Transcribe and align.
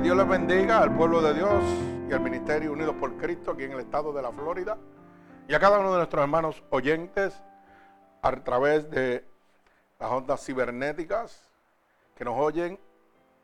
Dios 0.00 0.16
les 0.16 0.28
bendiga 0.28 0.82
al 0.82 0.94
pueblo 0.94 1.22
de 1.22 1.32
Dios 1.32 1.64
y 2.08 2.12
al 2.12 2.20
Ministerio 2.20 2.72
Unidos 2.72 2.94
por 3.00 3.16
Cristo 3.16 3.52
aquí 3.52 3.64
en 3.64 3.72
el 3.72 3.80
estado 3.80 4.12
de 4.12 4.20
la 4.20 4.30
Florida 4.30 4.76
y 5.48 5.54
a 5.54 5.58
cada 5.58 5.78
uno 5.78 5.92
de 5.92 5.96
nuestros 5.96 6.22
hermanos 6.22 6.62
oyentes 6.68 7.42
a 8.20 8.30
través 8.32 8.90
de 8.90 9.24
las 9.98 10.10
ondas 10.10 10.44
cibernéticas 10.44 11.48
que 12.14 12.26
nos 12.26 12.38
oyen 12.38 12.78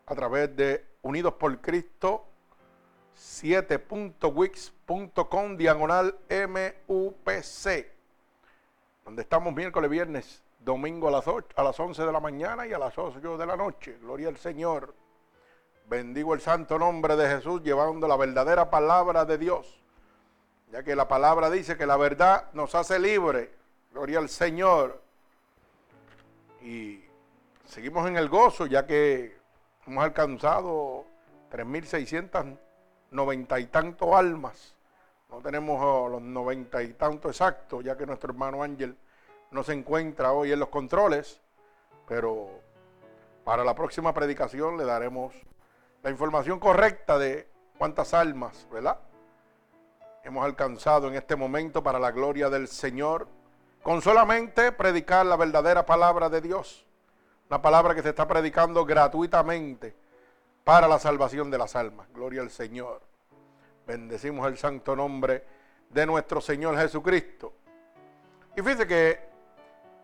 a 0.05 0.15
través 0.15 0.55
de 0.55 0.85
Unidos 1.01 1.33
por 1.35 1.59
Cristo 1.63 2.27
7.wix.com 3.17 5.57
diagonal 5.57 6.19
MUPC, 6.29 7.87
donde 9.07 9.23
estamos 9.23 9.55
miércoles, 9.55 9.91
viernes, 9.91 10.43
domingo 10.61 11.09
a 11.09 11.13
las, 11.13 11.27
8, 11.27 11.57
a 11.57 11.63
las 11.63 11.81
11 11.81 12.05
de 12.05 12.13
la 12.13 12.21
mañana 12.21 12.67
y 12.67 12.75
a 12.75 12.79
las 12.79 12.99
8 12.99 13.39
de 13.39 13.47
la 13.47 13.57
noche. 13.57 13.97
Gloria 14.03 14.29
al 14.29 14.37
Señor. 14.37 15.01
Bendigo 15.87 16.35
el 16.35 16.41
santo 16.41 16.79
nombre 16.79 17.17
de 17.17 17.29
Jesús 17.29 17.63
llevando 17.63 18.09
la 18.09 18.17
verdadera 18.17 18.71
palabra 18.71 19.25
de 19.25 19.39
Dios. 19.39 19.81
Ya 20.71 20.83
que 20.83 20.97
la 20.97 21.07
palabra 21.07 21.49
dice 21.51 21.77
que 21.77 21.87
la 21.87 21.97
verdad 21.97 22.49
nos 22.55 22.75
hace 22.75 22.99
libre. 22.99 23.53
Gloria 23.93 24.19
al 24.19 24.31
Señor. 24.31 25.01
Y 26.63 27.05
seguimos 27.67 28.09
en 28.09 28.17
el 28.17 28.31
gozo 28.31 28.67
ya 28.67 28.87
que 28.87 29.37
hemos 29.87 30.03
alcanzado 30.03 31.05
3.690 31.51 33.61
y 33.61 33.67
tantos 33.67 34.15
almas. 34.15 34.75
No 35.29 35.41
tenemos 35.41 36.11
los 36.11 36.23
90 36.23 36.83
y 36.85 36.95
tantos 36.95 37.33
exactos 37.33 37.85
ya 37.85 37.95
que 37.97 38.07
nuestro 38.07 38.31
hermano 38.31 38.63
Ángel 38.63 38.97
no 39.51 39.63
se 39.63 39.75
encuentra 39.75 40.33
hoy 40.33 40.53
en 40.53 40.61
los 40.61 40.71
controles. 40.71 41.43
Pero 42.09 42.49
para 43.45 43.65
la 43.65 43.75
próxima 43.75 44.15
predicación 44.15 44.79
le 44.79 44.85
daremos 44.85 45.35
la 46.03 46.11
información 46.11 46.59
correcta 46.59 47.19
de 47.19 47.49
cuántas 47.79 48.13
almas, 48.15 48.67
¿verdad? 48.71 48.99
Hemos 50.25 50.45
alcanzado 50.45 51.09
en 51.09 51.15
este 51.15 51.37
momento 51.37 51.83
para 51.83 51.99
la 51.99 52.11
gloria 52.11 52.51
del 52.51 52.69
Señor, 52.69 53.29
con 53.83 54.03
solamente 54.03 54.73
predicar 54.73 55.27
la 55.27 55.37
verdadera 55.37 55.85
palabra 55.85 56.29
de 56.29 56.41
Dios, 56.41 56.87
una 57.49 57.61
palabra 57.61 57.95
que 57.95 58.03
se 58.03 58.11
está 58.11 58.27
predicando 58.27 58.85
gratuitamente 58.85 59.95
para 60.65 60.87
la 60.87 60.99
salvación 60.99 61.51
de 61.51 61.59
las 61.59 61.75
almas. 61.75 62.09
Gloria 62.13 62.43
al 62.43 62.51
Señor. 62.51 63.03
Bendecimos 63.87 64.47
el 64.47 64.57
santo 64.57 64.95
nombre 64.95 65.45
de 65.91 66.07
nuestro 66.07 66.41
Señor 66.41 66.77
Jesucristo. 66.79 67.53
Y 68.57 68.63
fíjese 68.63 68.87
que 68.87 69.21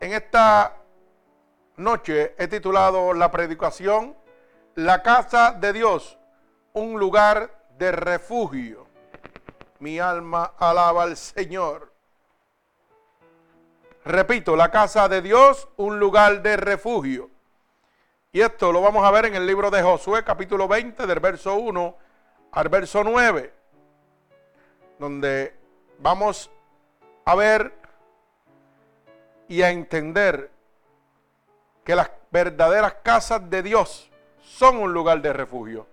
en 0.01 0.13
esta 0.13 0.77
noche 1.77 2.35
he 2.37 2.49
titulado 2.49 3.13
la 3.15 3.31
predicación 3.31 4.17
la 4.79 5.03
casa 5.03 5.51
de 5.51 5.73
Dios, 5.73 6.17
un 6.73 7.01
lugar 7.01 7.67
de 7.79 7.91
refugio. 7.91 8.87
Mi 9.81 9.99
alma 9.99 10.53
alaba 10.57 11.03
al 11.03 11.17
Señor. 11.17 11.93
Repito, 14.05 14.55
la 14.55 14.71
casa 14.71 15.09
de 15.09 15.21
Dios, 15.21 15.67
un 15.79 15.99
lugar 15.99 16.43
de 16.43 16.57
refugio. 16.57 17.29
Y 18.31 18.41
esto 18.41 18.71
lo 18.71 18.81
vamos 18.81 19.05
a 19.05 19.11
ver 19.11 19.25
en 19.25 19.35
el 19.35 19.49
libro 19.49 19.69
de 19.69 19.83
Josué, 19.83 20.23
capítulo 20.23 20.69
20, 20.69 21.09
del 21.09 21.19
verso 21.19 21.57
1 21.57 21.97
al 22.53 22.69
verso 22.69 23.03
9, 23.03 23.53
donde 25.01 25.57
vamos 25.99 26.53
a 27.25 27.35
ver 27.35 27.75
y 29.49 29.61
a 29.63 29.71
entender 29.71 30.53
que 31.83 31.97
las 31.97 32.13
verdaderas 32.31 32.95
casas 33.03 33.51
de 33.51 33.65
Dios 33.65 34.09
son 34.59 34.77
un 34.79 34.93
lugar 34.93 35.23
de 35.23 35.33
refugio. 35.33 35.87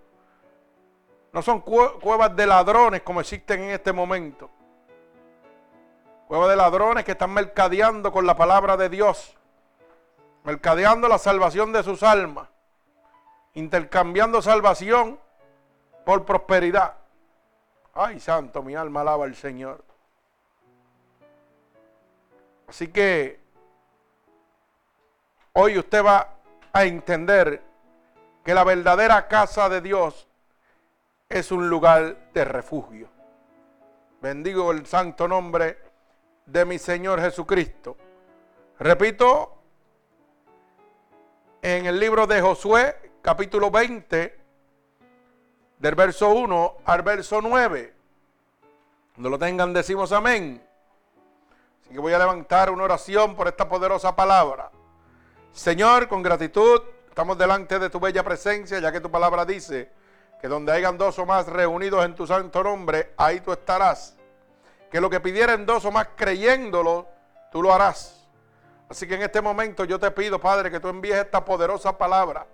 No 1.32 1.40
son 1.40 1.60
cuevas 1.60 2.34
de 2.34 2.46
ladrones 2.48 3.02
como 3.02 3.20
existen 3.20 3.62
en 3.62 3.70
este 3.70 3.92
momento. 3.92 4.50
Cuevas 6.26 6.48
de 6.48 6.56
ladrones 6.56 7.04
que 7.04 7.12
están 7.12 7.30
mercadeando 7.30 8.10
con 8.10 8.26
la 8.26 8.36
palabra 8.36 8.76
de 8.76 8.88
Dios. 8.88 9.36
Mercadeando 10.42 11.06
la 11.06 11.18
salvación 11.18 11.72
de 11.72 11.84
sus 11.84 12.02
almas. 12.02 12.48
Intercambiando 13.54 14.42
salvación 14.42 15.20
por 16.04 16.24
prosperidad. 16.24 16.94
Ay, 17.94 18.18
santo, 18.18 18.64
mi 18.64 18.74
alma 18.74 19.02
alaba 19.02 19.26
al 19.26 19.36
Señor. 19.36 19.84
Así 22.66 22.88
que 22.88 23.38
hoy 25.52 25.78
usted 25.78 26.04
va 26.04 26.30
a 26.72 26.84
entender 26.84 27.62
que 28.46 28.54
la 28.54 28.62
verdadera 28.62 29.26
casa 29.26 29.68
de 29.68 29.80
Dios 29.80 30.28
es 31.28 31.50
un 31.50 31.68
lugar 31.68 32.30
de 32.32 32.44
refugio. 32.44 33.08
Bendigo 34.22 34.70
el 34.70 34.86
santo 34.86 35.26
nombre 35.26 35.82
de 36.46 36.64
mi 36.64 36.78
Señor 36.78 37.20
Jesucristo. 37.20 37.96
Repito, 38.78 39.52
en 41.60 41.86
el 41.86 41.98
libro 41.98 42.28
de 42.28 42.40
Josué, 42.40 43.10
capítulo 43.20 43.68
20, 43.68 44.40
del 45.80 45.94
verso 45.96 46.30
1 46.30 46.76
al 46.84 47.02
verso 47.02 47.40
9. 47.42 47.94
Cuando 49.16 49.28
lo 49.28 49.40
tengan, 49.40 49.72
decimos 49.72 50.12
amén. 50.12 50.64
Así 51.82 51.90
que 51.92 51.98
voy 51.98 52.12
a 52.12 52.18
levantar 52.20 52.70
una 52.70 52.84
oración 52.84 53.34
por 53.34 53.48
esta 53.48 53.68
poderosa 53.68 54.14
palabra. 54.14 54.70
Señor, 55.52 56.06
con 56.06 56.22
gratitud, 56.22 56.80
estamos 57.16 57.38
delante 57.38 57.78
de 57.78 57.88
tu 57.88 57.98
bella 57.98 58.22
presencia, 58.22 58.78
ya 58.78 58.92
que 58.92 59.00
tu 59.00 59.10
palabra 59.10 59.46
dice 59.46 59.90
que 60.38 60.48
donde 60.48 60.70
hayan 60.70 60.98
dos 60.98 61.18
o 61.18 61.24
más 61.24 61.46
reunidos 61.46 62.04
en 62.04 62.14
tu 62.14 62.26
santo 62.26 62.62
nombre, 62.62 63.14
ahí 63.16 63.40
tú 63.40 63.52
estarás. 63.52 64.18
Que 64.90 65.00
lo 65.00 65.08
que 65.08 65.18
pidieren 65.20 65.64
dos 65.64 65.86
o 65.86 65.90
más 65.90 66.08
creyéndolo, 66.14 67.08
tú 67.50 67.62
lo 67.62 67.72
harás. 67.72 68.28
Así 68.90 69.08
que 69.08 69.14
en 69.14 69.22
este 69.22 69.40
momento 69.40 69.86
yo 69.86 69.98
te 69.98 70.10
pido, 70.10 70.38
Padre, 70.38 70.70
que 70.70 70.78
tú 70.78 70.88
envíes 70.88 71.16
esta 71.16 71.42
poderosa 71.42 71.96
palabra 71.96 72.46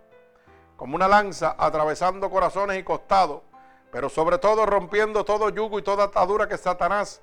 como 0.76 0.94
una 0.94 1.08
lanza 1.08 1.56
atravesando 1.58 2.30
corazones 2.30 2.78
y 2.78 2.84
costados, 2.84 3.42
pero 3.90 4.08
sobre 4.08 4.38
todo 4.38 4.64
rompiendo 4.64 5.24
todo 5.24 5.48
yugo 5.48 5.80
y 5.80 5.82
toda 5.82 6.04
atadura 6.04 6.46
que 6.46 6.56
Satanás, 6.56 7.20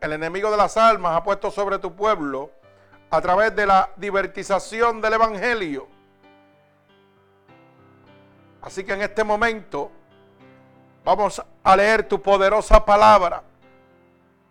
el 0.00 0.12
enemigo 0.12 0.50
de 0.50 0.56
las 0.56 0.76
almas, 0.76 1.16
ha 1.16 1.22
puesto 1.22 1.52
sobre 1.52 1.78
tu 1.78 1.94
pueblo 1.94 2.50
a 3.10 3.20
través 3.20 3.54
de 3.54 3.66
la 3.66 3.90
divertización 3.96 5.00
del 5.00 5.12
Evangelio. 5.12 5.99
Así 8.62 8.84
que 8.84 8.92
en 8.92 9.02
este 9.02 9.24
momento 9.24 9.90
vamos 11.04 11.42
a 11.62 11.76
leer 11.76 12.08
tu 12.08 12.20
poderosa 12.20 12.84
palabra, 12.84 13.42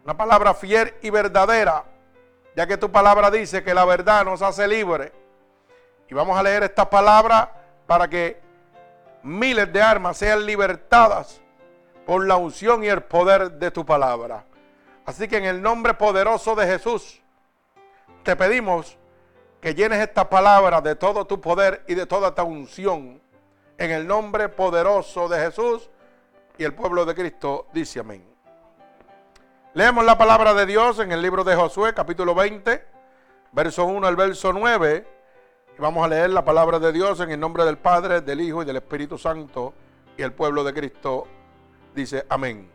una 0.03 0.17
palabra 0.17 0.53
fiel 0.53 0.93
y 1.01 1.09
verdadera, 1.09 1.83
ya 2.55 2.65
que 2.65 2.77
tu 2.77 2.91
palabra 2.91 3.29
dice 3.29 3.63
que 3.63 3.73
la 3.73 3.85
verdad 3.85 4.25
nos 4.25 4.41
hace 4.41 4.67
libre. 4.67 5.13
Y 6.09 6.13
vamos 6.13 6.37
a 6.37 6.43
leer 6.43 6.63
esta 6.63 6.89
palabra 6.89 7.51
para 7.85 8.07
que 8.07 8.41
miles 9.23 9.71
de 9.71 9.81
armas 9.81 10.17
sean 10.17 10.45
libertadas 10.45 11.39
por 12.05 12.25
la 12.25 12.37
unción 12.37 12.83
y 12.83 12.87
el 12.87 13.03
poder 13.03 13.51
de 13.51 13.69
tu 13.69 13.85
palabra. 13.85 14.43
Así 15.05 15.27
que 15.27 15.37
en 15.37 15.45
el 15.45 15.61
nombre 15.61 15.93
poderoso 15.93 16.55
de 16.55 16.65
Jesús, 16.65 17.21
te 18.23 18.35
pedimos 18.35 18.97
que 19.61 19.75
llenes 19.75 19.99
esta 19.99 20.29
palabra 20.29 20.81
de 20.81 20.95
todo 20.95 21.25
tu 21.25 21.39
poder 21.39 21.83
y 21.87 21.95
de 21.95 22.05
toda 22.05 22.33
tu 22.33 22.43
unción. 22.43 23.21
En 23.79 23.91
el 23.91 24.05
nombre 24.05 24.49
poderoso 24.49 25.29
de 25.29 25.39
Jesús 25.39 25.89
y 26.57 26.65
el 26.65 26.73
pueblo 26.73 27.05
de 27.05 27.15
Cristo 27.15 27.67
dice 27.71 28.01
amén. 28.01 28.21
Leemos 29.73 30.03
la 30.03 30.17
palabra 30.17 30.53
de 30.53 30.65
Dios 30.65 30.99
en 30.99 31.13
el 31.13 31.21
libro 31.21 31.45
de 31.45 31.55
Josué, 31.55 31.93
capítulo 31.93 32.35
20, 32.35 32.85
verso 33.53 33.85
1 33.85 34.05
al 34.05 34.17
verso 34.17 34.51
9. 34.51 35.07
Y 35.77 35.81
vamos 35.81 36.03
a 36.03 36.09
leer 36.09 36.29
la 36.31 36.43
palabra 36.43 36.77
de 36.77 36.91
Dios 36.91 37.21
en 37.21 37.31
el 37.31 37.39
nombre 37.39 37.63
del 37.63 37.77
Padre, 37.77 38.19
del 38.19 38.41
Hijo 38.41 38.63
y 38.63 38.65
del 38.65 38.75
Espíritu 38.75 39.17
Santo. 39.17 39.73
Y 40.17 40.23
el 40.23 40.33
pueblo 40.33 40.65
de 40.65 40.73
Cristo 40.73 41.25
dice 41.95 42.25
amén. 42.27 42.69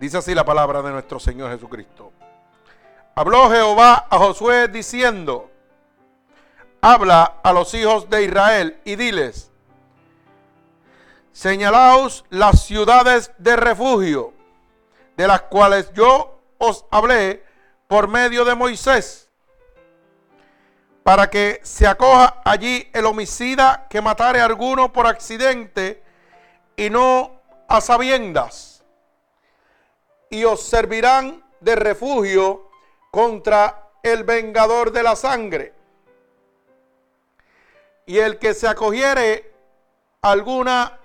Dice 0.00 0.18
así 0.18 0.34
la 0.34 0.44
palabra 0.44 0.82
de 0.82 0.90
nuestro 0.90 1.20
Señor 1.20 1.52
Jesucristo. 1.52 2.10
Habló 3.14 3.48
Jehová 3.48 4.08
a 4.10 4.18
Josué 4.18 4.66
diciendo, 4.66 5.52
habla 6.86 7.40
a 7.42 7.52
los 7.52 7.74
hijos 7.74 8.08
de 8.08 8.22
Israel 8.22 8.80
y 8.84 8.94
diles, 8.94 9.50
señalaos 11.32 12.24
las 12.30 12.64
ciudades 12.64 13.32
de 13.38 13.56
refugio, 13.56 14.32
de 15.16 15.26
las 15.26 15.42
cuales 15.42 15.92
yo 15.94 16.38
os 16.58 16.84
hablé 16.92 17.42
por 17.88 18.06
medio 18.06 18.44
de 18.44 18.54
Moisés, 18.54 19.28
para 21.02 21.28
que 21.28 21.60
se 21.64 21.88
acoja 21.88 22.40
allí 22.44 22.88
el 22.92 23.06
homicida 23.06 23.88
que 23.90 24.00
matare 24.00 24.40
alguno 24.40 24.92
por 24.92 25.08
accidente 25.08 26.04
y 26.76 26.88
no 26.88 27.40
a 27.66 27.80
sabiendas, 27.80 28.84
y 30.30 30.44
os 30.44 30.62
servirán 30.62 31.44
de 31.58 31.74
refugio 31.74 32.70
contra 33.10 33.88
el 34.04 34.22
vengador 34.22 34.92
de 34.92 35.02
la 35.02 35.16
sangre. 35.16 35.75
Y 38.06 38.18
el 38.18 38.38
que 38.38 38.54
se 38.54 38.68
acogiere 38.68 39.52
alguna 40.22 40.98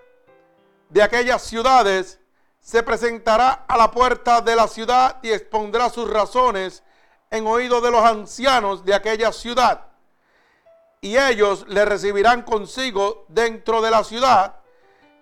de 0.89 1.01
aquellas 1.01 1.41
ciudades, 1.41 2.19
se 2.59 2.83
presentará 2.83 3.65
a 3.67 3.77
la 3.77 3.89
puerta 3.89 4.41
de 4.41 4.55
la 4.55 4.67
ciudad 4.67 5.17
y 5.23 5.31
expondrá 5.31 5.89
sus 5.89 6.09
razones 6.09 6.83
en 7.31 7.47
oído 7.47 7.81
de 7.81 7.89
los 7.89 8.03
ancianos 8.03 8.85
de 8.85 8.93
aquella 8.93 9.31
ciudad. 9.31 9.87
Y 10.99 11.17
ellos 11.17 11.65
le 11.67 11.85
recibirán 11.85 12.43
consigo 12.43 13.25
dentro 13.29 13.81
de 13.81 13.89
la 13.89 14.03
ciudad 14.03 14.57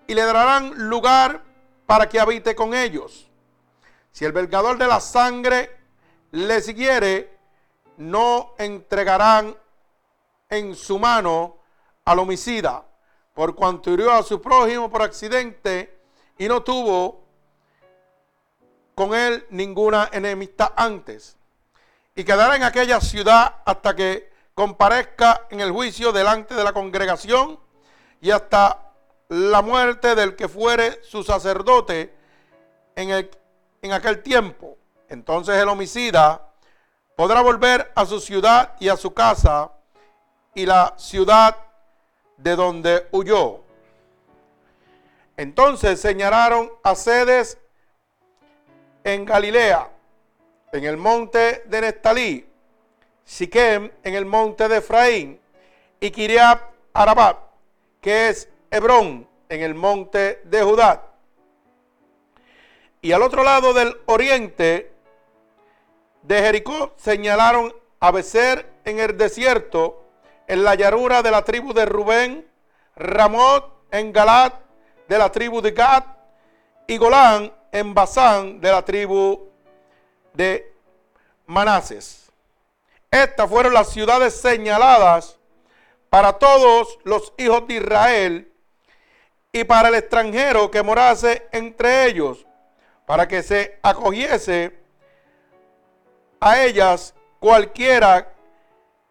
y 0.06 0.14
le 0.14 0.22
darán 0.22 0.88
lugar 0.88 1.42
para 1.86 2.08
que 2.08 2.20
habite 2.20 2.54
con 2.54 2.74
ellos. 2.74 3.30
Si 4.12 4.24
el 4.24 4.32
vengador 4.32 4.76
de 4.76 4.86
la 4.86 5.00
sangre 5.00 5.78
le 6.32 6.60
siguiere, 6.60 7.38
no 7.96 8.54
entregarán 8.58 9.56
en 10.48 10.74
su 10.74 10.98
mano 10.98 11.59
al 12.04 12.18
homicida, 12.18 12.84
por 13.34 13.54
cuanto 13.54 13.90
hirió 13.90 14.12
a 14.12 14.22
su 14.22 14.40
prójimo 14.40 14.90
por 14.90 15.02
accidente 15.02 15.98
y 16.38 16.48
no 16.48 16.62
tuvo 16.62 17.24
con 18.94 19.14
él 19.14 19.46
ninguna 19.50 20.08
enemistad 20.12 20.72
antes. 20.76 21.36
Y 22.14 22.24
quedará 22.24 22.56
en 22.56 22.64
aquella 22.64 23.00
ciudad 23.00 23.56
hasta 23.64 23.94
que 23.94 24.30
comparezca 24.54 25.46
en 25.50 25.60
el 25.60 25.70
juicio 25.70 26.12
delante 26.12 26.54
de 26.54 26.64
la 26.64 26.72
congregación 26.72 27.58
y 28.20 28.30
hasta 28.30 28.92
la 29.28 29.62
muerte 29.62 30.14
del 30.14 30.36
que 30.36 30.48
fuere 30.48 31.02
su 31.02 31.22
sacerdote 31.22 32.14
en, 32.96 33.10
el, 33.10 33.30
en 33.80 33.92
aquel 33.92 34.22
tiempo 34.22 34.76
entonces 35.10 35.56
el 35.56 35.68
homicida 35.68 36.40
podrá 37.16 37.42
volver 37.42 37.92
a 37.94 38.06
su 38.06 38.20
ciudad 38.20 38.74
y 38.78 38.88
a 38.88 38.96
su 38.96 39.12
casa 39.12 39.72
y 40.54 40.64
la 40.64 40.94
ciudad 40.96 41.56
de 42.42 42.56
donde 42.56 43.06
huyó. 43.12 43.60
Entonces 45.36 46.00
señalaron 46.00 46.70
a 46.82 46.94
sedes 46.94 47.58
en 49.04 49.24
Galilea, 49.24 49.90
en 50.72 50.84
el 50.84 50.96
monte 50.96 51.62
de 51.66 51.80
Nestalí, 51.80 52.46
Siquem 53.24 53.90
en 54.02 54.14
el 54.14 54.24
monte 54.24 54.68
de 54.68 54.78
Efraín 54.78 55.40
y 56.00 56.10
Kiriat 56.10 56.60
Arabat, 56.92 57.38
que 58.00 58.28
es 58.28 58.48
Hebrón 58.70 59.28
en 59.48 59.62
el 59.62 59.74
monte 59.74 60.42
de 60.44 60.62
Judá. 60.62 61.06
Y 63.02 63.12
al 63.12 63.22
otro 63.22 63.44
lado 63.44 63.72
del 63.72 63.96
oriente 64.06 64.92
de 66.22 66.42
Jericó 66.42 66.92
señalaron 66.96 67.74
a 67.98 68.10
Becer 68.10 68.70
en 68.84 68.98
el 68.98 69.16
desierto, 69.16 70.04
en 70.50 70.64
la 70.64 70.74
llanura 70.74 71.22
de 71.22 71.30
la 71.30 71.44
tribu 71.44 71.72
de 71.72 71.86
Rubén, 71.86 72.44
Ramot 72.96 73.84
en 73.92 74.12
Galat 74.12 74.52
de 75.08 75.16
la 75.16 75.30
tribu 75.30 75.60
de 75.60 75.70
Gad 75.70 76.02
y 76.88 76.96
Golán 76.96 77.52
en 77.70 77.94
Basán 77.94 78.60
de 78.60 78.72
la 78.72 78.84
tribu 78.84 79.48
de 80.34 80.74
Manases. 81.46 82.32
Estas 83.12 83.48
fueron 83.48 83.72
las 83.72 83.90
ciudades 83.90 84.34
señaladas 84.40 85.38
para 86.08 86.32
todos 86.32 86.98
los 87.04 87.32
hijos 87.38 87.68
de 87.68 87.74
Israel 87.74 88.52
y 89.52 89.62
para 89.62 89.88
el 89.88 89.94
extranjero 89.94 90.68
que 90.68 90.82
morase 90.82 91.46
entre 91.52 92.06
ellos, 92.06 92.44
para 93.06 93.28
que 93.28 93.44
se 93.44 93.78
acogiese 93.82 94.76
a 96.40 96.60
ellas 96.64 97.14
cualquiera 97.38 98.32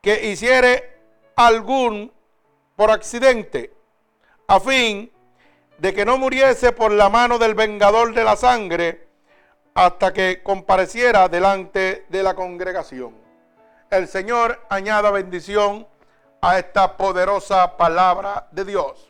que 0.01 0.31
hiciere 0.31 0.98
algún 1.39 2.11
por 2.75 2.91
accidente, 2.91 3.73
a 4.45 4.59
fin 4.59 5.09
de 5.77 5.93
que 5.93 6.03
no 6.03 6.17
muriese 6.17 6.73
por 6.73 6.91
la 6.91 7.07
mano 7.07 7.37
del 7.37 7.55
vengador 7.55 8.13
de 8.13 8.25
la 8.25 8.35
sangre 8.35 9.07
hasta 9.73 10.11
que 10.11 10.43
compareciera 10.43 11.29
delante 11.29 12.05
de 12.09 12.23
la 12.23 12.35
congregación. 12.35 13.15
El 13.89 14.09
Señor 14.09 14.65
añada 14.69 15.11
bendición 15.11 15.87
a 16.41 16.59
esta 16.59 16.97
poderosa 16.97 17.77
palabra 17.77 18.49
de 18.51 18.65
Dios. 18.65 19.09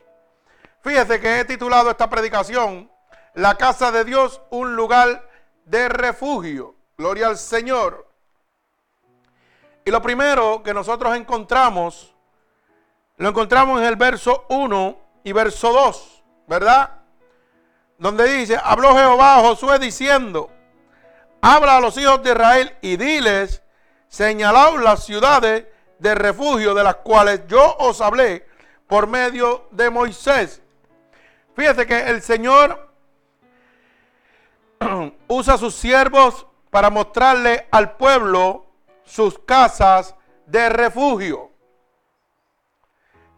Fíjese 0.84 1.20
que 1.20 1.40
he 1.40 1.46
titulado 1.46 1.90
esta 1.90 2.12
predicación, 2.12 2.92
La 3.34 3.56
casa 3.56 3.92
de 3.92 4.06
Dios, 4.06 4.40
un 4.52 4.76
lugar 4.76 5.28
de 5.66 5.90
refugio. 5.90 6.76
Gloria 6.96 7.26
al 7.26 7.38
Señor. 7.40 8.08
Y 9.84 9.90
lo 9.90 10.02
primero 10.04 10.62
que 10.62 10.76
nosotros 10.76 11.16
encontramos, 11.16 12.16
lo 13.20 13.30
encontramos 13.30 13.82
en 13.82 13.86
el 13.86 13.98
verso 13.98 14.46
1 14.48 14.98
y 15.26 15.34
verso 15.34 15.74
2, 15.74 16.24
¿verdad? 16.48 16.90
Donde 17.98 18.26
dice, 18.34 18.58
habló 18.64 18.96
Jehová 18.96 19.36
a 19.36 19.42
Josué 19.42 19.78
diciendo, 19.78 20.50
habla 21.42 21.78
a 21.78 21.82
los 21.82 21.98
hijos 21.98 22.24
de 22.24 22.32
Israel 22.32 22.76
y 22.82 22.96
diles, 22.96 23.62
señalad 24.08 24.76
las 24.82 25.04
ciudades 25.04 25.66
de 26.00 26.16
refugio 26.16 26.74
de 26.74 26.84
las 26.84 26.96
cuales 26.96 27.42
yo 27.48 27.76
os 27.80 28.00
hablé 28.00 28.48
por 28.88 29.06
medio 29.06 29.68
de 29.72 29.90
Moisés. 29.90 30.62
Fíjate 31.58 31.86
que 31.86 32.00
el 32.00 32.22
Señor 32.22 32.90
usa 35.28 35.56
a 35.56 35.58
sus 35.58 35.76
siervos 35.76 36.48
para 36.70 36.90
mostrarle 36.90 37.68
al 37.70 37.98
pueblo 37.98 38.66
sus 39.04 39.38
casas 39.40 40.16
de 40.46 40.70
refugio. 40.70 41.49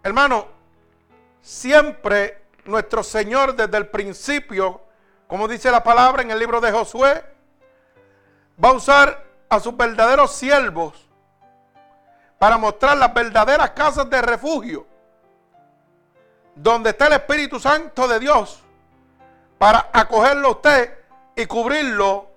Hermano, 0.03 0.47
siempre 1.41 2.41
nuestro 2.65 3.03
Señor 3.03 3.55
desde 3.55 3.77
el 3.77 3.87
principio, 3.87 4.81
como 5.27 5.47
dice 5.47 5.69
la 5.69 5.83
palabra 5.83 6.21
en 6.21 6.31
el 6.31 6.39
libro 6.39 6.59
de 6.59 6.71
Josué, 6.71 7.23
va 8.63 8.69
a 8.69 8.73
usar 8.73 9.23
a 9.49 9.59
sus 9.59 9.75
verdaderos 9.75 10.31
siervos 10.33 11.07
para 12.39 12.57
mostrar 12.57 12.97
las 12.97 13.13
verdaderas 13.13 13.71
casas 13.71 14.09
de 14.09 14.21
refugio, 14.21 14.87
donde 16.55 16.89
está 16.89 17.07
el 17.07 17.13
Espíritu 17.13 17.59
Santo 17.59 18.07
de 18.07 18.19
Dios, 18.19 18.63
para 19.59 19.89
acogerlo 19.93 20.47
a 20.47 20.51
usted 20.51 20.97
y 21.35 21.45
cubrirlo 21.45 22.31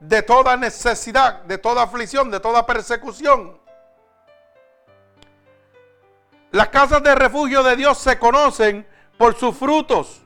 de 0.00 0.22
toda 0.22 0.56
necesidad, 0.56 1.42
de 1.42 1.58
toda 1.58 1.82
aflicción, 1.82 2.30
de 2.30 2.40
toda 2.40 2.64
persecución. 2.64 3.65
Las 6.52 6.68
casas 6.68 7.02
de 7.02 7.14
refugio 7.14 7.62
de 7.62 7.76
Dios 7.76 7.98
se 7.98 8.18
conocen 8.18 8.86
por 9.18 9.34
sus 9.36 9.56
frutos. 9.56 10.22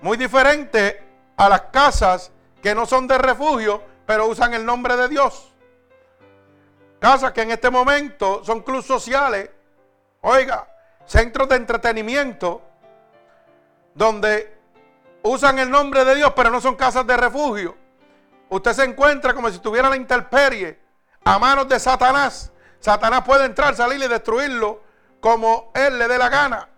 Muy 0.00 0.16
diferente 0.16 1.02
a 1.36 1.48
las 1.48 1.62
casas 1.62 2.30
que 2.62 2.74
no 2.74 2.86
son 2.86 3.06
de 3.06 3.18
refugio, 3.18 3.82
pero 4.04 4.26
usan 4.26 4.54
el 4.54 4.64
nombre 4.64 4.96
de 4.96 5.08
Dios. 5.08 5.52
Casas 6.98 7.32
que 7.32 7.42
en 7.42 7.50
este 7.50 7.70
momento 7.70 8.42
son 8.44 8.62
clubes 8.62 8.86
sociales, 8.86 9.50
oiga, 10.20 10.66
centros 11.04 11.48
de 11.48 11.56
entretenimiento, 11.56 12.62
donde 13.94 14.56
usan 15.22 15.58
el 15.58 15.70
nombre 15.70 16.04
de 16.04 16.14
Dios, 16.14 16.32
pero 16.36 16.50
no 16.50 16.60
son 16.60 16.76
casas 16.76 17.06
de 17.06 17.16
refugio. 17.16 17.76
Usted 18.48 18.72
se 18.72 18.84
encuentra 18.84 19.34
como 19.34 19.48
si 19.48 19.56
estuviera 19.56 19.88
la 19.88 19.96
intemperie 19.96 20.78
a 21.24 21.38
manos 21.38 21.68
de 21.68 21.80
Satanás. 21.80 22.52
Satanás 22.80 23.22
puede 23.24 23.44
entrar, 23.44 23.74
salir 23.74 24.02
y 24.02 24.08
destruirlo 24.08 24.82
como 25.20 25.70
él 25.74 25.98
le 25.98 26.08
dé 26.08 26.18
la 26.18 26.28
gana. 26.28 26.68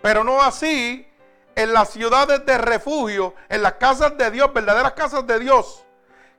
Pero 0.00 0.24
no 0.24 0.40
así 0.42 1.06
en 1.54 1.72
las 1.72 1.90
ciudades 1.90 2.46
de 2.46 2.56
refugio, 2.56 3.34
en 3.48 3.62
las 3.62 3.74
casas 3.74 4.16
de 4.16 4.30
Dios, 4.30 4.52
verdaderas 4.52 4.92
casas 4.92 5.26
de 5.26 5.38
Dios, 5.40 5.84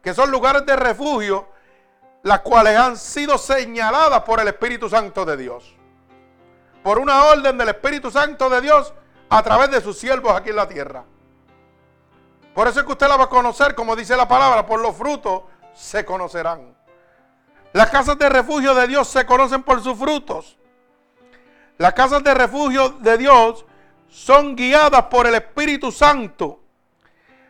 que 0.01 0.13
son 0.13 0.31
lugares 0.31 0.65
de 0.65 0.75
refugio, 0.75 1.47
las 2.23 2.39
cuales 2.39 2.77
han 2.77 2.97
sido 2.97 3.37
señaladas 3.37 4.21
por 4.23 4.39
el 4.39 4.47
Espíritu 4.47 4.89
Santo 4.89 5.25
de 5.25 5.37
Dios. 5.37 5.75
Por 6.83 6.99
una 6.99 7.25
orden 7.25 7.57
del 7.57 7.69
Espíritu 7.69 8.09
Santo 8.09 8.49
de 8.49 8.61
Dios 8.61 8.93
a 9.29 9.43
través 9.43 9.69
de 9.71 9.81
sus 9.81 9.97
siervos 9.97 10.33
aquí 10.33 10.49
en 10.49 10.55
la 10.55 10.67
tierra. 10.67 11.03
Por 12.53 12.67
eso 12.67 12.79
es 12.79 12.85
que 12.85 12.91
usted 12.93 13.07
la 13.07 13.17
va 13.17 13.25
a 13.25 13.29
conocer, 13.29 13.75
como 13.75 13.95
dice 13.95 14.17
la 14.17 14.27
palabra, 14.27 14.65
por 14.65 14.79
los 14.79 14.95
frutos 14.95 15.43
se 15.73 16.03
conocerán. 16.03 16.75
Las 17.73 17.89
casas 17.89 18.17
de 18.17 18.29
refugio 18.29 18.73
de 18.73 18.87
Dios 18.87 19.07
se 19.07 19.25
conocen 19.25 19.63
por 19.63 19.83
sus 19.83 19.97
frutos. 19.97 20.57
Las 21.77 21.93
casas 21.93 22.23
de 22.23 22.33
refugio 22.33 22.89
de 22.89 23.17
Dios 23.17 23.65
son 24.09 24.55
guiadas 24.55 25.03
por 25.05 25.27
el 25.27 25.35
Espíritu 25.35 25.91
Santo, 25.91 26.59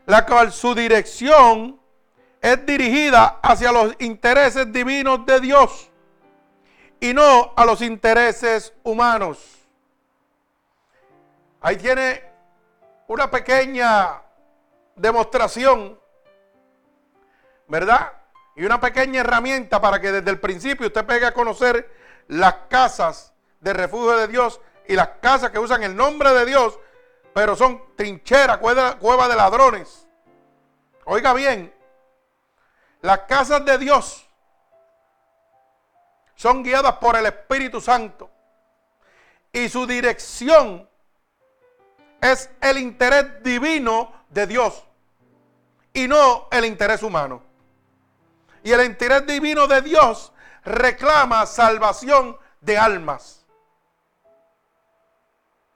la 0.05 0.25
cual 0.25 0.51
su 0.51 0.75
dirección 0.75 1.79
es 2.41 2.65
dirigida 2.65 3.39
hacia 3.41 3.71
los 3.71 3.95
intereses 3.99 4.71
divinos 4.71 5.25
de 5.25 5.39
Dios 5.39 5.89
y 6.99 7.13
no 7.13 7.53
a 7.55 7.65
los 7.65 7.81
intereses 7.81 8.73
humanos. 8.83 9.67
Ahí 11.61 11.77
tiene 11.77 12.23
una 13.07 13.31
pequeña 13.31 14.21
demostración, 14.95 15.99
¿verdad? 17.67 18.18
Y 18.59 18.65
una 18.65 18.81
pequeña 18.81 19.21
herramienta 19.21 19.79
para 19.79 20.01
que 20.01 20.11
desde 20.11 20.29
el 20.31 20.37
principio 20.37 20.87
usted 20.87 21.05
pegue 21.05 21.25
a 21.25 21.33
conocer 21.33 21.89
las 22.27 22.53
casas 22.67 23.33
de 23.61 23.71
refugio 23.71 24.17
de 24.17 24.27
Dios 24.27 24.59
y 24.85 24.97
las 24.97 25.07
casas 25.21 25.51
que 25.51 25.59
usan 25.59 25.81
el 25.81 25.95
nombre 25.95 26.33
de 26.33 26.45
Dios, 26.45 26.77
pero 27.33 27.55
son 27.55 27.81
trincheras, 27.95 28.57
cueva 28.57 29.29
de 29.29 29.35
ladrones. 29.37 30.05
Oiga 31.05 31.33
bien, 31.33 31.73
las 32.99 33.19
casas 33.19 33.63
de 33.63 33.77
Dios 33.77 34.27
son 36.35 36.61
guiadas 36.61 36.95
por 36.95 37.15
el 37.15 37.27
Espíritu 37.27 37.79
Santo 37.79 38.29
y 39.53 39.69
su 39.69 39.87
dirección 39.87 40.85
es 42.19 42.49
el 42.59 42.77
interés 42.77 43.41
divino 43.41 44.11
de 44.27 44.47
Dios 44.47 44.83
y 45.93 46.09
no 46.09 46.49
el 46.51 46.65
interés 46.65 47.03
humano. 47.03 47.47
Y 48.63 48.71
el 48.71 48.85
interés 48.85 49.25
divino 49.25 49.67
de 49.67 49.81
Dios 49.81 50.31
reclama 50.63 51.45
salvación 51.45 52.37
de 52.61 52.77
almas. 52.77 53.45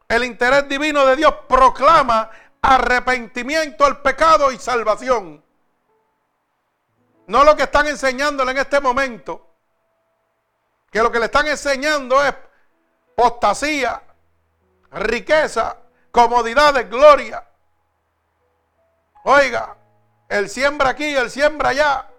El 0.08 0.24
interés 0.24 0.68
divino 0.68 1.06
de 1.06 1.16
Dios 1.16 1.34
proclama 1.48 2.30
arrepentimiento 2.62 3.86
al 3.86 4.02
pecado 4.02 4.52
y 4.52 4.58
salvación. 4.58 5.44
No 7.28 7.44
lo 7.44 7.56
que 7.56 7.64
están 7.64 7.88
enseñándole 7.88 8.52
en 8.52 8.58
este 8.58 8.80
momento, 8.80 9.56
que 10.92 11.02
lo 11.02 11.12
que 11.12 11.20
le 11.20 11.26
están 11.26 11.48
enseñando 11.48 12.24
es 12.24 12.36
postasía, 13.16 14.04
riqueza 14.92 15.78
comodidad 16.12 16.76
de 16.76 16.84
gloria. 16.84 17.44
Oiga, 19.24 19.76
el 20.30 20.50
siembra 20.50 20.90
aquí, 20.90 21.16
el 21.16 21.32
siembra 21.32 21.70
allá. 21.70 22.13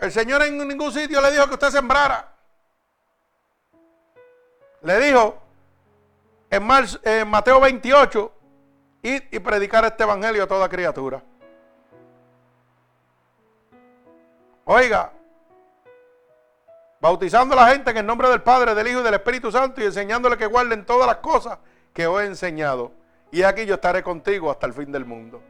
El 0.00 0.10
Señor 0.10 0.42
en 0.42 0.66
ningún 0.66 0.90
sitio 0.92 1.20
le 1.20 1.30
dijo 1.30 1.46
que 1.46 1.54
usted 1.54 1.70
sembrara. 1.70 2.26
Le 4.80 4.98
dijo 4.98 5.38
en, 6.48 7.28
Mateo 7.28 7.60
28, 7.60 8.32
ir 9.02 9.28
y 9.30 9.38
predicar 9.38 9.84
este 9.84 10.02
evangelio 10.02 10.44
a 10.44 10.46
toda 10.46 10.68
criatura. 10.70 11.22
Oiga, 14.64 15.12
bautizando 16.98 17.54
a 17.54 17.64
la 17.64 17.72
gente 17.72 17.90
en 17.90 17.98
el 17.98 18.06
nombre 18.06 18.28
del 18.30 18.40
Padre, 18.40 18.74
del 18.74 18.88
Hijo 18.88 19.00
y 19.00 19.04
del 19.04 19.14
Espíritu 19.14 19.52
Santo 19.52 19.82
y 19.82 19.84
enseñándole 19.84 20.38
que 20.38 20.46
guarden 20.46 20.86
todas 20.86 21.06
las 21.06 21.16
cosas 21.16 21.58
que 21.92 22.06
os 22.06 22.22
he 22.22 22.24
enseñado. 22.24 22.92
Y 23.30 23.42
aquí 23.42 23.66
yo 23.66 23.74
estaré 23.74 24.02
contigo 24.02 24.50
hasta 24.50 24.66
el 24.66 24.72
fin 24.72 24.90
del 24.90 25.04
mundo. 25.04 25.42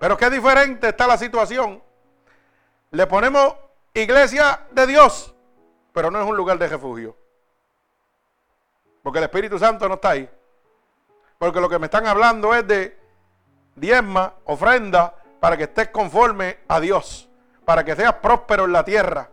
Pero 0.00 0.16
qué 0.16 0.28
diferente 0.30 0.88
está 0.88 1.06
la 1.06 1.16
situación. 1.16 1.80
Le 2.90 3.06
ponemos 3.06 3.54
iglesia 4.02 4.66
de 4.70 4.86
Dios, 4.86 5.34
pero 5.92 6.10
no 6.10 6.20
es 6.20 6.26
un 6.26 6.36
lugar 6.36 6.58
de 6.58 6.68
refugio. 6.68 7.16
Porque 9.02 9.18
el 9.18 9.24
Espíritu 9.24 9.58
Santo 9.58 9.88
no 9.88 9.94
está 9.94 10.10
ahí. 10.10 10.28
Porque 11.38 11.60
lo 11.60 11.68
que 11.68 11.78
me 11.78 11.86
están 11.86 12.06
hablando 12.06 12.54
es 12.54 12.66
de 12.66 12.98
diezma, 13.74 14.34
ofrenda, 14.44 15.14
para 15.40 15.56
que 15.56 15.64
estés 15.64 15.88
conforme 15.88 16.60
a 16.68 16.80
Dios, 16.80 17.28
para 17.64 17.84
que 17.84 17.94
seas 17.94 18.14
próspero 18.14 18.64
en 18.64 18.72
la 18.72 18.84
tierra 18.84 19.28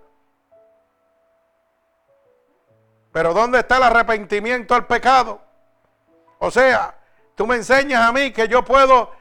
Pero 3.12 3.34
¿dónde 3.34 3.60
está 3.60 3.78
el 3.78 3.84
arrepentimiento 3.84 4.74
al 4.74 4.88
pecado? 4.88 5.42
O 6.40 6.50
sea, 6.50 6.96
tú 7.36 7.46
me 7.46 7.56
enseñas 7.56 8.02
a 8.02 8.12
mí 8.12 8.32
que 8.32 8.48
yo 8.48 8.64
puedo 8.64 9.12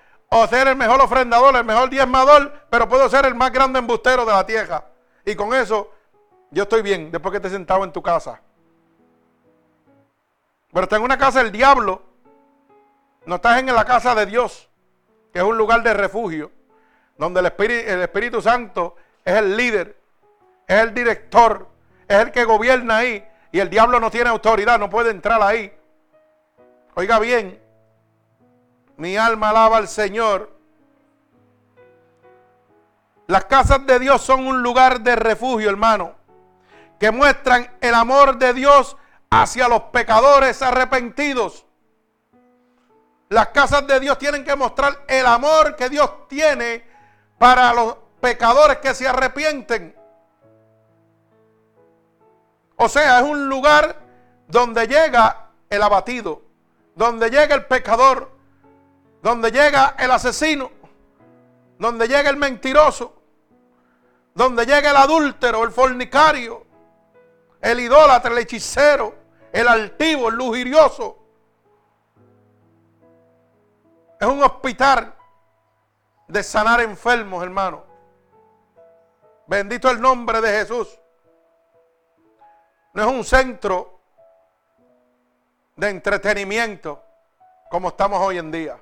ser 0.49 0.68
el 0.68 0.76
mejor 0.76 1.00
ofrendador, 1.00 1.56
el 1.56 1.64
mejor 1.64 1.90
diezmador, 1.90 2.66
pero 2.70 2.88
puedo 2.88 3.09
ser 3.09 3.26
el 3.26 3.35
más 3.35 3.52
grande 3.52 3.80
embustero 3.80 4.25
de 4.25 4.32
la 4.32 4.47
tierra. 4.47 4.85
Y 5.25 5.35
con 5.35 5.55
eso 5.55 5.91
yo 6.50 6.65
estoy 6.65 6.83
bien 6.83 7.11
después 7.11 7.39
que 7.39 7.47
he 7.47 7.50
sentado 7.50 7.85
en 7.85 7.93
tu 7.93 8.03
casa. 8.03 8.41
Pero 10.73 10.85
estás 10.85 10.99
en 10.99 11.05
una 11.05 11.19
casa 11.19 11.43
del 11.43 11.53
diablo. 11.53 12.03
No 13.27 13.37
estás 13.37 13.59
en 13.59 13.67
la 13.67 13.85
casa 13.85 14.15
de 14.15 14.27
Dios, 14.27 14.69
que 15.33 15.41
es 15.41 15.45
un 15.45 15.59
lugar 15.59 15.83
de 15.83 15.93
refugio, 15.93 16.50
donde 17.19 17.41
el 17.41 17.47
Espíritu, 17.47 17.91
el 17.91 18.00
Espíritu 18.00 18.41
Santo 18.41 18.97
es 19.25 19.35
el 19.35 19.57
líder, 19.57 19.97
es 20.67 20.81
el 20.81 20.95
director, 20.95 21.69
es 22.09 22.17
el 22.17 22.33
que 22.33 22.45
gobierna 22.45 22.99
ahí. 22.99 23.27
Y 23.53 23.61
el 23.61 23.69
diablo 23.69 24.00
no 24.00 24.11
tiene 24.11 24.31
autoridad, 24.31 24.79
no 24.79 24.89
puede 24.89 25.11
entrar 25.11 25.43
ahí. 25.43 25.73
Oiga 26.95 27.19
bien, 27.19 27.61
mi 28.97 29.17
alma 29.17 29.50
alaba 29.50 29.77
al 29.77 29.89
Señor. 29.89 30.60
Las 33.30 33.44
casas 33.44 33.87
de 33.87 34.00
Dios 34.00 34.22
son 34.22 34.44
un 34.44 34.60
lugar 34.60 35.02
de 35.02 35.14
refugio, 35.14 35.70
hermano, 35.70 36.16
que 36.99 37.12
muestran 37.12 37.70
el 37.80 37.94
amor 37.94 38.37
de 38.38 38.52
Dios 38.52 38.96
hacia 39.30 39.68
los 39.68 39.82
pecadores 39.82 40.60
arrepentidos. 40.62 41.64
Las 43.28 43.50
casas 43.50 43.87
de 43.87 44.00
Dios 44.00 44.18
tienen 44.18 44.42
que 44.42 44.56
mostrar 44.56 45.04
el 45.06 45.25
amor 45.26 45.76
que 45.76 45.88
Dios 45.88 46.26
tiene 46.26 46.84
para 47.38 47.72
los 47.72 47.99
pecadores 48.20 48.78
que 48.78 48.94
se 48.94 49.06
arrepienten. 49.06 49.94
O 52.75 52.88
sea, 52.88 53.20
es 53.20 53.25
un 53.25 53.49
lugar 53.49 53.94
donde 54.49 54.88
llega 54.88 55.50
el 55.68 55.80
abatido, 55.84 56.42
donde 56.96 57.30
llega 57.30 57.54
el 57.54 57.64
pecador, 57.66 58.28
donde 59.22 59.52
llega 59.52 59.94
el 60.00 60.10
asesino, 60.10 60.72
donde 61.78 62.08
llega 62.08 62.28
el 62.28 62.37
mentiroso, 62.37 63.20
donde 64.34 64.64
llega 64.64 64.90
el 64.90 64.96
adúltero, 64.96 65.64
el 65.64 65.70
fornicario, 65.70 66.66
el 67.60 67.80
idólatra, 67.80 68.30
el 68.30 68.38
hechicero, 68.38 69.14
el 69.52 69.68
altivo, 69.68 70.28
el 70.28 70.37
lujurioso. 70.37 71.18
Es 74.18 74.28
un 74.28 74.42
hospital 74.42 75.14
de 76.28 76.42
sanar 76.42 76.80
enfermos, 76.80 77.42
hermano. 77.42 77.84
Bendito 79.46 79.90
el 79.90 80.00
nombre 80.00 80.40
de 80.40 80.58
Jesús. 80.58 81.00
No 82.92 83.02
es 83.02 83.08
un 83.08 83.25
centro 83.25 84.00
de 85.76 85.88
entretenimiento 85.88 87.02
como 87.70 87.88
estamos 87.88 88.20
hoy 88.20 88.38
en 88.38 88.50
día. 88.50 88.80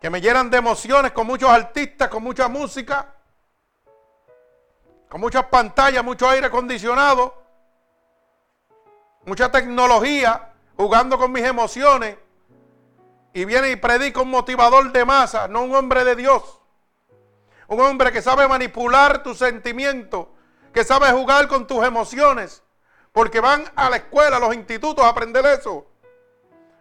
Que 0.00 0.10
me 0.10 0.20
llenan 0.20 0.50
de 0.50 0.58
emociones 0.58 1.12
con 1.12 1.26
muchos 1.26 1.48
artistas, 1.48 2.08
con 2.08 2.22
mucha 2.22 2.46
música, 2.48 3.13
con 5.14 5.20
muchas 5.20 5.44
pantallas, 5.44 6.02
mucho 6.02 6.28
aire 6.28 6.48
acondicionado, 6.48 7.40
mucha 9.24 9.48
tecnología, 9.48 10.52
jugando 10.76 11.16
con 11.16 11.30
mis 11.30 11.44
emociones. 11.44 12.16
Y 13.32 13.44
viene 13.44 13.70
y 13.70 13.76
predica 13.76 14.22
un 14.22 14.30
motivador 14.30 14.90
de 14.90 15.04
masa, 15.04 15.46
no 15.46 15.62
un 15.62 15.72
hombre 15.72 16.04
de 16.04 16.16
Dios. 16.16 16.60
Un 17.68 17.80
hombre 17.80 18.10
que 18.10 18.22
sabe 18.22 18.48
manipular 18.48 19.22
tus 19.22 19.38
sentimientos, 19.38 20.26
que 20.72 20.82
sabe 20.82 21.12
jugar 21.12 21.46
con 21.46 21.68
tus 21.68 21.84
emociones. 21.84 22.64
Porque 23.12 23.38
van 23.38 23.62
a 23.76 23.90
la 23.90 23.98
escuela, 23.98 24.38
a 24.38 24.40
los 24.40 24.52
institutos 24.52 25.04
a 25.04 25.10
aprender 25.10 25.46
eso. 25.46 25.86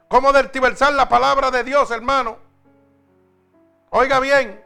Cómo 0.07 0.33
dertiversar 0.33 0.91
la 0.93 1.07
palabra 1.07 1.51
de 1.51 1.63
Dios, 1.63 1.91
hermano. 1.91 2.39
Oiga 3.91 4.19
bien. 4.19 4.62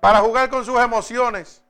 Para 0.00 0.20
jugar 0.20 0.48
con 0.48 0.64
sus 0.64 0.78
emociones. 0.80 1.62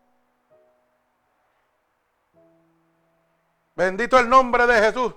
Bendito 3.74 4.18
el 4.18 4.28
nombre 4.28 4.66
de 4.66 4.80
Jesús. 4.80 5.14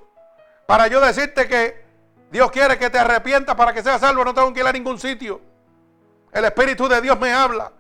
Para 0.65 0.87
yo 0.87 0.99
decirte 1.01 1.47
que 1.47 1.83
Dios 2.31 2.49
quiere 2.49 2.79
que 2.79 2.89
te 2.89 2.97
arrepientas 2.97 3.55
para 3.55 3.73
que 3.73 3.83
seas 3.83 4.01
salvo. 4.01 4.23
No 4.25 4.33
tengo 4.33 4.51
que 4.53 4.61
ir 4.61 4.65
a 4.65 4.71
ningún 4.71 4.99
sitio. 4.99 5.41
El 6.31 6.45
Espíritu 6.45 6.87
de 6.87 6.99
Dios 7.01 7.19
me 7.19 7.31
habla. 7.31 7.71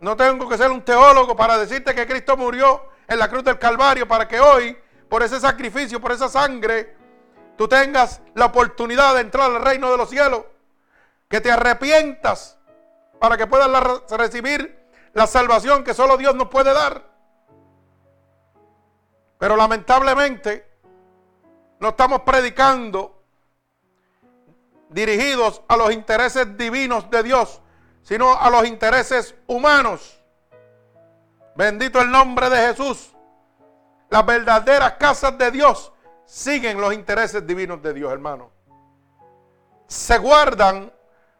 No 0.00 0.16
tengo 0.16 0.48
que 0.48 0.56
ser 0.56 0.70
un 0.70 0.82
teólogo 0.82 1.36
para 1.36 1.58
decirte 1.58 1.94
que 1.94 2.06
Cristo 2.06 2.36
murió 2.36 2.88
en 3.06 3.18
la 3.18 3.28
cruz 3.28 3.44
del 3.44 3.58
Calvario 3.58 4.06
para 4.06 4.26
que 4.26 4.40
hoy, 4.40 4.76
por 5.08 5.22
ese 5.22 5.40
sacrificio, 5.40 6.00
por 6.00 6.12
esa 6.12 6.28
sangre, 6.28 6.96
tú 7.56 7.68
tengas 7.68 8.20
la 8.34 8.46
oportunidad 8.46 9.14
de 9.14 9.22
entrar 9.22 9.50
al 9.50 9.62
reino 9.62 9.90
de 9.90 9.96
los 9.96 10.10
cielos. 10.10 10.44
Que 11.28 11.40
te 11.40 11.50
arrepientas 11.50 12.57
para 13.18 13.36
que 13.36 13.46
puedas 13.46 13.70
recibir 14.10 14.78
la 15.12 15.26
salvación 15.26 15.84
que 15.84 15.94
solo 15.94 16.16
Dios 16.16 16.34
nos 16.34 16.48
puede 16.48 16.72
dar. 16.72 17.02
Pero 19.38 19.56
lamentablemente 19.56 20.68
no 21.80 21.90
estamos 21.90 22.22
predicando 22.22 23.22
dirigidos 24.88 25.62
a 25.68 25.76
los 25.76 25.92
intereses 25.92 26.56
divinos 26.56 27.10
de 27.10 27.22
Dios, 27.22 27.60
sino 28.02 28.38
a 28.38 28.50
los 28.50 28.66
intereses 28.66 29.34
humanos. 29.46 30.22
Bendito 31.54 32.00
el 32.00 32.10
nombre 32.10 32.48
de 32.50 32.68
Jesús. 32.68 33.14
Las 34.10 34.24
verdaderas 34.24 34.94
casas 34.94 35.36
de 35.36 35.50
Dios 35.50 35.92
siguen 36.24 36.80
los 36.80 36.94
intereses 36.94 37.46
divinos 37.46 37.82
de 37.82 37.92
Dios, 37.92 38.12
hermano. 38.12 38.50
Se 39.86 40.18
guardan 40.18 40.92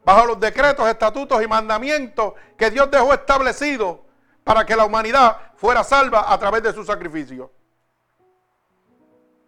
bajo 0.08 0.24
los 0.24 0.40
decretos, 0.40 0.88
estatutos 0.88 1.42
y 1.42 1.46
mandamientos 1.46 2.32
que 2.56 2.70
Dios 2.70 2.90
dejó 2.90 3.12
establecidos 3.12 3.98
para 4.42 4.64
que 4.64 4.74
la 4.74 4.86
humanidad 4.86 5.36
fuera 5.56 5.84
salva 5.84 6.32
a 6.32 6.38
través 6.38 6.62
de 6.62 6.72
su 6.72 6.82
sacrificio. 6.82 7.52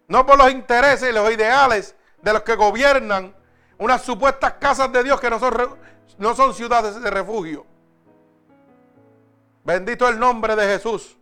No 0.07 0.27
por 0.27 0.37
los 0.37 0.51
intereses 0.51 1.09
y 1.09 1.13
los 1.15 1.31
ideales 1.31 1.97
de 2.21 2.33
los 2.35 2.43
que 2.43 2.57
gobiernan 2.57 3.35
unas 3.79 4.03
supuestas 4.03 4.53
casas 4.61 4.93
de 4.93 5.03
Dios 5.03 5.19
que 5.19 5.31
no 5.31 5.39
son, 5.39 5.79
no 6.19 6.35
son 6.35 6.53
ciudades 6.53 7.01
de 7.01 7.09
refugio. 7.09 7.65
Bendito 9.65 10.07
el 10.09 10.19
nombre 10.19 10.55
de 10.57 10.67
Jesús. 10.67 11.17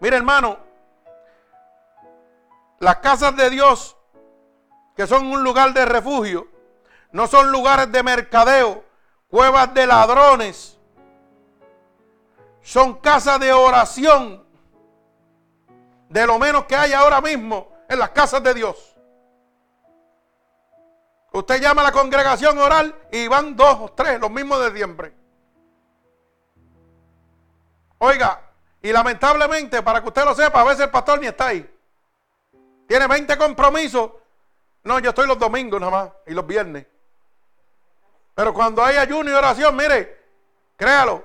Mire 0.00 0.16
hermano, 0.16 0.58
las 2.80 2.96
casas 2.96 3.36
de 3.36 3.48
Dios, 3.48 3.96
que 4.96 5.06
son 5.06 5.26
un 5.26 5.42
lugar 5.42 5.72
de 5.72 5.84
refugio, 5.84 6.48
no 7.12 7.26
son 7.26 7.50
lugares 7.50 7.90
de 7.90 8.02
mercadeo, 8.02 8.84
cuevas 9.28 9.72
de 9.74 9.86
ladrones, 9.86 10.78
son 12.62 12.98
casas 13.00 13.40
de 13.40 13.52
oración 13.52 14.44
de 16.08 16.26
lo 16.26 16.38
menos 16.38 16.66
que 16.66 16.76
hay 16.76 16.92
ahora 16.92 17.20
mismo 17.20 17.72
en 17.88 17.98
las 17.98 18.10
casas 18.10 18.42
de 18.42 18.54
Dios. 18.54 18.94
Usted 21.32 21.60
llama 21.60 21.80
a 21.80 21.84
la 21.86 21.92
congregación 21.92 22.58
oral 22.58 22.94
y 23.10 23.26
van 23.26 23.56
dos 23.56 23.78
o 23.80 23.88
tres, 23.92 24.20
los 24.20 24.30
mismos 24.30 24.62
de 24.62 24.76
siempre. 24.76 25.14
Oiga, 27.98 28.42
y 28.82 28.92
lamentablemente, 28.92 29.80
para 29.80 30.02
que 30.02 30.08
usted 30.08 30.24
lo 30.24 30.34
sepa, 30.34 30.60
a 30.60 30.64
veces 30.64 30.80
el 30.80 30.90
pastor 30.90 31.20
ni 31.20 31.28
está 31.28 31.46
ahí. 31.46 31.68
Tiene 32.86 33.06
20 33.06 33.38
compromisos. 33.38 34.10
No, 34.84 34.98
yo 34.98 35.10
estoy 35.10 35.26
los 35.26 35.38
domingos 35.38 35.80
nada 35.80 35.92
más 35.92 36.12
y 36.26 36.32
los 36.32 36.46
viernes. 36.46 36.86
Pero 38.34 38.52
cuando 38.52 38.82
hay 38.82 38.96
ayuno 38.96 39.30
y 39.30 39.34
oración, 39.34 39.76
mire, 39.76 40.20
créalo, 40.76 41.24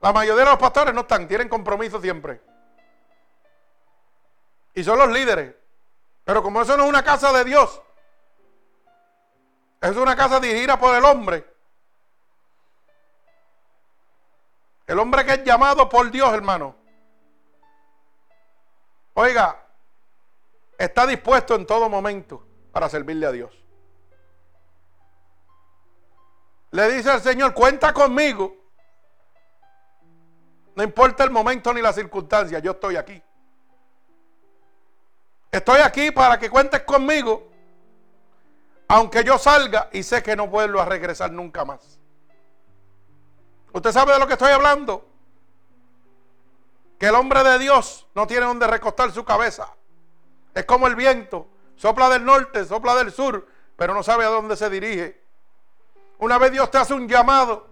la 0.00 0.12
mayoría 0.12 0.44
de 0.44 0.50
los 0.50 0.58
pastores 0.58 0.94
no 0.94 1.02
están, 1.02 1.28
tienen 1.28 1.48
compromiso 1.48 2.00
siempre. 2.00 2.40
Y 4.74 4.82
son 4.82 4.98
los 4.98 5.10
líderes. 5.10 5.54
Pero 6.24 6.42
como 6.42 6.62
eso 6.62 6.76
no 6.76 6.84
es 6.84 6.88
una 6.88 7.04
casa 7.04 7.32
de 7.32 7.44
Dios, 7.44 7.82
es 9.82 9.96
una 9.96 10.16
casa 10.16 10.40
dirigida 10.40 10.78
por 10.78 10.94
el 10.94 11.04
hombre. 11.04 11.44
El 14.86 14.98
hombre 14.98 15.24
que 15.26 15.32
es 15.32 15.44
llamado 15.44 15.88
por 15.88 16.10
Dios, 16.10 16.32
hermano. 16.32 16.74
Oiga, 19.12 19.62
está 20.78 21.06
dispuesto 21.06 21.54
en 21.54 21.66
todo 21.66 21.88
momento 21.90 22.53
para 22.74 22.88
servirle 22.88 23.24
a 23.24 23.30
Dios. 23.30 23.54
Le 26.72 26.92
dice 26.92 27.08
al 27.08 27.22
Señor, 27.22 27.54
cuenta 27.54 27.94
conmigo. 27.94 28.52
No 30.74 30.82
importa 30.82 31.22
el 31.22 31.30
momento 31.30 31.72
ni 31.72 31.80
la 31.80 31.92
circunstancia, 31.92 32.58
yo 32.58 32.72
estoy 32.72 32.96
aquí. 32.96 33.22
Estoy 35.52 35.82
aquí 35.82 36.10
para 36.10 36.36
que 36.36 36.50
cuentes 36.50 36.82
conmigo, 36.82 37.48
aunque 38.88 39.22
yo 39.22 39.38
salga 39.38 39.88
y 39.92 40.02
sé 40.02 40.20
que 40.20 40.34
no 40.34 40.48
vuelvo 40.48 40.80
a 40.80 40.84
regresar 40.84 41.30
nunca 41.30 41.64
más. 41.64 42.00
¿Usted 43.72 43.92
sabe 43.92 44.14
de 44.14 44.18
lo 44.18 44.26
que 44.26 44.32
estoy 44.32 44.50
hablando? 44.50 45.08
Que 46.98 47.06
el 47.06 47.14
hombre 47.14 47.44
de 47.44 47.56
Dios 47.60 48.08
no 48.16 48.26
tiene 48.26 48.46
donde 48.46 48.66
recostar 48.66 49.12
su 49.12 49.24
cabeza. 49.24 49.68
Es 50.52 50.64
como 50.64 50.88
el 50.88 50.96
viento, 50.96 51.53
sopla 51.76 52.08
del 52.08 52.24
norte, 52.24 52.64
sopla 52.64 52.94
del 52.96 53.12
sur, 53.12 53.46
pero 53.76 53.94
no 53.94 54.02
sabe 54.02 54.24
a 54.24 54.28
dónde 54.28 54.56
se 54.56 54.70
dirige. 54.70 55.20
Una 56.18 56.38
vez 56.38 56.52
Dios 56.52 56.70
te 56.70 56.78
hace 56.78 56.94
un 56.94 57.08
llamado, 57.08 57.66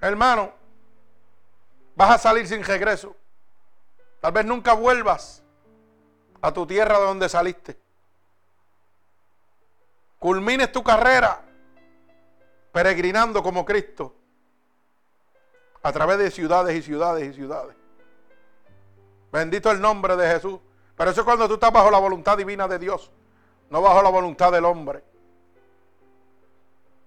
hermano, 0.00 0.52
vas 1.94 2.10
a 2.10 2.18
salir 2.18 2.46
sin 2.46 2.62
regreso. 2.64 3.16
Tal 4.20 4.32
vez 4.32 4.44
nunca 4.44 4.72
vuelvas 4.72 5.42
a 6.40 6.52
tu 6.52 6.66
tierra 6.66 6.98
de 6.98 7.04
donde 7.06 7.28
saliste. 7.28 7.78
Culmines 10.18 10.70
tu 10.70 10.82
carrera 10.82 11.42
peregrinando 12.70 13.42
como 13.42 13.64
Cristo 13.64 14.14
a 15.82 15.92
través 15.92 16.18
de 16.18 16.30
ciudades 16.30 16.76
y 16.76 16.82
ciudades 16.82 17.30
y 17.30 17.34
ciudades. 17.34 17.76
Bendito 19.32 19.70
el 19.70 19.80
nombre 19.80 20.16
de 20.16 20.28
Jesús. 20.28 20.60
Pero 21.02 21.10
eso 21.10 21.22
es 21.22 21.24
cuando 21.24 21.48
tú 21.48 21.54
estás 21.54 21.72
bajo 21.72 21.90
la 21.90 21.98
voluntad 21.98 22.38
divina 22.38 22.68
de 22.68 22.78
Dios, 22.78 23.10
no 23.70 23.82
bajo 23.82 24.00
la 24.02 24.08
voluntad 24.08 24.52
del 24.52 24.64
hombre. 24.64 25.02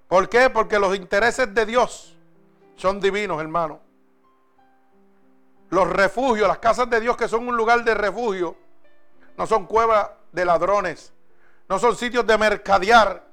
¿Por 0.09 0.27
qué? 0.27 0.49
Porque 0.49 0.77
los 0.77 0.93
intereses 0.97 1.55
de 1.55 1.65
Dios 1.65 2.13
son 2.75 2.99
divinos, 2.99 3.39
hermano. 3.39 3.79
Los 5.69 5.89
refugios, 5.89 6.45
las 6.45 6.57
casas 6.57 6.89
de 6.89 6.99
Dios 6.99 7.15
que 7.15 7.29
son 7.29 7.47
un 7.47 7.55
lugar 7.55 7.85
de 7.85 7.93
refugio, 7.93 8.57
no 9.37 9.47
son 9.47 9.65
cuevas 9.65 10.09
de 10.33 10.43
ladrones, 10.43 11.13
no 11.69 11.79
son 11.79 11.95
sitios 11.95 12.27
de 12.27 12.37
mercadear, 12.37 13.25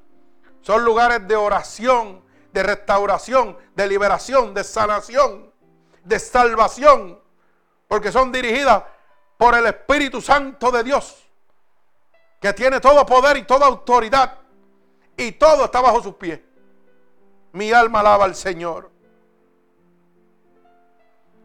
son 0.61 0.85
lugares 0.85 1.27
de 1.27 1.35
oración, 1.35 2.23
de 2.53 2.63
restauración, 2.63 3.59
de 3.75 3.89
liberación, 3.89 4.55
de 4.55 4.63
sanación, 4.63 5.53
de 6.05 6.21
salvación, 6.21 7.21
porque 7.89 8.13
son 8.13 8.31
dirigidas 8.31 8.85
por 9.43 9.57
el 9.57 9.67
Espíritu 9.67 10.21
Santo 10.21 10.71
de 10.71 10.85
Dios, 10.85 11.21
que 12.41 12.53
tiene 12.53 12.79
todo 12.79 13.05
poder 13.05 13.37
y 13.37 13.43
toda 13.43 13.67
autoridad, 13.67 14.39
y 15.17 15.33
todo 15.33 15.65
está 15.65 15.81
bajo 15.81 16.01
sus 16.01 16.15
pies. 16.15 16.39
Mi 17.51 17.73
alma 17.73 17.99
alaba 17.99 18.27
al 18.27 18.37
Señor. 18.37 18.89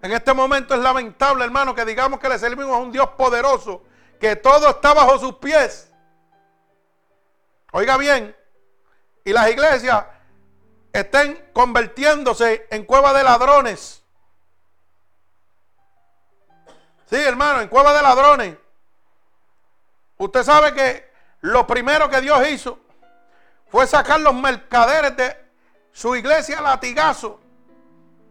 En 0.04 0.12
este 0.12 0.32
momento 0.32 0.76
es 0.76 0.80
lamentable, 0.80 1.44
hermano, 1.44 1.74
que 1.74 1.86
digamos 1.86 2.20
que 2.20 2.30
le 2.30 2.38
servimos 2.38 2.76
a 2.76 2.78
un 2.78 2.92
Dios 2.92 3.10
poderoso, 3.18 3.82
que 4.20 4.36
todo 4.36 4.70
está 4.70 4.94
bajo 4.94 5.18
sus 5.18 5.34
pies. 5.38 5.92
Oiga 7.72 7.98
bien, 7.98 8.38
y 9.26 9.34
las 9.34 9.50
iglesias 9.50 10.06
estén 10.94 11.50
convirtiéndose 11.52 12.68
en 12.70 12.86
cueva 12.86 13.12
de 13.14 13.24
ladrones. 13.24 14.04
Sí, 17.10 17.16
hermano, 17.16 17.62
en 17.62 17.70
cueva 17.70 17.94
de 17.94 18.02
ladrones. 18.02 18.58
Usted 20.18 20.44
sabe 20.44 20.74
que 20.74 21.10
lo 21.42 21.66
primero 21.66 22.10
que 22.10 22.20
Dios 22.22 22.48
hizo 22.50 22.80
fue 23.70 23.88
sacar 23.88 24.20
los 24.20 24.34
mercaderes 24.34 25.16
de 25.16 25.38
su 25.92 26.16
iglesia 26.16 26.60
a 26.60 26.62
latigazo, 26.62 27.40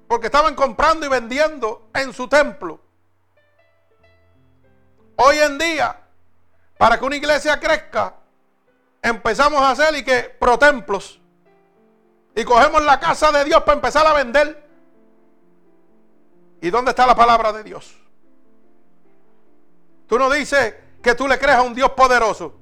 porque 0.08 0.26
estaban 0.26 0.54
comprando 0.54 1.06
y 1.06 1.08
vendiendo 1.08 1.88
en 1.94 2.12
su 2.12 2.28
templo. 2.28 2.80
Hoy 5.16 5.38
en 5.38 5.56
día, 5.56 5.98
para 6.76 6.98
que 6.98 7.04
una 7.04 7.16
iglesia 7.16 7.58
crezca, 7.58 8.14
empezamos 9.00 9.62
a 9.62 9.70
hacer 9.70 9.94
y 9.96 10.04
que 10.04 10.24
protemplos. 10.38 11.18
Y 12.34 12.44
cogemos 12.44 12.82
la 12.82 13.00
casa 13.00 13.32
de 13.32 13.44
Dios 13.44 13.62
para 13.62 13.76
empezar 13.76 14.06
a 14.06 14.12
vender. 14.12 14.68
¿Y 16.60 16.68
dónde 16.68 16.90
está 16.90 17.06
la 17.06 17.14
palabra 17.14 17.52
de 17.52 17.62
Dios? 17.64 18.05
Tú 20.06 20.18
no 20.18 20.30
dices 20.30 20.74
que 21.02 21.14
tú 21.14 21.28
le 21.28 21.38
creas 21.38 21.58
a 21.58 21.62
un 21.62 21.74
Dios 21.74 21.90
poderoso. 21.90 22.54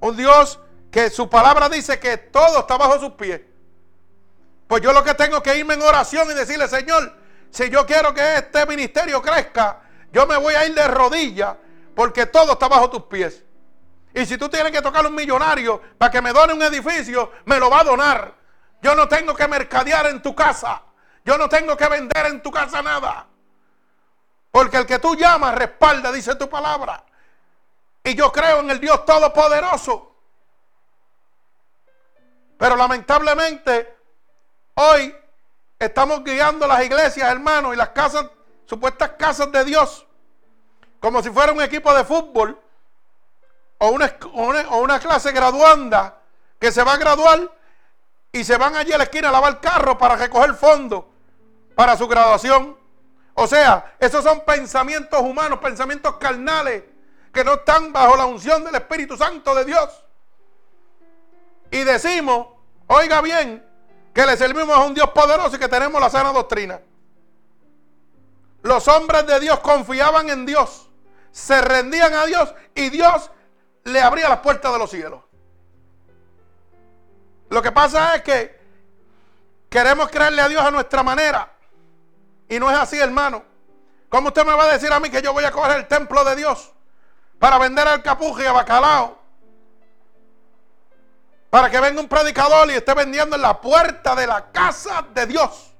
Un 0.00 0.16
Dios 0.16 0.60
que 0.90 1.10
su 1.10 1.28
palabra 1.28 1.68
dice 1.68 1.98
que 1.98 2.16
todo 2.16 2.60
está 2.60 2.76
bajo 2.76 2.98
sus 3.00 3.12
pies. 3.12 3.40
Pues 4.68 4.82
yo 4.82 4.92
lo 4.92 5.02
que 5.04 5.14
tengo 5.14 5.42
que 5.42 5.56
irme 5.56 5.74
en 5.74 5.82
oración 5.82 6.30
y 6.30 6.34
decirle, 6.34 6.68
Señor, 6.68 7.16
si 7.50 7.68
yo 7.70 7.84
quiero 7.86 8.14
que 8.14 8.36
este 8.36 8.66
ministerio 8.66 9.20
crezca, 9.20 9.82
yo 10.12 10.26
me 10.26 10.36
voy 10.36 10.54
a 10.54 10.66
ir 10.66 10.74
de 10.74 10.86
rodillas 10.88 11.56
porque 11.94 12.26
todo 12.26 12.52
está 12.52 12.68
bajo 12.68 12.90
tus 12.90 13.02
pies. 13.04 13.44
Y 14.14 14.24
si 14.26 14.38
tú 14.38 14.48
tienes 14.48 14.70
que 14.70 14.80
tocar 14.80 15.04
a 15.04 15.08
un 15.08 15.14
millonario 15.14 15.80
para 15.98 16.10
que 16.10 16.22
me 16.22 16.32
done 16.32 16.54
un 16.54 16.62
edificio, 16.62 17.32
me 17.44 17.58
lo 17.58 17.68
va 17.68 17.80
a 17.80 17.84
donar. 17.84 18.34
Yo 18.80 18.94
no 18.94 19.08
tengo 19.08 19.34
que 19.34 19.48
mercadear 19.48 20.06
en 20.06 20.22
tu 20.22 20.34
casa. 20.34 20.82
Yo 21.24 21.36
no 21.36 21.48
tengo 21.48 21.76
que 21.76 21.88
vender 21.88 22.26
en 22.26 22.42
tu 22.42 22.50
casa 22.50 22.82
nada. 22.82 23.26
Porque 24.54 24.76
el 24.76 24.86
que 24.86 25.00
tú 25.00 25.16
llamas 25.16 25.56
respalda, 25.56 26.12
dice 26.12 26.36
tu 26.36 26.48
palabra. 26.48 27.04
Y 28.04 28.14
yo 28.14 28.30
creo 28.30 28.60
en 28.60 28.70
el 28.70 28.78
Dios 28.78 29.04
Todopoderoso. 29.04 30.14
Pero 32.56 32.76
lamentablemente 32.76 33.94
Hoy 34.76 35.14
estamos 35.78 36.24
guiando 36.24 36.66
las 36.66 36.84
iglesias, 36.84 37.30
hermanos, 37.30 37.74
y 37.74 37.76
las 37.76 37.90
casas, 37.90 38.26
supuestas 38.66 39.10
casas 39.10 39.52
de 39.52 39.64
Dios, 39.64 40.04
como 40.98 41.22
si 41.22 41.30
fuera 41.30 41.52
un 41.52 41.62
equipo 41.62 41.94
de 41.94 42.04
fútbol 42.04 42.60
o 43.78 43.90
una, 43.90 44.98
clase 44.98 45.30
graduanda 45.30 46.18
que 46.58 46.72
se 46.72 46.82
va 46.82 46.94
a 46.94 46.96
graduar 46.96 47.52
y 48.32 48.42
se 48.42 48.56
van 48.56 48.74
allí 48.74 48.92
a 48.92 48.98
la 48.98 49.04
esquina 49.04 49.28
a 49.28 49.32
lavar 49.32 49.60
carro 49.60 49.96
para 49.96 50.16
recoger 50.16 50.54
fondos 50.54 51.04
para 51.76 51.96
su 51.96 52.08
graduación. 52.08 52.76
O 53.34 53.46
sea, 53.46 53.96
esos 53.98 54.22
son 54.22 54.44
pensamientos 54.44 55.20
humanos, 55.20 55.58
pensamientos 55.58 56.16
carnales 56.16 56.84
que 57.32 57.44
no 57.44 57.54
están 57.54 57.92
bajo 57.92 58.16
la 58.16 58.26
unción 58.26 58.64
del 58.64 58.76
Espíritu 58.76 59.16
Santo 59.16 59.54
de 59.54 59.64
Dios. 59.64 60.04
Y 61.70 61.82
decimos, 61.82 62.46
oiga 62.86 63.20
bien, 63.20 63.66
que 64.14 64.24
le 64.24 64.36
servimos 64.36 64.76
a 64.76 64.84
un 64.84 64.94
Dios 64.94 65.10
poderoso 65.10 65.56
y 65.56 65.58
que 65.58 65.68
tenemos 65.68 66.00
la 66.00 66.08
sana 66.08 66.32
doctrina. 66.32 66.80
Los 68.62 68.86
hombres 68.86 69.26
de 69.26 69.40
Dios 69.40 69.58
confiaban 69.58 70.30
en 70.30 70.46
Dios, 70.46 70.88
se 71.32 71.60
rendían 71.60 72.14
a 72.14 72.24
Dios 72.24 72.54
y 72.74 72.88
Dios 72.90 73.30
le 73.82 74.00
abría 74.00 74.28
las 74.28 74.38
puertas 74.38 74.72
de 74.72 74.78
los 74.78 74.88
cielos. 74.88 75.20
Lo 77.50 77.60
que 77.60 77.72
pasa 77.72 78.14
es 78.14 78.22
que 78.22 78.60
queremos 79.68 80.08
creerle 80.08 80.40
a 80.40 80.48
Dios 80.48 80.62
a 80.62 80.70
nuestra 80.70 81.02
manera. 81.02 81.53
Y 82.48 82.58
no 82.58 82.70
es 82.70 82.76
así, 82.76 82.98
hermano. 82.98 83.44
¿Cómo 84.08 84.28
usted 84.28 84.44
me 84.44 84.54
va 84.54 84.64
a 84.64 84.72
decir 84.72 84.92
a 84.92 85.00
mí 85.00 85.10
que 85.10 85.22
yo 85.22 85.32
voy 85.32 85.44
a 85.44 85.50
coger 85.50 85.76
el 85.76 85.88
templo 85.88 86.24
de 86.24 86.36
Dios 86.36 86.72
para 87.38 87.58
vender 87.58 87.88
al 87.88 88.02
capuje 88.02 88.44
y 88.44 88.46
a 88.46 88.52
bacalao 88.52 89.24
para 91.54 91.70
que 91.70 91.78
venga 91.78 92.00
un 92.00 92.08
predicador 92.08 92.68
y 92.68 92.74
esté 92.74 92.94
vendiendo 92.94 93.36
en 93.36 93.42
la 93.42 93.60
puerta 93.60 94.16
de 94.16 94.26
la 94.26 94.50
casa 94.50 95.06
de 95.14 95.24
Dios. 95.24 95.72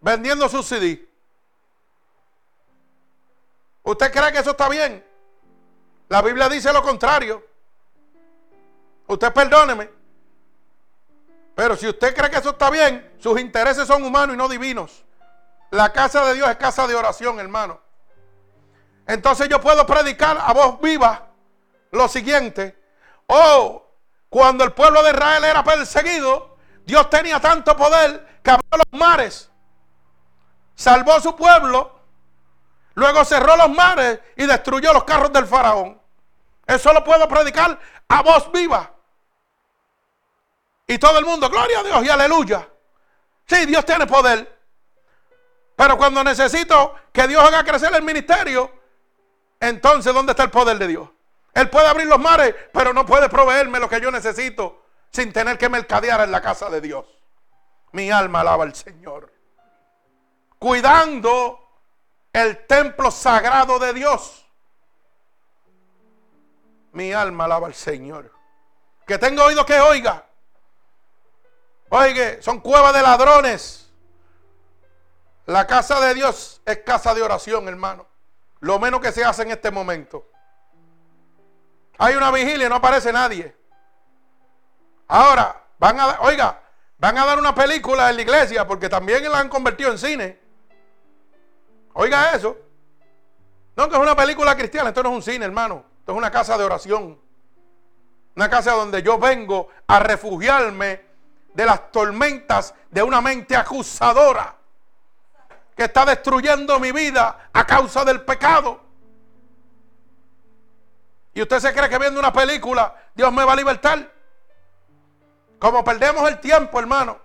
Vendiendo 0.00 0.48
su 0.48 0.62
CD. 0.62 1.06
¿Usted 3.82 4.10
cree 4.10 4.32
que 4.32 4.38
eso 4.38 4.52
está 4.52 4.70
bien? 4.70 5.04
La 6.08 6.22
Biblia 6.22 6.48
dice 6.48 6.72
lo 6.72 6.82
contrario. 6.82 7.46
Usted 9.06 9.34
perdóneme. 9.34 9.90
Pero 11.54 11.76
si 11.76 11.86
usted 11.86 12.16
cree 12.16 12.30
que 12.30 12.38
eso 12.38 12.48
está 12.48 12.70
bien, 12.70 13.16
sus 13.18 13.38
intereses 13.38 13.86
son 13.86 14.02
humanos 14.02 14.34
y 14.34 14.38
no 14.38 14.48
divinos. 14.48 15.04
La 15.74 15.92
casa 15.92 16.24
de 16.26 16.34
Dios 16.34 16.48
es 16.48 16.56
casa 16.56 16.86
de 16.86 16.94
oración, 16.94 17.40
hermano. 17.40 17.80
Entonces 19.08 19.48
yo 19.48 19.60
puedo 19.60 19.84
predicar 19.84 20.38
a 20.40 20.52
voz 20.52 20.80
viva 20.80 21.26
lo 21.90 22.06
siguiente. 22.06 22.80
Oh, 23.26 23.84
cuando 24.28 24.62
el 24.62 24.70
pueblo 24.70 25.02
de 25.02 25.10
Israel 25.10 25.42
era 25.42 25.64
perseguido, 25.64 26.58
Dios 26.84 27.10
tenía 27.10 27.40
tanto 27.40 27.76
poder 27.76 28.40
que 28.40 28.52
abrió 28.52 28.68
los 28.70 29.00
mares, 29.00 29.50
salvó 30.76 31.14
a 31.14 31.20
su 31.20 31.34
pueblo, 31.34 31.98
luego 32.94 33.24
cerró 33.24 33.56
los 33.56 33.70
mares 33.70 34.20
y 34.36 34.46
destruyó 34.46 34.92
los 34.92 35.02
carros 35.02 35.32
del 35.32 35.48
faraón. 35.48 36.00
Eso 36.68 36.92
lo 36.92 37.02
puedo 37.02 37.26
predicar 37.26 37.80
a 38.06 38.22
voz 38.22 38.52
viva. 38.52 38.92
Y 40.86 40.98
todo 40.98 41.18
el 41.18 41.24
mundo, 41.24 41.50
gloria 41.50 41.80
a 41.80 41.82
Dios 41.82 42.04
y 42.04 42.10
aleluya. 42.10 42.68
Sí, 43.44 43.66
Dios 43.66 43.84
tiene 43.84 44.06
poder. 44.06 44.54
Pero 45.76 45.96
cuando 45.96 46.22
necesito 46.22 46.94
que 47.12 47.26
Dios 47.26 47.42
haga 47.42 47.64
crecer 47.64 47.94
el 47.94 48.02
ministerio, 48.02 48.70
entonces, 49.60 50.12
¿dónde 50.12 50.32
está 50.32 50.44
el 50.44 50.50
poder 50.50 50.78
de 50.78 50.86
Dios? 50.86 51.08
Él 51.54 51.70
puede 51.70 51.86
abrir 51.86 52.06
los 52.06 52.18
mares, 52.18 52.54
pero 52.72 52.92
no 52.92 53.06
puede 53.06 53.28
proveerme 53.28 53.78
lo 53.78 53.88
que 53.88 54.00
yo 54.00 54.10
necesito 54.10 54.82
sin 55.10 55.32
tener 55.32 55.56
que 55.56 55.68
mercadear 55.68 56.20
en 56.22 56.32
la 56.32 56.40
casa 56.40 56.68
de 56.68 56.80
Dios. 56.80 57.06
Mi 57.92 58.10
alma 58.10 58.40
alaba 58.40 58.64
al 58.64 58.74
Señor. 58.74 59.32
Cuidando 60.58 61.60
el 62.32 62.66
templo 62.66 63.10
sagrado 63.10 63.78
de 63.78 63.92
Dios. 63.92 64.44
Mi 66.92 67.12
alma 67.12 67.44
alaba 67.44 67.68
al 67.68 67.74
Señor. 67.74 68.32
Que 69.06 69.18
tenga 69.18 69.44
oído 69.44 69.64
que 69.64 69.80
oiga. 69.80 70.26
Oiga, 71.90 72.42
son 72.42 72.60
cuevas 72.60 72.92
de 72.92 73.02
ladrones. 73.02 73.83
La 75.46 75.66
casa 75.66 76.00
de 76.00 76.14
Dios 76.14 76.62
es 76.64 76.78
casa 76.78 77.14
de 77.14 77.22
oración, 77.22 77.68
hermano. 77.68 78.06
Lo 78.60 78.78
menos 78.78 79.00
que 79.00 79.12
se 79.12 79.24
hace 79.24 79.42
en 79.42 79.50
este 79.50 79.70
momento. 79.70 80.26
Hay 81.98 82.14
una 82.14 82.30
vigilia 82.30 82.66
y 82.66 82.68
no 82.68 82.76
aparece 82.76 83.12
nadie. 83.12 83.54
Ahora, 85.06 85.62
van 85.78 86.00
a, 86.00 86.20
oiga, 86.20 86.62
van 86.96 87.18
a 87.18 87.26
dar 87.26 87.38
una 87.38 87.54
película 87.54 88.08
en 88.08 88.16
la 88.16 88.22
iglesia 88.22 88.66
porque 88.66 88.88
también 88.88 89.30
la 89.30 89.38
han 89.38 89.50
convertido 89.50 89.90
en 89.90 89.98
cine. 89.98 90.40
Oiga 91.92 92.32
eso. 92.34 92.56
No, 93.76 93.88
que 93.88 93.96
es 93.96 94.00
una 94.00 94.16
película 94.16 94.56
cristiana, 94.56 94.88
esto 94.88 95.02
no 95.02 95.10
es 95.10 95.16
un 95.16 95.22
cine, 95.22 95.44
hermano. 95.44 95.84
Esto 96.00 96.12
es 96.12 96.18
una 96.18 96.30
casa 96.30 96.56
de 96.56 96.64
oración. 96.64 97.20
Una 98.34 98.48
casa 98.48 98.72
donde 98.72 99.02
yo 99.02 99.18
vengo 99.18 99.68
a 99.86 100.00
refugiarme 100.00 101.02
de 101.52 101.66
las 101.66 101.92
tormentas 101.92 102.74
de 102.90 103.02
una 103.02 103.20
mente 103.20 103.54
acusadora 103.54 104.63
que 105.76 105.84
está 105.84 106.04
destruyendo 106.04 106.78
mi 106.78 106.92
vida 106.92 107.48
a 107.52 107.66
causa 107.66 108.04
del 108.04 108.22
pecado. 108.22 108.80
Y 111.34 111.42
usted 111.42 111.58
se 111.58 111.72
cree 111.72 111.88
que 111.88 111.98
viendo 111.98 112.20
una 112.20 112.32
película 112.32 112.94
Dios 113.14 113.32
me 113.32 113.44
va 113.44 113.52
a 113.52 113.56
libertar. 113.56 114.12
Como 115.58 115.82
perdemos 115.82 116.28
el 116.28 116.40
tiempo, 116.40 116.78
hermano. 116.78 117.18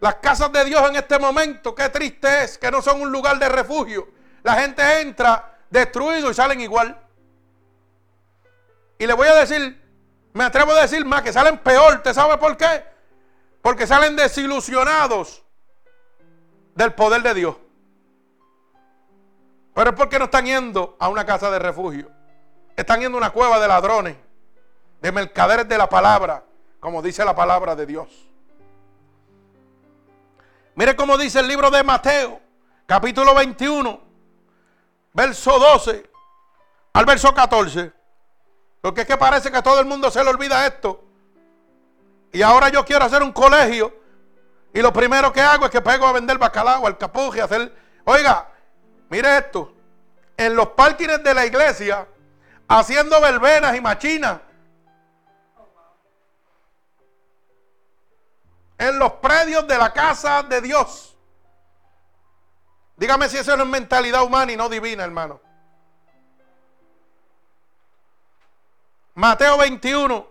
Las 0.00 0.16
casas 0.16 0.50
de 0.50 0.64
Dios 0.64 0.88
en 0.88 0.96
este 0.96 1.18
momento, 1.18 1.74
qué 1.74 1.90
triste 1.90 2.44
es 2.44 2.56
que 2.56 2.70
no 2.70 2.80
son 2.80 3.02
un 3.02 3.12
lugar 3.12 3.38
de 3.38 3.48
refugio. 3.48 4.08
La 4.42 4.54
gente 4.54 5.00
entra 5.00 5.58
destruido 5.68 6.30
y 6.30 6.34
salen 6.34 6.60
igual. 6.60 6.98
Y 8.98 9.06
le 9.06 9.12
voy 9.12 9.28
a 9.28 9.34
decir, 9.34 9.78
me 10.32 10.44
atrevo 10.44 10.72
a 10.72 10.82
decir 10.82 11.04
más, 11.04 11.22
que 11.22 11.32
salen 11.32 11.58
peor. 11.58 12.02
¿Te 12.02 12.14
sabe 12.14 12.38
por 12.38 12.56
qué? 12.56 12.89
Porque 13.62 13.86
salen 13.86 14.16
desilusionados 14.16 15.42
del 16.74 16.94
poder 16.94 17.22
de 17.22 17.34
Dios. 17.34 17.56
Pero 19.74 19.90
es 19.90 19.96
porque 19.96 20.18
no 20.18 20.26
están 20.26 20.46
yendo 20.46 20.96
a 20.98 21.08
una 21.08 21.24
casa 21.24 21.50
de 21.50 21.58
refugio. 21.58 22.10
Están 22.76 23.00
yendo 23.00 23.18
a 23.18 23.20
una 23.20 23.30
cueva 23.30 23.60
de 23.60 23.68
ladrones, 23.68 24.16
de 25.00 25.12
mercaderes 25.12 25.68
de 25.68 25.78
la 25.78 25.88
palabra, 25.88 26.44
como 26.80 27.02
dice 27.02 27.24
la 27.24 27.34
palabra 27.34 27.76
de 27.76 27.86
Dios. 27.86 28.08
Mire 30.74 30.96
cómo 30.96 31.18
dice 31.18 31.40
el 31.40 31.48
libro 31.48 31.70
de 31.70 31.82
Mateo, 31.82 32.40
capítulo 32.86 33.34
21, 33.34 34.00
verso 35.12 35.58
12 35.58 36.10
al 36.92 37.04
verso 37.04 37.34
14. 37.34 37.92
Porque 38.80 39.02
es 39.02 39.06
que 39.06 39.16
parece 39.16 39.50
que 39.50 39.58
a 39.58 39.62
todo 39.62 39.80
el 39.80 39.86
mundo 39.86 40.10
se 40.10 40.22
le 40.24 40.30
olvida 40.30 40.66
esto. 40.66 41.04
Y 42.32 42.42
ahora 42.42 42.68
yo 42.68 42.84
quiero 42.84 43.04
hacer 43.04 43.22
un 43.22 43.32
colegio. 43.32 43.94
Y 44.72 44.80
lo 44.80 44.92
primero 44.92 45.32
que 45.32 45.40
hago 45.40 45.64
es 45.64 45.70
que 45.70 45.80
pego 45.80 46.06
a 46.06 46.12
vender 46.12 46.38
bacalao, 46.38 46.86
al 46.86 46.96
capuje, 46.96 47.42
hacer. 47.42 47.74
Oiga, 48.04 48.48
mire 49.08 49.38
esto. 49.38 49.74
En 50.36 50.54
los 50.54 50.68
parkings 50.68 51.22
de 51.22 51.34
la 51.34 51.44
iglesia, 51.44 52.06
haciendo 52.68 53.20
verbenas 53.20 53.76
y 53.76 53.80
machinas. 53.80 54.40
En 58.78 58.98
los 58.98 59.12
predios 59.14 59.66
de 59.66 59.76
la 59.76 59.92
casa 59.92 60.42
de 60.42 60.60
Dios. 60.60 61.16
Dígame 62.96 63.28
si 63.28 63.38
eso 63.38 63.56
no 63.56 63.64
es 63.64 63.68
mentalidad 63.68 64.22
humana 64.22 64.52
y 64.52 64.56
no 64.56 64.68
divina, 64.68 65.04
hermano. 65.04 65.40
Mateo 69.14 69.58
21, 69.58 70.29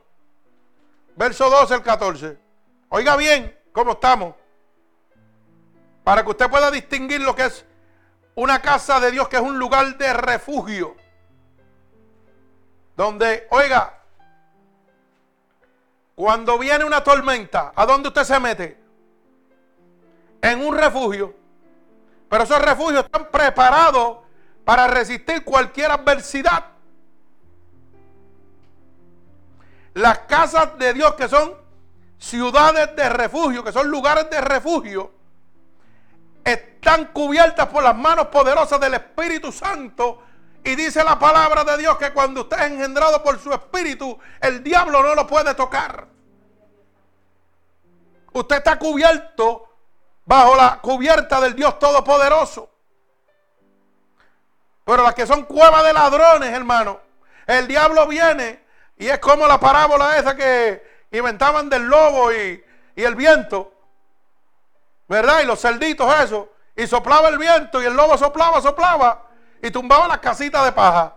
verso 1.20 1.50
12 1.50 1.74
al 1.74 1.84
14. 1.84 2.40
Oiga 2.88 3.18
bien 3.18 3.54
cómo 3.74 3.92
estamos. 3.92 4.36
Para 6.06 6.24
que 6.24 6.30
usted 6.30 6.50
pueda 6.50 6.72
distinguir 6.72 7.20
lo 7.20 7.36
que 7.36 7.46
es 7.46 7.66
una 8.36 8.62
casa 8.62 9.02
de 9.02 9.12
Dios, 9.12 9.28
que 9.28 9.36
es 9.36 9.42
un 9.42 9.60
lugar 9.60 9.98
de 9.98 10.14
refugio. 10.14 10.96
Donde, 12.96 13.48
oiga, 13.52 14.02
cuando 16.16 16.58
viene 16.58 16.86
una 16.86 17.04
tormenta, 17.04 17.74
¿a 17.76 17.86
dónde 17.86 18.08
usted 18.08 18.24
se 18.24 18.40
mete? 18.40 18.80
En 20.42 20.66
un 20.66 20.74
refugio. 20.74 21.36
Pero 22.30 22.46
esos 22.46 22.62
refugios 22.62 23.04
están 23.04 23.30
preparados 23.30 24.20
para 24.64 24.88
resistir 24.88 25.44
cualquier 25.44 25.92
adversidad. 25.92 26.79
Las 30.00 30.20
casas 30.20 30.78
de 30.78 30.94
Dios 30.94 31.16
que 31.16 31.28
son 31.28 31.54
ciudades 32.18 32.96
de 32.96 33.10
refugio, 33.10 33.66
que 33.66 33.74
son 33.74 33.90
lugares 33.90 34.30
de 34.30 34.40
refugio, 34.40 35.12
están 36.42 37.08
cubiertas 37.08 37.68
por 37.68 37.84
las 37.84 37.98
manos 37.98 38.28
poderosas 38.28 38.80
del 38.80 38.94
Espíritu 38.94 39.52
Santo. 39.52 40.24
Y 40.64 40.76
dice 40.76 41.04
la 41.04 41.20
palabra 41.20 41.66
de 41.66 41.78
Dios 41.80 41.98
que 41.98 42.14
cuando 42.14 42.42
usted 42.42 42.60
es 42.60 42.72
engendrado 42.72 43.22
por 43.22 43.40
su 43.40 43.52
Espíritu, 43.52 44.18
el 44.40 44.64
diablo 44.64 45.04
no 45.04 45.16
lo 45.16 45.28
puede 45.28 45.54
tocar. 45.54 46.08
Usted 48.32 48.56
está 48.56 48.80
cubierto 48.80 49.68
bajo 50.24 50.56
la 50.56 50.80
cubierta 50.80 51.42
del 51.42 51.56
Dios 51.56 51.78
Todopoderoso. 51.78 52.70
Pero 54.86 55.04
las 55.04 55.14
que 55.14 55.28
son 55.28 55.44
cuevas 55.44 55.84
de 55.84 55.92
ladrones, 55.92 56.54
hermano, 56.54 57.02
el 57.46 57.68
diablo 57.68 58.08
viene 58.08 58.69
y 59.00 59.08
es 59.08 59.18
como 59.20 59.48
la 59.48 59.58
parábola 59.60 60.20
esa 60.20 60.36
que 60.36 60.84
inventaban 61.10 61.70
del 61.70 61.84
lobo 61.84 62.34
y, 62.34 62.64
el 62.98 63.16
viento. 63.16 63.74
¿Verdad? 65.08 65.40
Y 65.42 65.46
los 65.46 65.62
cerditos, 65.62 66.14
eso. 66.20 66.52
Y 66.76 66.86
soplaba 66.86 67.30
el 67.30 67.38
viento 67.38 67.82
y 67.82 67.86
el 67.86 67.94
lobo 67.94 68.18
soplaba, 68.18 68.62
soplaba. 68.62 69.30
Y 69.62 69.72
tumbaba 69.72 70.06
las 70.10 70.20
casitas 70.20 70.66
de 70.66 70.74
paja. 70.74 71.16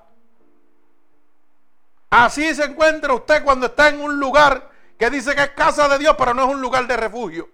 Así 2.09 2.55
se 2.55 2.65
encuentra 2.65 3.15
usted 3.15 3.43
cuando 3.43 3.67
está 3.67 3.89
en 3.89 4.01
un 4.01 4.21
lugar 4.21 4.71
que 4.97 5.11
dice 5.11 5.35
que 5.35 5.43
es 5.43 5.51
casa 5.51 5.89
de 5.89 5.99
Dios, 5.99 6.15
pero 6.17 6.35
no 6.35 6.45
es 6.45 6.55
un 6.55 6.61
lugar 6.61 6.87
de 6.87 6.97
refugio. 6.97 7.51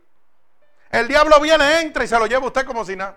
El 0.90 1.08
diablo 1.08 1.40
viene, 1.40 1.80
entra 1.80 2.04
y 2.04 2.06
se 2.06 2.18
lo 2.18 2.26
lleva 2.26 2.46
usted 2.46 2.66
como 2.66 2.84
si 2.84 2.96
nada. 2.96 3.16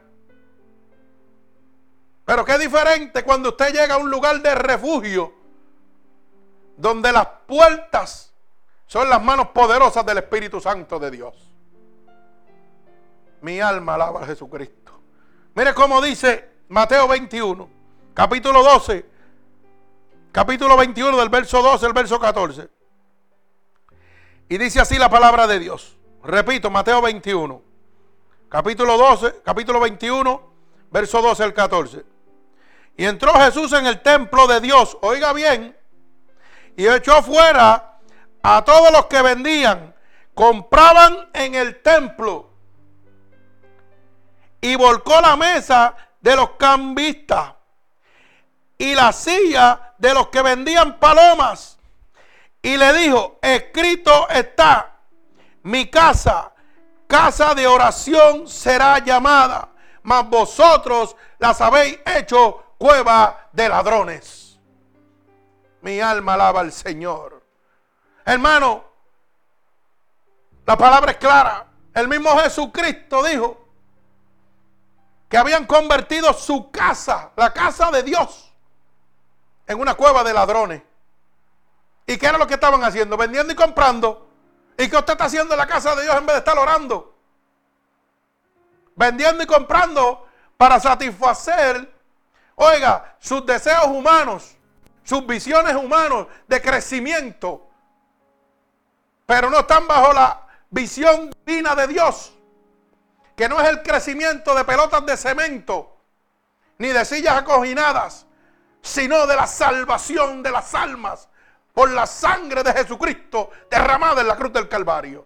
Pero 2.24 2.46
qué 2.46 2.58
diferente 2.58 3.24
cuando 3.26 3.50
usted 3.50 3.74
llega 3.74 3.96
a 3.96 3.98
un 3.98 4.10
lugar 4.10 4.42
de 4.42 4.56
refugio 4.56 5.41
donde 6.82 7.12
las 7.12 7.28
puertas 7.46 8.34
son 8.88 9.08
las 9.08 9.22
manos 9.24 9.50
poderosas 9.50 10.04
del 10.04 10.18
Espíritu 10.18 10.60
Santo 10.60 10.98
de 10.98 11.12
Dios. 11.12 11.36
Mi 13.42 13.60
alma 13.60 13.94
alaba 13.94 14.24
a 14.24 14.26
Jesucristo. 14.26 15.00
Mire 15.54 15.76
cómo 15.76 16.02
dice 16.02 16.50
Mateo 16.70 17.08
21, 17.08 17.70
capítulo 18.16 18.64
12, 18.64 19.06
capítulo 20.32 20.76
21 20.76 21.18
del 21.18 21.30
verso 21.30 21.62
12 21.62 21.86
al 21.86 21.94
verso 21.94 22.20
14. 22.20 22.68
Y 24.50 24.58
dice 24.58 24.80
así 24.80 24.98
la 24.98 25.10
palabra 25.10 25.46
de 25.46 25.60
Dios. 25.60 25.98
Repito, 26.24 26.72
Mateo 26.72 27.02
21, 27.02 27.62
capítulo 28.50 28.98
12, 28.98 29.42
capítulo 29.46 29.80
21, 29.80 30.52
verso 30.90 31.22
12 31.22 31.44
al 31.44 31.54
14. 31.54 32.06
Y 32.98 33.06
entró 33.06 33.34
Jesús 33.34 33.72
en 33.74 33.86
el 33.86 34.02
templo 34.02 34.48
de 34.48 34.62
Dios. 34.62 34.98
Oiga 35.02 35.32
bien, 35.34 35.76
y 36.76 36.88
echó 36.88 37.22
fuera 37.22 38.00
a 38.44 38.64
todos 38.64 38.92
los 38.92 39.06
que 39.06 39.22
vendían, 39.22 39.94
compraban 40.34 41.30
en 41.34 41.56
el 41.56 41.82
templo 41.82 42.50
y 44.62 44.76
volcó 44.76 45.20
la 45.22 45.36
mesa 45.36 45.96
de 46.20 46.36
los 46.36 46.52
cambistas 46.52 47.54
y 48.78 48.96
la 48.96 49.12
silla 49.12 49.94
de 49.98 50.14
los 50.14 50.28
que 50.28 50.42
vendían 50.42 51.00
palomas 51.00 51.78
y 52.62 52.78
le 52.78 52.94
dijo, 52.94 53.40
escrito 53.42 54.30
está, 54.30 55.00
mi 55.64 55.90
casa, 55.90 56.52
casa 57.08 57.56
de 57.56 57.68
oración 57.68 58.48
será 58.48 59.00
llamada, 59.00 59.70
mas 60.04 60.30
vosotros 60.30 61.16
las 61.40 61.60
habéis 61.60 62.00
hecho 62.06 62.76
cueva 62.78 63.50
de 63.52 63.68
ladrones. 63.68 64.41
Mi 65.82 66.00
alma 66.00 66.36
alaba 66.36 66.62
al 66.62 66.72
Señor. 66.72 67.42
Hermano, 68.26 68.84
la 70.66 70.78
palabra 70.78 71.12
es 71.12 71.18
clara. 71.18 71.68
El 71.94 72.08
mismo 72.08 72.30
Jesucristo 72.40 73.24
dijo 73.24 73.58
que 75.28 75.38
habían 75.38 75.66
convertido 75.66 76.34
su 76.34 76.72
casa, 76.72 77.32
la 77.36 77.52
casa 77.52 77.90
de 77.92 78.04
Dios, 78.04 78.54
en 79.68 79.80
una 79.80 79.96
cueva 79.96 80.24
de 80.24 80.34
ladrones. 80.34 80.84
¿Y 82.06 82.18
qué 82.18 82.28
era 82.28 82.38
lo 82.38 82.48
que 82.48 82.56
estaban 82.56 82.84
haciendo? 82.84 83.18
Vendiendo 83.18 83.54
y 83.54 83.56
comprando. 83.56 84.28
¿Y 84.78 84.90
qué 84.90 84.98
usted 84.98 85.14
está 85.14 85.26
haciendo 85.26 85.54
en 85.54 85.60
la 85.60 85.68
casa 85.68 85.96
de 85.96 86.04
Dios 86.04 86.16
en 86.16 86.26
vez 86.26 86.36
de 86.36 86.40
estar 86.40 86.58
orando? 86.58 87.16
Vendiendo 88.96 89.44
y 89.44 89.48
comprando 89.48 90.28
para 90.58 90.80
satisfacer, 90.80 91.92
oiga, 92.56 93.16
sus 93.20 93.46
deseos 93.46 93.88
humanos 93.88 94.56
sus 95.04 95.26
visiones 95.26 95.76
humanos 95.76 96.28
de 96.48 96.62
crecimiento, 96.62 97.68
pero 99.26 99.50
no 99.50 99.60
están 99.60 99.88
bajo 99.88 100.14
la 100.14 100.48
visión 100.70 101.32
divina 101.46 101.76
de 101.76 101.88
Dios, 101.88 102.34
que 103.36 103.50
no 103.50 103.60
es 103.60 103.70
el 103.70 103.82
crecimiento 103.82 104.54
de 104.54 104.64
pelotas 104.64 105.06
de 105.06 105.18
cemento, 105.18 105.98
ni 106.78 106.90
de 106.90 107.06
sillas 107.06 107.38
acoginadas, 107.38 108.26
sino 108.82 109.28
de 109.28 109.36
la 109.36 109.48
salvación 109.48 110.42
de 110.42 110.52
las 110.52 110.74
almas 110.74 111.30
por 111.74 111.90
la 111.90 112.06
sangre 112.06 112.64
de 112.64 112.74
Jesucristo 112.74 113.52
derramada 113.70 114.22
en 114.22 114.28
la 114.28 114.36
cruz 114.36 114.52
del 114.52 114.68
Calvario. 114.68 115.26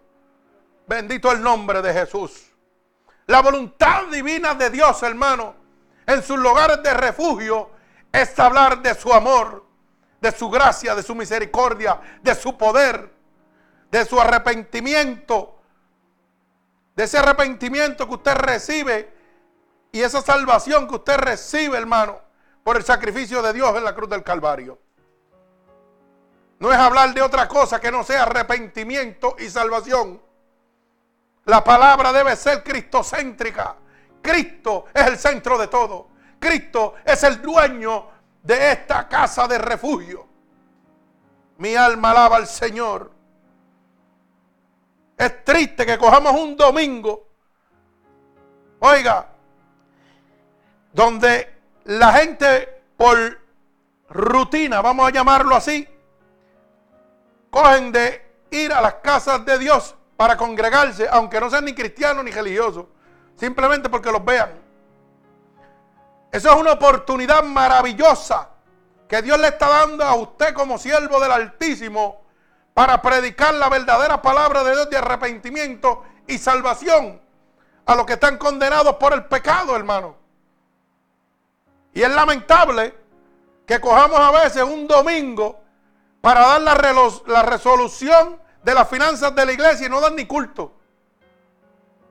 Bendito 0.86 1.32
el 1.32 1.42
nombre 1.42 1.82
de 1.82 1.92
Jesús. 1.92 2.52
La 3.26 3.42
voluntad 3.42 4.04
divina 4.06 4.54
de 4.54 4.70
Dios, 4.70 5.02
hermano, 5.02 5.56
en 6.06 6.22
sus 6.22 6.38
lugares 6.38 6.80
de 6.82 6.94
refugio, 6.94 7.70
es 8.12 8.38
hablar 8.38 8.80
de 8.80 8.94
su 8.94 9.12
amor, 9.12 9.65
de 10.20 10.32
su 10.32 10.48
gracia, 10.50 10.94
de 10.94 11.02
su 11.02 11.14
misericordia, 11.14 12.00
de 12.22 12.34
su 12.34 12.56
poder, 12.56 13.12
de 13.90 14.04
su 14.04 14.20
arrepentimiento, 14.20 15.58
de 16.94 17.04
ese 17.04 17.18
arrepentimiento 17.18 18.06
que 18.06 18.14
usted 18.14 18.34
recibe 18.34 19.14
y 19.92 20.02
esa 20.02 20.22
salvación 20.22 20.88
que 20.88 20.96
usted 20.96 21.16
recibe, 21.18 21.78
hermano, 21.78 22.20
por 22.62 22.76
el 22.76 22.84
sacrificio 22.84 23.42
de 23.42 23.52
Dios 23.52 23.76
en 23.76 23.84
la 23.84 23.94
cruz 23.94 24.08
del 24.10 24.22
Calvario. 24.22 24.78
no 26.58 26.72
es 26.72 26.78
hablar 26.78 27.12
de 27.12 27.20
otra 27.20 27.46
cosa 27.46 27.78
que 27.78 27.90
no 27.90 28.02
sea 28.02 28.22
arrepentimiento 28.22 29.36
y 29.38 29.50
salvación. 29.50 30.22
La 31.44 31.62
palabra 31.62 32.12
debe 32.12 32.34
ser 32.34 32.64
cristocéntrica. 32.64 33.76
Cristo 34.20 34.86
es 34.92 35.06
el 35.06 35.18
centro 35.18 35.56
de 35.58 35.68
todo. 35.68 36.08
Cristo 36.40 36.94
es 37.04 37.22
el 37.22 37.40
dueño 37.40 38.15
de 38.46 38.72
esta 38.72 39.08
casa 39.08 39.48
de 39.48 39.58
refugio. 39.58 40.24
Mi 41.58 41.74
alma 41.74 42.12
alaba 42.12 42.36
al 42.36 42.46
Señor. 42.46 43.10
Es 45.16 45.44
triste 45.44 45.84
que 45.84 45.98
cojamos 45.98 46.32
un 46.32 46.56
domingo, 46.56 47.26
oiga, 48.80 49.28
donde 50.92 51.54
la 51.84 52.12
gente 52.12 52.82
por 52.96 53.16
rutina, 54.10 54.82
vamos 54.82 55.08
a 55.08 55.10
llamarlo 55.10 55.56
así, 55.56 55.88
cogen 57.50 57.90
de 57.92 58.22
ir 58.50 58.72
a 58.72 58.82
las 58.82 58.96
casas 58.96 59.44
de 59.46 59.58
Dios 59.58 59.96
para 60.18 60.36
congregarse, 60.36 61.08
aunque 61.10 61.40
no 61.40 61.48
sean 61.48 61.64
ni 61.64 61.74
cristianos 61.74 62.22
ni 62.22 62.30
religiosos, 62.30 62.84
simplemente 63.36 63.88
porque 63.88 64.12
los 64.12 64.22
vean. 64.22 64.65
Eso 66.36 66.50
es 66.50 66.56
una 66.56 66.72
oportunidad 66.72 67.42
maravillosa 67.44 68.50
que 69.08 69.22
Dios 69.22 69.40
le 69.40 69.48
está 69.48 69.70
dando 69.70 70.04
a 70.04 70.14
usted 70.16 70.52
como 70.52 70.76
siervo 70.76 71.18
del 71.18 71.32
Altísimo 71.32 72.26
para 72.74 73.00
predicar 73.00 73.54
la 73.54 73.70
verdadera 73.70 74.20
palabra 74.20 74.62
de 74.62 74.72
Dios 74.72 74.90
de 74.90 74.98
arrepentimiento 74.98 76.04
y 76.26 76.36
salvación 76.36 77.22
a 77.86 77.94
los 77.94 78.04
que 78.04 78.12
están 78.12 78.36
condenados 78.36 78.96
por 78.96 79.14
el 79.14 79.24
pecado, 79.24 79.74
hermano. 79.74 80.14
Y 81.94 82.02
es 82.02 82.10
lamentable 82.10 82.94
que 83.66 83.80
cojamos 83.80 84.20
a 84.20 84.30
veces 84.42 84.62
un 84.62 84.86
domingo 84.86 85.58
para 86.20 86.58
dar 86.58 86.60
la, 86.60 87.42
resolución 87.44 88.38
de 88.62 88.74
las 88.74 88.86
finanzas 88.90 89.34
de 89.34 89.46
la 89.46 89.52
iglesia 89.52 89.86
y 89.86 89.88
no 89.88 90.02
dar 90.02 90.12
ni 90.12 90.26
culto 90.26 90.70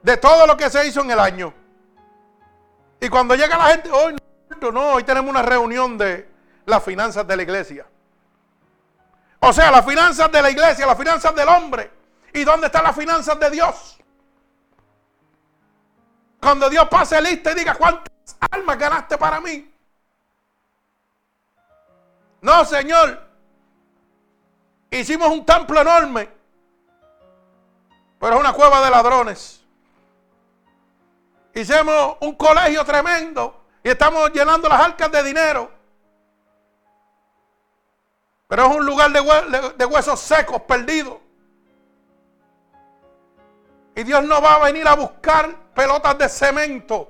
de 0.01 0.17
todo 0.17 0.47
lo 0.47 0.57
que 0.57 0.71
se 0.71 0.87
hizo 0.87 1.01
en 1.01 1.11
el 1.11 1.19
año. 1.19 1.64
Y 2.99 3.09
cuando 3.09 3.35
llega 3.35 3.57
la 3.57 3.65
gente, 3.65 3.91
hoy 3.91 4.15
no, 4.61 4.71
no, 4.71 4.93
hoy 4.93 5.03
tenemos 5.03 5.29
una 5.29 5.41
reunión 5.41 5.97
de 5.97 6.29
las 6.65 6.83
finanzas 6.83 7.27
de 7.27 7.35
la 7.35 7.43
iglesia. 7.43 7.85
O 9.39 9.53
sea, 9.53 9.71
las 9.71 9.85
finanzas 9.85 10.31
de 10.31 10.41
la 10.41 10.49
iglesia, 10.49 10.85
las 10.85 10.97
finanzas 10.97 11.35
del 11.35 11.47
hombre. 11.47 11.91
¿Y 12.33 12.43
dónde 12.43 12.67
están 12.67 12.83
las 12.83 12.95
finanzas 12.95 13.39
de 13.39 13.49
Dios? 13.51 13.97
Cuando 16.41 16.69
Dios 16.69 16.87
pase 16.89 17.21
lista 17.21 17.51
y 17.51 17.55
diga 17.55 17.75
cuántas 17.75 18.11
almas 18.51 18.77
ganaste 18.77 19.17
para 19.17 19.39
mí. 19.39 19.71
No, 22.41 22.65
Señor. 22.65 23.21
Hicimos 24.91 25.29
un 25.29 25.45
templo 25.45 25.81
enorme. 25.81 26.29
Pero 28.19 28.35
es 28.35 28.39
una 28.39 28.53
cueva 28.53 28.83
de 28.83 28.91
ladrones. 28.91 29.64
Hicimos 31.55 32.17
un 32.19 32.35
colegio 32.35 32.83
tremendo. 32.83 33.61
Y 33.81 33.89
estamos 33.89 34.31
llenando 34.31 34.67
las 34.67 34.81
arcas 34.81 35.09
de 35.09 35.23
dinero. 35.23 35.71
Pero 38.47 38.65
es 38.65 38.75
un 38.75 38.85
lugar 38.85 39.11
de, 39.11 39.85
huesos 39.85 40.19
secos, 40.19 40.61
perdidos. 40.63 41.17
Y 43.95 44.03
Dios 44.03 44.23
no 44.25 44.41
va 44.41 44.55
a 44.55 44.65
venir 44.65 44.85
a 44.85 44.95
buscar 44.95 45.55
pelotas 45.73 46.17
de 46.17 46.27
cemento. 46.27 47.09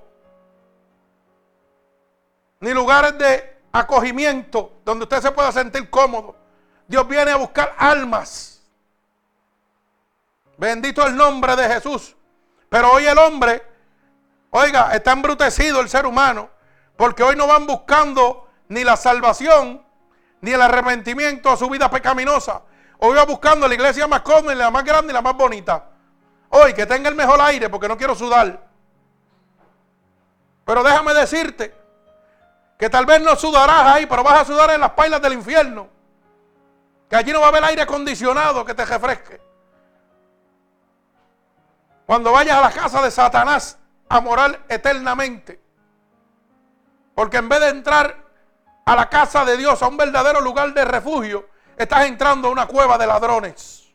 Ni 2.60 2.71
lugares 2.71 3.17
de 3.17 3.58
acogimiento, 3.71 4.73
donde 4.86 5.03
usted 5.03 5.21
se 5.21 5.31
pueda 5.31 5.51
sentir 5.51 5.89
cómodo. 5.89 6.36
Dios 6.88 7.08
viene 7.08 7.31
a 7.31 7.38
buscar 7.38 7.73
almas. 7.77 8.62
Bendito 10.58 11.05
el 11.05 11.15
nombre 11.15 11.55
de 11.55 11.67
Jesús. 11.67 12.15
Pero 12.69 12.91
hoy 12.91 13.05
el 13.05 13.17
hombre, 13.17 13.74
oiga, 14.55 14.95
está 14.95 15.11
embrutecido 15.11 15.81
el 15.81 15.89
ser 15.89 16.05
humano, 16.05 16.49
porque 16.95 17.23
hoy 17.23 17.35
no 17.35 17.45
van 17.45 17.67
buscando 17.67 18.47
ni 18.69 18.83
la 18.83 18.95
salvación, 18.95 19.85
ni 20.39 20.51
el 20.51 20.61
arrepentimiento 20.61 21.49
a 21.49 21.57
su 21.57 21.69
vida 21.69 21.89
pecaminosa. 21.89 22.61
Hoy 22.99 23.15
va 23.15 23.25
buscando 23.25 23.67
la 23.67 23.73
iglesia 23.73 24.07
más 24.07 24.21
cómoda, 24.21 24.55
la 24.55 24.71
más 24.71 24.85
grande 24.85 25.11
y 25.11 25.13
la 25.13 25.21
más 25.21 25.35
bonita. 25.35 25.89
Hoy 26.49 26.73
que 26.73 26.85
tenga 26.85 27.09
el 27.09 27.15
mejor 27.15 27.41
aire, 27.41 27.69
porque 27.69 27.89
no 27.89 27.97
quiero 27.97 28.15
sudar. 28.15 28.65
Pero 30.63 30.83
déjame 30.83 31.13
decirte 31.13 31.75
que 32.79 32.89
tal 32.89 33.05
vez 33.05 33.21
no 33.21 33.35
sudarás 33.35 33.95
ahí, 33.95 34.05
pero 34.05 34.23
vas 34.23 34.41
a 34.41 34.45
sudar 34.45 34.71
en 34.71 34.79
las 34.79 34.91
pailas 34.91 35.21
del 35.21 35.33
infierno. 35.33 35.89
Que 37.09 37.17
allí 37.17 37.33
no 37.33 37.41
va 37.41 37.47
a 37.47 37.49
haber 37.49 37.65
aire 37.65 37.81
acondicionado 37.81 38.63
que 38.63 38.73
te 38.73 38.85
refresque. 38.85 39.41
Cuando 42.05 42.31
vayas 42.31 42.57
a 42.57 42.61
la 42.61 42.71
casa 42.71 43.01
de 43.01 43.11
Satanás 43.11 43.79
a 44.09 44.21
morar 44.21 44.65
eternamente. 44.69 45.59
Porque 47.13 47.37
en 47.37 47.49
vez 47.49 47.59
de 47.61 47.69
entrar 47.69 48.25
a 48.85 48.95
la 48.95 49.09
casa 49.09 49.45
de 49.45 49.57
Dios, 49.57 49.81
a 49.81 49.87
un 49.87 49.97
verdadero 49.97 50.41
lugar 50.41 50.73
de 50.73 50.85
refugio, 50.85 51.47
estás 51.77 52.05
entrando 52.05 52.47
a 52.47 52.51
una 52.51 52.67
cueva 52.67 52.97
de 52.97 53.07
ladrones. 53.07 53.93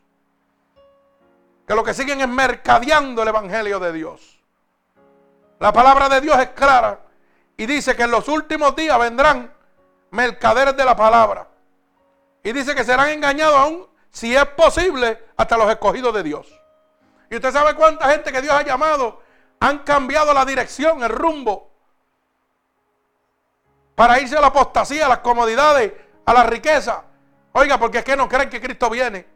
Que 1.67 1.75
lo 1.75 1.83
que 1.83 1.93
siguen 1.93 2.21
es 2.21 2.27
mercadeando 2.27 3.21
el 3.21 3.29
Evangelio 3.29 3.79
de 3.79 3.93
Dios. 3.93 4.43
La 5.59 5.71
palabra 5.71 6.09
de 6.09 6.21
Dios 6.21 6.37
es 6.39 6.49
clara. 6.49 6.99
Y 7.55 7.65
dice 7.67 7.95
que 7.95 8.03
en 8.03 8.11
los 8.11 8.27
últimos 8.27 8.75
días 8.75 8.97
vendrán 8.99 9.53
mercaderes 10.09 10.75
de 10.75 10.83
la 10.83 10.95
palabra. 10.95 11.47
Y 12.43 12.51
dice 12.51 12.73
que 12.73 12.83
serán 12.83 13.09
engañados 13.09 13.55
aún, 13.55 13.87
si 14.09 14.35
es 14.35 14.45
posible, 14.47 15.23
hasta 15.37 15.57
los 15.57 15.69
escogidos 15.69 16.13
de 16.13 16.23
Dios. 16.23 16.59
Y 17.29 17.35
usted 17.35 17.51
sabe 17.51 17.75
cuánta 17.75 18.09
gente 18.09 18.31
que 18.31 18.41
Dios 18.41 18.53
ha 18.53 18.63
llamado 18.63 19.20
han 19.61 19.79
cambiado 19.79 20.33
la 20.33 20.43
dirección, 20.43 21.03
el 21.03 21.09
rumbo, 21.09 21.71
para 23.95 24.19
irse 24.19 24.35
a 24.35 24.41
la 24.41 24.47
apostasía, 24.47 25.05
a 25.05 25.09
las 25.09 25.19
comodidades, 25.19 25.93
a 26.25 26.33
la 26.33 26.43
riqueza. 26.43 27.03
Oiga, 27.51 27.77
porque 27.77 27.99
es 27.99 28.03
que 28.03 28.15
no 28.17 28.27
creen 28.27 28.49
que 28.49 28.59
Cristo 28.59 28.89
viene. 28.89 29.27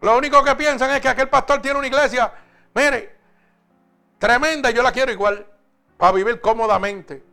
Lo 0.00 0.16
único 0.16 0.42
que 0.44 0.54
piensan 0.54 0.92
es 0.92 1.00
que 1.00 1.08
aquel 1.08 1.28
pastor 1.28 1.60
tiene 1.60 1.78
una 1.78 1.88
iglesia, 1.88 2.32
mire, 2.74 3.16
tremenda 4.20 4.70
yo 4.70 4.84
la 4.84 4.92
quiero 4.92 5.10
igual 5.10 5.44
para 5.96 6.12
vivir 6.12 6.40
cómodamente. 6.40 7.24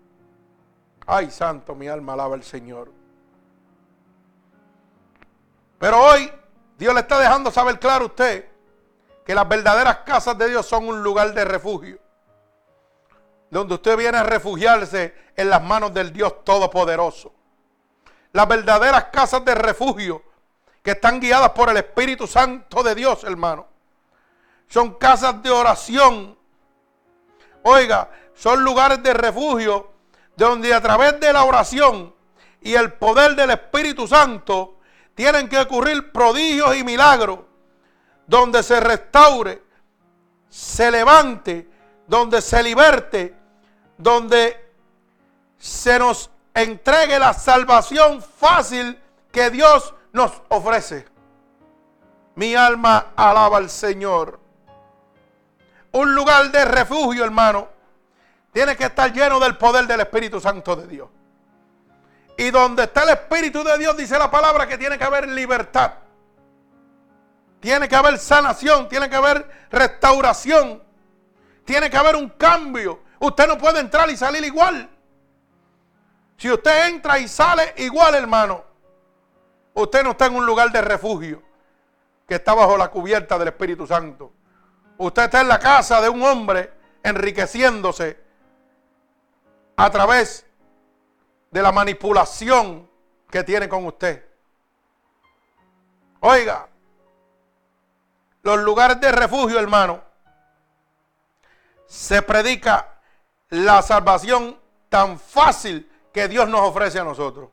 Ay, 1.06 1.30
santo, 1.30 1.76
mi 1.76 1.88
alma 1.88 2.14
alaba 2.14 2.34
al 2.34 2.44
Señor. 2.44 2.92
Pero 5.78 6.02
hoy 6.02 6.32
Dios 6.80 6.96
le 6.96 7.02
está 7.02 7.20
dejando 7.20 7.52
saber 7.52 7.78
claro 7.78 8.06
a 8.06 8.08
usted 8.08 8.55
que 9.26 9.36
las 9.36 9.48
verdaderas 9.48 9.98
casas 10.06 10.38
de 10.38 10.50
Dios 10.50 10.66
son 10.66 10.88
un 10.88 11.02
lugar 11.02 11.34
de 11.34 11.44
refugio. 11.46 12.00
Donde 13.50 13.74
usted 13.74 13.98
viene 13.98 14.18
a 14.18 14.24
refugiarse 14.24 15.16
en 15.36 15.50
las 15.50 15.64
manos 15.64 15.94
del 15.94 16.14
Dios 16.14 16.44
Todopoderoso. 16.44 17.34
Las 18.32 18.48
verdaderas 18.48 19.06
casas 19.06 19.44
de 19.44 19.56
refugio 19.56 20.22
que 20.84 20.92
están 20.92 21.20
guiadas 21.20 21.50
por 21.52 21.70
el 21.70 21.78
Espíritu 21.78 22.28
Santo 22.28 22.84
de 22.84 22.94
Dios, 22.94 23.24
hermano. 23.24 23.68
Son 24.68 24.94
casas 24.96 25.42
de 25.42 25.50
oración. 25.50 26.38
Oiga, 27.64 28.10
son 28.36 28.64
lugares 28.64 29.02
de 29.02 29.14
refugio 29.14 29.92
donde 30.36 30.74
a 30.74 30.82
través 30.82 31.20
de 31.20 31.34
la 31.34 31.46
oración 31.46 32.14
y 32.62 32.76
el 32.76 32.94
poder 32.94 33.36
del 33.36 33.52
Espíritu 33.52 34.08
Santo 34.08 34.78
tienen 35.16 35.48
que 35.48 35.58
ocurrir 35.58 36.12
prodigios 36.12 36.76
y 36.76 36.84
milagros, 36.84 37.40
donde 38.28 38.64
se 38.64 38.80
restaure, 38.80 39.62
se 40.50 40.90
levante, 40.92 41.70
donde 42.08 42.42
se 42.42 42.64
liberte, 42.64 43.36
donde 43.98 44.74
se 45.58 45.98
nos 46.00 46.30
entregue 46.54 47.20
la 47.20 47.34
salvación 47.34 48.22
fácil 48.22 49.00
que 49.32 49.50
Dios 49.50 49.94
nos 50.14 50.32
ofrece. 50.50 51.06
Mi 52.36 52.56
alma 52.56 53.08
alaba 53.16 53.58
al 53.58 53.70
Señor. 53.70 54.40
Un 55.92 56.14
lugar 56.14 56.52
de 56.52 56.66
refugio, 56.66 57.24
hermano, 57.24 57.70
tiene 58.52 58.76
que 58.76 58.86
estar 58.86 59.12
lleno 59.12 59.40
del 59.40 59.58
poder 59.58 59.88
del 59.88 60.02
Espíritu 60.02 60.40
Santo 60.40 60.76
de 60.76 60.88
Dios. 60.88 61.10
Y 62.38 62.52
donde 62.52 62.84
está 62.84 63.04
el 63.04 63.10
Espíritu 63.10 63.64
de 63.64 63.78
Dios, 63.78 63.96
dice 63.96 64.18
la 64.20 64.30
palabra 64.30 64.68
que 64.68 64.78
tiene 64.78 64.98
que 64.98 65.04
haber 65.04 65.28
libertad. 65.30 65.94
Tiene 67.66 67.90
que 67.90 67.96
haber 67.96 68.20
sanación, 68.20 68.88
tiene 68.88 69.10
que 69.10 69.16
haber 69.16 69.50
restauración. 69.72 70.84
Tiene 71.66 71.90
que 71.90 71.98
haber 71.98 72.16
un 72.16 72.30
cambio. 72.30 73.02
Usted 73.18 73.48
no 73.48 73.58
puede 73.58 73.80
entrar 73.80 74.08
y 74.12 74.16
salir 74.16 74.44
igual. 74.44 74.88
Si 76.38 76.52
usted 76.52 76.90
entra 76.90 77.18
y 77.18 77.28
sale 77.28 77.74
igual, 77.78 78.14
hermano, 78.14 78.64
usted 79.74 80.04
no 80.04 80.12
está 80.12 80.28
en 80.28 80.36
un 80.36 80.46
lugar 80.46 80.72
de 80.72 80.80
refugio 80.80 81.42
que 82.28 82.36
está 82.36 82.54
bajo 82.54 82.78
la 82.78 82.92
cubierta 82.92 83.36
del 83.40 83.48
Espíritu 83.48 83.88
Santo. 83.88 84.32
Usted 85.00 85.24
está 85.24 85.42
en 85.42 85.48
la 85.48 85.58
casa 85.58 86.00
de 86.02 86.10
un 86.10 86.22
hombre 86.22 86.72
enriqueciéndose 87.02 88.16
a 89.76 89.90
través 89.90 90.46
de 91.50 91.64
la 91.64 91.72
manipulación 91.72 92.88
que 93.28 93.44
tiene 93.44 93.68
con 93.68 93.88
usted. 93.88 94.24
Oiga, 96.20 96.70
los 98.46 98.60
lugares 98.60 99.02
de 99.02 99.12
refugio, 99.12 99.60
hermano, 99.60 100.04
se 101.88 102.22
predica 102.22 103.00
la 103.50 103.82
salvación 103.82 104.60
tan 104.88 105.20
fácil 105.20 105.92
que 106.14 106.28
Dios 106.28 106.48
nos 106.48 106.62
ofrece 106.62 107.00
a 107.00 107.04
nosotros. 107.04 107.50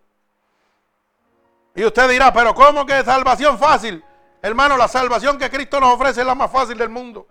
Y 1.74 1.82
usted 1.82 2.10
dirá, 2.10 2.30
pero 2.30 2.54
¿cómo 2.54 2.84
que 2.84 3.02
salvación 3.04 3.58
fácil? 3.58 4.04
Hermano, 4.42 4.76
la 4.76 4.86
salvación 4.86 5.38
que 5.38 5.48
Cristo 5.48 5.80
nos 5.80 5.94
ofrece 5.94 6.20
es 6.20 6.26
la 6.26 6.34
más 6.34 6.52
fácil 6.52 6.76
del 6.76 6.90
mundo. 6.90 7.26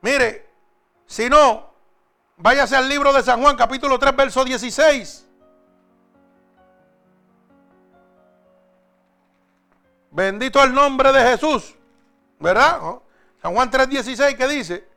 Mire, 0.00 0.50
si 1.06 1.30
no, 1.30 1.72
váyase 2.38 2.74
al 2.74 2.88
libro 2.88 3.12
de 3.12 3.22
San 3.22 3.40
Juan, 3.40 3.56
capítulo 3.56 4.00
3, 4.00 4.16
verso 4.16 4.44
16. 4.44 5.28
Bendito 10.10 10.62
el 10.62 10.72
nombre 10.72 11.12
de 11.12 11.22
Jesús. 11.22 11.74
¿Verdad? 12.38 12.80
San 13.40 13.54
Juan 13.54 13.70
3:16 13.70 14.36
que 14.36 14.48
dice 14.48 14.88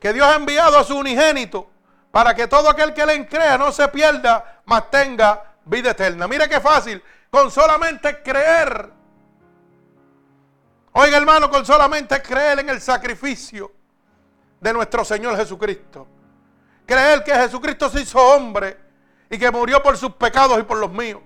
que 0.00 0.12
Dios 0.12 0.26
ha 0.26 0.36
enviado 0.36 0.78
a 0.78 0.84
su 0.84 0.96
unigénito 0.96 1.68
para 2.10 2.34
que 2.34 2.46
todo 2.46 2.68
aquel 2.68 2.94
que 2.94 3.04
le 3.04 3.26
crea 3.26 3.58
no 3.58 3.72
se 3.72 3.88
pierda, 3.88 4.62
mas 4.64 4.90
tenga 4.90 5.54
vida 5.64 5.90
eterna. 5.90 6.26
Mire 6.26 6.48
qué 6.48 6.60
fácil, 6.60 7.02
con 7.30 7.50
solamente 7.50 8.22
creer. 8.22 8.90
Oiga 10.92 11.16
hermano, 11.18 11.50
con 11.50 11.64
solamente 11.66 12.22
creer 12.22 12.60
en 12.60 12.70
el 12.70 12.80
sacrificio 12.80 13.70
de 14.60 14.72
nuestro 14.72 15.04
Señor 15.04 15.36
Jesucristo. 15.36 16.06
Creer 16.86 17.22
que 17.22 17.34
Jesucristo 17.34 17.90
se 17.90 18.00
hizo 18.00 18.18
hombre 18.18 18.78
y 19.28 19.38
que 19.38 19.50
murió 19.50 19.82
por 19.82 19.96
sus 19.98 20.12
pecados 20.12 20.58
y 20.58 20.62
por 20.62 20.78
los 20.78 20.90
míos. 20.90 21.20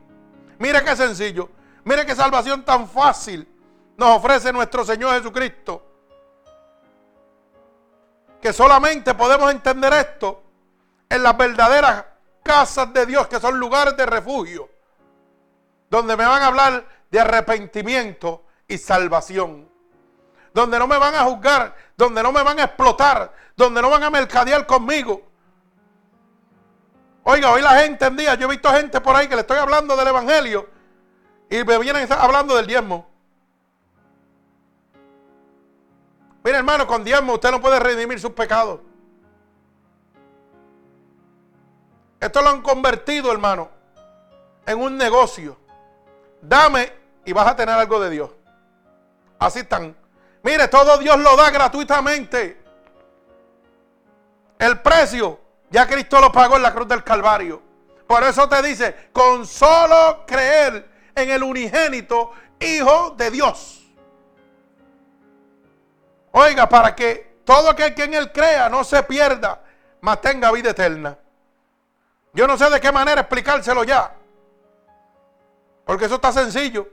Mire 0.58 0.82
qué 0.82 0.96
sencillo. 0.96 1.50
Mire 1.84 2.04
qué 2.04 2.14
salvación 2.14 2.64
tan 2.64 2.88
fácil 2.88 3.46
nos 3.96 4.16
ofrece 4.16 4.52
nuestro 4.52 4.84
Señor 4.84 5.14
Jesucristo. 5.14 5.86
Que 8.40 8.52
solamente 8.52 9.14
podemos 9.14 9.50
entender 9.50 9.92
esto 9.92 10.42
en 11.08 11.22
las 11.22 11.36
verdaderas 11.36 12.04
casas 12.42 12.92
de 12.92 13.06
Dios, 13.06 13.26
que 13.28 13.38
son 13.40 13.58
lugares 13.58 13.96
de 13.96 14.06
refugio, 14.06 14.70
donde 15.90 16.16
me 16.16 16.24
van 16.24 16.42
a 16.42 16.46
hablar 16.46 16.86
de 17.10 17.20
arrepentimiento 17.20 18.44
y 18.66 18.78
salvación. 18.78 19.68
Donde 20.52 20.78
no 20.78 20.86
me 20.86 20.98
van 20.98 21.14
a 21.14 21.24
juzgar, 21.24 21.76
donde 21.96 22.22
no 22.22 22.32
me 22.32 22.42
van 22.42 22.58
a 22.58 22.64
explotar, 22.64 23.32
donde 23.56 23.82
no 23.82 23.90
van 23.90 24.02
a 24.02 24.10
mercadear 24.10 24.66
conmigo. 24.66 25.22
Oiga, 27.22 27.52
hoy 27.52 27.60
la 27.60 27.80
gente 27.80 28.06
en 28.06 28.16
día, 28.16 28.34
yo 28.34 28.46
he 28.46 28.50
visto 28.50 28.70
gente 28.72 29.00
por 29.00 29.14
ahí 29.14 29.28
que 29.28 29.34
le 29.34 29.42
estoy 29.42 29.58
hablando 29.58 29.94
del 29.96 30.08
Evangelio 30.08 30.79
y 31.50 31.64
me 31.64 31.78
vienen 31.78 32.10
hablando 32.12 32.54
del 32.54 32.66
diezmo. 32.66 33.06
Mira, 36.44 36.58
hermano, 36.58 36.86
con 36.86 37.04
diezmo 37.04 37.34
usted 37.34 37.50
no 37.50 37.60
puede 37.60 37.80
redimir 37.80 38.20
sus 38.20 38.30
pecados. 38.30 38.80
Esto 42.20 42.40
lo 42.40 42.50
han 42.50 42.62
convertido, 42.62 43.32
hermano, 43.32 43.68
en 44.64 44.78
un 44.80 44.96
negocio. 44.96 45.58
Dame 46.40 46.92
y 47.24 47.32
vas 47.32 47.48
a 47.48 47.56
tener 47.56 47.74
algo 47.74 47.98
de 47.98 48.10
Dios. 48.10 48.30
Así 49.38 49.60
están. 49.60 49.96
Mire, 50.42 50.68
todo 50.68 50.98
Dios 50.98 51.18
lo 51.18 51.36
da 51.36 51.50
gratuitamente. 51.50 52.62
El 54.58 54.80
precio, 54.80 55.40
ya 55.70 55.86
Cristo 55.86 56.20
lo 56.20 56.30
pagó 56.30 56.56
en 56.56 56.62
la 56.62 56.72
cruz 56.72 56.86
del 56.86 57.02
Calvario. 57.02 57.60
Por 58.06 58.22
eso 58.22 58.48
te 58.48 58.62
dice, 58.62 59.08
con 59.12 59.46
solo 59.46 60.24
creer 60.26 60.89
en 61.14 61.30
el 61.30 61.42
unigénito 61.42 62.32
Hijo 62.60 63.14
de 63.16 63.30
Dios. 63.30 63.82
Oiga, 66.32 66.68
para 66.68 66.94
que 66.94 67.40
todo 67.44 67.70
aquel 67.70 67.94
que 67.94 68.04
en 68.04 68.14
Él 68.14 68.30
crea 68.32 68.68
no 68.68 68.84
se 68.84 69.02
pierda, 69.02 69.62
mas 70.00 70.20
tenga 70.20 70.52
vida 70.52 70.70
eterna. 70.70 71.16
Yo 72.32 72.46
no 72.46 72.56
sé 72.56 72.68
de 72.70 72.80
qué 72.80 72.92
manera 72.92 73.22
explicárselo 73.22 73.82
ya. 73.84 74.14
Porque 75.84 76.04
eso 76.04 76.16
está 76.16 76.32
sencillo. 76.32 76.86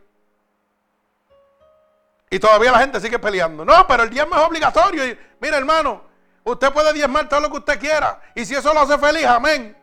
Y 2.29 2.39
todavía 2.39 2.71
la 2.71 2.79
gente 2.79 2.99
sigue 2.99 3.19
peleando. 3.19 3.63
No, 3.63 3.85
pero 3.87 4.03
el 4.03 4.09
diezmo 4.09 4.35
es 4.35 4.41
obligatorio. 4.41 5.05
Y, 5.05 5.19
mira, 5.39 5.57
hermano, 5.57 6.01
usted 6.43 6.71
puede 6.73 6.91
diezmar 6.93 7.29
todo 7.29 7.41
lo 7.41 7.51
que 7.51 7.57
usted 7.57 7.79
quiera. 7.79 8.19
Y 8.35 8.45
si 8.45 8.55
eso 8.55 8.73
lo 8.73 8.81
hace 8.81 8.97
feliz, 8.97 9.25
amén. 9.25 9.77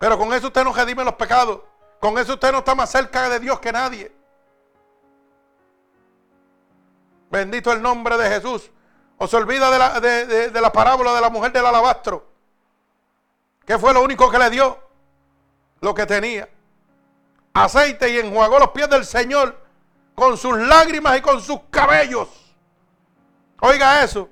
Pero 0.00 0.16
con 0.16 0.32
eso 0.32 0.46
usted 0.46 0.64
no 0.64 0.72
redime 0.72 1.04
los 1.04 1.12
pecados. 1.12 1.60
Con 2.00 2.16
eso 2.18 2.32
usted 2.32 2.50
no 2.52 2.60
está 2.60 2.74
más 2.74 2.90
cerca 2.90 3.28
de 3.28 3.38
Dios 3.38 3.60
que 3.60 3.70
nadie. 3.70 4.10
Bendito 7.30 7.70
el 7.70 7.82
nombre 7.82 8.16
de 8.16 8.30
Jesús. 8.30 8.70
O 9.18 9.28
se 9.28 9.36
olvida 9.36 9.70
de 9.70 9.78
la, 9.78 10.00
de 10.00 10.60
la 10.60 10.72
parábola 10.72 11.12
de 11.12 11.20
la 11.20 11.28
mujer 11.28 11.52
del 11.52 11.66
alabastro. 11.66 12.26
¿Qué 13.66 13.78
fue 13.78 13.92
lo 13.92 14.02
único 14.02 14.30
que 14.30 14.38
le 14.38 14.48
dio? 14.48 14.78
Lo 15.82 15.94
que 15.94 16.06
tenía. 16.06 16.48
Aceite 17.52 18.08
y 18.08 18.20
enjuagó 18.20 18.58
los 18.58 18.70
pies 18.70 18.88
del 18.88 19.04
Señor 19.04 19.54
con 20.14 20.38
sus 20.38 20.56
lágrimas 20.56 21.18
y 21.18 21.20
con 21.20 21.42
sus 21.42 21.60
cabellos. 21.70 22.26
Oiga 23.60 24.02
eso. 24.02 24.30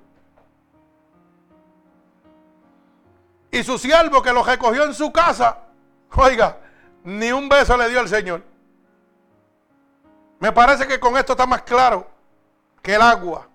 Y 3.59 3.65
su 3.65 3.77
siervo 3.77 4.23
que 4.23 4.33
lo 4.33 4.45
recogió 4.45 4.85
en 4.85 4.95
su 4.95 5.11
casa, 5.11 5.59
oiga, 6.15 6.59
ni 7.03 7.33
un 7.33 7.49
beso 7.49 7.77
le 7.77 7.89
dio 7.89 7.99
al 7.99 8.09
Señor. 8.09 8.41
Me 10.39 10.53
parece 10.53 10.87
que 10.87 11.01
con 11.01 11.17
esto 11.17 11.33
está 11.33 11.45
más 11.45 11.63
claro 11.63 12.09
que 12.81 12.95
el 12.95 13.03
agua, 13.03 13.49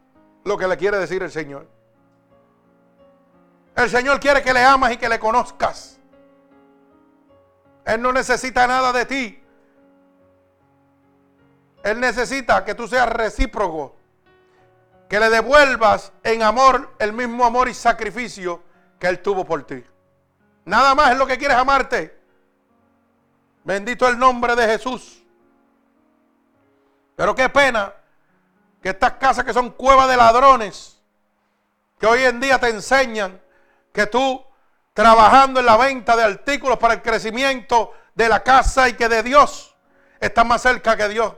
lo 0.43 0.57
que 0.57 0.67
le 0.67 0.75
quiere 0.75 0.97
decir 0.97 1.23
el 1.23 1.31
Señor. 1.31 1.69
El 3.77 3.89
Señor 3.89 4.19
quiere 4.19 4.41
que 4.41 4.53
le 4.53 4.61
amas 4.61 4.91
y 4.91 4.97
que 4.97 5.07
le 5.07 5.17
conozcas. 5.19 5.97
Él 7.85 8.01
no 8.01 8.11
necesita 8.11 8.67
nada 8.67 8.91
de 8.91 9.05
ti. 9.05 9.43
Él 11.81 12.01
necesita 12.01 12.65
que 12.65 12.75
tú 12.75 12.89
seas 12.89 13.07
recíproco. 13.07 13.95
Que 15.07 15.17
le 15.17 15.29
devuelvas 15.29 16.11
en 16.23 16.43
amor 16.43 16.93
el 16.99 17.13
mismo 17.13 17.45
amor 17.45 17.69
y 17.69 17.73
sacrificio 17.73 18.61
que 18.99 19.07
Él 19.07 19.21
tuvo 19.21 19.45
por 19.45 19.63
ti. 19.65 19.81
Nada 20.65 20.95
más 20.95 21.11
es 21.11 21.17
lo 21.17 21.27
que 21.27 21.37
quieres 21.37 21.57
amarte. 21.57 22.19
Bendito 23.63 24.07
el 24.07 24.17
nombre 24.17 24.55
de 24.55 24.65
Jesús. 24.65 25.23
Pero 27.15 27.35
qué 27.35 27.49
pena 27.49 27.93
que 28.81 28.89
estas 28.89 29.13
casas 29.13 29.45
que 29.45 29.53
son 29.53 29.71
cuevas 29.71 30.09
de 30.09 30.17
ladrones, 30.17 31.01
que 31.99 32.05
hoy 32.05 32.23
en 32.23 32.39
día 32.39 32.59
te 32.59 32.69
enseñan 32.69 33.39
que 33.93 34.07
tú 34.07 34.43
trabajando 34.93 35.59
en 35.59 35.65
la 35.65 35.77
venta 35.77 36.15
de 36.15 36.23
artículos 36.23 36.77
para 36.77 36.95
el 36.95 37.01
crecimiento 37.01 37.93
de 38.13 38.29
la 38.29 38.43
casa 38.43 38.89
y 38.89 38.93
que 38.93 39.07
de 39.07 39.23
Dios 39.23 39.75
estás 40.19 40.45
más 40.45 40.61
cerca 40.61 40.97
que 40.97 41.09
Dios 41.09 41.33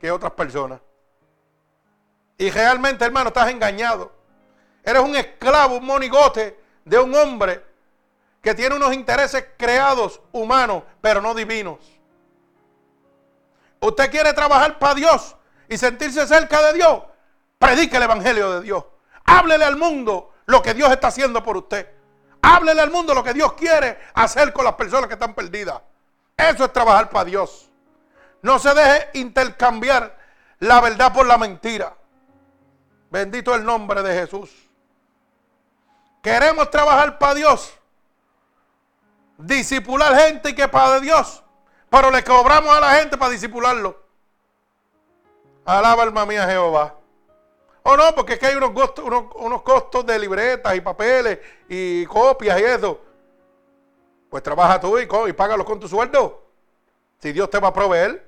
que 0.00 0.10
otras 0.10 0.32
personas. 0.32 0.80
Y 2.36 2.50
realmente, 2.50 3.04
hermano, 3.04 3.28
estás 3.28 3.50
engañado. 3.50 4.12
Eres 4.82 5.02
un 5.02 5.14
esclavo, 5.16 5.76
un 5.76 5.86
monigote 5.86 6.60
de 6.84 6.98
un 6.98 7.14
hombre 7.14 7.64
que 8.44 8.54
tiene 8.54 8.76
unos 8.76 8.92
intereses 8.92 9.46
creados 9.56 10.20
humanos, 10.30 10.82
pero 11.00 11.22
no 11.22 11.32
divinos. 11.32 11.78
Usted 13.80 14.10
quiere 14.10 14.34
trabajar 14.34 14.78
para 14.78 14.94
Dios 14.94 15.34
y 15.66 15.78
sentirse 15.78 16.26
cerca 16.26 16.60
de 16.60 16.74
Dios. 16.74 17.04
Predique 17.58 17.96
el 17.96 18.02
Evangelio 18.02 18.52
de 18.52 18.60
Dios. 18.60 18.84
Háblele 19.24 19.64
al 19.64 19.76
mundo 19.76 20.34
lo 20.44 20.60
que 20.60 20.74
Dios 20.74 20.92
está 20.92 21.08
haciendo 21.08 21.42
por 21.42 21.56
usted. 21.56 21.88
Háblele 22.42 22.82
al 22.82 22.90
mundo 22.90 23.14
lo 23.14 23.24
que 23.24 23.32
Dios 23.32 23.54
quiere 23.54 23.98
hacer 24.12 24.52
con 24.52 24.66
las 24.66 24.74
personas 24.74 25.08
que 25.08 25.14
están 25.14 25.34
perdidas. 25.34 25.80
Eso 26.36 26.66
es 26.66 26.72
trabajar 26.74 27.08
para 27.08 27.24
Dios. 27.24 27.70
No 28.42 28.58
se 28.58 28.74
deje 28.74 29.08
intercambiar 29.14 30.18
la 30.58 30.82
verdad 30.82 31.14
por 31.14 31.24
la 31.24 31.38
mentira. 31.38 31.96
Bendito 33.10 33.54
el 33.54 33.64
nombre 33.64 34.02
de 34.02 34.20
Jesús. 34.20 34.50
Queremos 36.22 36.70
trabajar 36.70 37.18
para 37.18 37.34
Dios. 37.34 37.78
Disipular 39.38 40.14
gente 40.16 40.50
y 40.50 40.54
que 40.54 40.68
para 40.68 41.00
Dios. 41.00 41.42
Pero 41.90 42.10
le 42.10 42.22
cobramos 42.24 42.74
a 42.74 42.80
la 42.80 42.90
gente 42.96 43.16
para 43.16 43.30
disipularlo. 43.30 44.02
Alaba 45.64 46.02
alma 46.02 46.26
mía 46.26 46.46
Jehová. 46.46 46.94
O 47.82 47.96
no, 47.96 48.14
porque 48.14 48.34
es 48.34 48.38
que 48.38 48.46
hay 48.46 48.54
unos 48.54 48.70
costos, 48.70 49.04
unos, 49.04 49.62
costos 49.62 50.06
de 50.06 50.18
libretas 50.18 50.74
y 50.74 50.80
papeles 50.80 51.38
y 51.68 52.06
copias 52.06 52.58
y 52.58 52.64
eso. 52.64 53.00
Pues 54.30 54.42
trabaja 54.42 54.80
tú 54.80 54.98
y, 54.98 55.02
y 55.02 55.32
págalos 55.32 55.66
con 55.66 55.78
tu 55.78 55.86
sueldo. 55.86 56.42
Si 57.18 57.32
Dios 57.32 57.50
te 57.50 57.58
va 57.58 57.68
a 57.68 57.72
proveer. 57.72 58.26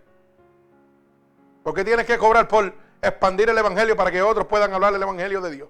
¿Por 1.63 1.75
qué 1.75 1.85
tienes 1.85 2.07
que 2.07 2.19
cobrar 2.19 2.47
por 2.47 2.73
expandir 3.03 3.49
el 3.49 3.59
Evangelio 3.59 3.97
para 3.97 4.11
que 4.11 4.23
otros 4.23 4.47
puedan 4.47 4.73
hablar 4.73 4.93
del 4.93 5.03
Evangelio 5.03 5.41
de 5.41 5.51
Dios? 5.51 5.69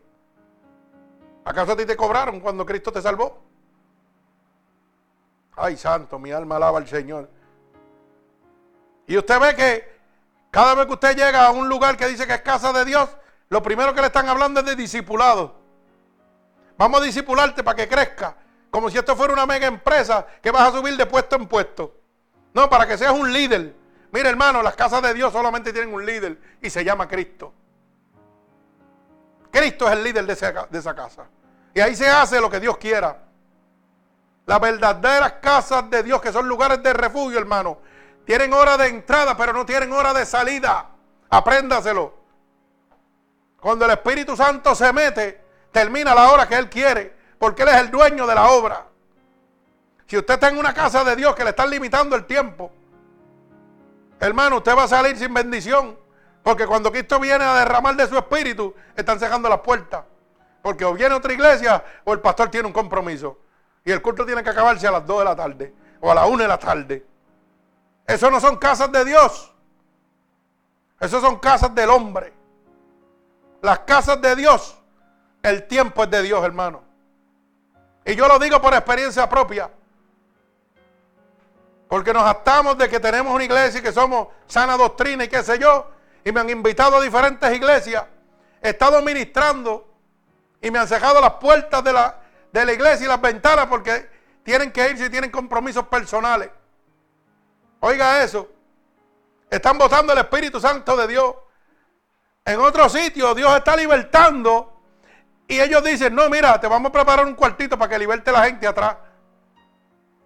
¿Acaso 1.45 1.73
a 1.73 1.77
ti 1.77 1.87
te 1.87 1.97
cobraron 1.97 2.41
cuando 2.41 2.67
Cristo 2.67 2.93
te 2.93 3.01
salvó? 3.01 3.39
Ay, 5.57 5.77
santo, 5.79 6.19
mi 6.19 6.31
alma 6.31 6.57
alaba 6.57 6.79
al 6.79 6.87
Señor. 6.87 7.31
Y 9.07 9.17
usted 9.17 9.41
ve 9.41 9.57
que 9.57 9.97
cada 10.51 10.75
vez 10.75 10.87
que 10.87 10.93
usted 10.93 11.17
llega 11.17 11.47
a 11.47 11.51
un 11.51 11.69
lugar 11.69 11.97
que 11.97 12.07
dice 12.07 12.27
que 12.27 12.35
es 12.35 12.43
casa 12.43 12.73
de 12.73 12.85
Dios, 12.85 13.09
lo 13.49 13.63
primero 13.63 13.95
que 13.95 14.01
le 14.01 14.09
están 14.09 14.29
hablando 14.29 14.61
es 14.61 14.67
de 14.67 14.77
discipulado. 14.77 15.55
Vamos 16.77 17.01
a 17.01 17.05
discipularte 17.05 17.65
para 17.65 17.77
que 17.77 17.89
crezca. 17.89 18.37
Como 18.71 18.91
si 18.91 18.99
esto 18.99 19.17
fuera 19.17 19.33
una 19.33 19.47
mega 19.47 19.67
empresa 19.67 20.27
que 20.43 20.51
vas 20.51 20.69
a 20.69 20.77
subir 20.77 20.97
de 20.97 21.07
puesto 21.07 21.37
en 21.37 21.47
puesto. 21.47 21.95
No, 22.53 22.69
para 22.69 22.87
que 22.87 22.99
seas 22.99 23.13
un 23.13 23.33
líder. 23.33 23.75
Mira, 24.13 24.29
hermano, 24.29 24.63
las 24.63 24.75
casas 24.75 25.01
de 25.03 25.15
Dios 25.15 25.33
solamente 25.33 25.73
tienen 25.73 25.95
un 25.95 26.05
líder 26.05 26.39
y 26.61 26.69
se 26.69 26.85
llama 26.85 27.09
Cristo. 27.09 27.53
Cristo 29.51 29.87
es 29.87 29.93
el 29.93 30.05
líder 30.05 30.27
de 30.27 30.33
esa, 30.35 30.53
de 30.67 30.79
esa 30.79 30.95
casa. 30.95 31.27
Y 31.75 31.81
ahí 31.81 31.95
se 31.95 32.09
hace 32.09 32.41
lo 32.41 32.51
que 32.51 32.61
Dios 32.61 32.77
quiera. 32.77 33.23
Las 34.47 34.61
verdaderas 34.61 35.35
casas 35.43 35.91
de 35.91 36.05
Dios, 36.05 36.21
que 36.23 36.33
son 36.33 36.49
lugares 36.49 36.81
de 36.83 36.93
refugio, 36.93 37.39
hermano, 37.39 37.79
tienen 38.25 38.53
hora 38.53 38.77
de 38.77 38.87
entrada, 38.87 39.37
pero 39.37 39.53
no 39.53 39.67
tienen 39.67 39.93
hora 39.93 40.15
de 40.15 40.25
salida. 40.25 40.89
Apréndaselo. 41.29 42.15
Cuando 43.61 43.85
el 43.85 43.91
Espíritu 43.91 44.37
Santo 44.37 44.75
se 44.77 44.93
mete, 44.93 45.45
termina 45.73 46.15
la 46.15 46.31
hora 46.31 46.47
que 46.47 46.55
Él 46.55 46.71
quiere, 46.71 47.17
porque 47.39 47.65
Él 47.65 47.71
es 47.71 47.77
el 47.77 47.91
dueño 47.91 48.25
de 48.25 48.35
la 48.37 48.51
obra. 48.51 48.87
Si 50.07 50.17
usted 50.17 50.35
está 50.35 50.49
en 50.49 50.59
una 50.59 50.73
casa 50.73 51.03
de 51.03 51.17
Dios 51.17 51.35
que 51.35 51.43
le 51.43 51.51
están 51.51 51.69
limitando 51.69 52.15
el 52.15 52.25
tiempo, 52.25 52.71
hermano, 54.21 54.59
usted 54.59 54.77
va 54.77 54.85
a 54.85 54.89
salir 54.89 55.19
sin 55.19 55.35
bendición. 55.35 55.99
Porque 56.45 56.65
cuando 56.65 56.93
Cristo 56.93 57.19
viene 57.19 57.45
a 57.45 57.55
derramar 57.57 57.97
de 57.97 58.07
su 58.07 58.17
espíritu, 58.17 58.73
están 58.95 59.19
cerrando 59.19 59.49
las 59.49 59.59
puertas. 59.59 60.05
Porque 60.63 60.85
o 60.85 60.95
viene 60.95 61.17
otra 61.17 61.33
iglesia 61.33 61.83
o 62.05 62.13
el 62.13 62.21
pastor 62.21 62.49
tiene 62.49 62.69
un 62.69 62.73
compromiso. 62.73 63.37
Y 63.87 63.93
el 63.93 64.03
culto 64.03 64.27
tiene 64.27 64.43
que 64.43 64.51
acabarse 64.51 64.89
a 64.89 64.91
las 64.91 65.07
2 65.07 65.21
de 65.21 65.25
la 65.25 65.37
tarde 65.37 65.75
o 66.01 66.11
a 66.11 66.15
las 66.17 66.29
1 66.29 66.43
de 66.43 66.49
la 66.49 66.59
tarde. 66.59 67.07
Eso 68.05 68.29
no 68.33 68.41
son 68.41 68.57
casas 68.57 68.91
de 68.91 69.05
Dios. 69.05 69.55
Eso 70.99 71.21
son 71.21 71.39
casas 71.39 71.73
del 71.73 71.89
hombre. 71.91 72.33
Las 73.63 73.79
casas 73.81 74.21
de 74.21 74.35
Dios, 74.35 74.77
el 75.41 75.69
tiempo 75.69 76.03
es 76.03 76.11
de 76.11 76.23
Dios, 76.23 76.45
hermano. 76.45 76.83
Y 78.05 78.17
yo 78.17 78.27
lo 78.27 78.41
digo 78.41 78.61
por 78.61 78.75
experiencia 78.75 79.29
propia. 79.29 79.71
Porque 81.89 82.13
nos 82.13 82.25
atamos 82.25 82.77
de 82.77 82.89
que 82.89 82.99
tenemos 82.99 83.33
una 83.33 83.45
iglesia 83.45 83.79
y 83.79 83.83
que 83.85 83.93
somos 83.93 84.27
sana 84.49 84.77
doctrina 84.77 85.25
y 85.25 85.29
qué 85.29 85.45
sé 85.45 85.61
yo. 85.61 85.93
Y 86.25 86.33
me 86.33 86.41
han 86.41 86.51
invitado 86.51 86.97
a 86.97 87.01
diferentes 87.01 87.55
iglesias. 87.55 88.05
He 88.61 88.71
estado 88.71 89.01
ministrando 89.01 89.87
y 90.61 90.73
me 90.73 90.81
han 90.81 90.89
cerrado 90.89 91.21
las 91.21 91.35
puertas 91.35 91.85
de 91.85 91.93
la, 91.93 92.26
de 92.61 92.67
la 92.67 92.73
iglesia 92.73 93.05
y 93.05 93.09
las 93.09 93.21
ventanas 93.21 93.67
porque 93.67 94.09
tienen 94.43 94.73
que 94.73 94.91
ir 94.91 94.99
si 94.99 95.11
tienen 95.11 95.31
compromisos 95.31 95.87
personales. 95.89 96.51
Oiga 97.81 98.23
eso. 98.23 98.49
Están 99.51 99.79
votando 99.79 100.13
el 100.13 100.19
Espíritu 100.19 100.61
Santo 100.61 100.97
de 100.97 101.07
Dios. 101.07 101.35
En 102.45 102.61
otro 102.61 102.89
sitio 102.89 103.35
Dios 103.35 103.55
está 103.57 103.77
libertando 103.77 104.81
y 105.49 105.61
ellos 105.61 105.83
dicen, 105.85 106.15
no, 106.15 106.29
mira, 106.29 106.61
te 106.61 106.67
vamos 106.67 106.91
a 106.91 106.93
preparar 106.93 107.27
un 107.27 107.35
cuartito 107.35 107.79
para 107.79 107.91
que 107.91 107.99
liberte 107.99 108.33
la 108.33 108.45
gente 108.45 108.67
atrás. 108.67 108.97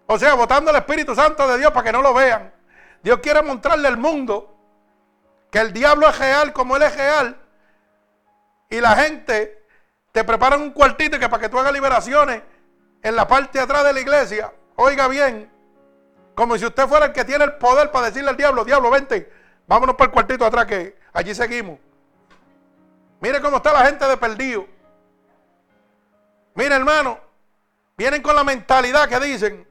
O 0.07 0.17
sea, 0.17 0.33
votando 0.33 0.71
el 0.71 0.77
Espíritu 0.77 1.13
Santo 1.13 1.47
de 1.47 1.57
Dios 1.57 1.71
para 1.71 1.85
que 1.85 1.91
no 1.91 2.01
lo 2.01 2.13
vean. 2.13 2.53
Dios 3.03 3.19
quiere 3.19 3.41
mostrarle 3.41 3.87
al 3.87 3.97
mundo 3.97 4.55
que 5.51 5.59
el 5.59 5.73
diablo 5.73 6.07
es 6.07 6.17
real 6.17 6.53
como 6.53 6.75
él 6.77 6.83
es 6.83 6.95
real. 6.95 7.37
Y 8.69 8.79
la 8.79 8.95
gente 8.95 9.60
te 10.11 10.23
preparan 10.23 10.61
un 10.61 10.71
cuartito 10.71 11.17
que 11.17 11.29
para 11.29 11.41
que 11.41 11.49
tú 11.49 11.57
hagas 11.57 11.73
liberaciones 11.73 12.41
en 13.01 13.15
la 13.15 13.27
parte 13.27 13.57
de 13.57 13.63
atrás 13.63 13.83
de 13.83 13.93
la 13.93 13.99
iglesia. 13.99 14.53
Oiga 14.75 15.07
bien, 15.07 15.49
como 16.35 16.57
si 16.57 16.65
usted 16.65 16.87
fuera 16.87 17.07
el 17.07 17.13
que 17.13 17.25
tiene 17.25 17.43
el 17.43 17.53
poder 17.53 17.91
para 17.91 18.07
decirle 18.07 18.29
al 18.29 18.37
diablo, 18.37 18.65
diablo, 18.65 18.89
vente, 18.89 19.31
vámonos 19.67 19.95
para 19.95 20.07
el 20.07 20.11
cuartito 20.11 20.45
atrás 20.45 20.65
que 20.65 20.97
allí 21.13 21.33
seguimos. 21.33 21.79
Mire 23.19 23.39
cómo 23.41 23.57
está 23.57 23.71
la 23.71 23.85
gente 23.85 24.05
de 24.05 24.17
perdido. 24.17 24.65
Mire 26.55 26.75
hermano, 26.75 27.19
vienen 27.95 28.21
con 28.21 28.35
la 28.35 28.43
mentalidad 28.43 29.07
que 29.07 29.19
dicen, 29.19 29.67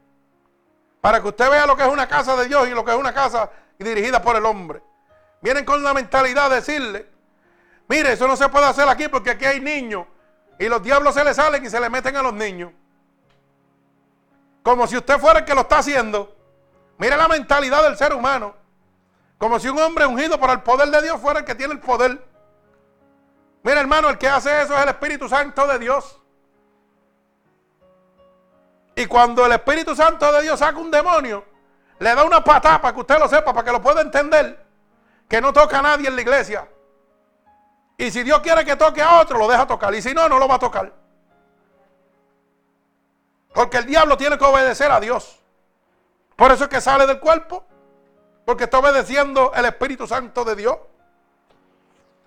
para 1.00 1.20
que 1.20 1.28
usted 1.28 1.50
vea 1.50 1.66
lo 1.66 1.76
que 1.76 1.82
es 1.82 1.88
una 1.88 2.06
casa 2.06 2.36
de 2.36 2.46
Dios 2.46 2.68
y 2.68 2.70
lo 2.70 2.84
que 2.84 2.92
es 2.92 2.96
una 2.96 3.12
casa 3.12 3.50
dirigida 3.78 4.22
por 4.22 4.36
el 4.36 4.46
hombre. 4.46 4.82
Vienen 5.42 5.64
con 5.64 5.82
la 5.82 5.92
mentalidad 5.92 6.48
de 6.50 6.56
decirle, 6.56 7.06
mire, 7.88 8.12
eso 8.12 8.28
no 8.28 8.36
se 8.36 8.48
puede 8.48 8.66
hacer 8.66 8.88
aquí 8.88 9.08
porque 9.08 9.30
aquí 9.30 9.44
hay 9.44 9.60
niños 9.60 10.06
y 10.60 10.68
los 10.68 10.82
diablos 10.82 11.14
se 11.14 11.24
le 11.24 11.32
salen 11.32 11.64
y 11.64 11.70
se 11.70 11.80
le 11.80 11.88
meten 11.88 12.14
a 12.16 12.22
los 12.22 12.34
niños. 12.34 12.70
Como 14.62 14.86
si 14.86 14.94
usted 14.94 15.18
fuera 15.18 15.38
el 15.38 15.44
que 15.46 15.54
lo 15.54 15.62
está 15.62 15.78
haciendo. 15.78 16.36
Mire 16.98 17.16
la 17.16 17.28
mentalidad 17.28 17.82
del 17.82 17.96
ser 17.96 18.12
humano. 18.12 18.54
Como 19.38 19.58
si 19.58 19.68
un 19.70 19.78
hombre 19.78 20.04
ungido 20.04 20.38
por 20.38 20.50
el 20.50 20.60
poder 20.60 20.90
de 20.90 21.00
Dios 21.00 21.18
fuera 21.18 21.40
el 21.40 21.46
que 21.46 21.54
tiene 21.54 21.72
el 21.72 21.80
poder. 21.80 22.22
Mire 23.62 23.80
hermano, 23.80 24.10
el 24.10 24.18
que 24.18 24.28
hace 24.28 24.60
eso 24.60 24.76
es 24.76 24.82
el 24.82 24.90
Espíritu 24.90 25.30
Santo 25.30 25.66
de 25.66 25.78
Dios. 25.78 26.20
Y 28.96 29.06
cuando 29.06 29.46
el 29.46 29.52
Espíritu 29.52 29.96
Santo 29.96 30.30
de 30.30 30.42
Dios 30.42 30.58
saca 30.58 30.78
un 30.78 30.90
demonio, 30.90 31.42
le 32.00 32.14
da 32.14 32.22
una 32.22 32.44
patada 32.44 32.82
para 32.82 32.92
que 32.92 33.00
usted 33.00 33.18
lo 33.18 33.28
sepa, 33.28 33.54
para 33.54 33.64
que 33.64 33.72
lo 33.72 33.80
pueda 33.80 34.02
entender, 34.02 34.62
que 35.26 35.40
no 35.40 35.54
toca 35.54 35.78
a 35.78 35.82
nadie 35.82 36.08
en 36.08 36.16
la 36.16 36.20
iglesia. 36.20 36.68
Y 38.00 38.10
si 38.10 38.22
Dios 38.22 38.40
quiere 38.40 38.64
que 38.64 38.76
toque 38.76 39.02
a 39.02 39.20
otro, 39.20 39.38
lo 39.38 39.46
deja 39.46 39.66
tocar. 39.66 39.94
Y 39.94 40.00
si 40.00 40.14
no, 40.14 40.26
no 40.26 40.38
lo 40.38 40.48
va 40.48 40.54
a 40.54 40.58
tocar. 40.58 40.90
Porque 43.52 43.76
el 43.76 43.84
diablo 43.84 44.16
tiene 44.16 44.38
que 44.38 44.44
obedecer 44.46 44.90
a 44.90 44.98
Dios. 44.98 45.38
Por 46.34 46.50
eso 46.50 46.64
es 46.64 46.70
que 46.70 46.80
sale 46.80 47.06
del 47.06 47.20
cuerpo. 47.20 47.62
Porque 48.46 48.64
está 48.64 48.78
obedeciendo 48.78 49.52
el 49.54 49.66
Espíritu 49.66 50.06
Santo 50.06 50.46
de 50.46 50.56
Dios. 50.56 50.78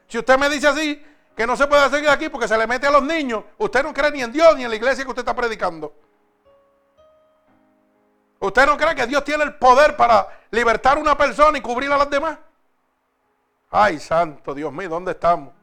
Si 0.07 0.19
usted 0.19 0.37
me 0.37 0.47
dice 0.47 0.67
así, 0.67 1.03
que 1.35 1.47
no 1.47 1.57
se 1.57 1.65
puede 1.65 1.89
seguir 1.89 2.09
aquí 2.09 2.29
porque 2.29 2.47
se 2.47 2.55
le 2.55 2.67
mete 2.67 2.85
a 2.85 2.91
los 2.91 3.01
niños, 3.01 3.43
usted 3.57 3.81
no 3.81 3.95
cree 3.95 4.11
ni 4.11 4.21
en 4.21 4.31
Dios 4.31 4.55
ni 4.55 4.65
en 4.65 4.69
la 4.69 4.75
iglesia 4.75 5.03
que 5.03 5.09
usted 5.09 5.23
está 5.23 5.35
predicando. 5.35 5.91
¿Usted 8.37 8.67
no 8.67 8.77
cree 8.77 8.93
que 8.93 9.07
Dios 9.07 9.23
tiene 9.23 9.43
el 9.43 9.55
poder 9.55 9.97
para 9.97 10.27
libertar 10.51 10.97
a 10.97 11.01
una 11.01 11.17
persona 11.17 11.57
y 11.57 11.61
cubrir 11.61 11.91
a 11.91 11.97
las 11.97 12.11
demás? 12.11 12.37
Ay, 13.71 13.99
santo 13.99 14.53
Dios 14.53 14.71
mío, 14.71 14.87
¿dónde 14.87 15.13
estamos? 15.13 15.62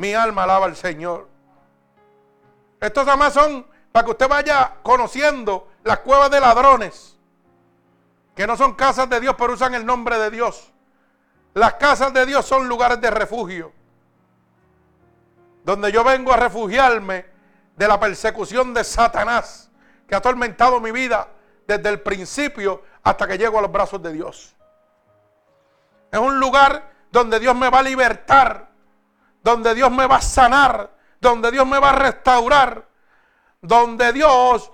Mi 0.00 0.14
alma 0.14 0.44
alaba 0.44 0.64
al 0.64 0.76
Señor. 0.76 1.28
Estos 2.80 3.06
además 3.06 3.34
son 3.34 3.66
para 3.92 4.06
que 4.06 4.12
usted 4.12 4.28
vaya 4.30 4.76
conociendo 4.82 5.68
las 5.84 5.98
cuevas 5.98 6.30
de 6.30 6.40
ladrones, 6.40 7.18
que 8.34 8.46
no 8.46 8.56
son 8.56 8.76
casas 8.76 9.10
de 9.10 9.20
Dios, 9.20 9.34
pero 9.36 9.52
usan 9.52 9.74
el 9.74 9.84
nombre 9.84 10.18
de 10.18 10.30
Dios. 10.30 10.72
Las 11.52 11.74
casas 11.74 12.14
de 12.14 12.24
Dios 12.24 12.46
son 12.46 12.66
lugares 12.66 12.98
de 13.02 13.10
refugio, 13.10 13.74
donde 15.64 15.92
yo 15.92 16.02
vengo 16.02 16.32
a 16.32 16.38
refugiarme 16.38 17.26
de 17.76 17.86
la 17.86 18.00
persecución 18.00 18.72
de 18.72 18.84
Satanás, 18.84 19.70
que 20.08 20.14
ha 20.14 20.18
atormentado 20.18 20.80
mi 20.80 20.92
vida 20.92 21.28
desde 21.66 21.90
el 21.90 22.00
principio 22.00 22.84
hasta 23.02 23.26
que 23.26 23.36
llego 23.36 23.58
a 23.58 23.62
los 23.62 23.70
brazos 23.70 24.02
de 24.02 24.14
Dios. 24.14 24.56
Es 26.10 26.18
un 26.18 26.40
lugar 26.40 26.90
donde 27.12 27.38
Dios 27.38 27.54
me 27.54 27.68
va 27.68 27.80
a 27.80 27.82
libertar 27.82 28.69
donde 29.42 29.74
Dios 29.74 29.90
me 29.90 30.06
va 30.06 30.16
a 30.16 30.22
sanar, 30.22 30.90
donde 31.20 31.50
Dios 31.50 31.66
me 31.66 31.78
va 31.78 31.90
a 31.90 31.94
restaurar, 31.94 32.86
donde 33.60 34.12
Dios 34.12 34.70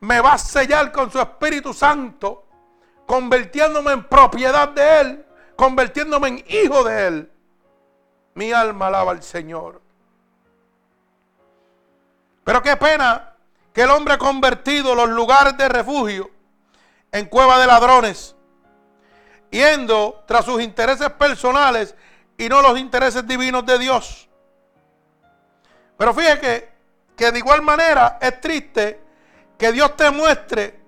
me 0.00 0.20
va 0.20 0.34
a 0.34 0.38
sellar 0.38 0.92
con 0.92 1.10
su 1.10 1.20
Espíritu 1.20 1.72
Santo, 1.72 2.46
convirtiéndome 3.06 3.92
en 3.92 4.04
propiedad 4.04 4.68
de 4.68 5.00
Él, 5.00 5.26
convirtiéndome 5.56 6.28
en 6.28 6.44
hijo 6.48 6.82
de 6.84 7.06
Él. 7.06 7.32
Mi 8.34 8.52
alma 8.52 8.86
alaba 8.86 9.12
al 9.12 9.22
Señor. 9.22 9.80
Pero 12.44 12.62
qué 12.62 12.76
pena 12.76 13.34
que 13.72 13.82
el 13.82 13.90
hombre 13.90 14.14
ha 14.14 14.18
convertido 14.18 14.94
los 14.94 15.08
lugares 15.08 15.56
de 15.56 15.68
refugio 15.68 16.30
en 17.12 17.26
cueva 17.26 17.58
de 17.58 17.66
ladrones, 17.66 18.34
yendo 19.50 20.24
tras 20.26 20.44
sus 20.44 20.60
intereses 20.62 21.10
personales 21.10 21.94
y 22.42 22.48
no 22.48 22.60
los 22.60 22.76
intereses 22.76 23.24
divinos 23.24 23.64
de 23.64 23.78
Dios. 23.78 24.28
Pero 25.96 26.12
fíjate 26.12 26.40
que, 26.40 26.72
que 27.14 27.30
de 27.30 27.38
igual 27.38 27.62
manera 27.62 28.18
es 28.20 28.40
triste 28.40 29.00
que 29.56 29.70
Dios 29.70 29.96
te 29.96 30.10
muestre 30.10 30.80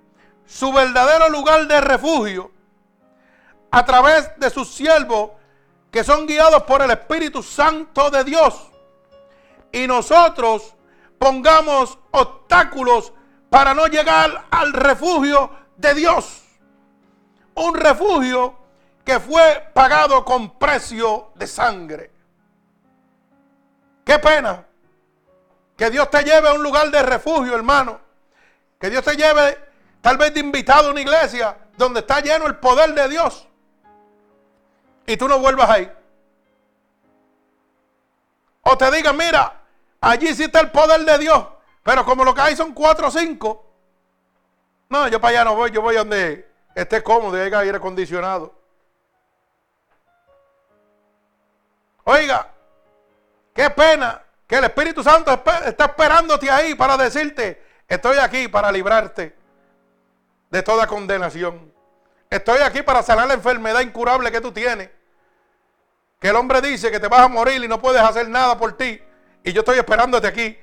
su 0.44 0.72
verdadero 0.72 1.28
lugar 1.28 1.68
de 1.68 1.80
refugio 1.80 2.50
a 3.70 3.84
través 3.84 4.32
de 4.36 4.50
sus 4.50 4.74
siervos 4.74 5.30
que 5.92 6.02
son 6.02 6.26
guiados 6.26 6.64
por 6.64 6.82
el 6.82 6.90
Espíritu 6.90 7.40
Santo 7.40 8.11
de 8.11 8.24
Dios. 8.24 8.72
Y 9.70 9.86
nosotros 9.86 10.74
pongamos 11.20 11.96
obstáculos 12.11 13.12
para 13.48 13.74
no 13.74 13.86
llegar 13.86 14.46
al 14.50 14.72
refugio 14.72 15.52
de 15.76 15.94
Dios. 15.94 16.42
Un 17.55 17.76
refugio 17.76 18.59
que 19.05 19.20
fue 19.20 19.70
pagado 19.74 20.24
con 20.24 20.59
precio 20.59 21.32
de 21.34 21.46
sangre. 21.46 22.11
Qué 24.05 24.18
pena 24.18 24.64
que 25.76 25.90
Dios 25.90 26.09
te 26.11 26.22
lleve 26.22 26.48
a 26.48 26.55
un 26.55 26.62
lugar 26.62 26.90
de 26.90 27.02
refugio, 27.02 27.55
hermano. 27.55 28.00
Que 28.78 28.90
Dios 28.90 29.05
te 29.05 29.16
lleve 29.16 29.59
tal 30.00 30.16
vez 30.16 30.32
de 30.34 30.40
invitado 30.40 30.88
a 30.88 30.90
una 30.92 31.00
iglesia 31.00 31.57
donde 31.76 32.00
está 32.00 32.20
lleno 32.20 32.46
el 32.46 32.57
poder 32.57 32.94
de 32.94 33.09
Dios. 33.09 33.48
y 35.07 35.18
tú 35.18 35.28
no 35.28 35.38
vuelvas 35.38 35.68
ahí. 35.68 35.92
O 38.62 38.78
te 38.78 38.90
digan, 38.90 39.14
mira, 39.16 39.61
allí 40.00 40.34
sí 40.34 40.44
está 40.44 40.61
el 40.61 40.70
poder 40.70 41.05
de 41.05 41.18
Dios, 41.18 41.46
pero 41.82 42.07
como 42.07 42.24
lo 42.24 42.34
que 42.34 42.40
hay 42.40 42.57
son 42.57 42.72
cuatro 42.72 43.09
o 43.09 43.11
cinco, 43.11 43.70
no, 44.88 45.07
yo 45.09 45.20
para 45.20 45.32
allá 45.32 45.44
no 45.44 45.57
voy, 45.57 45.70
yo 45.70 45.82
voy 45.82 45.96
donde 45.96 46.50
esté 46.74 47.02
cómodo 47.02 47.36
y 47.36 47.40
haya 47.42 47.59
aire 47.59 47.76
acondicionado. 47.76 48.64
Oiga, 52.05 52.50
qué 53.55 53.70
pena 53.70 54.22
que 54.46 54.57
el 54.57 54.64
Espíritu 54.64 55.02
Santo 55.02 55.32
está 55.32 55.84
esperándote 55.86 56.50
ahí 56.50 56.74
para 56.74 56.96
decirte, 56.96 57.62
estoy 57.88 58.18
aquí 58.18 58.48
para 58.48 58.70
librarte 58.70 59.34
de 60.50 60.62
toda 60.62 60.86
condenación. 60.86 61.72
Estoy 62.28 62.61
aquí 62.61 62.82
para 62.82 63.02
sanar 63.02 63.26
la 63.26 63.34
enfermedad 63.34 63.80
incurable 63.80 64.30
que 64.30 64.40
tú 64.40 64.52
tienes. 64.52 64.90
Que 66.20 66.28
el 66.28 66.36
hombre 66.36 66.61
dice 66.61 66.90
que 66.90 67.00
te 67.00 67.09
vas 67.09 67.20
a 67.20 67.28
morir 67.28 67.62
y 67.62 67.68
no 67.68 67.80
puedes 67.80 68.02
hacer 68.02 68.28
nada 68.28 68.59
por 68.59 68.76
ti. 68.76 69.00
Y 69.42 69.52
yo 69.52 69.61
estoy 69.61 69.78
esperándote 69.78 70.26
aquí, 70.26 70.59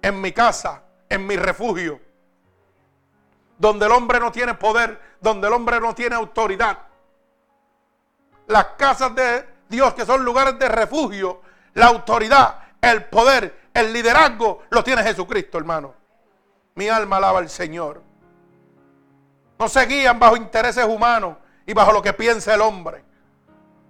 en 0.00 0.20
mi 0.20 0.32
casa, 0.32 0.82
en 1.08 1.26
mi 1.26 1.36
refugio. 1.36 2.00
Donde 3.58 3.86
el 3.86 3.92
hombre 3.92 4.18
no 4.20 4.32
tiene 4.32 4.54
poder, 4.54 5.00
donde 5.20 5.46
el 5.46 5.52
hombre 5.54 5.80
no 5.80 5.94
tiene 5.94 6.16
autoridad. 6.16 6.78
Las 8.46 8.64
casas 8.76 9.14
de 9.14 9.46
Dios 9.72 9.94
que 9.94 10.04
son 10.04 10.22
lugares 10.22 10.58
de 10.58 10.68
refugio, 10.68 11.40
la 11.72 11.86
autoridad, 11.86 12.58
el 12.78 13.06
poder, 13.06 13.70
el 13.72 13.90
liderazgo, 13.90 14.64
lo 14.68 14.84
tiene 14.84 15.02
Jesucristo, 15.02 15.56
hermano. 15.56 15.94
Mi 16.74 16.90
alma 16.90 17.16
alaba 17.16 17.38
al 17.38 17.48
Señor. 17.48 18.02
No 19.58 19.68
se 19.70 19.86
guían 19.86 20.18
bajo 20.18 20.36
intereses 20.36 20.84
humanos 20.84 21.38
y 21.66 21.72
bajo 21.72 21.90
lo 21.90 22.02
que 22.02 22.12
piensa 22.12 22.54
el 22.54 22.60
hombre. 22.60 23.02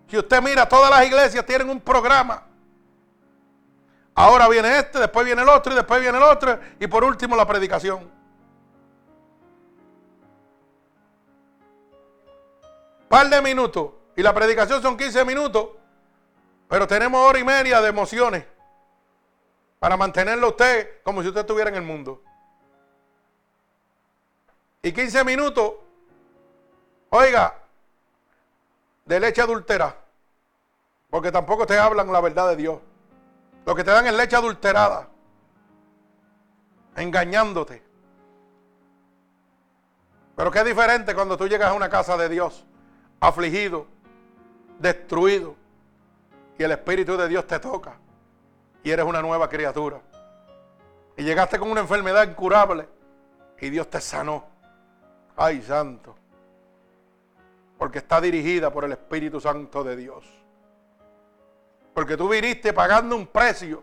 Si 0.06 0.16
usted 0.16 0.40
mira, 0.40 0.68
todas 0.68 0.88
las 0.88 1.04
iglesias 1.04 1.44
tienen 1.44 1.68
un 1.68 1.80
programa. 1.80 2.44
Ahora 4.14 4.48
viene 4.48 4.78
este, 4.78 5.00
después 5.00 5.26
viene 5.26 5.42
el 5.42 5.48
otro 5.48 5.72
y 5.72 5.74
después 5.74 6.00
viene 6.00 6.16
el 6.16 6.24
otro 6.24 6.60
y 6.78 6.86
por 6.86 7.02
último 7.02 7.34
la 7.34 7.44
predicación. 7.44 8.08
Par 13.08 13.28
de 13.28 13.42
minutos 13.42 13.90
y 14.16 14.22
la 14.22 14.34
predicación 14.34 14.82
son 14.82 14.96
15 14.96 15.24
minutos, 15.24 15.68
pero 16.68 16.86
tenemos 16.86 17.20
hora 17.20 17.38
y 17.38 17.44
media 17.44 17.80
de 17.80 17.88
emociones 17.88 18.44
para 19.78 19.96
mantenerlo 19.96 20.48
usted 20.48 21.02
como 21.02 21.22
si 21.22 21.28
usted 21.28 21.40
estuviera 21.40 21.70
en 21.70 21.76
el 21.76 21.82
mundo 21.82 22.22
y 24.82 24.92
15 24.92 25.22
minutos, 25.24 25.74
oiga, 27.10 27.54
de 29.04 29.20
leche 29.20 29.40
adulterada. 29.40 29.96
Porque 31.08 31.30
tampoco 31.30 31.66
te 31.66 31.78
hablan 31.78 32.10
la 32.10 32.20
verdad 32.20 32.48
de 32.48 32.56
Dios. 32.56 32.80
Lo 33.64 33.76
que 33.76 33.84
te 33.84 33.92
dan 33.92 34.06
es 34.06 34.14
leche 34.14 34.34
adulterada. 34.34 35.08
Engañándote. 36.96 37.82
Pero 40.34 40.50
qué 40.50 40.64
diferente 40.64 41.14
cuando 41.14 41.36
tú 41.36 41.46
llegas 41.46 41.70
a 41.70 41.74
una 41.74 41.88
casa 41.88 42.16
de 42.16 42.28
Dios, 42.28 42.64
afligido, 43.20 43.86
destruido, 44.82 45.54
y 46.58 46.62
el 46.62 46.72
Espíritu 46.72 47.16
de 47.16 47.28
Dios 47.28 47.46
te 47.46 47.58
toca, 47.58 47.94
y 48.82 48.90
eres 48.90 49.06
una 49.06 49.22
nueva 49.22 49.48
criatura. 49.48 50.00
Y 51.16 51.22
llegaste 51.22 51.58
con 51.58 51.70
una 51.70 51.80
enfermedad 51.80 52.28
incurable, 52.28 52.88
y 53.60 53.70
Dios 53.70 53.88
te 53.88 54.00
sanó. 54.00 54.44
Ay, 55.36 55.62
santo. 55.62 56.16
Porque 57.78 57.98
está 57.98 58.20
dirigida 58.20 58.72
por 58.72 58.84
el 58.84 58.92
Espíritu 58.92 59.40
Santo 59.40 59.82
de 59.84 59.96
Dios. 59.96 60.24
Porque 61.94 62.16
tú 62.16 62.28
viniste 62.28 62.72
pagando 62.72 63.16
un 63.16 63.26
precio. 63.26 63.82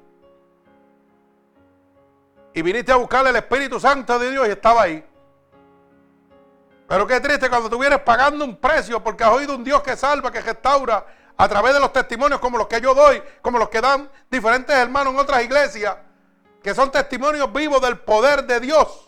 Y 2.53 2.61
viniste 2.61 2.91
a 2.91 2.97
buscarle 2.97 3.29
el 3.29 3.35
Espíritu 3.37 3.79
Santo 3.79 4.19
de 4.19 4.31
Dios 4.31 4.47
y 4.47 4.51
estaba 4.51 4.83
ahí. 4.83 5.03
Pero 6.89 7.05
qué 7.05 7.21
triste 7.21 7.51
cuando 7.51 7.69
tú 7.69 7.77
vienes 7.77 7.99
pagando 7.99 8.43
un 8.43 8.57
precio 8.57 9.03
porque 9.03 9.23
has 9.23 9.29
oído 9.29 9.55
un 9.55 9.63
Dios 9.63 9.83
que 9.83 9.95
salva, 9.95 10.31
que 10.31 10.41
restaura 10.41 11.05
a 11.37 11.47
través 11.47 11.75
de 11.75 11.79
los 11.79 11.93
testimonios 11.93 12.39
como 12.39 12.57
los 12.57 12.65
que 12.65 12.81
yo 12.81 12.95
doy, 12.95 13.21
como 13.43 13.59
los 13.59 13.69
que 13.69 13.79
dan 13.79 14.09
diferentes 14.27 14.75
hermanos 14.75 15.13
en 15.13 15.19
otras 15.19 15.43
iglesias, 15.43 15.95
que 16.63 16.73
son 16.73 16.89
testimonios 16.89 17.53
vivos 17.53 17.79
del 17.79 17.99
poder 17.99 18.43
de 18.45 18.59
Dios, 18.59 19.07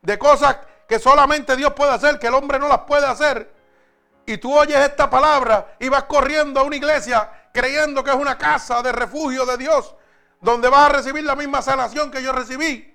de 0.00 0.18
cosas 0.18 0.56
que 0.88 0.98
solamente 0.98 1.54
Dios 1.54 1.74
puede 1.74 1.92
hacer, 1.92 2.18
que 2.18 2.28
el 2.28 2.34
hombre 2.34 2.58
no 2.58 2.66
las 2.66 2.80
puede 2.80 3.04
hacer. 3.04 3.52
Y 4.24 4.38
tú 4.38 4.56
oyes 4.56 4.78
esta 4.78 5.10
palabra 5.10 5.76
y 5.78 5.90
vas 5.90 6.04
corriendo 6.04 6.60
a 6.60 6.62
una 6.62 6.76
iglesia 6.76 7.30
creyendo 7.52 8.02
que 8.02 8.08
es 8.10 8.16
una 8.16 8.38
casa 8.38 8.80
de 8.80 8.90
refugio 8.90 9.44
de 9.44 9.58
Dios, 9.58 9.94
donde 10.40 10.70
vas 10.70 10.88
a 10.88 10.94
recibir 10.94 11.24
la 11.24 11.36
misma 11.36 11.60
sanación 11.60 12.10
que 12.10 12.22
yo 12.22 12.32
recibí. 12.32 12.93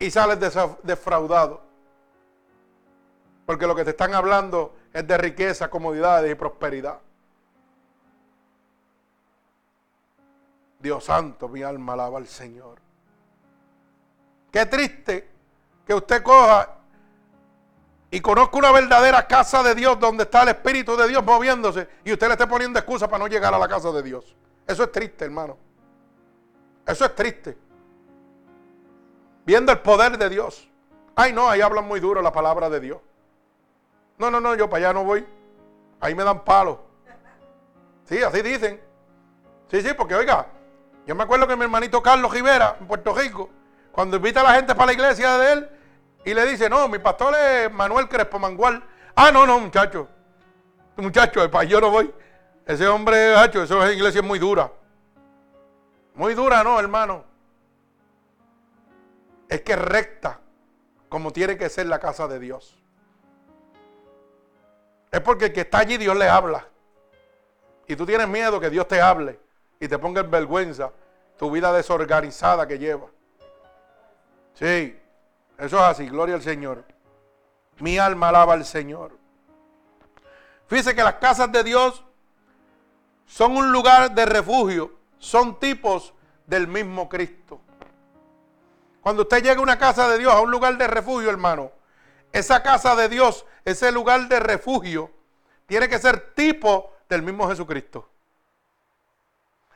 Y 0.00 0.10
sales 0.10 0.38
defraudado. 0.82 1.60
Porque 3.46 3.66
lo 3.66 3.76
que 3.76 3.84
te 3.84 3.90
están 3.90 4.14
hablando 4.14 4.74
es 4.92 5.06
de 5.06 5.18
riqueza, 5.18 5.70
comodidades 5.70 6.32
y 6.32 6.34
prosperidad. 6.34 6.98
Dios 10.80 11.04
santo, 11.04 11.48
mi 11.48 11.62
alma 11.62 11.92
alaba 11.92 12.18
al 12.18 12.26
Señor. 12.26 12.78
Qué 14.50 14.66
triste 14.66 15.28
que 15.86 15.94
usted 15.94 16.22
coja 16.22 16.76
y 18.10 18.20
conozca 18.20 18.56
una 18.56 18.72
verdadera 18.72 19.26
casa 19.26 19.62
de 19.62 19.74
Dios 19.74 20.00
donde 20.00 20.24
está 20.24 20.42
el 20.42 20.48
Espíritu 20.48 20.96
de 20.96 21.06
Dios 21.06 21.24
moviéndose 21.24 21.88
y 22.04 22.12
usted 22.12 22.26
le 22.26 22.32
esté 22.32 22.46
poniendo 22.46 22.78
excusa 22.78 23.06
para 23.06 23.22
no 23.22 23.28
llegar 23.28 23.52
a 23.52 23.58
la 23.58 23.68
casa 23.68 23.92
de 23.92 24.02
Dios. 24.02 24.34
Eso 24.66 24.84
es 24.84 24.92
triste, 24.92 25.26
hermano. 25.26 25.58
Eso 26.86 27.04
es 27.04 27.14
triste. 27.14 27.56
Viendo 29.50 29.72
el 29.72 29.80
poder 29.80 30.16
de 30.16 30.28
Dios. 30.28 30.70
Ay, 31.16 31.32
no, 31.32 31.50
ahí 31.50 31.60
hablan 31.60 31.84
muy 31.84 31.98
duro 31.98 32.22
la 32.22 32.30
palabra 32.30 32.70
de 32.70 32.78
Dios. 32.78 32.98
No, 34.16 34.30
no, 34.30 34.40
no, 34.40 34.54
yo 34.54 34.70
para 34.70 34.84
allá 34.84 34.92
no 34.92 35.02
voy. 35.02 35.26
Ahí 35.98 36.14
me 36.14 36.22
dan 36.22 36.44
palos. 36.44 36.78
Sí, 38.04 38.22
así 38.22 38.42
dicen. 38.42 38.80
Sí, 39.68 39.82
sí, 39.82 39.88
porque 39.92 40.14
oiga, 40.14 40.46
yo 41.04 41.16
me 41.16 41.24
acuerdo 41.24 41.48
que 41.48 41.56
mi 41.56 41.64
hermanito 41.64 42.00
Carlos 42.00 42.32
Rivera, 42.32 42.76
en 42.78 42.86
Puerto 42.86 43.12
Rico, 43.12 43.50
cuando 43.90 44.18
invita 44.18 44.42
a 44.42 44.44
la 44.44 44.54
gente 44.54 44.72
para 44.72 44.86
la 44.86 44.92
iglesia 44.92 45.36
de 45.36 45.52
él, 45.52 45.70
y 46.24 46.32
le 46.32 46.46
dice, 46.46 46.70
no, 46.70 46.86
mi 46.86 47.00
pastor 47.00 47.34
es 47.34 47.72
Manuel 47.72 48.08
Crespo 48.08 48.38
Mangual. 48.38 48.80
Ah, 49.16 49.32
no, 49.32 49.48
no, 49.48 49.58
muchacho. 49.58 50.06
Muchacho, 50.94 51.44
yo 51.64 51.80
no 51.80 51.90
voy. 51.90 52.14
Ese 52.64 52.86
hombre, 52.86 53.34
hacho, 53.34 53.64
esa 53.64 53.90
iglesia 53.90 54.20
es 54.20 54.26
muy 54.28 54.38
dura. 54.38 54.70
Muy 56.14 56.34
dura, 56.34 56.62
no, 56.62 56.78
hermano. 56.78 57.29
Es 59.50 59.62
que 59.62 59.74
recta, 59.74 60.38
como 61.08 61.32
tiene 61.32 61.58
que 61.58 61.68
ser 61.68 61.86
la 61.86 61.98
casa 61.98 62.28
de 62.28 62.38
Dios. 62.38 62.78
Es 65.10 65.20
porque 65.20 65.46
el 65.46 65.52
que 65.52 65.62
está 65.62 65.78
allí 65.78 65.96
Dios 65.96 66.16
le 66.16 66.28
habla. 66.28 66.68
Y 67.88 67.96
tú 67.96 68.06
tienes 68.06 68.28
miedo 68.28 68.60
que 68.60 68.70
Dios 68.70 68.86
te 68.86 69.00
hable 69.00 69.40
y 69.80 69.88
te 69.88 69.98
ponga 69.98 70.20
en 70.20 70.30
vergüenza 70.30 70.92
tu 71.36 71.50
vida 71.50 71.72
desorganizada 71.72 72.68
que 72.68 72.78
lleva. 72.78 73.08
Sí, 74.54 74.96
eso 75.58 75.76
es 75.78 75.82
así, 75.82 76.06
gloria 76.08 76.36
al 76.36 76.42
Señor. 76.42 76.84
Mi 77.80 77.98
alma 77.98 78.28
alaba 78.28 78.52
al 78.52 78.64
Señor. 78.64 79.18
Fíjese 80.68 80.94
que 80.94 81.02
las 81.02 81.14
casas 81.14 81.50
de 81.50 81.64
Dios 81.64 82.04
son 83.26 83.56
un 83.56 83.72
lugar 83.72 84.14
de 84.14 84.26
refugio, 84.26 84.92
son 85.18 85.58
tipos 85.58 86.14
del 86.46 86.68
mismo 86.68 87.08
Cristo. 87.08 87.60
Cuando 89.00 89.22
usted 89.22 89.42
llega 89.42 89.58
a 89.58 89.62
una 89.62 89.78
casa 89.78 90.08
de 90.08 90.18
Dios, 90.18 90.32
a 90.32 90.40
un 90.40 90.50
lugar 90.50 90.76
de 90.76 90.86
refugio, 90.86 91.30
hermano, 91.30 91.72
esa 92.32 92.62
casa 92.62 92.94
de 92.94 93.08
Dios, 93.08 93.46
ese 93.64 93.90
lugar 93.92 94.28
de 94.28 94.40
refugio, 94.40 95.10
tiene 95.66 95.88
que 95.88 95.98
ser 95.98 96.34
tipo 96.34 96.92
del 97.08 97.22
mismo 97.22 97.48
Jesucristo. 97.48 98.08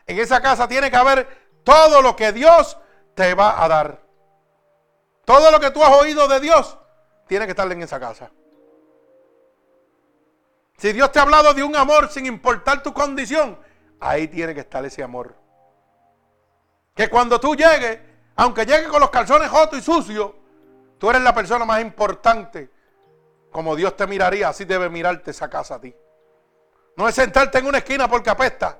En 0.06 0.18
esa 0.18 0.40
casa 0.42 0.68
tiene 0.68 0.90
que 0.90 0.96
haber 0.96 1.44
todo 1.64 2.02
lo 2.02 2.14
que 2.14 2.32
Dios 2.32 2.76
te 3.14 3.34
va 3.34 3.62
a 3.62 3.68
dar. 3.68 4.02
Todo 5.24 5.50
lo 5.50 5.58
que 5.58 5.70
tú 5.70 5.82
has 5.82 5.96
oído 5.96 6.28
de 6.28 6.40
Dios 6.40 6.76
tiene 7.26 7.46
que 7.46 7.52
estar 7.52 7.70
en 7.70 7.82
esa 7.82 7.98
casa. 7.98 8.30
Si 10.76 10.92
Dios 10.92 11.10
te 11.12 11.18
ha 11.18 11.22
hablado 11.22 11.54
de 11.54 11.62
un 11.62 11.74
amor 11.76 12.10
sin 12.10 12.26
importar 12.26 12.82
tu 12.82 12.92
condición, 12.92 13.58
ahí 14.00 14.28
tiene 14.28 14.54
que 14.54 14.60
estar 14.60 14.84
ese 14.84 15.02
amor. 15.02 15.34
Que 16.94 17.08
cuando 17.08 17.40
tú 17.40 17.54
llegues, 17.54 18.00
aunque 18.36 18.66
llegues 18.66 18.88
con 18.88 19.00
los 19.00 19.10
calzones 19.10 19.48
jotos 19.48 19.78
y 19.78 19.82
sucios, 19.82 20.32
tú 20.98 21.10
eres 21.10 21.22
la 21.22 21.34
persona 21.34 21.64
más 21.64 21.80
importante. 21.80 22.70
Como 23.50 23.76
Dios 23.76 23.96
te 23.96 24.06
miraría, 24.06 24.48
así 24.48 24.64
debe 24.64 24.88
mirarte 24.88 25.30
esa 25.30 25.48
casa 25.48 25.76
a 25.76 25.80
ti. 25.80 25.94
No 26.96 27.08
es 27.08 27.14
sentarte 27.14 27.58
en 27.58 27.66
una 27.66 27.78
esquina 27.78 28.08
porque 28.08 28.30
apesta. 28.30 28.78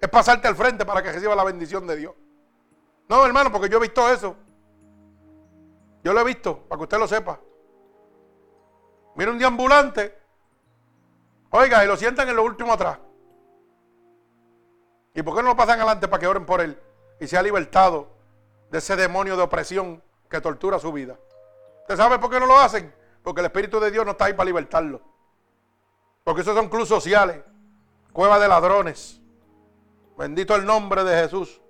Es 0.00 0.08
pasarte 0.08 0.48
al 0.48 0.56
frente 0.56 0.86
para 0.86 1.02
que 1.02 1.12
reciba 1.12 1.34
la 1.34 1.44
bendición 1.44 1.86
de 1.86 1.96
Dios. 1.96 2.14
No, 3.08 3.24
hermano, 3.24 3.50
porque 3.50 3.68
yo 3.68 3.78
he 3.78 3.80
visto 3.80 4.08
eso. 4.08 4.36
Yo 6.02 6.12
lo 6.12 6.20
he 6.20 6.24
visto, 6.24 6.60
para 6.68 6.78
que 6.78 6.82
usted 6.84 6.98
lo 6.98 7.08
sepa. 7.08 7.40
Mira 9.16 9.32
un 9.32 9.42
ambulante 9.42 10.18
Oiga, 11.50 11.82
y 11.82 11.86
lo 11.86 11.96
sientan 11.96 12.28
en 12.28 12.36
lo 12.36 12.44
último 12.44 12.72
atrás. 12.72 12.98
¿Y 15.14 15.22
por 15.22 15.34
qué 15.34 15.42
no 15.42 15.48
lo 15.48 15.56
pasan 15.56 15.78
adelante 15.78 16.06
para 16.06 16.20
que 16.20 16.26
oren 16.26 16.44
por 16.44 16.60
él 16.60 16.78
y 17.18 17.26
sea 17.26 17.42
libertado 17.42 18.17
de 18.70 18.78
ese 18.78 18.96
demonio 18.96 19.36
de 19.36 19.42
opresión 19.42 20.02
que 20.28 20.40
tortura 20.40 20.78
su 20.78 20.92
vida? 20.92 21.18
¿Usted 21.82 21.96
sabe 21.96 22.18
por 22.18 22.30
qué 22.30 22.38
no 22.38 22.46
lo 22.46 22.58
hacen? 22.58 22.94
Porque 23.22 23.40
el 23.40 23.46
Espíritu 23.46 23.80
de 23.80 23.90
Dios 23.90 24.04
no 24.04 24.12
está 24.12 24.26
ahí 24.26 24.34
para 24.34 24.46
libertarlo. 24.46 25.00
Porque 26.24 26.42
esos 26.42 26.54
son 26.54 26.68
clubes 26.68 26.88
sociales, 26.88 27.40
cueva 28.12 28.38
de 28.38 28.48
ladrones. 28.48 29.20
Bendito 30.16 30.54
el 30.54 30.64
nombre 30.64 31.04
de 31.04 31.22
Jesús. 31.22 31.60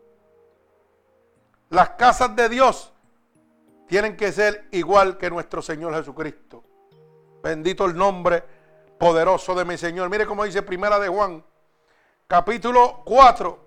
Las 1.71 1.91
casas 1.91 2.35
de 2.35 2.49
Dios 2.49 2.93
tienen 3.87 4.17
que 4.17 4.33
ser 4.33 4.69
igual 4.73 5.19
que 5.19 5.31
nuestro 5.31 5.63
Señor 5.63 5.95
Jesucristo. 5.95 6.65
Bendito 7.43 7.85
el 7.85 7.97
nombre 7.97 8.43
poderoso 8.99 9.55
de 9.55 9.65
mi 9.65 9.79
Señor. 9.79 10.11
Mire 10.11 10.27
cómo 10.27 10.45
dice 10.45 10.63
Primera 10.63 10.99
de 10.99 11.09
Juan, 11.09 11.45
capítulo 12.27 13.03
4, 13.05 13.59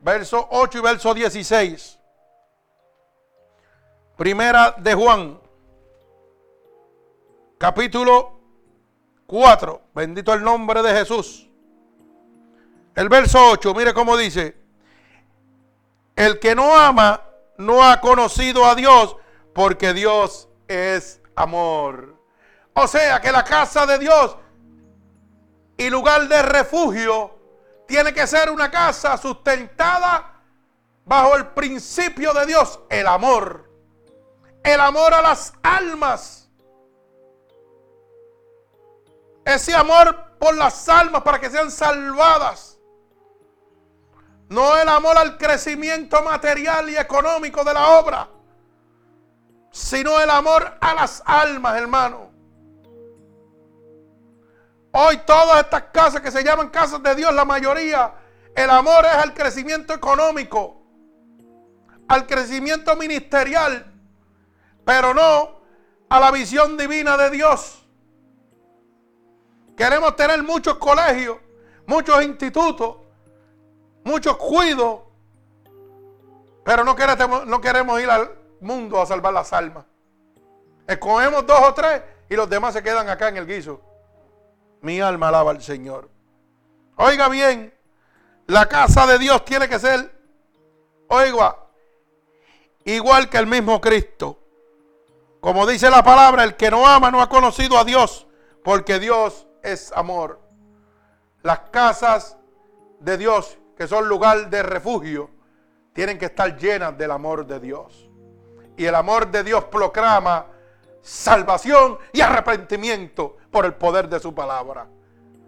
verso 0.00 0.48
8 0.50 0.78
y 0.78 0.80
verso 0.80 1.14
16. 1.14 1.98
Primera 4.22 4.76
de 4.78 4.94
Juan, 4.94 5.36
capítulo 7.58 8.38
4. 9.26 9.82
Bendito 9.92 10.32
el 10.32 10.44
nombre 10.44 10.80
de 10.80 10.94
Jesús. 10.94 11.50
El 12.94 13.08
verso 13.08 13.50
8, 13.50 13.74
mire 13.74 13.92
cómo 13.92 14.16
dice. 14.16 14.56
El 16.14 16.38
que 16.38 16.54
no 16.54 16.72
ama 16.72 17.20
no 17.58 17.82
ha 17.82 18.00
conocido 18.00 18.64
a 18.64 18.76
Dios 18.76 19.16
porque 19.52 19.92
Dios 19.92 20.48
es 20.68 21.20
amor. 21.34 22.16
O 22.74 22.86
sea 22.86 23.20
que 23.20 23.32
la 23.32 23.42
casa 23.42 23.86
de 23.86 23.98
Dios 23.98 24.36
y 25.76 25.90
lugar 25.90 26.28
de 26.28 26.42
refugio 26.42 27.36
tiene 27.88 28.14
que 28.14 28.28
ser 28.28 28.52
una 28.52 28.70
casa 28.70 29.16
sustentada 29.16 30.40
bajo 31.04 31.34
el 31.34 31.48
principio 31.48 32.32
de 32.32 32.46
Dios, 32.46 32.78
el 32.88 33.08
amor. 33.08 33.71
El 34.62 34.80
amor 34.80 35.12
a 35.14 35.22
las 35.22 35.52
almas. 35.62 36.48
Ese 39.44 39.74
amor 39.74 40.36
por 40.38 40.54
las 40.54 40.88
almas 40.88 41.22
para 41.22 41.40
que 41.40 41.50
sean 41.50 41.70
salvadas. 41.70 42.78
No 44.48 44.76
el 44.76 44.88
amor 44.88 45.16
al 45.16 45.38
crecimiento 45.38 46.22
material 46.22 46.90
y 46.90 46.96
económico 46.96 47.64
de 47.64 47.72
la 47.72 47.98
obra, 47.98 48.28
sino 49.70 50.20
el 50.20 50.28
amor 50.28 50.76
a 50.80 50.94
las 50.94 51.22
almas, 51.24 51.76
hermano. 51.76 52.30
Hoy 54.92 55.16
todas 55.24 55.60
estas 55.60 55.84
casas 55.84 56.20
que 56.20 56.30
se 56.30 56.44
llaman 56.44 56.68
casas 56.68 57.02
de 57.02 57.14
Dios, 57.14 57.32
la 57.32 57.46
mayoría, 57.46 58.12
el 58.54 58.68
amor 58.68 59.06
es 59.06 59.14
al 59.14 59.32
crecimiento 59.32 59.94
económico, 59.94 60.82
al 62.08 62.26
crecimiento 62.26 62.94
ministerial, 62.94 63.91
pero 64.84 65.14
no 65.14 65.60
a 66.08 66.20
la 66.20 66.30
visión 66.30 66.76
divina 66.76 67.16
de 67.16 67.30
Dios. 67.30 67.86
Queremos 69.76 70.14
tener 70.16 70.42
muchos 70.42 70.76
colegios, 70.76 71.38
muchos 71.86 72.22
institutos, 72.22 72.96
muchos 74.04 74.36
cuidos, 74.36 75.00
pero 76.64 76.84
no 76.84 76.94
queremos, 76.94 77.46
no 77.46 77.60
queremos 77.60 78.00
ir 78.00 78.10
al 78.10 78.30
mundo 78.60 79.00
a 79.00 79.06
salvar 79.06 79.32
las 79.32 79.52
almas. 79.52 79.84
Escogemos 80.86 81.46
dos 81.46 81.60
o 81.62 81.74
tres 81.74 82.02
y 82.28 82.36
los 82.36 82.48
demás 82.48 82.74
se 82.74 82.82
quedan 82.82 83.08
acá 83.08 83.28
en 83.28 83.38
el 83.38 83.46
guiso. 83.46 83.80
Mi 84.82 85.00
alma 85.00 85.28
alaba 85.28 85.52
al 85.52 85.62
Señor. 85.62 86.10
Oiga 86.96 87.28
bien, 87.28 87.72
la 88.46 88.68
casa 88.68 89.06
de 89.06 89.18
Dios 89.18 89.44
tiene 89.44 89.68
que 89.68 89.78
ser, 89.78 90.12
oiga, 91.08 91.56
igual 92.84 93.30
que 93.30 93.38
el 93.38 93.46
mismo 93.46 93.80
Cristo. 93.80 94.41
Como 95.42 95.66
dice 95.66 95.90
la 95.90 96.04
palabra, 96.04 96.44
el 96.44 96.54
que 96.54 96.70
no 96.70 96.86
ama 96.86 97.10
no 97.10 97.20
ha 97.20 97.28
conocido 97.28 97.76
a 97.76 97.82
Dios, 97.82 98.28
porque 98.62 99.00
Dios 99.00 99.48
es 99.60 99.90
amor. 99.90 100.40
Las 101.42 101.58
casas 101.70 102.38
de 103.00 103.18
Dios, 103.18 103.58
que 103.76 103.88
son 103.88 104.08
lugar 104.08 104.50
de 104.50 104.62
refugio, 104.62 105.30
tienen 105.94 106.16
que 106.16 106.26
estar 106.26 106.56
llenas 106.56 106.96
del 106.96 107.10
amor 107.10 107.44
de 107.44 107.58
Dios. 107.58 108.08
Y 108.76 108.84
el 108.84 108.94
amor 108.94 109.32
de 109.32 109.42
Dios 109.42 109.64
proclama 109.64 110.46
salvación 111.00 111.98
y 112.12 112.20
arrepentimiento 112.20 113.36
por 113.50 113.64
el 113.64 113.74
poder 113.74 114.08
de 114.08 114.20
su 114.20 114.32
palabra, 114.32 114.86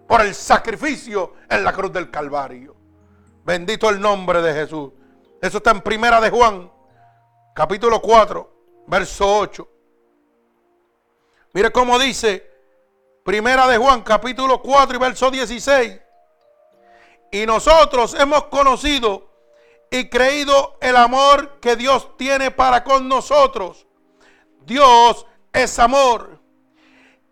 por 0.09 0.23
el 0.23 0.35
sacrificio 0.35 1.35
en 1.49 1.63
la 1.63 1.73
cruz 1.73 1.93
del 1.93 2.11
Calvario. 2.11 2.75
Bendito 3.45 3.89
el 3.91 4.01
nombre 4.01 4.43
de 4.43 4.55
Jesús. 4.55 4.91
Eso 5.41 5.59
está 5.59 5.71
en 5.71 5.83
Primera 5.83 6.21
de 6.21 6.31
Juan, 6.31 6.69
capítulo 7.55 8.03
4, 8.03 8.85
verso 8.89 9.39
8. 9.39 9.69
Mire 11.55 11.71
cómo 11.71 12.01
dice 12.01 12.51
Primera 13.25 13.69
de 13.69 13.79
Juan, 13.79 14.03
capítulo 14.03 14.61
4 14.61 14.97
y 14.97 14.99
verso 14.99 15.31
16. 15.31 16.01
Y 17.31 17.47
nosotros 17.47 18.15
hemos 18.19 18.45
conocido 18.47 19.31
y 19.91 20.09
creído 20.11 20.77
el 20.83 20.97
amor 20.97 21.61
que 21.61 21.77
Dios 21.77 22.17
tiene 22.19 22.51
para 22.51 22.85
con 22.85 23.09
nosotros. 23.09 23.87
Dios 24.67 25.27
es 25.53 25.79
amor. 25.79 26.41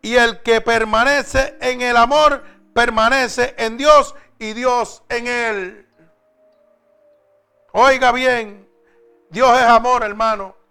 Y 0.00 0.14
el 0.14 0.40
que 0.42 0.60
permanece 0.60 1.58
en 1.60 1.82
el 1.82 1.96
amor, 1.96 2.42
permanece 2.72 3.54
en 3.58 3.76
Dios 3.76 4.14
y 4.38 4.52
Dios 4.54 5.02
en 5.08 5.26
él. 5.26 5.88
Oiga 7.72 8.12
bien, 8.12 8.68
Dios 9.30 9.58
es 9.58 9.66
amor, 9.66 10.04
hermano. 10.04 10.61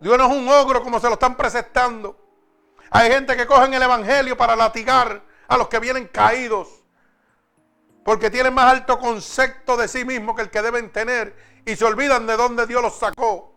Dios 0.00 0.16
no 0.16 0.26
es 0.26 0.30
un 0.30 0.48
ogro 0.48 0.82
como 0.82 1.00
se 1.00 1.06
lo 1.06 1.14
están 1.14 1.36
presentando. 1.36 2.16
Hay 2.90 3.10
gente 3.10 3.36
que 3.36 3.46
cogen 3.46 3.74
el 3.74 3.82
evangelio 3.82 4.36
para 4.36 4.56
latigar 4.56 5.22
a 5.48 5.56
los 5.56 5.68
que 5.68 5.78
vienen 5.78 6.06
caídos. 6.08 6.68
Porque 8.04 8.30
tienen 8.30 8.54
más 8.54 8.72
alto 8.72 8.98
concepto 8.98 9.76
de 9.76 9.88
sí 9.88 10.04
mismos 10.04 10.36
que 10.36 10.42
el 10.42 10.50
que 10.50 10.62
deben 10.62 10.90
tener. 10.90 11.36
Y 11.66 11.76
se 11.76 11.84
olvidan 11.84 12.26
de 12.26 12.36
dónde 12.36 12.66
Dios 12.66 12.80
los 12.80 12.96
sacó. 12.96 13.54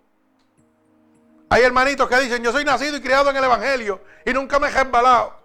Hay 1.50 1.64
hermanitos 1.64 2.08
que 2.10 2.18
dicen, 2.20 2.44
yo 2.44 2.52
soy 2.52 2.66
nacido 2.66 2.98
y 2.98 3.02
criado 3.02 3.30
en 3.30 3.38
el 3.38 3.44
Evangelio 3.44 4.02
y 4.26 4.34
nunca 4.34 4.60
me 4.60 4.68
he 4.68 4.72
resbalado. 4.72 5.38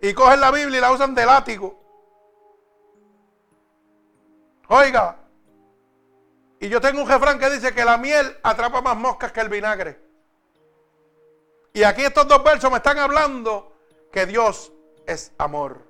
Y 0.00 0.14
cogen 0.14 0.40
la 0.40 0.50
Biblia 0.50 0.78
y 0.78 0.80
la 0.80 0.92
usan 0.92 1.14
de 1.14 1.26
látigo. 1.26 1.82
Oiga, 4.68 5.16
y 6.60 6.68
yo 6.68 6.80
tengo 6.80 7.02
un 7.02 7.08
refrán 7.08 7.38
que 7.38 7.48
dice 7.50 7.74
que 7.74 7.84
la 7.84 7.96
miel 7.96 8.36
atrapa 8.42 8.82
más 8.82 8.96
moscas 8.96 9.32
que 9.32 9.40
el 9.40 9.48
vinagre. 9.48 10.07
Y 11.78 11.84
aquí 11.84 12.02
estos 12.02 12.26
dos 12.26 12.42
versos 12.42 12.72
me 12.72 12.78
están 12.78 12.98
hablando 12.98 13.72
que 14.10 14.26
Dios 14.26 14.72
es 15.06 15.30
amor. 15.38 15.86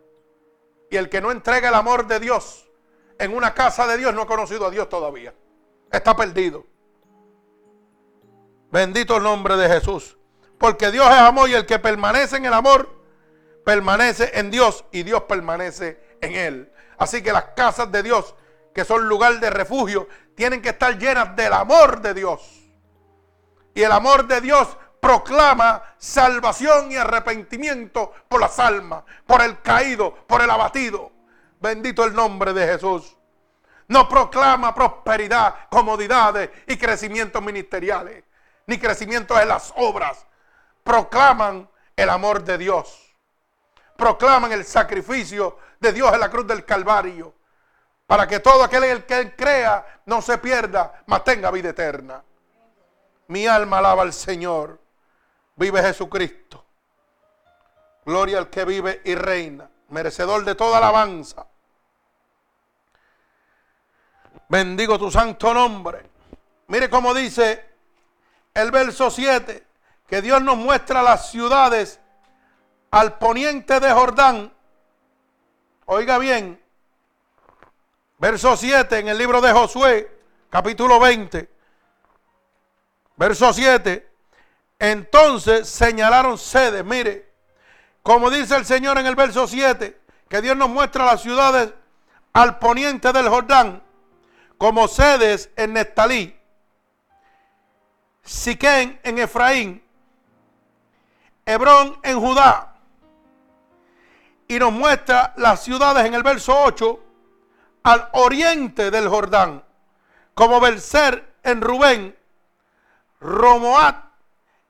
Y 0.91 0.99
el 0.99 1.09
que 1.09 1.23
no 1.23 1.31
entrega 1.31 1.71
el 1.71 1.75
amor 1.75 2.07
de 2.07 2.21
Dios 2.21 2.69
en 3.19 3.35
una 3.35 3.55
casa 3.55 3.87
de 3.87 3.97
Dios 3.97 4.13
no 4.13 4.21
ha 4.21 4.27
conocido 4.27 4.67
a 4.67 4.71
Dios 4.71 4.91
todavía. 4.91 5.33
Está 5.91 6.15
perdido. 6.15 6.67
Bendito 8.71 9.17
el 9.17 9.23
nombre 9.23 9.57
de 9.57 9.67
Jesús. 9.67 10.19
Porque 10.59 10.91
Dios 10.91 11.07
es 11.07 11.21
amor 11.21 11.49
y 11.49 11.55
el 11.55 11.65
que 11.65 11.79
permanece 11.79 12.37
en 12.37 12.45
el 12.45 12.53
amor, 12.53 12.91
permanece 13.65 14.31
en 14.35 14.51
Dios 14.51 14.85
y 14.93 15.05
Dios 15.05 15.23
permanece 15.23 16.19
en 16.21 16.35
él. 16.35 16.73
Así 16.99 17.23
que 17.23 17.33
las 17.33 17.45
casas 17.57 17.91
de 17.91 18.03
Dios, 18.03 18.35
que 18.75 18.85
son 18.85 19.09
lugar 19.09 19.41
de 19.41 19.49
refugio, 19.49 20.07
tienen 20.35 20.61
que 20.61 20.69
estar 20.69 20.99
llenas 20.99 21.35
del 21.35 21.55
amor 21.55 22.03
de 22.03 22.13
Dios. 22.13 22.43
Y 23.73 23.85
el 23.85 23.93
amor 23.93 24.27
de 24.27 24.43
Dios 24.43 24.77
proclama 25.01 25.83
salvación 25.99 26.93
y 26.93 26.97
arrepentimiento 26.97 28.13
por 28.29 28.41
las 28.41 28.59
almas, 28.59 29.05
por 29.27 29.43
el 29.43 29.61
caído, 29.61 30.15
por 30.27 30.43
el 30.43 30.51
abatido. 30.51 31.13
Bendito 31.61 32.05
el 32.05 32.15
nombre 32.15 32.53
de 32.53 32.67
Jesús. 32.67 33.17
No 33.89 34.09
proclama 34.09 34.75
prosperidad, 34.75 35.69
comodidades 35.71 36.51
y 36.67 36.77
crecimientos 36.77 37.43
ministeriales 37.43 38.25
ni 38.69 38.79
crecimiento 38.79 39.41
en 39.41 39.49
las 39.49 39.73
obras. 39.77 40.27
Proclaman 40.85 41.69
el 41.97 42.11
amor 42.11 42.45
de 42.45 42.59
Dios. 42.59 43.17
Proclaman 43.97 44.53
el 44.53 44.65
sacrificio 44.65 45.59
de 45.81 45.93
Dios 45.93 46.13
en 46.13 46.21
la 46.21 46.31
cruz 46.31 46.47
del 46.47 46.65
Calvario. 46.65 47.35
Para 48.07 48.27
que 48.27 48.41
todo 48.41 48.63
aquel 48.63 49.05
que 49.05 49.35
crea 49.35 50.03
no 50.07 50.23
se 50.23 50.39
pierda, 50.39 51.03
mas 51.07 51.25
tenga 51.25 51.51
vida 51.51 51.71
eterna. 51.71 52.23
Mi 53.29 53.47
alma 53.47 53.79
alaba 53.79 54.03
al 54.03 54.13
Señor. 54.13 54.79
Vive 55.59 55.83
Jesucristo. 55.83 56.65
Gloria 58.07 58.39
al 58.39 58.49
que 58.49 58.65
vive 58.65 59.03
y 59.05 59.15
reina. 59.15 59.69
Merecedor 59.91 60.45
de 60.45 60.55
toda 60.55 60.79
alabanza. 60.79 61.47
Bendigo 64.49 64.99
tu 64.99 65.11
santo 65.11 65.53
nombre. 65.53 66.09
Mire 66.69 66.89
cómo 66.89 67.13
dice 67.13 67.67
el 68.55 68.71
verso 68.71 69.11
7, 69.11 69.67
que 70.07 70.23
Dios 70.23 70.43
nos 70.43 70.57
muestra 70.57 71.03
las 71.03 71.31
ciudades 71.31 72.01
al 72.91 73.19
poniente 73.19 73.79
de 73.79 73.93
Jordán 73.93 74.53
Oiga 75.91 76.19
bien, 76.19 76.63
verso 78.19 78.59
7 78.59 78.99
en 78.99 79.09
el 79.09 79.17
libro 79.17 79.41
de 79.41 79.51
Josué, 79.53 80.21
capítulo 80.51 81.01
20, 81.01 81.51
verso 83.17 83.55
7. 83.55 84.08
Entonces 84.79 85.69
señalaron 85.69 86.39
sedes, 86.39 86.85
mire, 86.85 87.29
como 88.03 88.31
dice 88.31 88.57
el 88.57 88.65
Señor 88.65 88.99
en 88.99 89.07
el 89.07 89.17
verso 89.17 89.47
7, 89.47 90.01
que 90.29 90.41
Dios 90.41 90.57
nos 90.57 90.69
muestra 90.69 91.05
las 91.05 91.21
ciudades 91.21 91.73
al 92.33 92.59
poniente 92.59 93.13
del 93.13 93.29
Jordán, 93.29 93.83
como 94.57 94.87
sedes 94.87 95.51
en 95.57 95.73
Nestalí, 95.73 96.35
Siquén 98.23 99.01
en 99.03 99.19
Efraín, 99.19 99.83
Hebrón 101.45 101.99
en 102.03 102.21
Judá. 102.21 102.75
Y 104.47 104.59
nos 104.59 104.73
muestra 104.73 105.33
las 105.37 105.63
ciudades 105.63 106.07
en 106.07 106.15
el 106.15 106.23
verso 106.23 106.55
8 106.63 107.01
al 107.85 108.09
oriente 108.13 108.91
del 108.91 109.09
Jordán, 109.09 109.65
como 110.35 110.61
Belser 110.61 111.35
en 111.43 111.61
Rubén, 111.61 112.17
Romoat 113.21 114.08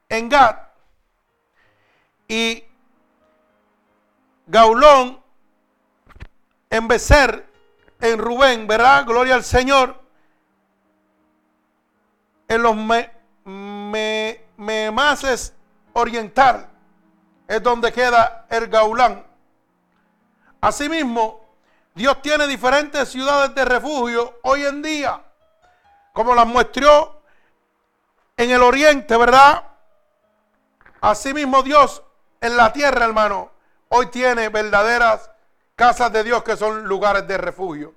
en 0.09 0.29
Gad 0.29 0.57
y 2.27 2.65
Gaulón 4.47 5.23
en 6.71 6.89
Becer 6.89 7.47
en 8.01 8.19
Rubén, 8.19 8.67
¿verdad? 8.67 9.05
Gloria 9.07 9.35
al 9.35 9.45
Señor. 9.45 10.01
En 12.47 12.63
los 12.63 12.77
me, 12.77 13.11
me, 13.45 14.91
oriental 15.93 16.69
es 17.47 17.63
donde 17.63 17.93
queda 17.93 18.47
el 18.49 18.69
Gaulán. 18.69 19.27
Asimismo, 20.61 21.45
Dios 21.95 22.23
tiene 22.23 22.47
diferentes 22.47 23.09
ciudades 23.09 23.55
de 23.55 23.65
refugio 23.65 24.39
hoy 24.43 24.65
en 24.65 24.83
día, 24.83 25.23
como 26.13 26.35
las 26.35 26.47
muestró 26.47 27.23
en 28.37 28.51
el 28.51 28.63
oriente, 28.63 29.17
¿verdad? 29.17 29.68
Asimismo, 31.01 31.63
Dios 31.63 32.03
en 32.41 32.57
la 32.57 32.73
tierra, 32.73 33.05
hermano, 33.05 33.51
hoy 33.89 34.07
tiene 34.07 34.49
verdaderas 34.49 35.31
casas 35.77 36.13
de 36.13 36.25
Dios 36.25 36.43
que 36.43 36.57
son 36.57 36.85
lugares 36.85 37.27
de 37.27 37.39
refugio. 37.39 37.95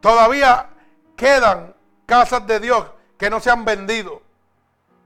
Todavía 0.00 0.70
quedan 1.16 1.74
casas 2.06 2.46
de 2.46 2.60
Dios 2.60 2.84
que 3.18 3.30
no 3.30 3.40
se 3.40 3.50
han 3.50 3.64
vendido 3.64 4.22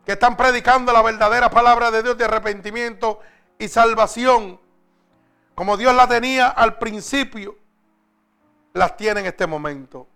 que 0.05 0.13
están 0.13 0.37
predicando 0.37 0.93
la 0.93 1.03
verdadera 1.03 1.51
palabra 1.51 1.91
de 1.91 2.03
Dios 2.03 2.19
de 2.19 2.25
arrepentimiento 2.25 3.21
y 3.59 3.69
salvación, 3.69 4.61
como 5.55 5.77
Dios 5.77 5.95
la 5.95 6.09
tenía 6.09 6.49
al 6.49 6.79
principio, 6.79 7.57
las 8.73 8.97
tiene 8.97 9.21
en 9.21 9.27
este 9.27 9.47
momento. 9.47 10.09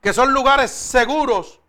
Que 0.00 0.12
son 0.12 0.34
lugares 0.34 0.70
seguros, 0.70 1.60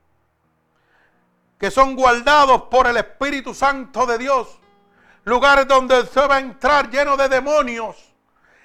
que 1.58 1.72
son 1.72 1.96
guardados 1.96 2.64
por 2.64 2.88
el 2.88 2.98
Espíritu 2.98 3.54
Santo 3.54 4.06
de 4.06 4.18
Dios. 4.18 4.60
Lugares 5.24 5.68
donde 5.68 6.00
usted 6.02 6.30
va 6.30 6.36
a 6.36 6.40
entrar 6.40 6.90
lleno 6.90 7.18
de 7.18 7.30
demonios 7.30 8.14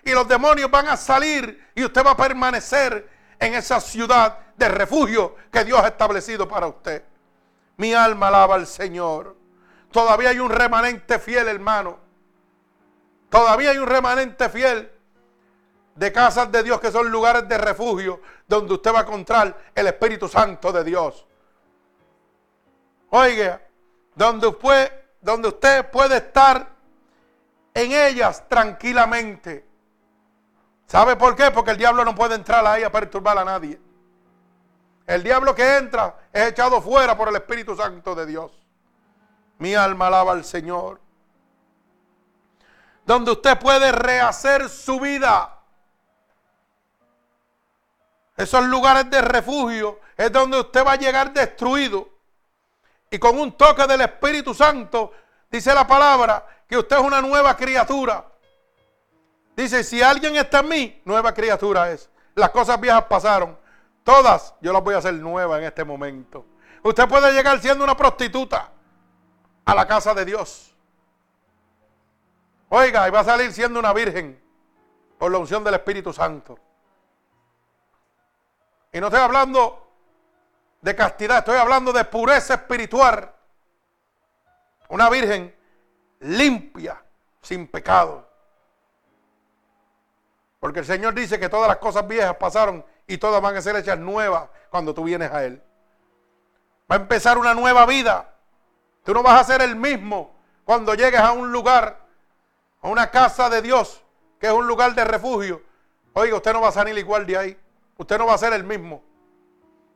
y 0.04 0.12
los 0.12 0.26
demonios 0.28 0.70
van 0.70 0.88
a 0.88 0.96
salir 0.96 1.68
y 1.74 1.84
usted 1.84 2.04
va 2.04 2.12
a 2.12 2.16
permanecer 2.16 3.08
en 3.38 3.54
esa 3.54 3.80
ciudad 3.80 4.38
de 4.56 4.68
refugio 4.68 5.36
que 5.50 5.64
Dios 5.64 5.80
ha 5.80 5.88
establecido 5.88 6.46
para 6.46 6.66
usted. 6.66 7.04
Mi 7.76 7.94
alma 7.94 8.28
alaba 8.28 8.56
al 8.56 8.66
Señor. 8.66 9.36
Todavía 9.90 10.30
hay 10.30 10.38
un 10.38 10.50
remanente 10.50 11.18
fiel, 11.18 11.48
hermano. 11.48 11.98
Todavía 13.30 13.70
hay 13.70 13.78
un 13.78 13.86
remanente 13.86 14.48
fiel 14.50 14.90
de 15.94 16.12
casas 16.12 16.50
de 16.52 16.62
Dios 16.62 16.80
que 16.80 16.90
son 16.90 17.10
lugares 17.10 17.48
de 17.48 17.56
refugio 17.58 18.20
donde 18.46 18.74
usted 18.74 18.92
va 18.92 19.00
a 19.00 19.02
encontrar 19.02 19.56
el 19.74 19.86
Espíritu 19.86 20.28
Santo 20.28 20.72
de 20.72 20.84
Dios. 20.84 21.26
Oiga, 23.10 23.60
donde 24.14 24.46
usted, 24.46 24.92
donde 25.20 25.48
usted 25.48 25.90
puede 25.90 26.18
estar 26.18 26.68
en 27.74 27.92
ellas 27.92 28.48
tranquilamente. 28.48 29.66
¿Sabe 30.86 31.16
por 31.16 31.36
qué? 31.36 31.50
Porque 31.50 31.72
el 31.72 31.76
diablo 31.76 32.04
no 32.04 32.14
puede 32.14 32.34
entrar 32.34 32.66
ahí 32.66 32.82
a 32.82 32.90
perturbar 32.90 33.38
a 33.38 33.44
nadie. 33.44 33.80
El 35.06 35.22
diablo 35.22 35.54
que 35.54 35.76
entra 35.76 36.16
es 36.32 36.48
echado 36.48 36.80
fuera 36.80 37.16
por 37.16 37.28
el 37.28 37.36
Espíritu 37.36 37.76
Santo 37.76 38.14
de 38.14 38.26
Dios. 38.26 38.52
Mi 39.58 39.74
alma 39.74 40.06
alaba 40.06 40.32
al 40.32 40.44
Señor. 40.44 41.00
Donde 43.04 43.32
usted 43.32 43.58
puede 43.58 43.90
rehacer 43.92 44.68
su 44.68 45.00
vida. 45.00 45.58
Esos 48.36 48.64
lugares 48.66 49.10
de 49.10 49.20
refugio 49.20 50.00
es 50.16 50.30
donde 50.32 50.60
usted 50.60 50.84
va 50.84 50.92
a 50.92 50.96
llegar 50.96 51.32
destruido. 51.32 52.09
Y 53.10 53.18
con 53.18 53.38
un 53.38 53.52
toque 53.52 53.86
del 53.86 54.02
Espíritu 54.02 54.54
Santo, 54.54 55.12
dice 55.50 55.74
la 55.74 55.86
palabra, 55.86 56.46
que 56.68 56.78
usted 56.78 56.96
es 56.96 57.02
una 57.02 57.20
nueva 57.20 57.56
criatura. 57.56 58.24
Dice, 59.56 59.82
si 59.82 60.00
alguien 60.00 60.36
está 60.36 60.60
en 60.60 60.68
mí, 60.68 61.02
nueva 61.04 61.34
criatura 61.34 61.90
es. 61.90 62.08
Las 62.36 62.50
cosas 62.50 62.80
viejas 62.80 63.04
pasaron. 63.04 63.58
Todas 64.04 64.54
yo 64.60 64.72
las 64.72 64.82
voy 64.82 64.94
a 64.94 64.98
hacer 64.98 65.14
nuevas 65.14 65.58
en 65.58 65.64
este 65.64 65.84
momento. 65.84 66.46
Usted 66.82 67.08
puede 67.08 67.32
llegar 67.32 67.60
siendo 67.60 67.84
una 67.84 67.96
prostituta 67.96 68.70
a 69.64 69.74
la 69.74 69.86
casa 69.86 70.14
de 70.14 70.24
Dios. 70.24 70.74
Oiga, 72.68 73.08
y 73.08 73.10
va 73.10 73.20
a 73.20 73.24
salir 73.24 73.52
siendo 73.52 73.80
una 73.80 73.92
virgen 73.92 74.40
por 75.18 75.32
la 75.32 75.38
unción 75.38 75.64
del 75.64 75.74
Espíritu 75.74 76.12
Santo. 76.12 76.56
Y 78.92 79.00
no 79.00 79.08
estoy 79.08 79.20
hablando 79.20 79.89
de 80.80 80.96
castidad, 80.96 81.38
estoy 81.38 81.56
hablando 81.56 81.92
de 81.92 82.04
pureza 82.04 82.54
espiritual. 82.54 83.32
Una 84.88 85.08
virgen 85.08 85.54
limpia, 86.20 87.02
sin 87.40 87.66
pecado. 87.66 88.28
Porque 90.58 90.80
el 90.80 90.86
Señor 90.86 91.14
dice 91.14 91.38
que 91.38 91.48
todas 91.48 91.68
las 91.68 91.78
cosas 91.78 92.06
viejas 92.06 92.36
pasaron 92.36 92.84
y 93.06 93.18
todas 93.18 93.40
van 93.40 93.56
a 93.56 93.62
ser 93.62 93.76
hechas 93.76 93.98
nuevas 93.98 94.48
cuando 94.70 94.94
tú 94.94 95.04
vienes 95.04 95.30
a 95.30 95.44
Él. 95.44 95.62
Va 96.90 96.96
a 96.96 96.98
empezar 96.98 97.38
una 97.38 97.54
nueva 97.54 97.86
vida. 97.86 98.34
Tú 99.04 99.14
no 99.14 99.22
vas 99.22 99.40
a 99.40 99.44
ser 99.44 99.62
el 99.62 99.76
mismo 99.76 100.34
cuando 100.64 100.94
llegues 100.94 101.20
a 101.20 101.32
un 101.32 101.50
lugar, 101.50 101.98
a 102.82 102.88
una 102.88 103.10
casa 103.10 103.48
de 103.48 103.62
Dios, 103.62 104.02
que 104.38 104.48
es 104.48 104.52
un 104.52 104.66
lugar 104.66 104.94
de 104.94 105.04
refugio. 105.04 105.62
Oiga, 106.12 106.36
usted 106.36 106.52
no 106.52 106.60
va 106.60 106.68
a 106.68 106.72
salir 106.72 106.96
igual 106.98 107.26
de 107.26 107.36
ahí. 107.36 107.60
Usted 107.96 108.18
no 108.18 108.26
va 108.26 108.34
a 108.34 108.38
ser 108.38 108.52
el 108.52 108.64
mismo. 108.64 109.02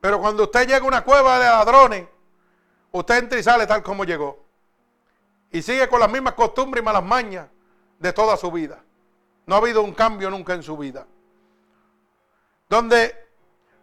Pero 0.04 0.20
cuando 0.20 0.42
usted 0.42 0.66
llega 0.66 0.84
a 0.84 0.86
una 0.86 1.02
cueva 1.02 1.38
de 1.38 1.46
ladrones, 1.46 2.06
usted 2.92 3.16
entra 3.20 3.38
y 3.38 3.42
sale 3.42 3.66
tal 3.66 3.82
como 3.82 4.04
llegó. 4.04 4.44
Y 5.50 5.62
sigue 5.62 5.88
con 5.88 5.98
las 5.98 6.10
mismas 6.10 6.34
costumbres 6.34 6.82
y 6.82 6.84
malas 6.84 7.02
mañas 7.02 7.48
de 7.98 8.12
toda 8.12 8.36
su 8.36 8.52
vida. 8.52 8.84
No 9.46 9.54
ha 9.54 9.58
habido 9.58 9.80
un 9.80 9.94
cambio 9.94 10.28
nunca 10.28 10.52
en 10.52 10.62
su 10.62 10.76
vida 10.76 11.06
donde 12.68 13.14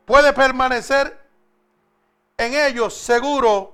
puede 0.05 0.31
permanecer 0.33 1.19
en 2.37 2.53
ellos 2.53 2.93
seguro 2.93 3.73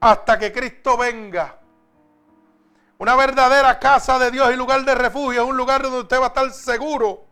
hasta 0.00 0.38
que 0.38 0.52
Cristo 0.52 0.98
venga. 0.98 1.58
Una 2.98 3.16
verdadera 3.16 3.78
casa 3.78 4.18
de 4.18 4.30
Dios 4.30 4.52
y 4.52 4.56
lugar 4.56 4.84
de 4.84 4.94
refugio 4.94 5.42
es 5.42 5.48
un 5.48 5.56
lugar 5.56 5.82
donde 5.82 6.00
usted 6.00 6.18
va 6.18 6.24
a 6.24 6.28
estar 6.28 6.50
seguro. 6.50 7.25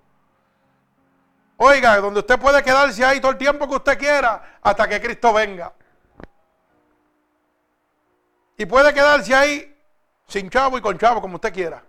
Oiga, 1.56 1.96
donde 1.98 2.20
usted 2.20 2.38
puede 2.38 2.62
quedarse 2.62 3.04
ahí 3.04 3.20
todo 3.20 3.32
el 3.32 3.38
tiempo 3.38 3.68
que 3.68 3.76
usted 3.76 3.98
quiera 3.98 4.58
hasta 4.60 4.88
que 4.88 5.00
Cristo 5.00 5.32
venga. 5.32 5.72
Y 8.56 8.66
puede 8.66 8.92
quedarse 8.92 9.34
ahí 9.34 9.76
sin 10.26 10.50
chavo 10.50 10.78
y 10.78 10.80
con 10.80 10.98
chavo 10.98 11.20
como 11.20 11.36
usted 11.36 11.52
quiera. 11.52 11.82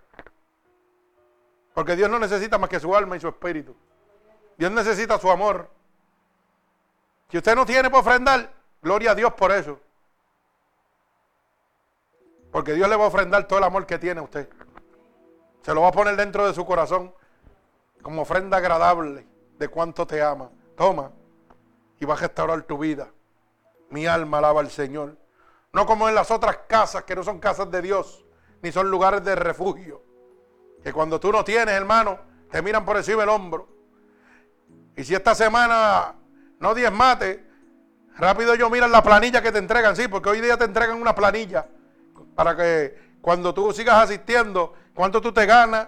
Porque 1.74 1.95
Dios 1.95 2.09
no 2.09 2.20
necesita 2.20 2.57
más 2.57 2.70
que 2.70 2.80
su 2.80 2.95
alma 2.95 3.18
y 3.18 3.20
su 3.20 3.28
espíritu. 3.28 3.76
Dios 4.57 4.72
necesita 4.72 5.20
su 5.20 5.30
amor. 5.30 5.70
Si 7.30 7.38
usted 7.38 7.55
no 7.55 7.66
tiene 7.66 7.89
para 7.89 8.01
ofrendar, 8.01 8.51
gloria 8.82 9.11
a 9.11 9.16
Dios 9.16 9.34
por 9.34 9.51
eso. 9.51 9.80
Porque 12.51 12.74
Dios 12.74 12.88
le 12.88 12.95
va 12.95 13.05
a 13.05 13.07
ofrendar 13.07 13.47
todo 13.47 13.59
el 13.59 13.66
amor 13.66 13.86
que 13.86 13.99
tiene 13.99 14.22
a 14.22 14.24
usted. 14.24 14.47
Se 15.63 15.74
lo 15.74 15.82
va 15.82 15.89
a 15.89 15.91
poner 15.91 16.16
dentro 16.16 16.47
de 16.47 16.53
su 16.53 16.66
corazón 16.66 17.13
como 18.01 18.22
ofrenda 18.22 18.57
agradable 18.57 19.26
de 19.58 19.68
cuánto 19.68 20.06
te 20.06 20.22
ama. 20.22 20.49
Toma 20.76 21.12
y 21.99 22.06
va 22.06 22.16
a 22.16 22.18
restaurar 22.18 22.64
tu 22.64 22.78
vida. 22.78 23.10
Mi 23.89 24.06
alma 24.06 24.39
alaba 24.39 24.62
al 24.62 24.70
Señor. 24.70 25.18
No 25.72 25.86
como 25.86 26.08
en 26.10 26.16
las 26.16 26.32
otras 26.32 26.60
casas 26.68 27.03
que 27.03 27.16
no 27.16 27.24
son 27.24 27.39
casas 27.39 27.70
de 27.70 27.82
Dios, 27.82 28.26
ni 28.62 28.72
son 28.72 28.89
lugares 28.89 29.24
de 29.24 29.36
refugio. 29.36 30.01
Que 30.84 30.93
cuando 30.93 31.20
tú 31.20 31.32
no 31.32 31.43
tienes, 31.43 31.76
hermano, 31.76 32.20
te 32.49 32.62
miran 32.62 32.86
por 32.86 32.97
encima 32.97 33.22
del 33.22 33.30
hombro. 33.30 33.68
Y 34.95 35.03
si 35.03 35.14
esta 35.14 35.36
semana 35.36 36.16
no 36.60 36.74
mate, 36.91 37.45
rápido 38.18 38.53
ellos 38.53 38.72
miran 38.72 38.91
la 38.91 39.03
planilla 39.03 39.41
que 39.41 39.51
te 39.51 39.58
entregan, 39.58 39.95
sí, 39.95 40.08
porque 40.08 40.30
hoy 40.30 40.41
día 40.41 40.58
te 40.58 40.66
entregan 40.66 41.01
una 41.01 41.14
planilla 41.14 41.68
para 42.36 42.56
que 42.56 43.18
cuando 43.22 43.53
tú 43.53 43.74
sigas 43.74 44.03
asistiendo, 44.03 44.74
cuánto 44.93 45.20
tú 45.20 45.34
te 45.34 45.45
ganas, 45.45 45.88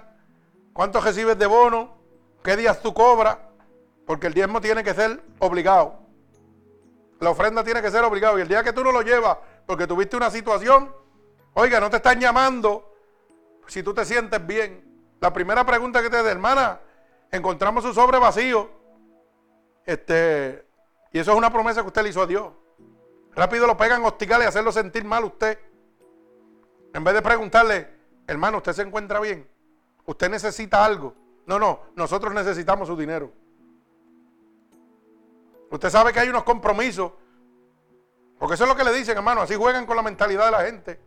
cuánto 0.74 1.00
recibes 1.00 1.38
de 1.38 1.46
bono, 1.46 1.98
qué 2.44 2.58
días 2.58 2.82
tú 2.82 2.94
cobras, 2.94 3.38
porque 4.08 4.28
el 4.28 4.34
diezmo 4.34 4.62
tiene 4.62 4.86
que 4.86 4.94
ser 4.94 5.22
obligado. 5.40 6.00
La 7.20 7.30
ofrenda 7.30 7.62
tiene 7.62 7.82
que 7.82 7.92
ser 7.92 8.06
obligado. 8.06 8.40
Y 8.40 8.42
el 8.42 8.48
día 8.48 8.64
que 8.64 8.72
tú 8.72 8.82
no 8.82 8.94
lo 8.94 9.02
llevas 9.02 9.38
porque 9.66 9.86
tuviste 9.86 10.16
una 10.16 10.32
situación, 10.32 10.96
oiga, 11.54 11.82
no 11.82 11.90
te 11.90 11.98
están 11.98 12.18
llamando 12.18 12.96
si 13.68 13.84
tú 13.84 13.94
te 13.94 14.06
sientes 14.06 14.48
bien. 14.48 14.82
La 15.20 15.34
primera 15.34 15.66
pregunta 15.66 16.02
que 16.02 16.10
te 16.10 16.24
da, 16.24 16.32
hermana, 16.32 16.80
encontramos 17.32 17.84
su 17.84 17.94
sobre 17.94 18.18
vacío. 18.18 18.70
Este, 19.86 20.66
y 21.12 21.20
eso 21.20 21.34
es 21.34 21.38
una 21.38 21.52
promesa 21.52 21.82
que 21.82 21.88
usted 21.88 22.04
le 22.04 22.10
hizo 22.10 22.22
a 22.22 22.28
Dios. 22.28 22.54
Rápido 23.36 23.68
lo 23.68 23.76
pegan 23.76 24.06
hostigar 24.06 24.42
y 24.42 24.46
hacerlo 24.46 24.72
sentir 24.72 25.04
mal 25.04 25.24
a 25.24 25.28
usted. 25.28 25.60
En 26.94 27.04
vez 27.04 27.14
de 27.14 27.22
preguntarle, 27.22 27.90
hermano, 28.26 28.58
¿usted 28.58 28.72
se 28.72 28.84
encuentra 28.84 29.20
bien? 29.20 29.46
¿Usted 30.06 30.30
necesita 30.30 30.86
algo? 30.86 31.14
No, 31.46 31.60
no, 31.60 31.82
nosotros 31.96 32.34
necesitamos 32.34 32.88
su 32.88 32.96
dinero. 32.96 33.34
Usted 35.78 35.92
sabe 35.92 36.12
que 36.12 36.20
hay 36.20 36.30
unos 36.30 36.44
compromisos. 36.44 37.12
Porque 38.40 38.56
eso 38.56 38.64
es 38.64 38.68
lo 38.68 38.76
que 38.76 38.84
le 38.84 38.92
dicen, 38.92 39.16
hermano. 39.16 39.42
Así 39.42 39.54
juegan 39.54 39.86
con 39.86 39.96
la 39.96 40.02
mentalidad 40.02 40.46
de 40.46 40.52
la 40.52 40.62
gente. 40.62 41.00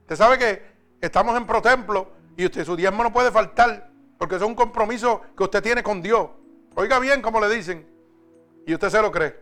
Usted 0.00 0.16
sabe 0.16 0.36
que 0.36 0.62
estamos 1.00 1.36
en 1.36 1.46
protemplo 1.46 2.08
y 2.36 2.44
usted 2.44 2.64
su 2.64 2.74
diezmo 2.74 3.04
no 3.04 3.12
puede 3.12 3.30
faltar. 3.30 3.88
Porque 4.18 4.34
eso 4.34 4.46
es 4.46 4.48
un 4.48 4.56
compromiso 4.56 5.22
que 5.36 5.44
usted 5.44 5.62
tiene 5.62 5.84
con 5.84 6.02
Dios. 6.02 6.28
Oiga 6.74 6.98
bien 6.98 7.22
como 7.22 7.40
le 7.40 7.48
dicen. 7.48 7.88
Y 8.66 8.74
usted 8.74 8.90
se 8.90 9.00
lo 9.00 9.12
cree. 9.12 9.40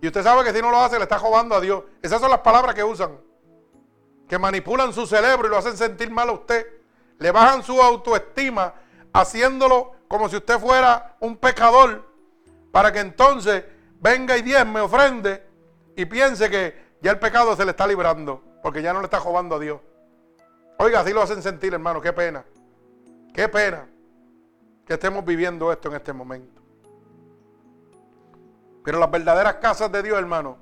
Y 0.00 0.06
usted 0.06 0.22
sabe 0.22 0.44
que 0.44 0.54
si 0.54 0.62
no 0.62 0.70
lo 0.70 0.78
hace 0.78 0.96
le 0.96 1.02
está 1.02 1.18
jugando 1.18 1.56
a 1.56 1.60
Dios. 1.60 1.82
Esas 2.00 2.20
son 2.20 2.30
las 2.30 2.40
palabras 2.42 2.72
que 2.72 2.84
usan. 2.84 3.18
Que 4.28 4.38
manipulan 4.38 4.92
su 4.92 5.08
cerebro 5.08 5.48
y 5.48 5.50
lo 5.50 5.56
hacen 5.56 5.76
sentir 5.76 6.08
mal 6.12 6.28
a 6.28 6.32
usted. 6.34 6.64
Le 7.18 7.32
bajan 7.32 7.64
su 7.64 7.82
autoestima 7.82 8.74
haciéndolo 9.12 9.94
como 10.06 10.28
si 10.28 10.36
usted 10.36 10.56
fuera 10.60 11.16
un 11.18 11.36
pecador 11.36 12.07
para 12.72 12.92
que 12.92 13.00
entonces 13.00 13.64
venga 14.00 14.36
y 14.36 14.42
Dios 14.42 14.66
me 14.66 14.80
ofrende 14.80 15.42
y 15.96 16.04
piense 16.04 16.48
que 16.50 16.88
ya 17.00 17.10
el 17.10 17.18
pecado 17.18 17.56
se 17.56 17.64
le 17.64 17.72
está 17.72 17.86
librando, 17.86 18.42
porque 18.62 18.82
ya 18.82 18.92
no 18.92 19.00
le 19.00 19.06
está 19.06 19.18
robando 19.18 19.56
a 19.56 19.58
Dios. 19.58 19.80
Oiga, 20.78 21.00
así 21.00 21.12
lo 21.12 21.22
hacen 21.22 21.42
sentir, 21.42 21.74
hermano, 21.74 22.00
qué 22.00 22.12
pena. 22.12 22.44
Qué 23.34 23.48
pena 23.48 23.88
que 24.84 24.94
estemos 24.94 25.24
viviendo 25.24 25.70
esto 25.72 25.88
en 25.88 25.96
este 25.96 26.12
momento. 26.12 26.62
Pero 28.84 28.98
las 28.98 29.10
verdaderas 29.10 29.54
casas 29.56 29.90
de 29.92 30.02
Dios, 30.02 30.18
hermano, 30.18 30.56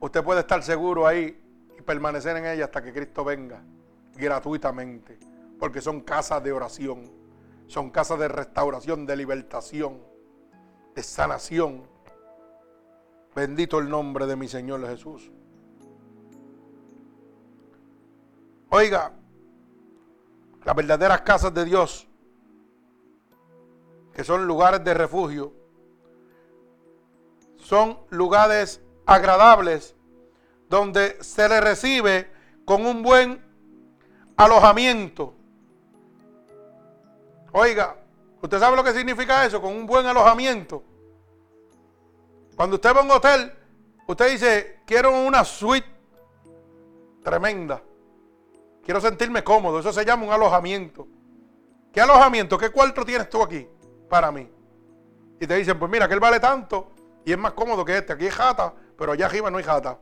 usted 0.00 0.22
puede 0.22 0.40
estar 0.40 0.62
seguro 0.62 1.06
ahí 1.06 1.40
y 1.78 1.82
permanecer 1.82 2.36
en 2.36 2.46
ellas 2.46 2.66
hasta 2.66 2.82
que 2.82 2.92
Cristo 2.92 3.24
venga 3.24 3.62
gratuitamente, 4.14 5.18
porque 5.58 5.80
son 5.80 6.00
casas 6.02 6.42
de 6.42 6.52
oración, 6.52 7.10
son 7.68 7.90
casas 7.90 8.18
de 8.18 8.28
restauración, 8.28 9.06
de 9.06 9.16
libertación 9.16 10.11
de 10.94 11.02
sanación. 11.02 11.86
Bendito 13.34 13.78
el 13.78 13.88
nombre 13.88 14.26
de 14.26 14.36
mi 14.36 14.48
Señor 14.48 14.86
Jesús. 14.86 15.30
Oiga, 18.68 19.12
las 20.64 20.76
verdaderas 20.76 21.22
casas 21.22 21.52
de 21.52 21.64
Dios, 21.64 22.08
que 24.14 24.24
son 24.24 24.46
lugares 24.46 24.84
de 24.84 24.94
refugio, 24.94 25.52
son 27.56 27.98
lugares 28.10 28.82
agradables 29.06 29.94
donde 30.68 31.22
se 31.22 31.48
le 31.48 31.60
recibe 31.60 32.30
con 32.64 32.86
un 32.86 33.02
buen 33.02 33.42
alojamiento. 34.36 35.34
Oiga, 37.52 38.01
¿Usted 38.42 38.58
sabe 38.58 38.76
lo 38.76 38.82
que 38.82 38.92
significa 38.92 39.46
eso? 39.46 39.62
Con 39.62 39.72
un 39.72 39.86
buen 39.86 40.04
alojamiento. 40.04 40.82
Cuando 42.56 42.74
usted 42.76 42.94
va 42.94 43.00
a 43.00 43.04
un 43.04 43.10
hotel, 43.12 43.52
usted 44.06 44.30
dice, 44.32 44.80
quiero 44.84 45.12
una 45.12 45.44
suite 45.44 45.86
tremenda. 47.22 47.80
Quiero 48.84 49.00
sentirme 49.00 49.44
cómodo. 49.44 49.78
Eso 49.78 49.92
se 49.92 50.04
llama 50.04 50.26
un 50.26 50.32
alojamiento. 50.32 51.06
¿Qué 51.92 52.00
alojamiento? 52.00 52.58
¿Qué 52.58 52.70
cuarto 52.70 53.04
tienes 53.04 53.30
tú 53.30 53.42
aquí 53.42 53.66
para 54.10 54.32
mí? 54.32 54.50
Y 55.40 55.46
te 55.46 55.54
dicen, 55.54 55.78
pues 55.78 55.90
mira, 55.90 56.08
que 56.08 56.14
él 56.14 56.20
vale 56.20 56.40
tanto 56.40 56.90
y 57.24 57.30
es 57.30 57.38
más 57.38 57.52
cómodo 57.52 57.84
que 57.84 57.96
este. 57.96 58.12
Aquí 58.12 58.26
es 58.26 58.34
jata, 58.34 58.74
pero 58.98 59.12
allá 59.12 59.26
arriba 59.26 59.52
no 59.52 59.58
hay 59.58 59.64
jata. 59.64 59.98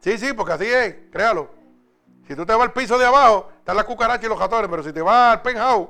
Sí, 0.00 0.18
sí, 0.18 0.32
porque 0.32 0.54
así 0.54 0.66
es, 0.66 0.96
créalo. 1.12 1.50
Si 2.26 2.34
tú 2.34 2.44
te 2.44 2.52
vas 2.52 2.62
al 2.62 2.72
piso 2.72 2.98
de 2.98 3.06
abajo, 3.06 3.48
están 3.58 3.76
las 3.76 3.84
cucarachas 3.84 4.24
y 4.24 4.28
los 4.28 4.38
ratones, 4.38 4.68
pero 4.68 4.82
si 4.82 4.92
te 4.92 5.00
vas 5.00 5.34
al 5.34 5.42
penthouse, 5.42 5.88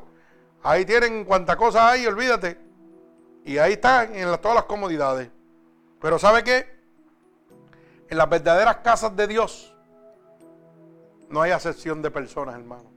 Ahí 0.68 0.84
tienen 0.84 1.24
cuantas 1.24 1.56
cosas 1.56 1.80
hay, 1.80 2.06
olvídate. 2.06 2.58
Y 3.46 3.56
ahí 3.56 3.72
están 3.72 4.14
en 4.14 4.28
todas 4.38 4.54
las 4.54 4.64
comodidades. 4.64 5.30
Pero 5.98 6.18
¿sabe 6.18 6.44
qué? 6.44 6.78
En 8.10 8.18
las 8.18 8.28
verdaderas 8.28 8.76
casas 8.76 9.16
de 9.16 9.26
Dios 9.26 9.74
no 11.30 11.40
hay 11.40 11.52
acepción 11.52 12.02
de 12.02 12.10
personas, 12.10 12.54
hermano. 12.54 12.90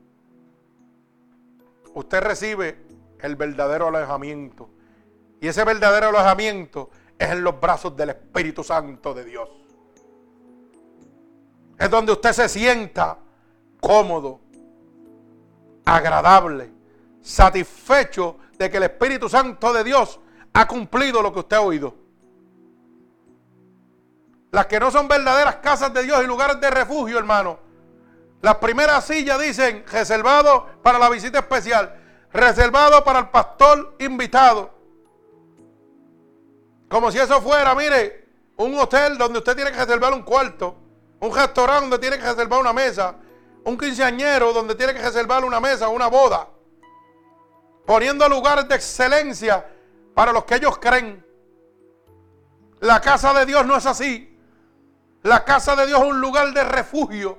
Usted 1.93 2.19
recibe 2.19 2.78
el 3.19 3.38
verdadero 3.38 3.88
alojamiento. 3.88 4.69
Y 5.39 5.47
ese 5.47 5.63
verdadero 5.63 6.09
alojamiento 6.09 6.89
es 7.17 7.30
en 7.30 7.41
los 7.41 7.57
brazos 7.57 7.95
del 7.95 8.09
Espíritu 8.09 8.65
Santo 8.65 9.13
de 9.13 9.24
Dios. 9.24 9.49
Es 11.80 11.89
donde 11.89 12.11
usted 12.11 12.34
se 12.34 12.49
sienta 12.49 13.17
cómodo, 13.80 14.41
agradable 15.86 16.81
satisfecho 17.22 18.38
de 18.57 18.69
que 18.69 18.78
el 18.78 18.84
Espíritu 18.84 19.30
Santo 19.30 19.72
de 19.74 19.84
Dios 19.84 20.19
ha 20.53 20.67
cumplido 20.67 21.22
lo 21.22 21.32
que 21.32 21.39
usted 21.39 21.57
ha 21.57 21.61
oído. 21.61 21.95
Las 24.51 24.65
que 24.65 24.80
no 24.80 24.91
son 24.91 25.07
verdaderas 25.07 25.57
casas 25.57 25.93
de 25.93 26.03
Dios 26.03 26.22
y 26.24 26.28
lugares 26.28 26.59
de 26.59 26.69
refugio, 26.69 27.17
hermano. 27.17 27.59
Las 28.41 28.55
primeras 28.55 29.05
sillas 29.05 29.39
dicen 29.39 29.86
reservado 29.88 30.67
para 30.84 30.99
la 30.99 31.09
visita 31.09 31.39
especial, 31.39 31.95
reservado 32.34 33.03
para 33.03 33.19
el 33.19 33.30
pastor 33.30 33.95
invitado. 33.99 34.72
Como 36.89 37.11
si 37.11 37.19
eso 37.19 37.41
fuera, 37.41 37.74
mire, 37.76 38.28
un 38.57 38.78
hotel 38.78 39.17
donde 39.17 39.39
usted 39.39 39.55
tiene 39.55 39.72
que 39.72 39.78
reservar 39.78 40.13
un 40.13 40.24
cuarto, 40.24 40.76
un 41.22 41.34
restaurante 41.34 41.82
donde 41.82 41.99
tiene 41.99 42.17
que 42.17 42.26
reservar 42.26 42.59
una 42.59 42.74
mesa, 42.74 43.15
un 43.63 43.78
quinceañero 43.78 44.51
donde 44.51 44.76
tiene 44.76 44.93
que 44.93 45.01
reservar 45.01 45.45
una 45.45 45.61
mesa, 45.61 45.88
una 45.88 46.07
boda 46.07 46.47
poniendo 47.86 48.28
lugares 48.30 48.68
de 48.68 48.76
excelencia 48.76 49.66
para 50.14 50.32
los 50.32 50.46
que 50.46 50.56
ellos 50.56 50.78
creen. 50.78 51.26
La 52.80 53.00
casa 53.00 53.34
de 53.34 53.46
Dios 53.46 53.66
no 53.66 53.76
es 53.76 53.86
así. 53.86 54.38
La 55.24 55.44
casa 55.44 55.76
de 55.76 55.86
Dios 55.86 56.02
es 56.02 56.08
un 56.08 56.20
lugar 56.20 56.52
de 56.54 56.64
refugio 56.64 57.38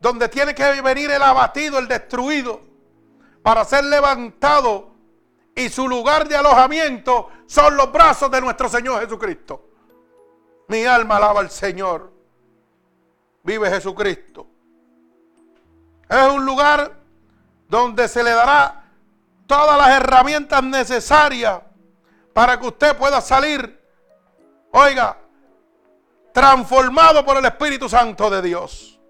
donde 0.00 0.28
tiene 0.28 0.54
que 0.54 0.80
venir 0.80 1.10
el 1.10 1.22
abatido, 1.22 1.78
el 1.78 1.88
destruido, 1.88 2.60
para 3.42 3.64
ser 3.64 3.84
levantado. 3.84 4.92
Y 5.56 5.68
su 5.68 5.88
lugar 5.88 6.28
de 6.28 6.36
alojamiento 6.36 7.30
son 7.46 7.76
los 7.76 7.90
brazos 7.92 8.30
de 8.30 8.40
nuestro 8.40 8.68
Señor 8.68 9.00
Jesucristo. 9.00 9.70
Mi 10.68 10.84
alma 10.84 11.16
alaba 11.16 11.40
al 11.40 11.50
Señor. 11.50 12.12
Vive 13.42 13.70
Jesucristo. 13.70 14.46
Es 16.08 16.32
un 16.32 16.44
lugar 16.44 16.92
donde 17.68 18.08
se 18.08 18.22
le 18.22 18.30
dará 18.30 18.83
todas 19.46 19.78
las 19.78 19.96
herramientas 19.96 20.62
necesarias 20.62 21.60
para 22.32 22.58
que 22.58 22.66
usted 22.66 22.96
pueda 22.96 23.20
salir, 23.20 23.80
oiga, 24.72 25.16
transformado 26.32 27.24
por 27.24 27.36
el 27.36 27.44
Espíritu 27.44 27.88
Santo 27.88 28.28
de 28.28 28.42
Dios. 28.42 29.00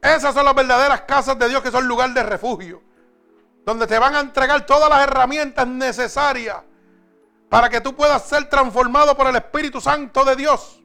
Esas 0.00 0.34
son 0.34 0.44
las 0.44 0.54
verdaderas 0.54 1.00
casas 1.02 1.38
de 1.38 1.48
Dios 1.48 1.62
que 1.62 1.70
son 1.70 1.88
lugar 1.88 2.12
de 2.12 2.22
refugio, 2.22 2.82
donde 3.64 3.86
te 3.86 3.98
van 3.98 4.14
a 4.14 4.20
entregar 4.20 4.64
todas 4.66 4.88
las 4.88 5.02
herramientas 5.02 5.66
necesarias 5.66 6.58
para 7.48 7.68
que 7.68 7.80
tú 7.80 7.94
puedas 7.94 8.22
ser 8.24 8.48
transformado 8.48 9.16
por 9.16 9.26
el 9.26 9.36
Espíritu 9.36 9.80
Santo 9.80 10.24
de 10.24 10.36
Dios. 10.36 10.82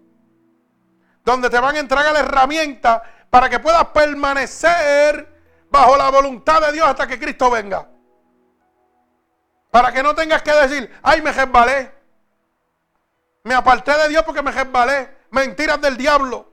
Donde 1.26 1.50
te 1.50 1.60
van 1.60 1.76
a 1.76 1.80
entregar 1.80 2.16
herramientas 2.16 3.02
para 3.30 3.50
que 3.50 3.60
puedas 3.60 3.86
permanecer 3.88 5.39
bajo 5.70 5.98
la 5.98 6.10
voluntad 6.10 6.62
de 6.62 6.72
Dios 6.72 6.88
hasta 6.88 7.08
que 7.08 7.20
Cristo 7.20 7.50
venga. 7.50 7.88
Para 9.72 9.92
que 9.92 10.02
no 10.02 10.16
tengas 10.16 10.42
que 10.42 10.52
decir, 10.52 10.92
ay, 11.04 11.22
me 11.22 11.32
resbalé. 11.32 11.94
Me 13.44 13.54
aparté 13.54 13.96
de 13.98 14.10
Dios 14.10 14.24
porque 14.24 14.42
me 14.42 14.52
resbalé. 14.52 15.18
Mentiras 15.32 15.80
del 15.80 15.96
diablo. 15.96 16.52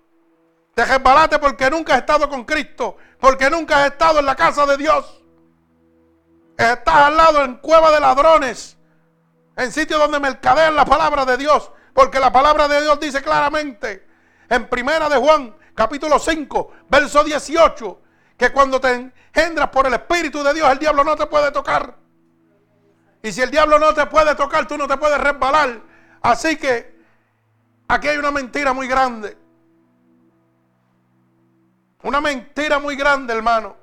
Te 0.75 0.85
resbalaste 0.85 1.39
porque 1.39 1.71
nunca 1.71 1.95
has 1.95 2.01
estado 2.01 2.29
con 2.29 2.45
Cristo. 2.45 2.97
Porque 3.19 3.49
nunca 3.49 3.83
has 3.85 3.93
estado 3.93 4.21
en 4.21 4.27
la 4.27 4.37
casa 4.37 4.67
de 4.67 4.77
Dios. 4.77 5.23
Estás 6.59 6.95
al 6.95 7.17
lado 7.17 7.43
en 7.43 7.57
cueva 7.57 7.91
de 7.91 8.01
ladrones. 8.01 8.77
En 9.57 9.73
sitio 9.73 9.99
donde 9.99 10.21
mercadean 10.21 10.77
la 10.77 10.85
palabra 10.85 11.25
de 11.25 11.39
Dios. 11.39 11.71
Porque 11.95 12.21
la 12.21 12.31
palabra 12.31 12.69
de 12.69 12.83
Dios 12.83 13.01
dice 13.01 13.23
claramente 13.23 14.07
en 14.49 14.69
Primera 14.69 15.09
de 15.09 15.17
Juan, 15.17 15.57
capítulo 15.75 16.19
5, 16.19 16.73
verso 16.89 17.25
18 17.25 18.03
que 18.37 18.53
cuando 18.53 18.81
te 18.81 19.13
engendras 19.35 19.71
por 19.71 19.87
el 19.87 19.95
Espíritu 19.95 20.43
de 20.43 20.55
Dios, 20.55 20.71
el 20.71 20.79
diablo 20.79 21.05
no 21.05 21.17
te 21.17 21.27
puede 21.27 21.51
tocar. 21.51 21.97
Y 23.23 23.33
si 23.33 23.43
el 23.43 23.51
diablo 23.51 23.79
no 23.79 23.95
te 23.95 24.07
puede 24.07 24.35
tocar, 24.35 24.69
tú 24.69 24.77
no 24.77 24.87
te 24.87 24.97
puedes 24.97 25.19
resbalar. 25.19 25.81
Así 26.23 26.57
que 26.57 26.97
aquí 27.89 28.09
hay 28.09 28.19
una 28.19 28.31
mentira 28.31 28.73
muy 28.73 28.87
grande. 28.87 29.37
Una 32.03 32.21
mentira 32.21 32.79
muy 32.79 32.95
grande, 32.95 33.35
hermano. 33.35 33.77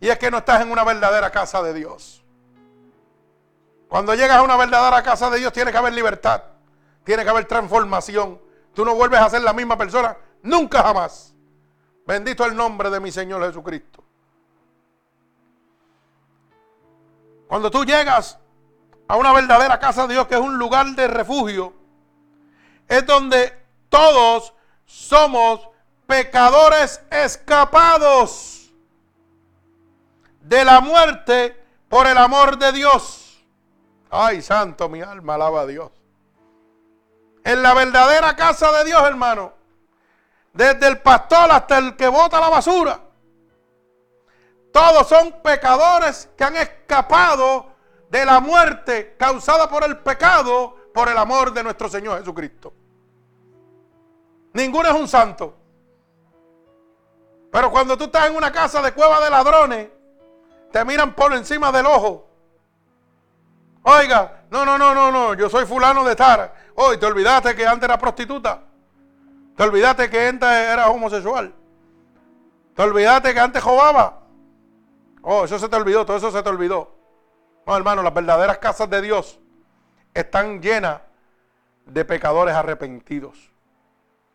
Y 0.00 0.08
es 0.08 0.18
que 0.18 0.30
no 0.30 0.38
estás 0.38 0.62
en 0.62 0.70
una 0.70 0.84
verdadera 0.84 1.30
casa 1.30 1.62
de 1.62 1.72
Dios. 1.72 2.24
Cuando 3.88 4.14
llegas 4.14 4.36
a 4.36 4.42
una 4.42 4.56
verdadera 4.56 5.02
casa 5.02 5.30
de 5.30 5.38
Dios 5.38 5.52
tiene 5.52 5.70
que 5.70 5.78
haber 5.78 5.92
libertad. 5.92 6.42
Tiene 7.04 7.24
que 7.24 7.30
haber 7.30 7.44
transformación. 7.46 8.40
Tú 8.74 8.84
no 8.84 8.94
vuelves 8.94 9.20
a 9.20 9.30
ser 9.30 9.42
la 9.42 9.52
misma 9.52 9.76
persona 9.76 10.16
nunca 10.42 10.82
jamás. 10.82 11.34
Bendito 12.06 12.44
el 12.44 12.56
nombre 12.56 12.90
de 12.90 13.00
mi 13.00 13.12
Señor 13.12 13.44
Jesucristo. 13.46 14.02
Cuando 17.46 17.70
tú 17.70 17.84
llegas 17.84 18.38
a 19.08 19.16
una 19.16 19.32
verdadera 19.32 19.78
casa 19.78 20.06
de 20.06 20.14
Dios, 20.14 20.26
que 20.28 20.34
es 20.34 20.40
un 20.40 20.56
lugar 20.56 20.86
de 20.94 21.08
refugio, 21.08 21.74
es 22.88 23.04
donde 23.06 23.52
todos 23.88 24.54
somos 24.86 25.68
pecadores 26.06 27.02
escapados 27.10 28.72
de 30.40 30.64
la 30.64 30.80
muerte 30.80 31.60
por 31.88 32.06
el 32.06 32.18
amor 32.18 32.58
de 32.58 32.72
Dios. 32.72 33.44
Ay, 34.10 34.42
santo, 34.42 34.88
mi 34.88 35.02
alma 35.02 35.34
alaba 35.34 35.62
a 35.62 35.66
Dios. 35.66 35.90
En 37.44 37.62
la 37.62 37.74
verdadera 37.74 38.36
casa 38.36 38.70
de 38.72 38.84
Dios, 38.84 39.02
hermano, 39.04 39.54
desde 40.52 40.88
el 40.88 41.00
pastor 41.00 41.50
hasta 41.50 41.78
el 41.78 41.96
que 41.96 42.08
bota 42.08 42.40
la 42.40 42.48
basura, 42.48 43.00
todos 44.72 45.08
son 45.08 45.40
pecadores 45.42 46.28
que 46.36 46.44
han 46.44 46.56
escapado 46.56 47.66
de 48.08 48.24
la 48.24 48.40
muerte 48.40 49.16
causada 49.18 49.68
por 49.68 49.84
el 49.84 49.98
pecado 49.98 50.76
por 50.92 51.08
el 51.08 51.16
amor 51.16 51.52
de 51.52 51.62
nuestro 51.62 51.88
Señor 51.88 52.18
Jesucristo. 52.18 52.72
Ninguno 54.52 54.88
es 54.88 54.94
un 54.94 55.08
santo. 55.08 55.56
Pero 57.50 57.70
cuando 57.70 57.96
tú 57.96 58.04
estás 58.04 58.28
en 58.28 58.36
una 58.36 58.52
casa 58.52 58.80
de 58.82 58.92
cueva 58.92 59.20
de 59.20 59.30
ladrones, 59.30 59.88
te 60.72 60.84
miran 60.84 61.14
por 61.14 61.32
encima 61.34 61.72
del 61.72 61.86
ojo. 61.86 62.28
Oiga, 63.82 64.44
no, 64.50 64.64
no, 64.64 64.78
no, 64.78 64.94
no, 64.94 65.10
no, 65.10 65.34
yo 65.34 65.48
soy 65.48 65.66
fulano 65.66 66.04
de 66.04 66.14
Tara. 66.14 66.54
Hoy 66.76 66.98
te 66.98 67.06
olvidaste 67.06 67.56
que 67.56 67.66
antes 67.66 67.84
era 67.84 67.98
prostituta. 67.98 68.62
Te 69.60 69.64
olvidaste 69.64 70.08
que 70.08 70.26
antes 70.26 70.48
era 70.48 70.88
homosexual. 70.88 71.52
Te 72.74 72.80
olvidaste 72.80 73.34
que 73.34 73.40
antes 73.40 73.62
robaba. 73.62 74.22
Oh, 75.20 75.44
eso 75.44 75.58
se 75.58 75.68
te 75.68 75.76
olvidó, 75.76 76.06
todo 76.06 76.16
eso 76.16 76.30
se 76.30 76.42
te 76.42 76.48
olvidó. 76.48 76.96
No, 77.66 77.76
hermano, 77.76 78.02
las 78.02 78.14
verdaderas 78.14 78.56
casas 78.56 78.88
de 78.88 79.02
Dios 79.02 79.38
están 80.14 80.62
llenas 80.62 81.02
de 81.84 82.06
pecadores 82.06 82.54
arrepentidos, 82.54 83.52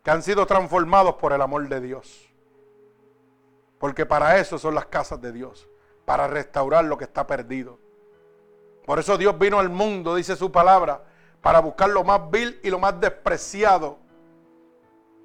que 0.03 0.11
han 0.11 0.21
sido 0.21 0.45
transformados 0.45 1.15
por 1.15 1.33
el 1.33 1.41
amor 1.41 1.67
de 1.69 1.81
Dios. 1.81 2.31
Porque 3.79 4.05
para 4.05 4.37
eso 4.37 4.59
son 4.59 4.75
las 4.75 4.85
casas 4.85 5.19
de 5.21 5.31
Dios, 5.31 5.67
para 6.05 6.27
restaurar 6.27 6.85
lo 6.85 6.99
que 6.99 7.05
está 7.05 7.25
perdido. 7.25 7.79
Por 8.85 8.99
eso 8.99 9.17
Dios 9.17 9.39
vino 9.39 9.57
al 9.57 9.71
mundo, 9.71 10.13
dice 10.13 10.35
su 10.35 10.51
palabra, 10.51 11.03
para 11.41 11.61
buscar 11.61 11.89
lo 11.89 12.03
más 12.03 12.29
vil 12.29 12.59
y 12.61 12.69
lo 12.69 12.77
más 12.77 12.99
despreciado, 12.99 14.04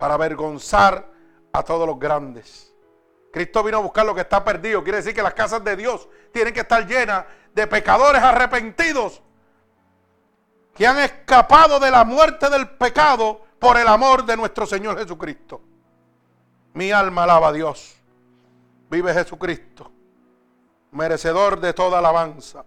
para 0.00 0.14
avergonzar 0.14 1.06
a 1.52 1.62
todos 1.62 1.86
los 1.86 1.98
grandes. 1.98 2.74
Cristo 3.30 3.62
vino 3.62 3.76
a 3.76 3.80
buscar 3.80 4.04
lo 4.04 4.14
que 4.14 4.22
está 4.22 4.42
perdido. 4.42 4.82
Quiere 4.82 4.98
decir 4.98 5.14
que 5.14 5.22
las 5.22 5.34
casas 5.34 5.62
de 5.62 5.76
Dios 5.76 6.08
tienen 6.32 6.52
que 6.52 6.60
estar 6.60 6.84
llenas 6.86 7.26
de 7.54 7.66
pecadores 7.66 8.22
arrepentidos 8.22 9.22
que 10.74 10.86
han 10.86 10.98
escapado 10.98 11.78
de 11.78 11.90
la 11.90 12.04
muerte 12.04 12.48
del 12.48 12.70
pecado 12.70 13.42
por 13.58 13.76
el 13.76 13.86
amor 13.86 14.24
de 14.24 14.36
nuestro 14.36 14.66
Señor 14.66 14.98
Jesucristo. 14.98 15.60
Mi 16.72 16.90
alma 16.90 17.24
alaba 17.24 17.48
a 17.48 17.52
Dios. 17.52 17.94
Vive 18.88 19.12
Jesucristo, 19.12 19.92
merecedor 20.92 21.60
de 21.60 21.74
toda 21.74 21.98
alabanza. 21.98 22.64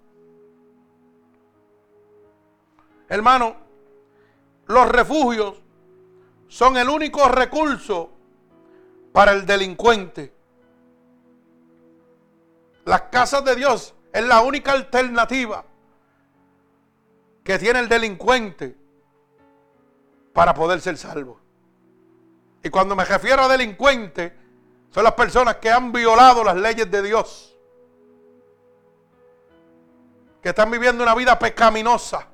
Hermano, 3.10 3.56
los 4.68 4.88
refugios 4.88 5.63
son 6.48 6.78
el 6.78 6.90
único 6.90 7.28
recurso 7.28 8.12
para 9.12 9.32
el 9.32 9.46
delincuente. 9.46 10.34
Las 12.86 13.04
casas 13.04 13.46
de 13.46 13.56
Dios 13.56 13.94
es 14.12 14.26
la 14.26 14.42
única 14.42 14.74
alternativa 14.74 15.66
que 17.44 17.60
tiene 17.60 17.80
el 17.80 17.90
delincuente 17.90 18.78
para 20.34 20.54
poder 20.54 20.82
ser 20.82 20.98
salvo. 20.98 21.40
Y 22.64 22.70
cuando 22.70 22.96
me 22.96 23.06
refiero 23.06 23.44
a 23.44 23.48
delincuente, 23.48 24.36
son 24.90 25.04
las 25.04 25.14
personas 25.14 25.58
que 25.58 25.70
han 25.70 25.92
violado 25.92 26.44
las 26.44 26.56
leyes 26.56 26.90
de 26.90 27.02
Dios, 27.02 27.58
que 30.42 30.50
están 30.50 30.72
viviendo 30.72 31.04
una 31.04 31.16
vida 31.16 31.38
pecaminosa. 31.38 32.28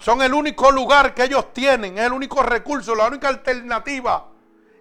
Son 0.00 0.22
el 0.22 0.32
único 0.32 0.72
lugar 0.72 1.14
que 1.14 1.24
ellos 1.24 1.52
tienen, 1.52 1.98
es 1.98 2.06
el 2.06 2.14
único 2.14 2.42
recurso, 2.42 2.94
la 2.94 3.06
única 3.06 3.28
alternativa 3.28 4.26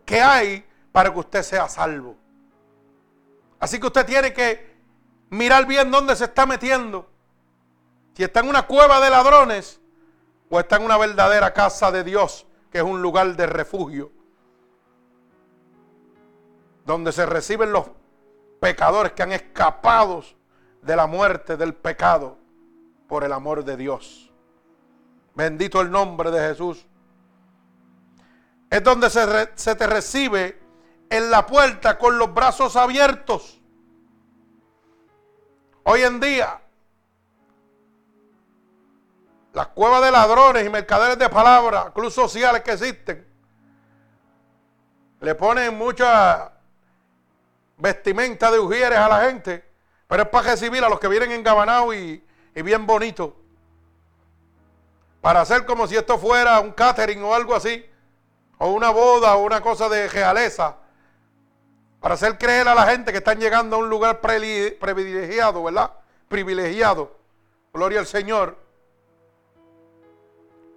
que 0.05 0.21
hay 0.21 0.65
para 0.93 1.11
que 1.11 1.19
usted 1.19 1.43
sea 1.43 1.67
salvo. 1.67 2.15
Así 3.59 3.81
que 3.81 3.87
usted 3.87 4.05
tiene 4.05 4.31
que 4.31 4.77
mirar 5.29 5.65
bien 5.65 5.91
dónde 5.91 6.15
se 6.15 6.23
está 6.23 6.45
metiendo. 6.45 7.05
Si 8.13 8.23
está 8.23 8.39
en 8.39 8.47
una 8.47 8.65
cueva 8.65 9.01
de 9.01 9.09
ladrones 9.09 9.81
o 10.49 10.57
está 10.57 10.77
en 10.77 10.83
una 10.83 10.97
verdadera 10.97 11.53
casa 11.53 11.91
de 11.91 12.05
Dios, 12.05 12.47
que 12.71 12.77
es 12.77 12.83
un 12.85 13.01
lugar 13.01 13.35
de 13.35 13.45
refugio, 13.45 14.13
donde 16.85 17.11
se 17.11 17.25
reciben 17.25 17.73
los 17.73 17.87
pecadores 18.61 19.11
que 19.11 19.23
han 19.23 19.33
escapado 19.33 20.23
de 20.81 20.95
la 20.95 21.07
muerte, 21.07 21.57
del 21.57 21.73
pecado, 21.73 22.37
por 23.09 23.25
el 23.25 23.33
amor 23.33 23.65
de 23.65 23.75
Dios. 23.75 24.28
Bendito 25.35 25.81
el 25.81 25.91
nombre 25.91 26.31
de 26.31 26.49
Jesús. 26.49 26.85
Es 28.69 28.83
donde 28.83 29.09
se, 29.09 29.75
te 29.75 29.87
recibe 29.87 30.59
en 31.09 31.31
la 31.31 31.45
puerta 31.45 31.97
con 31.97 32.17
los 32.17 32.33
brazos 32.33 32.75
abiertos. 32.75 33.59
Hoy 35.83 36.01
en 36.03 36.19
día, 36.19 36.61
las 39.53 39.67
cuevas 39.67 40.03
de 40.03 40.11
ladrones 40.11 40.65
y 40.65 40.69
mercaderes 40.69 41.17
de 41.17 41.29
palabras, 41.29 41.91
clubes 41.91 42.13
sociales 42.13 42.61
que 42.61 42.73
existen, 42.73 43.27
le 45.21 45.35
ponen 45.35 45.75
mucha 45.77 46.53
vestimenta 47.77 48.51
de 48.51 48.59
ujieres 48.59 48.99
a 48.99 49.09
la 49.09 49.21
gente, 49.21 49.65
pero 50.07 50.23
es 50.23 50.29
para 50.29 50.51
recibir 50.51 50.83
a 50.83 50.89
los 50.89 50.99
que 50.99 51.07
vienen 51.07 51.31
engabanados 51.31 51.95
y, 51.95 52.23
y 52.53 52.61
bien 52.61 52.85
bonitos. 52.85 53.38
Para 55.21 55.41
hacer 55.41 55.65
como 55.65 55.87
si 55.87 55.95
esto 55.95 56.17
fuera 56.17 56.59
un 56.59 56.71
catering 56.71 57.23
o 57.23 57.33
algo 57.33 57.55
así, 57.55 57.85
o 58.57 58.69
una 58.69 58.89
boda 58.89 59.35
o 59.35 59.43
una 59.43 59.61
cosa 59.61 59.89
de 59.89 60.07
realeza 60.07 60.77
para 61.99 62.13
hacer 62.13 62.37
creer 62.37 62.67
a 62.67 62.75
la 62.75 62.85
gente 62.85 63.11
que 63.11 63.17
están 63.17 63.39
llegando 63.39 63.75
a 63.75 63.79
un 63.79 63.89
lugar 63.89 64.21
privilegiado, 64.21 65.63
¿verdad? 65.63 65.91
Privilegiado. 66.29 67.17
Gloria 67.73 67.99
al 67.99 68.07
Señor. 68.07 68.57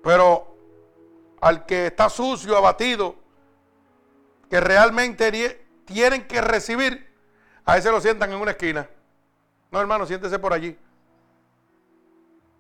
Pero 0.03 0.57
al 1.41 1.65
que 1.65 1.87
está 1.87 2.09
sucio, 2.09 2.57
abatido, 2.57 3.15
que 4.51 4.61
realmente 4.61 5.65
tienen 5.85 6.27
que 6.27 6.41
recibir, 6.41 7.09
a 7.65 7.79
ese 7.79 7.91
lo 7.91 8.01
sientan 8.01 8.33
en 8.33 8.41
una 8.41 8.51
esquina. 8.51 8.89
No, 9.71 9.81
hermano, 9.81 10.07
siéntese 10.07 10.41
por 10.41 10.53
allí. 10.53 10.77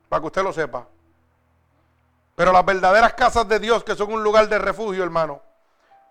Para 0.08 0.20
que 0.20 0.26
usted 0.26 0.42
lo 0.42 0.52
sepa. 0.52 0.86
Pero 2.34 2.52
las 2.52 2.64
verdaderas 2.64 3.14
casas 3.14 3.48
de 3.48 3.58
Dios, 3.58 3.84
que 3.84 3.94
son 3.94 4.12
un 4.12 4.22
lugar 4.22 4.48
de 4.48 4.58
refugio, 4.58 5.04
hermano, 5.04 5.42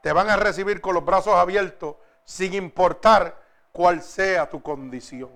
te 0.01 0.13
van 0.13 0.29
a 0.29 0.35
recibir 0.35 0.81
con 0.81 0.93
los 0.93 1.05
brazos 1.05 1.35
abiertos 1.35 1.95
sin 2.23 2.53
importar 2.53 3.35
cuál 3.71 4.01
sea 4.01 4.49
tu 4.49 4.61
condición. 4.61 5.31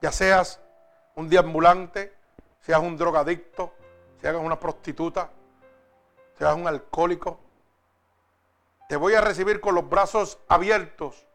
Ya 0.00 0.12
seas 0.12 0.60
un 1.14 1.28
deambulante, 1.28 2.14
seas 2.60 2.80
un 2.80 2.96
drogadicto, 2.96 3.74
seas 4.20 4.36
una 4.36 4.58
prostituta, 4.58 5.30
seas 6.38 6.54
un 6.54 6.66
alcohólico. 6.66 7.38
Te 8.88 8.96
voy 8.96 9.14
a 9.14 9.20
recibir 9.20 9.60
con 9.60 9.74
los 9.74 9.88
brazos 9.88 10.38
abiertos, 10.48 11.26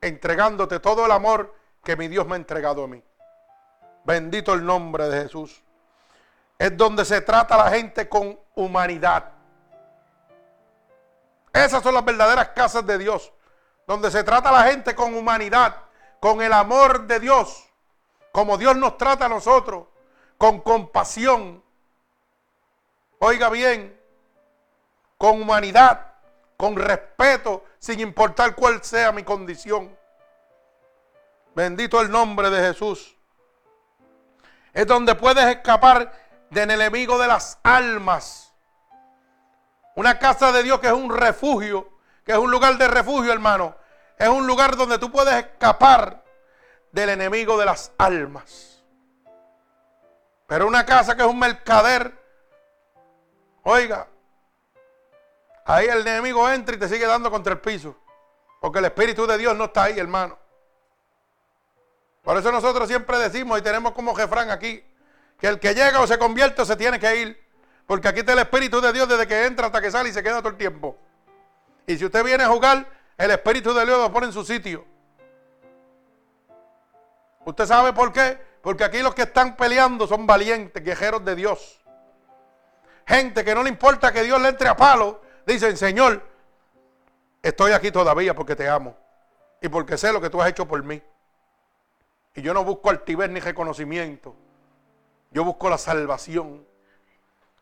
entregándote 0.00 0.80
todo 0.80 1.06
el 1.06 1.12
amor 1.12 1.54
que 1.82 1.96
mi 1.96 2.08
Dios 2.08 2.26
me 2.26 2.34
ha 2.34 2.36
entregado 2.36 2.84
a 2.84 2.88
mí. 2.88 3.02
Bendito 4.04 4.52
el 4.52 4.64
nombre 4.64 5.08
de 5.08 5.22
Jesús. 5.22 5.62
Es 6.62 6.76
donde 6.76 7.04
se 7.04 7.20
trata 7.20 7.56
a 7.56 7.64
la 7.64 7.70
gente 7.76 8.08
con 8.08 8.38
humanidad. 8.54 9.32
Esas 11.52 11.82
son 11.82 11.92
las 11.92 12.04
verdaderas 12.04 12.50
casas 12.50 12.86
de 12.86 12.98
Dios, 12.98 13.32
donde 13.84 14.12
se 14.12 14.22
trata 14.22 14.50
a 14.50 14.52
la 14.52 14.70
gente 14.70 14.94
con 14.94 15.12
humanidad, 15.12 15.74
con 16.20 16.40
el 16.40 16.52
amor 16.52 17.08
de 17.08 17.18
Dios, 17.18 17.68
como 18.30 18.56
Dios 18.58 18.76
nos 18.76 18.96
trata 18.96 19.24
a 19.24 19.28
nosotros, 19.28 19.88
con 20.38 20.60
compasión. 20.60 21.64
Oiga 23.18 23.48
bien, 23.48 24.00
con 25.18 25.42
humanidad, 25.42 26.12
con 26.56 26.76
respeto, 26.76 27.64
sin 27.80 27.98
importar 27.98 28.54
cuál 28.54 28.84
sea 28.84 29.10
mi 29.10 29.24
condición. 29.24 29.98
Bendito 31.56 32.00
el 32.00 32.08
nombre 32.08 32.50
de 32.50 32.68
Jesús. 32.68 33.16
Es 34.72 34.86
donde 34.86 35.16
puedes 35.16 35.44
escapar 35.46 36.21
del 36.52 36.70
enemigo 36.70 37.18
de 37.18 37.26
las 37.26 37.58
almas. 37.62 38.52
Una 39.96 40.18
casa 40.18 40.52
de 40.52 40.62
Dios 40.62 40.80
que 40.80 40.86
es 40.86 40.92
un 40.92 41.14
refugio, 41.14 41.88
que 42.24 42.32
es 42.32 42.38
un 42.38 42.50
lugar 42.50 42.76
de 42.76 42.88
refugio, 42.88 43.32
hermano. 43.32 43.74
Es 44.18 44.28
un 44.28 44.46
lugar 44.46 44.76
donde 44.76 44.98
tú 44.98 45.10
puedes 45.10 45.34
escapar 45.34 46.22
del 46.92 47.08
enemigo 47.08 47.56
de 47.56 47.64
las 47.64 47.92
almas. 47.96 48.84
Pero 50.46 50.66
una 50.66 50.84
casa 50.84 51.16
que 51.16 51.22
es 51.22 51.28
un 51.28 51.38
mercader, 51.38 52.12
oiga, 53.62 54.06
ahí 55.64 55.86
el 55.86 56.06
enemigo 56.06 56.48
entra 56.50 56.76
y 56.76 56.78
te 56.78 56.88
sigue 56.88 57.06
dando 57.06 57.30
contra 57.30 57.54
el 57.54 57.60
piso. 57.60 57.96
Porque 58.60 58.80
el 58.80 58.84
Espíritu 58.84 59.26
de 59.26 59.38
Dios 59.38 59.56
no 59.56 59.64
está 59.64 59.84
ahí, 59.84 59.98
hermano. 59.98 60.38
Por 62.22 62.36
eso 62.36 62.52
nosotros 62.52 62.86
siempre 62.88 63.18
decimos 63.18 63.58
y 63.58 63.62
tenemos 63.62 63.92
como 63.92 64.14
jefrán 64.14 64.50
aquí, 64.50 64.84
que 65.42 65.48
el 65.48 65.58
que 65.58 65.74
llega 65.74 66.00
o 66.00 66.06
se 66.06 66.18
convierte 66.18 66.62
o 66.62 66.64
se 66.64 66.76
tiene 66.76 67.00
que 67.00 67.16
ir. 67.16 67.44
Porque 67.84 68.06
aquí 68.06 68.20
está 68.20 68.32
el 68.32 68.38
Espíritu 68.38 68.80
de 68.80 68.92
Dios 68.92 69.08
desde 69.08 69.26
que 69.26 69.44
entra 69.44 69.66
hasta 69.66 69.80
que 69.80 69.90
sale 69.90 70.08
y 70.08 70.12
se 70.12 70.22
queda 70.22 70.38
todo 70.38 70.50
el 70.50 70.56
tiempo. 70.56 70.96
Y 71.84 71.96
si 71.96 72.04
usted 72.04 72.22
viene 72.22 72.44
a 72.44 72.48
jugar, 72.48 72.86
el 73.18 73.30
Espíritu 73.32 73.74
de 73.74 73.84
Dios 73.84 73.98
lo 73.98 74.12
pone 74.12 74.26
en 74.26 74.32
su 74.32 74.44
sitio. 74.44 74.84
¿Usted 77.44 77.66
sabe 77.66 77.92
por 77.92 78.12
qué? 78.12 78.38
Porque 78.62 78.84
aquí 78.84 79.02
los 79.02 79.16
que 79.16 79.22
están 79.22 79.56
peleando 79.56 80.06
son 80.06 80.28
valientes, 80.28 80.80
guerreros 80.80 81.24
de 81.24 81.34
Dios. 81.34 81.80
Gente 83.04 83.44
que 83.44 83.52
no 83.52 83.64
le 83.64 83.68
importa 83.68 84.12
que 84.12 84.22
Dios 84.22 84.40
le 84.40 84.48
entre 84.48 84.68
a 84.68 84.76
palo, 84.76 85.22
dicen, 85.44 85.76
Señor, 85.76 86.22
estoy 87.42 87.72
aquí 87.72 87.90
todavía 87.90 88.32
porque 88.32 88.54
te 88.54 88.68
amo 88.68 88.96
y 89.60 89.68
porque 89.68 89.98
sé 89.98 90.12
lo 90.12 90.20
que 90.20 90.30
tú 90.30 90.40
has 90.40 90.50
hecho 90.50 90.68
por 90.68 90.84
mí. 90.84 91.02
Y 92.36 92.42
yo 92.42 92.54
no 92.54 92.62
busco 92.62 92.90
altivez 92.90 93.28
ni 93.28 93.40
reconocimiento. 93.40 94.36
Yo 95.32 95.44
busco 95.44 95.68
la 95.68 95.78
salvación. 95.78 96.66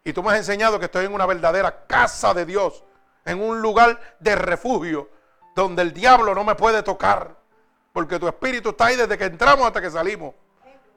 Y 0.05 0.13
tú 0.13 0.23
me 0.23 0.31
has 0.31 0.39
enseñado 0.39 0.79
que 0.79 0.87
estoy 0.87 1.07
en 1.07 1.15
una 1.15 1.27
verdadera 1.27 1.87
casa 1.87 2.35
de 2.35 2.47
Dios, 2.47 2.85
en 3.25 3.43
un 3.43 3.61
lugar 3.61 4.01
de 4.19 4.35
refugio, 4.35 5.09
donde 5.55 5.83
el 5.83 5.93
diablo 5.93 6.35
no 6.35 6.43
me 6.43 6.55
puede 6.55 6.83
tocar, 6.83 7.37
porque 7.93 8.19
tu 8.19 8.27
espíritu 8.27 8.71
está 8.71 8.87
ahí 8.87 8.97
desde 8.97 9.19
que 9.19 9.25
entramos 9.25 9.67
hasta 9.67 9.81
que 9.81 9.91
salimos. 9.91 10.35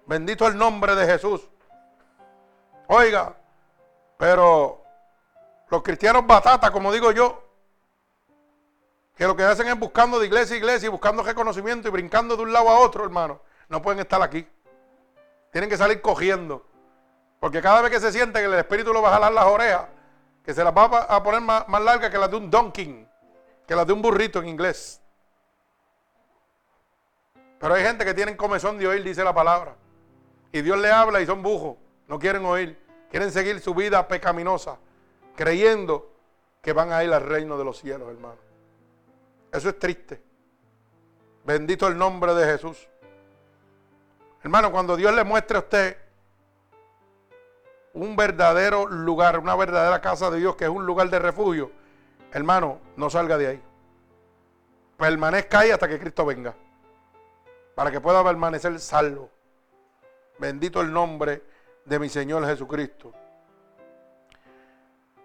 Bendito 0.06 0.48
el 0.48 0.58
nombre 0.58 0.95
de 0.95 1.06
Jesús. 1.06 1.41
Oiga, 2.88 3.36
pero 4.18 4.84
los 5.70 5.84
cristianos 5.84 6.26
batata, 6.26 6.72
como 6.72 6.91
digo 6.91 7.12
yo, 7.12 7.44
que 9.16 9.28
lo 9.28 9.36
que 9.36 9.44
hacen 9.44 9.68
es 9.68 9.78
buscando 9.78 10.20
de 10.20 10.28
iglesia 10.28 10.56
a 10.56 10.58
iglesia 10.58 10.88
y 10.88 10.90
buscando 10.90 11.24
reconocimiento 11.24 11.88
y 11.88 11.91
brincando 11.91 12.36
de 12.36 12.44
un 12.44 12.54
lado 12.54 12.70
a 12.70 12.80
otro, 12.80 13.04
hermano, 13.04 13.41
no 13.70 13.82
pueden 13.82 14.00
estar 14.00 14.22
aquí. 14.22 14.48
Tienen 15.54 15.70
que 15.70 15.78
salir 15.78 16.02
cogiendo. 16.02 16.66
Porque 17.40 17.62
cada 17.62 17.82
vez 17.82 17.92
que 17.92 18.00
se 18.00 18.12
siente 18.12 18.40
que 18.40 18.46
el 18.46 18.54
espíritu 18.56 18.92
lo 18.92 19.02
va 19.02 19.10
a 19.10 19.14
jalar 19.14 19.32
las 19.32 19.46
orejas, 19.46 19.86
que 20.44 20.54
se 20.54 20.64
las 20.64 20.76
va 20.76 20.84
a 20.84 21.24
poner 21.24 21.42
más, 21.42 21.68
largas 21.82 22.10
que 22.10 22.18
las 22.18 22.30
de 22.32 22.38
un 22.38 22.50
donkey, 22.50 23.08
que 23.68 23.76
las 23.76 23.86
de 23.86 23.94
un 23.94 24.02
burrito 24.02 24.40
en 24.40 24.48
inglés. 24.48 25.00
Pero 27.60 27.76
hay 27.76 27.84
gente 27.84 28.04
que 28.04 28.16
tienen 28.16 28.36
comezón 28.36 28.80
de 28.80 28.88
oír, 28.88 29.04
dice 29.04 29.24
la 29.24 29.34
palabra. 29.34 29.76
Y 30.52 30.62
Dios 30.62 30.78
le 30.80 30.92
habla 30.92 31.22
y 31.22 31.26
son 31.28 31.44
bujos, 31.44 31.78
no 32.08 32.18
quieren 32.18 32.44
oír, 32.46 32.78
quieren 33.12 33.32
seguir 33.32 33.60
su 33.60 33.76
vida 33.76 34.08
pecaminosa, 34.08 34.78
creyendo 35.36 36.12
que 36.62 36.74
van 36.74 36.92
a 36.92 37.04
ir 37.04 37.14
al 37.14 37.22
reino 37.22 37.60
de 37.60 37.64
los 37.64 37.78
cielos, 37.78 38.10
hermano. 38.10 38.40
Eso 39.52 39.70
es 39.70 39.78
triste. 39.78 40.24
Bendito 41.44 41.88
el 41.88 41.98
nombre 41.98 42.34
de 42.34 42.46
Jesús. 42.46 42.88
Hermano, 44.44 44.72
cuando 44.72 44.98
Dios 44.98 45.14
le 45.14 45.24
muestre 45.24 45.57
a 45.57 45.61
usted 45.61 45.98
un 47.94 48.15
verdadero 48.15 48.88
lugar, 48.88 49.40
una 49.40 49.56
verdadera 49.56 50.02
casa 50.02 50.30
de 50.30 50.40
Dios, 50.40 50.56
que 50.56 50.65
es 50.65 50.70
un 50.70 50.86
lugar 50.86 51.10
de 51.10 51.20
refugio, 51.20 51.72
hermano, 52.32 52.80
no 52.98 53.10
salga 53.10 53.38
de 53.38 53.48
ahí. 53.48 53.64
Permanezca 54.98 55.60
ahí 55.60 55.72
hasta 55.72 55.88
que 55.88 55.99
Cristo 55.99 56.26
venga. 56.26 56.53
Para 57.74 57.90
que 57.90 58.02
pueda 58.02 58.24
permanecer 58.24 58.78
salvo. 58.80 59.30
Bendito 60.40 60.82
el 60.82 60.91
nombre 60.91 61.44
de 61.86 61.99
mi 61.99 62.10
Señor 62.10 62.45
Jesucristo. 62.45 63.14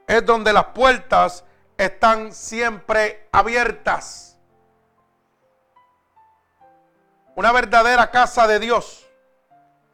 Es 0.06 0.24
donde 0.24 0.52
las 0.52 0.66
puertas 0.66 1.44
están 1.76 2.32
siempre 2.32 3.28
abiertas. 3.32 4.38
Una 7.34 7.52
verdadera 7.52 8.10
casa 8.10 8.46
de 8.46 8.58
Dios, 8.58 9.07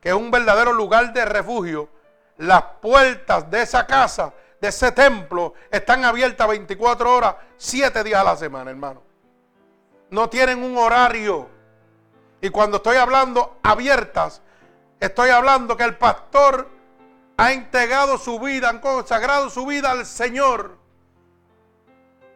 que 0.05 0.10
es 0.10 0.14
un 0.14 0.31
verdadero 0.31 0.70
lugar 0.74 1.14
de 1.14 1.24
refugio, 1.24 1.89
las 2.36 2.62
puertas 2.82 3.51
de 3.51 3.62
esa 3.62 3.86
casa, 3.86 4.35
de 4.60 4.68
ese 4.68 4.93
templo, 4.93 5.55
están 5.70 6.05
abiertas 6.05 6.47
24 6.47 7.10
horas, 7.10 7.36
7 7.56 8.05
días 8.05 8.20
a 8.20 8.24
la 8.24 8.36
semana, 8.36 8.70
hermano. 8.70 9.02
No 10.10 10.28
tienen 10.28 10.62
un 10.62 10.76
horario. 10.76 11.48
Y 12.43 12.51
cuando 12.51 12.76
estoy 12.76 12.98
hablando 12.98 13.56
abiertas, 13.62 14.43
estoy 15.01 15.31
hablando 15.31 15.74
que 15.74 15.85
el 15.85 15.97
pastor 15.97 16.68
ha 17.39 17.52
entregado 17.52 18.18
su 18.18 18.39
vida, 18.39 18.68
ha 18.68 18.81
consagrado 18.82 19.48
su 19.48 19.64
vida 19.64 19.90
al 19.90 20.05
Señor. 20.05 20.76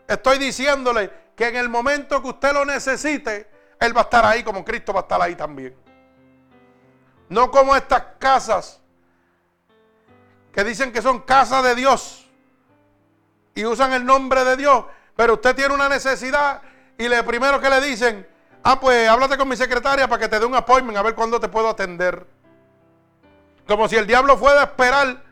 Estoy 0.07 0.39
diciéndole 0.39 1.13
que 1.37 1.49
en 1.49 1.57
el 1.57 1.69
momento 1.69 2.23
que 2.23 2.29
usted 2.29 2.55
lo 2.55 2.65
necesite, 2.65 3.51
Él 3.79 3.95
va 3.95 4.01
a 4.01 4.05
estar 4.05 4.25
ahí 4.25 4.43
como 4.43 4.65
Cristo 4.65 4.95
va 4.95 5.01
a 5.01 5.03
estar 5.03 5.21
ahí 5.21 5.35
también. 5.35 5.77
No 7.29 7.51
como 7.51 7.77
estas 7.77 8.03
casas 8.19 8.81
que 10.53 10.65
dicen 10.65 10.93
que 10.93 11.03
son 11.03 11.21
casa 11.21 11.63
de 11.63 11.75
Dios 11.75 12.29
y 13.55 13.65
usan 13.65 13.93
el 13.93 14.05
nombre 14.05 14.45
de 14.45 14.57
Dios, 14.57 14.85
pero 15.15 15.35
usted 15.35 15.55
tiene 15.55 15.75
una 15.75 15.89
necesidad 15.89 16.63
y 16.97 17.09
le 17.09 17.23
primero 17.23 17.61
que 17.61 17.71
le 17.71 17.81
dicen, 17.81 18.27
ah, 18.63 18.81
pues 18.81 19.09
háblate 19.09 19.37
con 19.37 19.49
mi 19.49 19.57
secretaria 19.57 20.09
para 20.09 20.21
que 20.21 20.29
te 20.29 20.39
dé 20.39 20.47
un 20.47 20.55
appointment 20.55 20.99
a 20.99 21.03
ver 21.03 21.15
cuándo 21.15 21.39
te 21.39 21.49
puedo 21.49 21.69
atender. 21.69 22.27
Como 23.67 23.89
si 23.89 23.97
el 23.97 24.07
diablo 24.07 24.37
fuera 24.37 24.61
a 24.61 24.65
esperar 24.65 25.23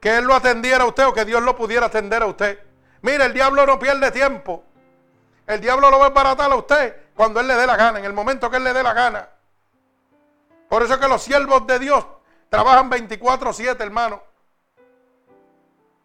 que 0.00 0.16
él 0.16 0.24
lo 0.24 0.34
atendiera 0.34 0.84
a 0.84 0.86
usted 0.86 1.06
o 1.06 1.12
que 1.12 1.24
Dios 1.24 1.42
lo 1.42 1.56
pudiera 1.56 1.86
atender 1.86 2.22
a 2.22 2.26
usted. 2.26 2.58
Mire, 3.02 3.26
el 3.26 3.32
diablo 3.32 3.66
no 3.66 3.78
pierde 3.78 4.10
tiempo. 4.10 4.64
El 5.46 5.60
diablo 5.60 5.90
lo 5.90 5.98
va 5.98 6.06
a 6.06 6.10
baratar 6.10 6.50
a 6.50 6.54
usted 6.54 6.96
cuando 7.14 7.40
él 7.40 7.48
le 7.48 7.54
dé 7.54 7.66
la 7.66 7.76
gana, 7.76 7.98
en 7.98 8.04
el 8.04 8.12
momento 8.12 8.50
que 8.50 8.56
él 8.56 8.64
le 8.64 8.72
dé 8.72 8.82
la 8.82 8.92
gana. 8.92 9.28
Por 10.70 10.82
eso 10.82 10.94
es 10.94 11.00
que 11.00 11.08
los 11.08 11.22
siervos 11.22 11.66
de 11.66 11.78
Dios 11.78 12.06
Trabajan 12.50 12.90
24-7, 12.90 13.80
hermano. 13.80 14.20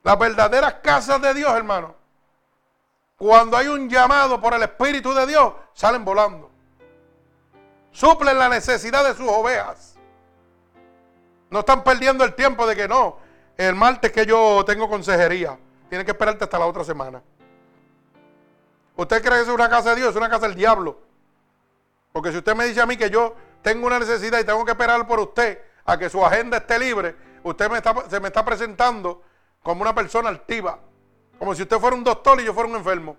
Las 0.03 0.17
verdaderas 0.19 0.75
casas 0.75 1.19
de 1.19 1.33
Dios, 1.33 1.51
hermano. 1.53 1.95
Cuando 3.17 3.57
hay 3.57 3.67
un 3.67 3.89
llamado 3.89 4.39
por 4.39 4.53
el 4.53 4.61
Espíritu 4.61 5.13
de 5.13 5.25
Dios, 5.25 5.53
salen 5.73 6.05
volando. 6.05 6.51
Suplen 7.91 8.37
la 8.37 8.47
necesidad 8.47 9.03
de 9.03 9.15
sus 9.15 9.27
ovejas. 9.27 9.95
No 11.49 11.59
están 11.59 11.83
perdiendo 11.83 12.23
el 12.23 12.35
tiempo 12.35 12.67
de 12.67 12.75
que 12.75 12.87
no. 12.87 13.17
El 13.57 13.73
martes 13.73 14.11
que 14.11 14.25
yo 14.25 14.63
tengo 14.65 14.87
consejería. 14.87 15.57
Tiene 15.89 16.05
que 16.05 16.11
esperarte 16.11 16.43
hasta 16.43 16.59
la 16.59 16.67
otra 16.67 16.83
semana. 16.83 17.23
¿Usted 18.95 19.23
cree 19.23 19.37
que 19.37 19.43
es 19.43 19.47
una 19.47 19.69
casa 19.69 19.91
de 19.91 19.95
Dios? 19.95 20.09
Es 20.11 20.15
una 20.15 20.29
casa 20.29 20.47
del 20.47 20.55
diablo. 20.55 20.99
Porque 22.11 22.31
si 22.31 22.37
usted 22.37 22.55
me 22.55 22.65
dice 22.65 22.81
a 22.81 22.85
mí 22.85 22.97
que 22.97 23.09
yo 23.09 23.35
tengo 23.65 23.87
una 23.87 23.97
necesidad 23.97 24.37
y 24.39 24.43
tengo 24.43 24.63
que 24.63 24.73
esperar 24.73 25.07
por 25.07 25.19
usted 25.19 25.59
a 25.85 25.97
que 25.97 26.07
su 26.07 26.23
agenda 26.23 26.57
esté 26.57 26.77
libre, 26.77 27.15
usted 27.41 27.67
me 27.67 27.77
está, 27.77 28.07
se 28.07 28.19
me 28.19 28.27
está 28.27 28.45
presentando 28.45 29.23
como 29.63 29.81
una 29.81 29.95
persona 29.95 30.29
altiva. 30.29 30.77
Como 31.39 31.55
si 31.55 31.63
usted 31.63 31.79
fuera 31.79 31.95
un 31.95 32.03
doctor 32.03 32.39
y 32.39 32.45
yo 32.45 32.53
fuera 32.53 32.69
un 32.69 32.75
enfermo. 32.75 33.17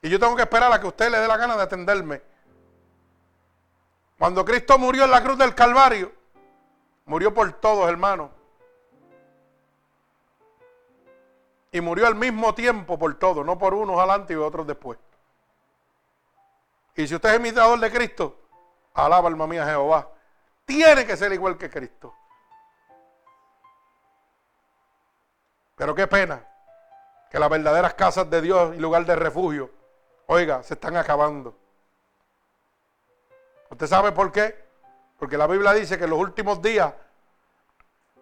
Y 0.00 0.08
yo 0.08 0.18
tengo 0.18 0.34
que 0.34 0.42
esperar 0.42 0.72
a 0.72 0.80
que 0.80 0.86
usted 0.86 1.10
le 1.10 1.18
dé 1.18 1.28
la 1.28 1.36
gana 1.36 1.56
de 1.58 1.62
atenderme. 1.62 2.22
Cuando 4.18 4.42
Cristo 4.46 4.78
murió 4.78 5.04
en 5.04 5.10
la 5.10 5.22
cruz 5.22 5.36
del 5.36 5.54
Calvario, 5.54 6.10
murió 7.04 7.34
por 7.34 7.52
todos, 7.52 7.86
hermanos. 7.86 8.30
Y 11.70 11.82
murió 11.82 12.06
al 12.06 12.14
mismo 12.14 12.54
tiempo 12.54 12.98
por 12.98 13.14
todos, 13.16 13.44
no 13.44 13.58
por 13.58 13.74
unos 13.74 13.98
adelante 13.98 14.32
y 14.32 14.36
otros 14.36 14.66
después. 14.66 14.98
Y 16.96 17.06
si 17.06 17.14
usted 17.14 17.28
es 17.28 17.40
imitador 17.40 17.78
de 17.78 17.92
Cristo, 17.92 18.47
alaba 19.04 19.28
alma 19.28 19.46
mía 19.46 19.64
Jehová 19.64 20.08
tiene 20.64 21.06
que 21.06 21.16
ser 21.16 21.32
igual 21.32 21.56
que 21.56 21.70
Cristo. 21.70 22.14
Pero 25.76 25.94
qué 25.94 26.06
pena 26.06 26.44
que 27.30 27.38
las 27.38 27.48
verdaderas 27.48 27.94
casas 27.94 28.28
de 28.28 28.42
Dios 28.42 28.74
y 28.76 28.78
lugar 28.78 29.06
de 29.06 29.16
refugio, 29.16 29.70
oiga, 30.26 30.62
se 30.62 30.74
están 30.74 30.96
acabando. 30.96 31.56
¿Usted 33.70 33.86
sabe 33.86 34.12
por 34.12 34.30
qué? 34.30 34.66
Porque 35.18 35.38
la 35.38 35.46
Biblia 35.46 35.72
dice 35.72 35.96
que 35.96 36.04
en 36.04 36.10
los 36.10 36.18
últimos 36.18 36.60
días 36.60 36.92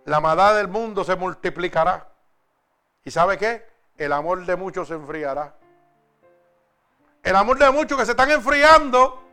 la 0.04 0.20
maldad 0.20 0.54
del 0.54 0.68
mundo 0.68 1.02
se 1.02 1.16
multiplicará. 1.16 2.08
¿Y 3.02 3.10
sabe 3.10 3.38
qué? 3.38 3.66
El 3.96 4.12
amor 4.12 4.46
de 4.46 4.54
muchos 4.54 4.86
se 4.86 4.94
enfriará. 4.94 5.54
El 7.24 7.34
amor 7.34 7.58
de 7.58 7.70
muchos 7.70 7.98
que 7.98 8.04
se 8.04 8.12
están 8.12 8.30
enfriando. 8.30 9.25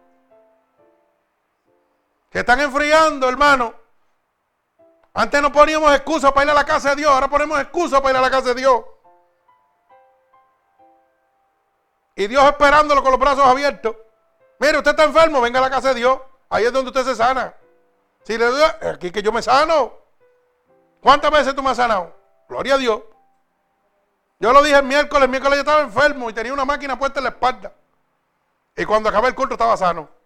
Que 2.33 2.39
están 2.39 2.59
enfriando, 2.59 3.29
hermano. 3.29 3.75
Antes 5.13 5.39
no 5.39 5.51
poníamos 5.51 5.93
excusas 5.93 6.31
para 6.31 6.45
ir 6.45 6.49
a 6.49 6.55
la 6.55 6.65
casa 6.65 6.89
de 6.89 6.95
Dios, 6.95 7.11
ahora 7.11 7.29
ponemos 7.29 7.59
excusas 7.61 8.01
para 8.01 8.13
ir 8.13 8.17
a 8.17 8.21
la 8.21 8.31
casa 8.31 8.47
de 8.47 8.55
Dios. 8.55 8.83
Y 12.15 12.25
Dios 12.25 12.43
esperándolo 12.45 13.03
con 13.03 13.11
los 13.11 13.19
brazos 13.19 13.45
abiertos. 13.45 13.95
Mire, 14.59 14.79
usted 14.79 14.91
está 14.91 15.03
enfermo, 15.03 15.41
venga 15.41 15.59
a 15.59 15.61
la 15.61 15.69
casa 15.69 15.89
de 15.89 15.95
Dios. 15.99 16.19
Ahí 16.49 16.65
es 16.65 16.73
donde 16.73 16.89
usted 16.89 17.03
se 17.03 17.15
sana. 17.15 17.53
Si 18.23 18.35
le 18.35 18.45
doy, 18.45 18.63
aquí 18.91 19.11
que 19.11 19.21
yo 19.21 19.31
me 19.31 19.43
sano. 19.43 19.93
¿Cuántas 21.01 21.29
veces 21.29 21.53
tú 21.53 21.61
me 21.61 21.69
has 21.69 21.77
sanado? 21.77 22.15
Gloria 22.49 22.73
a 22.73 22.77
Dios. 22.79 22.99
Yo 24.39 24.51
lo 24.51 24.63
dije 24.63 24.77
el 24.77 24.83
miércoles, 24.83 25.25
el 25.25 25.29
miércoles 25.29 25.57
yo 25.57 25.61
estaba 25.61 25.81
enfermo 25.81 26.31
y 26.31 26.33
tenía 26.33 26.51
una 26.51 26.65
máquina 26.65 26.97
puesta 26.97 27.19
en 27.19 27.25
la 27.25 27.29
espalda. 27.29 27.73
Y 28.75 28.85
cuando 28.85 29.09
acabé 29.09 29.27
el 29.27 29.35
culto 29.35 29.53
estaba 29.53 29.77
sano. 29.77 30.22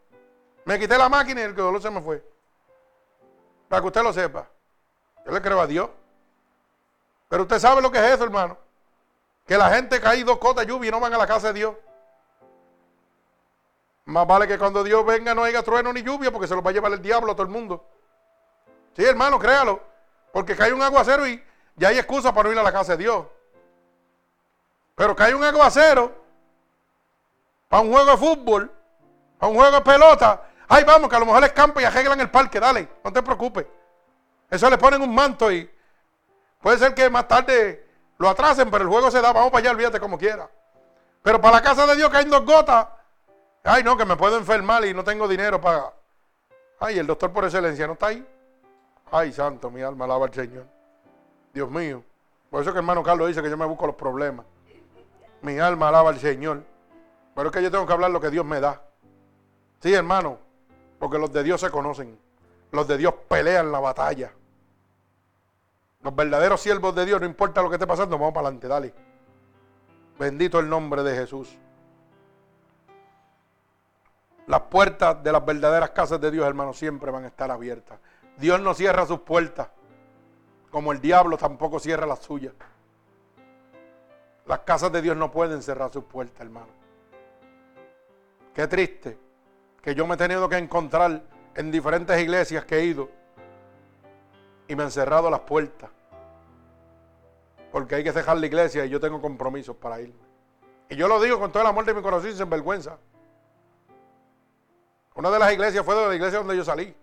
Me 0.68 0.78
quité 0.78 0.98
la 0.98 1.08
máquina 1.08 1.40
y 1.40 1.44
el 1.46 1.56
dolor 1.56 1.82
se 1.82 1.90
me 1.90 2.02
fue. 2.02 2.22
Para 3.70 3.82
que 3.82 3.88
usted 3.88 4.04
lo 4.04 4.12
sepa. 4.12 4.50
Yo 5.26 5.32
le 5.32 5.42
creo 5.42 5.62
a 5.62 5.66
Dios. 5.66 5.90
Pero 7.30 7.44
usted 7.44 7.58
sabe 7.58 7.82
lo 7.82 7.90
que 7.90 8.00
es 8.00 8.16
eso, 8.16 8.26
hermano. 8.26 8.58
Que 9.46 9.58
la 9.58 9.70
gente 9.70 10.02
cae 10.02 10.26
dos 10.26 10.38
cotas 10.40 10.66
de 10.66 10.74
lluvia 10.74 10.90
y 10.90 10.92
no 10.92 11.00
van 11.00 11.14
a 11.14 11.18
la 11.18 11.26
casa 11.26 11.48
de 11.48 11.54
Dios. 11.54 11.74
Más 14.04 14.28
vale 14.28 14.46
que 14.46 14.60
cuando 14.60 14.84
Dios 14.84 15.06
venga 15.06 15.34
no 15.34 15.46
haya 15.46 15.64
trueno 15.64 15.94
ni 15.94 16.04
lluvia 16.04 16.32
porque 16.32 16.50
se 16.50 16.56
los 16.56 16.66
va 16.66 16.72
a 16.72 16.74
llevar 16.74 16.92
el 16.92 17.02
diablo 17.02 17.32
a 17.32 17.36
todo 17.36 17.44
el 17.44 17.50
mundo. 17.50 17.86
Sí, 18.94 19.06
hermano, 19.06 19.40
créalo. 19.40 19.80
Porque 20.34 20.54
cae 20.54 20.74
un 20.74 20.82
aguacero 20.82 21.26
y 21.26 21.42
ya 21.78 21.88
hay 21.88 21.98
excusa 21.98 22.34
para 22.34 22.50
no 22.50 22.54
ir 22.54 22.60
a 22.60 22.64
la 22.64 22.74
casa 22.74 22.98
de 22.98 23.04
Dios. 23.04 23.26
Pero 24.96 25.16
cae 25.16 25.34
un 25.34 25.46
aguacero 25.46 26.12
para 27.70 27.84
un 27.84 27.90
juego 27.94 28.12
de 28.12 28.18
fútbol, 28.18 28.70
para 29.40 29.50
un 29.50 29.58
juego 29.58 29.72
de 29.72 29.82
pelota. 29.82 30.44
Ay, 30.68 30.84
vamos, 30.84 31.10
que 31.10 31.16
a 31.16 31.20
lo 31.20 31.26
mejor 31.26 31.42
les 31.42 31.54
campo 31.54 31.80
y 31.80 31.86
arreglan 31.86 32.20
el 32.20 32.30
parque, 32.30 32.60
dale, 32.60 32.88
no 33.04 33.14
te 33.14 33.24
preocupes. 33.24 33.66
Eso 34.50 34.70
le 34.70 34.78
ponen 34.78 35.02
un 35.02 35.14
manto 35.14 35.52
y 35.52 35.70
puede 36.62 36.78
ser 36.78 36.94
que 36.94 37.10
más 37.10 37.28
tarde 37.28 37.88
lo 38.18 38.30
atrasen, 38.30 38.70
pero 38.70 38.84
el 38.84 38.90
juego 38.90 39.12
se 39.12 39.22
da, 39.22 39.32
vamos 39.32 39.52
para 39.52 39.62
allá, 39.62 39.72
olvídate 39.72 40.00
como 40.00 40.18
quiera. 40.18 40.50
Pero 41.22 41.42
para 41.42 41.58
la 41.58 41.62
casa 41.62 41.86
de 41.86 41.96
Dios 41.96 42.10
caen 42.10 42.30
dos 42.30 42.46
gotas. 42.46 42.88
Ay, 43.64 43.84
no, 43.84 43.98
que 43.98 44.06
me 44.06 44.16
puedo 44.16 44.38
enfermar 44.38 44.86
y 44.86 44.94
no 44.94 45.04
tengo 45.04 45.28
dinero 45.28 45.60
para. 45.60 45.94
Ay, 46.80 47.00
el 47.00 47.08
doctor 47.08 47.32
por 47.32 47.44
excelencia 47.44 47.86
no 47.86 47.94
está 47.94 48.08
ahí. 48.08 48.26
Ay, 49.12 49.34
santo, 49.34 49.70
mi 49.70 49.82
alma 49.82 50.06
alaba 50.06 50.26
al 50.26 50.34
Señor. 50.34 50.66
Dios 51.54 51.70
mío. 51.70 52.04
Por 52.50 52.62
eso 52.62 52.72
que 52.72 52.78
hermano 52.80 53.04
Carlos 53.04 53.28
dice 53.28 53.42
que 53.42 53.50
yo 53.50 53.58
me 53.58 53.66
busco 53.66 53.88
los 53.88 53.96
problemas. 53.96 54.46
Mi 55.42 55.60
alma 55.60 55.90
alaba 55.90 56.10
al 56.10 56.20
Señor. 56.20 56.64
Pero 57.36 57.50
es 57.50 57.54
que 57.54 57.62
yo 57.62 57.72
tengo 57.72 57.86
que 57.86 57.94
hablar 57.94 58.12
lo 58.12 58.22
que 58.22 58.30
Dios 58.30 58.46
me 58.46 58.60
da. 58.60 58.82
Sí, 59.82 59.94
hermano. 59.94 60.47
Porque 61.00 61.18
los 61.18 61.32
de 61.32 61.44
Dios 61.44 61.62
se 61.62 61.70
conocen. 61.70 62.18
Los 62.72 62.88
de 62.88 62.98
Dios 62.98 63.14
pelean 63.28 63.72
la 63.72 63.80
batalla. 63.80 64.32
Los 66.02 66.16
verdaderos 66.16 66.62
siervos 66.62 66.96
de 66.96 67.06
Dios, 67.06 67.20
no 67.20 67.28
importa 67.28 67.62
lo 67.62 67.70
que 67.70 67.76
esté 67.76 67.88
pasando, 67.88 68.18
vamos 68.18 68.34
para 68.34 68.48
adelante, 68.48 68.68
dale. 68.68 68.94
Bendito 70.20 70.60
el 70.60 70.70
nombre 70.70 71.04
de 71.04 71.16
Jesús. 71.16 71.58
Las 74.48 74.62
puertas 74.62 75.22
de 75.22 75.32
las 75.32 75.46
verdaderas 75.46 75.90
casas 75.92 76.22
de 76.22 76.32
Dios, 76.32 76.48
hermano, 76.48 76.74
siempre 76.74 77.12
van 77.12 77.26
a 77.26 77.28
estar 77.28 77.52
abiertas. 77.52 78.00
Dios 78.38 78.62
no 78.62 78.74
cierra 78.74 79.06
sus 79.06 79.20
puertas, 79.22 79.70
como 80.72 80.92
el 80.92 81.02
diablo 81.02 81.38
tampoco 81.38 81.80
cierra 81.80 82.06
las 82.06 82.20
suyas. 82.20 82.54
Las 84.46 84.60
casas 84.60 84.92
de 84.92 85.02
Dios 85.02 85.18
no 85.18 85.30
pueden 85.32 85.62
cerrar 85.62 85.92
sus 85.92 86.06
puertas, 86.06 86.40
hermano. 86.40 86.68
Qué 88.54 88.68
triste 88.68 89.27
que 89.88 89.96
yo 89.96 90.06
me 90.06 90.16
he 90.16 90.18
tenido 90.18 90.50
que 90.50 90.58
encontrar 90.58 91.22
en 91.56 91.72
diferentes 91.72 92.20
iglesias 92.20 92.66
que 92.66 92.76
he 92.76 92.84
ido 92.84 93.10
y 94.68 94.76
me 94.76 94.84
han 94.84 94.92
cerrado 94.92 95.30
las 95.30 95.40
puertas. 95.40 95.90
Porque 97.72 97.96
hay 97.96 98.04
que 98.04 98.12
dejar 98.12 98.38
la 98.38 98.48
iglesia 98.48 98.84
y 98.84 98.90
yo 98.90 99.00
tengo 99.00 99.22
compromisos 99.22 99.78
para 99.78 100.02
irme. 100.02 100.20
Y 100.90 100.98
yo 100.98 101.08
lo 101.08 101.22
digo 101.22 101.40
con 101.40 101.54
todo 101.54 101.64
el 101.64 101.70
amor 101.70 101.86
de 101.86 101.94
mi 101.94 102.02
corazón 102.02 102.32
y 102.32 102.34
sin 102.34 102.50
vergüenza. 102.50 102.98
Una 105.16 105.32
de 105.32 105.40
las 105.40 105.54
iglesias 105.54 105.86
fue 105.86 105.96
de 105.96 106.08
la 106.10 106.16
iglesia 106.16 106.40
donde 106.40 106.58
yo 106.58 106.66
salí. 106.66 106.94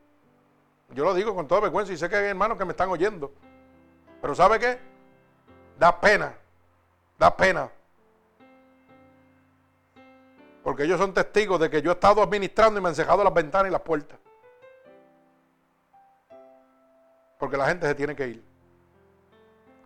Yo 0.90 1.05
lo 1.05 1.15
digo 1.15 1.35
con 1.35 1.48
toda 1.48 1.62
vergüenza 1.62 1.90
y 1.90 1.97
sé 1.97 2.11
que 2.11 2.16
hay 2.16 2.27
hermanos 2.27 2.59
que 2.59 2.66
me 2.66 2.73
están 2.73 2.90
oyendo. 2.90 3.32
Pero 4.20 4.35
¿sabe 4.35 4.59
qué? 4.59 4.78
Da 5.78 5.98
pena. 5.98 6.35
Da 7.19 7.35
pena. 7.35 7.70
Porque 10.65 10.85
ellos 10.85 10.99
son 10.99 11.12
testigos 11.12 11.61
de 11.61 11.69
que 11.69 11.82
yo 11.82 11.91
he 11.91 11.95
estado 11.95 12.23
administrando 12.23 12.81
y 12.81 12.82
me 12.82 12.89
han 12.89 12.95
cejado 12.95 13.23
las 13.23 13.35
ventanas 13.35 13.69
y 13.69 13.70
las 13.70 13.82
puertas. 13.82 14.19
Porque 17.39 17.59
la 17.59 17.66
gente 17.66 17.86
se 17.86 17.95
tiene 17.95 18.16
que 18.16 18.27
ir. 18.27 18.45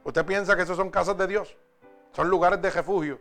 ¿Usted 0.05 0.25
piensa 0.25 0.55
que 0.55 0.63
esos 0.63 0.77
son 0.77 0.89
casas 0.89 1.19
de 1.19 1.27
Dios? 1.27 1.57
Son 2.13 2.31
lugares 2.31 2.63
de 2.63 2.71
refugio. 2.71 3.19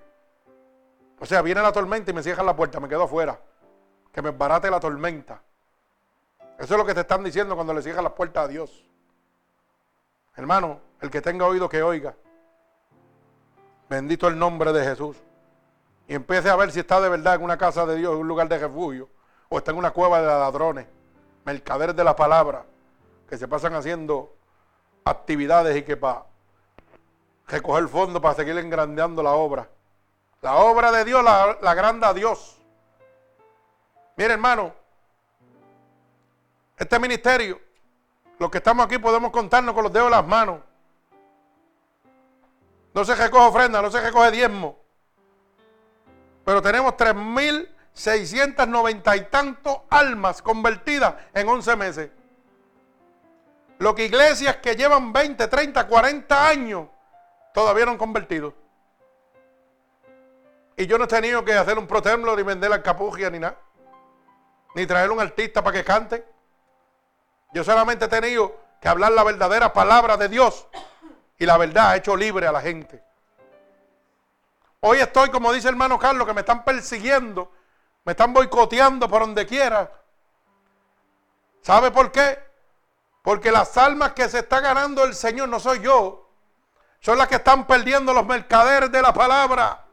O 1.19 1.25
sea, 1.25 1.41
viene 1.41 1.59
la 1.63 1.71
tormenta 1.71 2.11
y 2.11 2.13
me 2.13 2.21
cierran 2.21 2.45
la 2.45 2.55
puerta, 2.55 2.79
me 2.79 2.87
quedo 2.87 3.03
afuera. 3.03 3.39
Que 4.11 4.21
me 4.21 4.29
barate 4.29 4.69
la 4.69 4.79
tormenta. 4.79 5.41
Eso 6.59 6.73
es 6.75 6.77
lo 6.77 6.85
que 6.85 6.93
te 6.93 7.01
están 7.01 7.23
diciendo 7.23 7.55
cuando 7.55 7.73
le 7.73 7.81
cierran 7.81 8.03
las 8.03 8.13
puertas 8.13 8.45
a 8.45 8.47
Dios. 8.47 8.87
Hermano, 10.35 10.79
el 11.01 11.09
que 11.09 11.21
tenga 11.21 11.47
oído 11.47 11.67
que 11.67 11.81
oiga. 11.81 12.15
Bendito 13.89 14.27
el 14.27 14.37
nombre 14.37 14.71
de 14.71 14.83
Jesús. 14.83 15.17
Y 16.07 16.15
empiece 16.15 16.49
a 16.49 16.55
ver 16.55 16.71
si 16.71 16.79
está 16.79 17.01
de 17.01 17.09
verdad 17.09 17.35
en 17.35 17.43
una 17.43 17.57
casa 17.57 17.85
de 17.85 17.95
Dios, 17.97 18.13
en 18.13 18.19
un 18.19 18.27
lugar 18.27 18.47
de 18.47 18.57
refugio, 18.57 19.09
o 19.49 19.57
está 19.57 19.71
en 19.71 19.77
una 19.77 19.91
cueva 19.91 20.21
de 20.21 20.27
ladrones, 20.27 20.87
mercaderes 21.43 21.95
de 21.95 22.03
la 22.03 22.15
palabra, 22.15 22.65
que 23.29 23.37
se 23.37 23.47
pasan 23.47 23.73
haciendo 23.73 24.33
actividades 25.03 25.75
y 25.75 25.83
que 25.83 25.97
para 25.97 26.25
recoger 27.47 27.87
fondo 27.87 28.21
para 28.21 28.35
seguir 28.35 28.57
engrandeando 28.57 29.21
la 29.21 29.31
obra. 29.31 29.69
La 30.41 30.55
obra 30.55 30.91
de 30.91 31.03
Dios 31.03 31.23
la, 31.23 31.57
la 31.61 31.71
agranda 31.71 32.09
a 32.09 32.13
Dios. 32.13 32.59
Mire, 34.15 34.33
hermano, 34.33 34.73
este 36.77 36.99
ministerio, 36.99 37.59
los 38.39 38.49
que 38.49 38.59
estamos 38.59 38.85
aquí 38.85 38.97
podemos 38.97 39.31
contarnos 39.31 39.73
con 39.73 39.83
los 39.83 39.91
dedos 39.91 40.07
de 40.07 40.15
las 40.15 40.25
manos. 40.25 40.59
No 42.93 43.03
se 43.03 43.15
recoge 43.15 43.45
ofrenda, 43.45 43.81
no 43.81 43.91
se 43.91 44.01
recoge 44.01 44.31
diezmo. 44.31 44.86
Pero 46.47 46.61
tenemos 46.61 46.93
3.690 46.93 49.17
y 49.17 49.21
tantos 49.25 49.81
almas 49.89 50.41
convertidas 50.41 51.15
en 51.33 51.49
11 51.49 51.75
meses. 51.75 52.09
Lo 53.79 53.93
que 53.93 54.05
iglesias 54.05 54.55
que 54.55 54.77
llevan 54.77 55.11
20, 55.11 55.45
30, 55.45 55.85
40 55.85 56.47
años 56.47 56.87
todavía 57.53 57.83
no 57.83 57.91
han 57.91 57.97
convertido. 57.97 58.53
Y 60.77 60.87
yo 60.87 60.97
no 60.97 61.03
he 61.03 61.07
tenido 61.07 61.43
que 61.43 61.51
hacer 61.51 61.77
un 61.77 61.85
protemplo 61.85 62.33
ni 62.33 62.43
vender 62.43 62.69
la 62.69 62.81
capugia 62.81 63.29
ni 63.29 63.39
nada. 63.39 63.57
Ni 64.73 64.87
traer 64.87 65.11
un 65.11 65.19
artista 65.19 65.61
para 65.61 65.77
que 65.77 65.83
cante. 65.83 66.25
Yo 67.51 67.65
solamente 67.65 68.05
he 68.05 68.07
tenido 68.07 68.55
que 68.79 68.87
hablar 68.87 69.11
la 69.11 69.25
verdadera 69.25 69.73
palabra 69.73 70.15
de 70.15 70.29
Dios. 70.29 70.65
Y 71.37 71.45
la 71.45 71.57
verdad 71.57 71.89
ha 71.89 71.97
hecho 71.97 72.15
libre 72.15 72.47
a 72.47 72.53
la 72.53 72.61
gente. 72.61 73.03
Hoy 74.79 74.99
estoy, 74.99 75.29
como 75.29 75.51
dice 75.51 75.67
el 75.67 75.73
hermano 75.73 75.97
Carlos, 75.97 76.27
que 76.27 76.33
me 76.33 76.41
están 76.41 76.63
persiguiendo. 76.63 77.51
Me 78.05 78.11
están 78.11 78.33
boicoteando 78.33 79.09
por 79.09 79.21
donde 79.21 79.45
quiera. 79.45 79.91
¿Sabe 81.61 81.91
por 81.91 82.11
qué? 82.11 82.39
Porque 83.21 83.51
las 83.51 83.75
almas 83.77 84.13
que 84.13 84.29
se 84.29 84.39
está 84.39 84.61
ganando 84.61 85.03
el 85.03 85.13
Señor 85.13 85.49
no 85.49 85.59
soy 85.59 85.81
yo. 85.81 86.29
Son 87.01 87.17
las 87.17 87.27
que 87.27 87.35
están 87.35 87.67
perdiendo 87.67 88.13
los 88.13 88.25
mercaderes 88.25 88.91
de 88.91 89.01
la 89.01 89.13
palabra. 89.13 89.85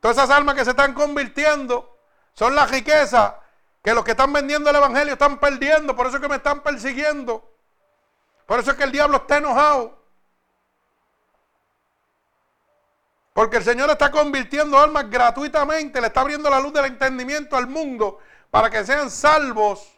Todas 0.00 0.16
esas 0.16 0.30
almas 0.30 0.56
que 0.56 0.64
se 0.64 0.70
están 0.70 0.94
convirtiendo 0.94 1.96
son 2.32 2.56
las 2.56 2.70
riquezas 2.70 3.34
que 3.84 3.94
los 3.94 4.04
que 4.04 4.12
están 4.12 4.32
vendiendo 4.32 4.70
el 4.70 4.76
Evangelio 4.76 5.12
están 5.12 5.38
perdiendo. 5.38 5.94
Por 5.94 6.06
eso 6.06 6.16
es 6.16 6.22
que 6.22 6.28
me 6.28 6.36
están 6.36 6.60
persiguiendo. 6.62 7.48
Por 8.46 8.58
eso 8.58 8.72
es 8.72 8.76
que 8.76 8.84
el 8.84 8.92
diablo 8.92 9.18
está 9.18 9.36
enojado. 9.36 10.01
Porque 13.32 13.56
el 13.56 13.64
Señor 13.64 13.88
está 13.90 14.10
convirtiendo 14.10 14.78
almas 14.78 15.08
gratuitamente. 15.08 16.00
Le 16.00 16.08
está 16.08 16.20
abriendo 16.20 16.50
la 16.50 16.60
luz 16.60 16.72
del 16.72 16.86
entendimiento 16.86 17.56
al 17.56 17.66
mundo 17.66 18.18
para 18.50 18.68
que 18.68 18.84
sean 18.84 19.10
salvos 19.10 19.88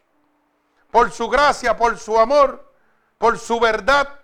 por 0.91 1.11
su 1.11 1.29
gracia, 1.29 1.77
por 1.77 1.99
su 1.99 2.19
amor, 2.19 2.73
por 3.19 3.39
su 3.39 3.59
verdad. 3.59 4.21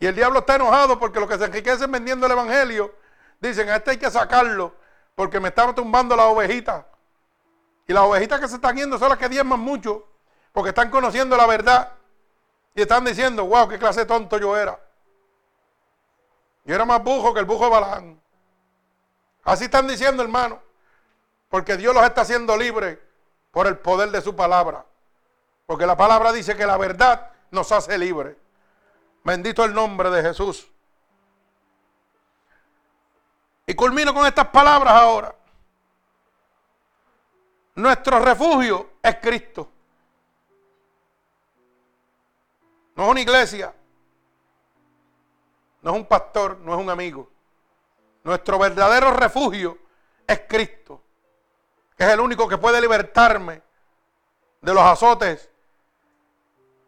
Y 0.00 0.06
el 0.06 0.14
diablo 0.14 0.40
está 0.40 0.56
enojado 0.56 0.98
porque 0.98 1.20
los 1.20 1.28
que 1.28 1.38
se 1.38 1.44
enriquecen 1.44 1.90
vendiendo 1.92 2.26
el 2.26 2.32
evangelio 2.32 2.92
dicen, 3.40 3.68
a 3.68 3.76
este 3.76 3.92
hay 3.92 3.98
que 3.98 4.10
sacarlo 4.10 4.74
porque 5.14 5.38
me 5.38 5.48
estaba 5.48 5.74
tumbando 5.74 6.16
la 6.16 6.26
ovejita. 6.26 6.86
Y 7.86 7.92
las 7.92 8.02
ovejitas 8.02 8.40
que 8.40 8.48
se 8.48 8.56
están 8.56 8.76
yendo 8.76 8.98
son 8.98 9.10
las 9.10 9.18
que 9.18 9.28
diezman 9.28 9.60
mucho 9.60 10.08
porque 10.52 10.70
están 10.70 10.90
conociendo 10.90 11.36
la 11.36 11.46
verdad 11.46 11.92
y 12.74 12.82
están 12.82 13.04
diciendo, 13.04 13.44
wow, 13.46 13.68
qué 13.68 13.78
clase 13.78 14.00
de 14.00 14.06
tonto 14.06 14.38
yo 14.38 14.56
era. 14.56 14.83
Yo 16.64 16.74
era 16.74 16.84
más 16.84 17.02
bujo 17.02 17.34
que 17.34 17.40
el 17.40 17.46
bujo 17.46 17.64
de 17.64 17.70
Balán. 17.70 18.20
Así 19.44 19.64
están 19.64 19.86
diciendo, 19.86 20.22
hermano, 20.22 20.62
porque 21.48 21.76
Dios 21.76 21.94
los 21.94 22.04
está 22.04 22.22
haciendo 22.22 22.56
libres 22.56 22.98
por 23.50 23.66
el 23.66 23.78
poder 23.78 24.10
de 24.10 24.22
su 24.22 24.34
palabra. 24.34 24.84
Porque 25.66 25.86
la 25.86 25.96
palabra 25.96 26.32
dice 26.32 26.56
que 26.56 26.66
la 26.66 26.76
verdad 26.76 27.30
nos 27.50 27.70
hace 27.70 27.96
libres. 27.98 28.36
Bendito 29.22 29.64
el 29.64 29.74
nombre 29.74 30.10
de 30.10 30.22
Jesús. 30.22 30.70
Y 33.66 33.74
culmino 33.74 34.12
con 34.12 34.26
estas 34.26 34.48
palabras 34.48 34.92
ahora. 34.94 35.34
Nuestro 37.76 38.18
refugio 38.20 38.92
es 39.02 39.16
Cristo. 39.16 39.68
No 42.94 43.04
es 43.04 43.10
una 43.10 43.20
iglesia. 43.20 43.74
No 45.84 45.90
es 45.90 45.96
un 45.98 46.06
pastor, 46.06 46.60
no 46.60 46.72
es 46.72 46.80
un 46.80 46.88
amigo. 46.88 47.28
Nuestro 48.22 48.58
verdadero 48.58 49.10
refugio 49.10 49.76
es 50.26 50.40
Cristo. 50.48 51.02
Que 51.94 52.04
es 52.04 52.10
el 52.10 52.20
único 52.20 52.48
que 52.48 52.56
puede 52.56 52.80
libertarme 52.80 53.60
de 54.62 54.72
los 54.72 54.82
azotes 54.82 55.50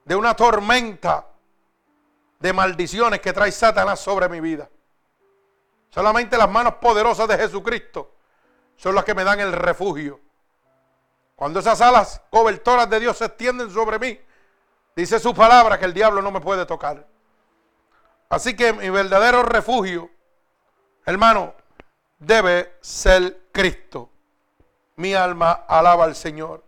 de 0.03 0.17
una 0.17 0.35
tormenta 0.35 1.27
de 2.39 2.53
maldiciones 2.55 3.21
que 3.21 3.35
trae 3.35 3.53
Satanás 3.53 4.01
sobre 4.01 4.31
mi 4.31 4.41
vida. 4.41 4.67
Solamente 5.91 6.39
las 6.39 6.51
manos 6.51 6.77
poderosas 6.77 7.29
de 7.29 7.37
Jesucristo 7.37 8.15
son 8.77 8.95
las 8.95 9.05
que 9.05 9.15
me 9.15 9.25
dan 9.25 9.41
el 9.41 9.53
refugio. 9.53 10.21
Cuando 11.35 11.61
esas 11.61 11.83
alas 11.83 12.23
cobertoras 12.31 12.89
de 12.89 13.01
Dios 13.01 13.19
se 13.19 13.27
extienden 13.27 13.71
sobre 13.71 13.99
mí, 13.99 14.19
dice 14.97 15.21
su 15.21 15.35
palabra 15.35 15.79
que 15.79 15.85
el 15.85 15.93
diablo 15.93 16.23
no 16.23 16.31
me 16.31 16.41
puede 16.41 16.65
tocar. 16.65 17.07
Así 18.29 18.57
que 18.57 18.73
mi 18.73 18.91
verdadero 18.91 19.43
refugio, 19.43 20.11
hermano, 21.05 21.55
debe 22.19 22.77
ser 22.81 23.49
Cristo. 23.53 24.11
Mi 24.97 25.15
alma 25.15 25.65
alaba 25.69 26.05
al 26.05 26.17
Señor. 26.17 26.65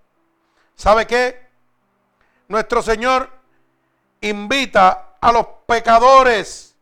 ¿Sabe 0.74 1.06
qué? 1.06 1.48
Nuestro 2.48 2.82
Señor 2.82 3.30
invita 4.20 5.16
a 5.20 5.32
los 5.32 5.46
pecadores. 5.66 6.76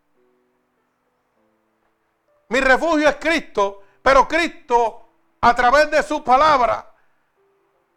Mi 2.49 2.61
refugio 2.61 3.09
es 3.09 3.17
Cristo, 3.17 3.83
pero 4.03 4.29
Cristo 4.29 5.09
a 5.41 5.55
través 5.55 5.91
de 5.91 6.03
su 6.03 6.23
palabra 6.23 6.93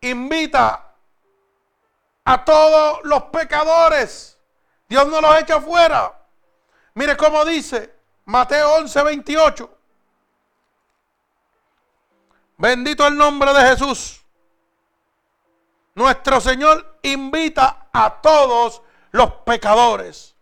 invita 0.02 0.94
a 2.24 2.46
todos 2.46 3.00
los 3.04 3.24
pecadores. 3.24 4.38
Dios 4.88 5.08
no 5.08 5.22
los 5.22 5.40
echa 5.40 5.60
fuera. 5.60 6.19
Mire 7.00 7.16
cómo 7.16 7.46
dice 7.46 7.96
Mateo 8.26 8.76
11, 8.76 9.04
28. 9.04 9.78
Bendito 12.58 13.08
el 13.08 13.16
nombre 13.16 13.54
de 13.54 13.70
Jesús. 13.70 14.22
Nuestro 15.96 16.42
Señor 16.42 17.00
invita 17.04 17.88
a 17.94 18.20
todos 18.20 18.82
los 19.12 19.32
pecadores. 19.46 20.36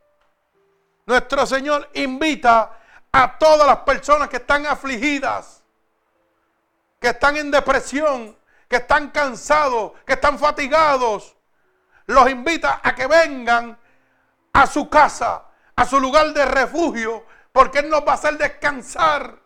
Nuestro 1.05 1.45
Señor 1.45 1.91
invita 1.93 2.75
a 3.11 3.37
todas 3.37 3.67
las 3.67 3.77
personas 3.81 4.27
que 4.27 4.37
están 4.37 4.65
afligidas, 4.65 5.61
que 6.99 7.09
están 7.09 7.37
en 7.37 7.51
depresión, 7.51 8.35
que 8.67 8.77
están 8.77 9.11
cansados, 9.11 9.91
que 10.07 10.13
están 10.13 10.39
fatigados. 10.39 11.35
Los 12.07 12.27
invita 12.31 12.81
a 12.83 12.95
que 12.95 13.05
vengan 13.05 13.77
a 14.53 14.65
su 14.65 14.89
casa, 14.89 15.46
a 15.77 15.85
su 15.85 15.99
lugar 15.99 16.33
de 16.33 16.43
refugio, 16.43 17.23
porque 17.51 17.79
Él 17.79 17.89
nos 17.89 18.01
va 18.01 18.13
a 18.13 18.15
hacer 18.15 18.37
descansar. 18.37 19.39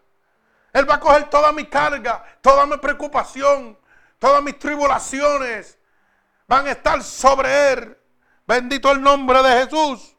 Él 0.74 0.90
va 0.90 0.96
a 0.96 1.00
coger 1.00 1.30
toda 1.30 1.52
mi 1.52 1.66
carga, 1.66 2.24
toda 2.42 2.66
mi 2.66 2.78
preocupación, 2.78 3.78
todas 4.18 4.42
mis 4.42 4.58
tribulaciones 4.58 5.78
van 6.48 6.68
a 6.68 6.72
estar 6.72 7.04
sobre 7.04 7.74
Él. 7.74 7.98
Bendito 8.48 8.92
el 8.92 9.02
nombre 9.02 9.44
de 9.44 9.64
Jesús. 9.64 10.16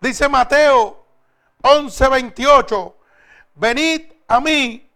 Dice 0.00 0.28
Mateo 0.28 1.04
11:28, 1.62 2.94
venid 3.56 4.12
a 4.28 4.40
mí 4.40 4.88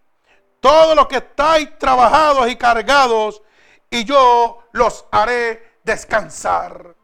todos 0.60 0.94
los 0.94 1.08
que 1.08 1.16
estáis 1.16 1.76
trabajados 1.76 2.48
y 2.48 2.54
cargados, 2.54 3.42
y 3.90 4.04
yo 4.04 4.62
los 4.72 5.04
haré 5.10 5.78
descansar. 5.82 6.94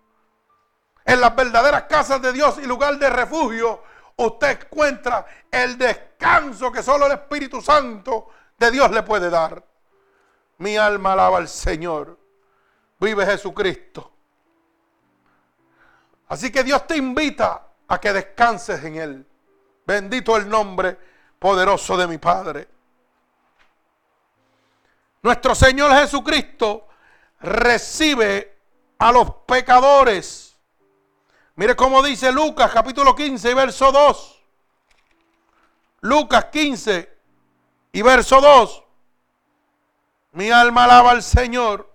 En 1.06 1.20
las 1.20 1.36
verdaderas 1.36 1.84
casas 1.84 2.20
de 2.20 2.32
Dios 2.32 2.58
y 2.58 2.66
lugar 2.66 2.98
de 2.98 3.08
refugio, 3.08 3.84
usted 4.16 4.60
encuentra 4.60 5.24
el 5.48 5.78
descanso 5.78 6.72
que 6.72 6.82
solo 6.82 7.06
el 7.06 7.12
Espíritu 7.12 7.62
Santo 7.62 8.28
de 8.58 8.72
Dios 8.72 8.90
le 8.90 9.04
puede 9.04 9.30
dar. 9.30 9.64
Mi 10.58 10.76
alma 10.76 11.12
alaba 11.12 11.38
al 11.38 11.46
Señor. 11.46 12.18
Vive 12.98 13.24
Jesucristo. 13.24 14.10
Así 16.28 16.50
que 16.50 16.64
Dios 16.64 16.84
te 16.88 16.96
invita 16.96 17.62
a 17.86 18.00
que 18.00 18.12
descanses 18.12 18.82
en 18.82 18.96
Él. 18.96 19.26
Bendito 19.86 20.36
el 20.36 20.48
nombre 20.48 20.98
poderoso 21.38 21.96
de 21.96 22.08
mi 22.08 22.18
Padre. 22.18 22.66
Nuestro 25.22 25.54
Señor 25.54 25.92
Jesucristo 25.92 26.88
recibe 27.40 28.58
a 28.98 29.12
los 29.12 29.30
pecadores. 29.46 30.45
Mire 31.56 31.74
cómo 31.74 32.02
dice 32.02 32.30
Lucas 32.32 32.70
capítulo 32.70 33.14
15 33.14 33.50
y 33.50 33.54
verso 33.54 33.90
2. 33.90 34.42
Lucas 36.02 36.44
15 36.52 37.16
y 37.92 38.02
verso 38.02 38.42
2. 38.42 38.82
Mi 40.32 40.50
alma 40.50 40.84
alaba 40.84 41.12
al 41.12 41.22
Señor. 41.22 41.90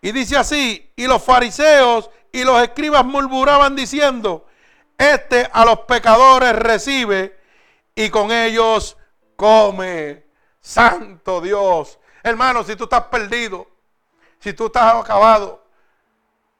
Y 0.00 0.12
dice 0.12 0.36
así, 0.36 0.92
y 0.94 1.08
los 1.08 1.20
fariseos 1.24 2.10
y 2.30 2.44
los 2.44 2.62
escribas 2.62 3.04
murmuraban 3.04 3.74
diciendo, 3.74 4.46
este 4.96 5.50
a 5.52 5.64
los 5.64 5.80
pecadores 5.80 6.54
recibe 6.54 7.40
y 7.96 8.08
con 8.08 8.30
ellos 8.30 8.96
come. 9.34 10.22
Santo 10.60 11.40
Dios. 11.40 11.98
Hermano, 12.22 12.62
si 12.62 12.76
tú 12.76 12.84
estás 12.84 13.06
perdido, 13.06 13.66
si 14.38 14.52
tú 14.52 14.66
estás 14.66 14.94
acabado, 14.94 15.63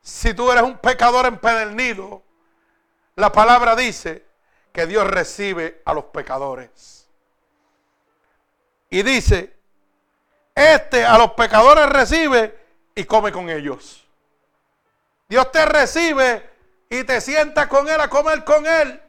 si 0.04 0.34
tú 0.34 0.52
eres 0.52 0.62
un 0.62 0.76
pecador 0.76 1.24
empedernido, 1.24 2.22
la 3.16 3.32
palabra 3.32 3.74
dice 3.74 4.26
que 4.70 4.86
Dios 4.86 5.06
recibe 5.06 5.80
a 5.86 5.94
los 5.94 6.04
pecadores. 6.04 7.08
Y 8.90 9.02
dice, 9.02 9.56
este 10.54 11.06
a 11.06 11.16
los 11.16 11.32
pecadores 11.32 11.88
recibe 11.88 12.54
y 12.94 13.04
come 13.04 13.32
con 13.32 13.48
ellos. 13.48 14.06
Dios 15.26 15.50
te 15.50 15.64
recibe 15.64 16.50
y 16.90 17.02
te 17.04 17.22
sienta 17.22 17.66
con 17.66 17.88
Él 17.88 17.98
a 17.98 18.10
comer 18.10 18.44
con 18.44 18.66
Él. 18.66 19.00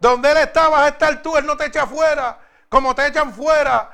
Donde 0.00 0.30
Él 0.30 0.38
está 0.38 0.68
a 0.68 0.88
estar 0.88 1.22
tú, 1.22 1.36
Él 1.36 1.44
no 1.44 1.54
te 1.54 1.66
echa 1.66 1.86
fuera, 1.86 2.40
como 2.70 2.94
te 2.94 3.06
echan 3.06 3.34
fuera. 3.34 3.90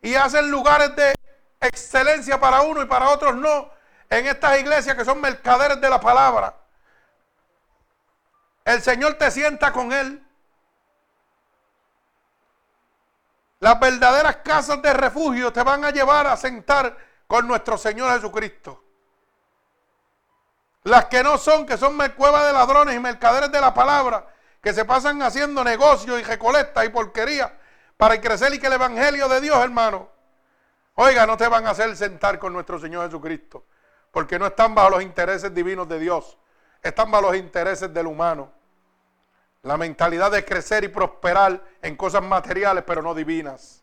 Y 0.00 0.14
hacen 0.14 0.48
lugares 0.48 0.94
de 0.94 1.12
excelencia 1.60 2.38
para 2.38 2.62
uno 2.62 2.82
y 2.82 2.86
para 2.86 3.08
otros 3.08 3.34
no. 3.34 3.73
En 4.14 4.28
estas 4.28 4.60
iglesias 4.60 4.96
que 4.96 5.04
son 5.04 5.20
mercaderes 5.20 5.80
de 5.80 5.90
la 5.90 5.98
palabra. 5.98 6.54
El 8.64 8.80
Señor 8.80 9.14
te 9.14 9.28
sienta 9.32 9.72
con 9.72 9.92
Él. 9.92 10.24
Las 13.58 13.80
verdaderas 13.80 14.36
casas 14.36 14.80
de 14.82 14.92
refugio 14.92 15.52
te 15.52 15.64
van 15.64 15.84
a 15.84 15.90
llevar 15.90 16.28
a 16.28 16.36
sentar 16.36 16.96
con 17.26 17.48
nuestro 17.48 17.76
Señor 17.76 18.12
Jesucristo. 18.12 18.84
Las 20.84 21.06
que 21.06 21.24
no 21.24 21.36
son, 21.36 21.66
que 21.66 21.76
son 21.76 21.98
cuevas 22.16 22.46
de 22.46 22.52
ladrones 22.52 22.94
y 22.94 23.00
mercaderes 23.00 23.50
de 23.50 23.60
la 23.60 23.74
palabra, 23.74 24.32
que 24.62 24.72
se 24.72 24.84
pasan 24.84 25.22
haciendo 25.22 25.64
negocios 25.64 26.20
y 26.20 26.22
recolectas 26.22 26.84
y 26.84 26.88
porquería 26.90 27.58
para 27.96 28.20
crecer 28.20 28.54
y 28.54 28.60
que 28.60 28.68
el 28.68 28.74
Evangelio 28.74 29.28
de 29.28 29.40
Dios, 29.40 29.56
hermano, 29.56 30.08
oiga, 30.94 31.26
no 31.26 31.36
te 31.36 31.48
van 31.48 31.66
a 31.66 31.70
hacer 31.70 31.96
sentar 31.96 32.38
con 32.38 32.52
nuestro 32.52 32.78
Señor 32.78 33.06
Jesucristo, 33.06 33.64
porque 34.14 34.38
no 34.38 34.46
están 34.46 34.76
bajo 34.76 34.90
los 34.90 35.02
intereses 35.02 35.52
divinos 35.52 35.88
de 35.88 35.98
Dios, 35.98 36.38
están 36.80 37.10
bajo 37.10 37.32
los 37.32 37.36
intereses 37.36 37.92
del 37.92 38.06
humano. 38.06 38.48
La 39.62 39.76
mentalidad 39.76 40.30
de 40.30 40.44
crecer 40.44 40.84
y 40.84 40.88
prosperar 40.88 41.60
en 41.82 41.96
cosas 41.96 42.22
materiales, 42.22 42.84
pero 42.86 43.02
no 43.02 43.12
divinas. 43.12 43.82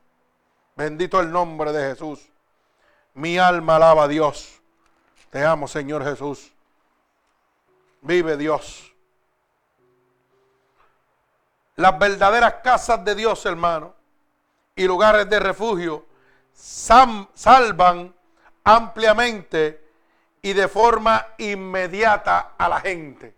Bendito 0.77 1.19
el 1.19 1.29
nombre 1.29 1.73
de 1.73 1.89
Jesús. 1.89 2.29
Mi 3.13 3.37
alma 3.37 3.75
alaba 3.75 4.03
a 4.03 4.07
Dios. 4.07 4.61
Te 5.31 5.43
amo, 5.43 5.67
Señor 5.67 6.01
Jesús. 6.05 6.53
Vive 7.99 8.37
Dios. 8.37 8.89
Las 11.75 11.99
verdaderas 11.99 12.55
casas 12.63 13.03
de 13.03 13.15
Dios, 13.15 13.45
hermano, 13.45 13.93
y 14.77 14.85
lugares 14.85 15.29
de 15.29 15.39
refugio 15.41 16.05
salvan 16.53 18.13
ampliamente 18.63 19.80
y 20.41 20.53
de 20.53 20.67
forma 20.67 21.27
inmediata 21.37 22.53
a 22.57 22.67
la 22.67 22.79
gente. 22.81 23.35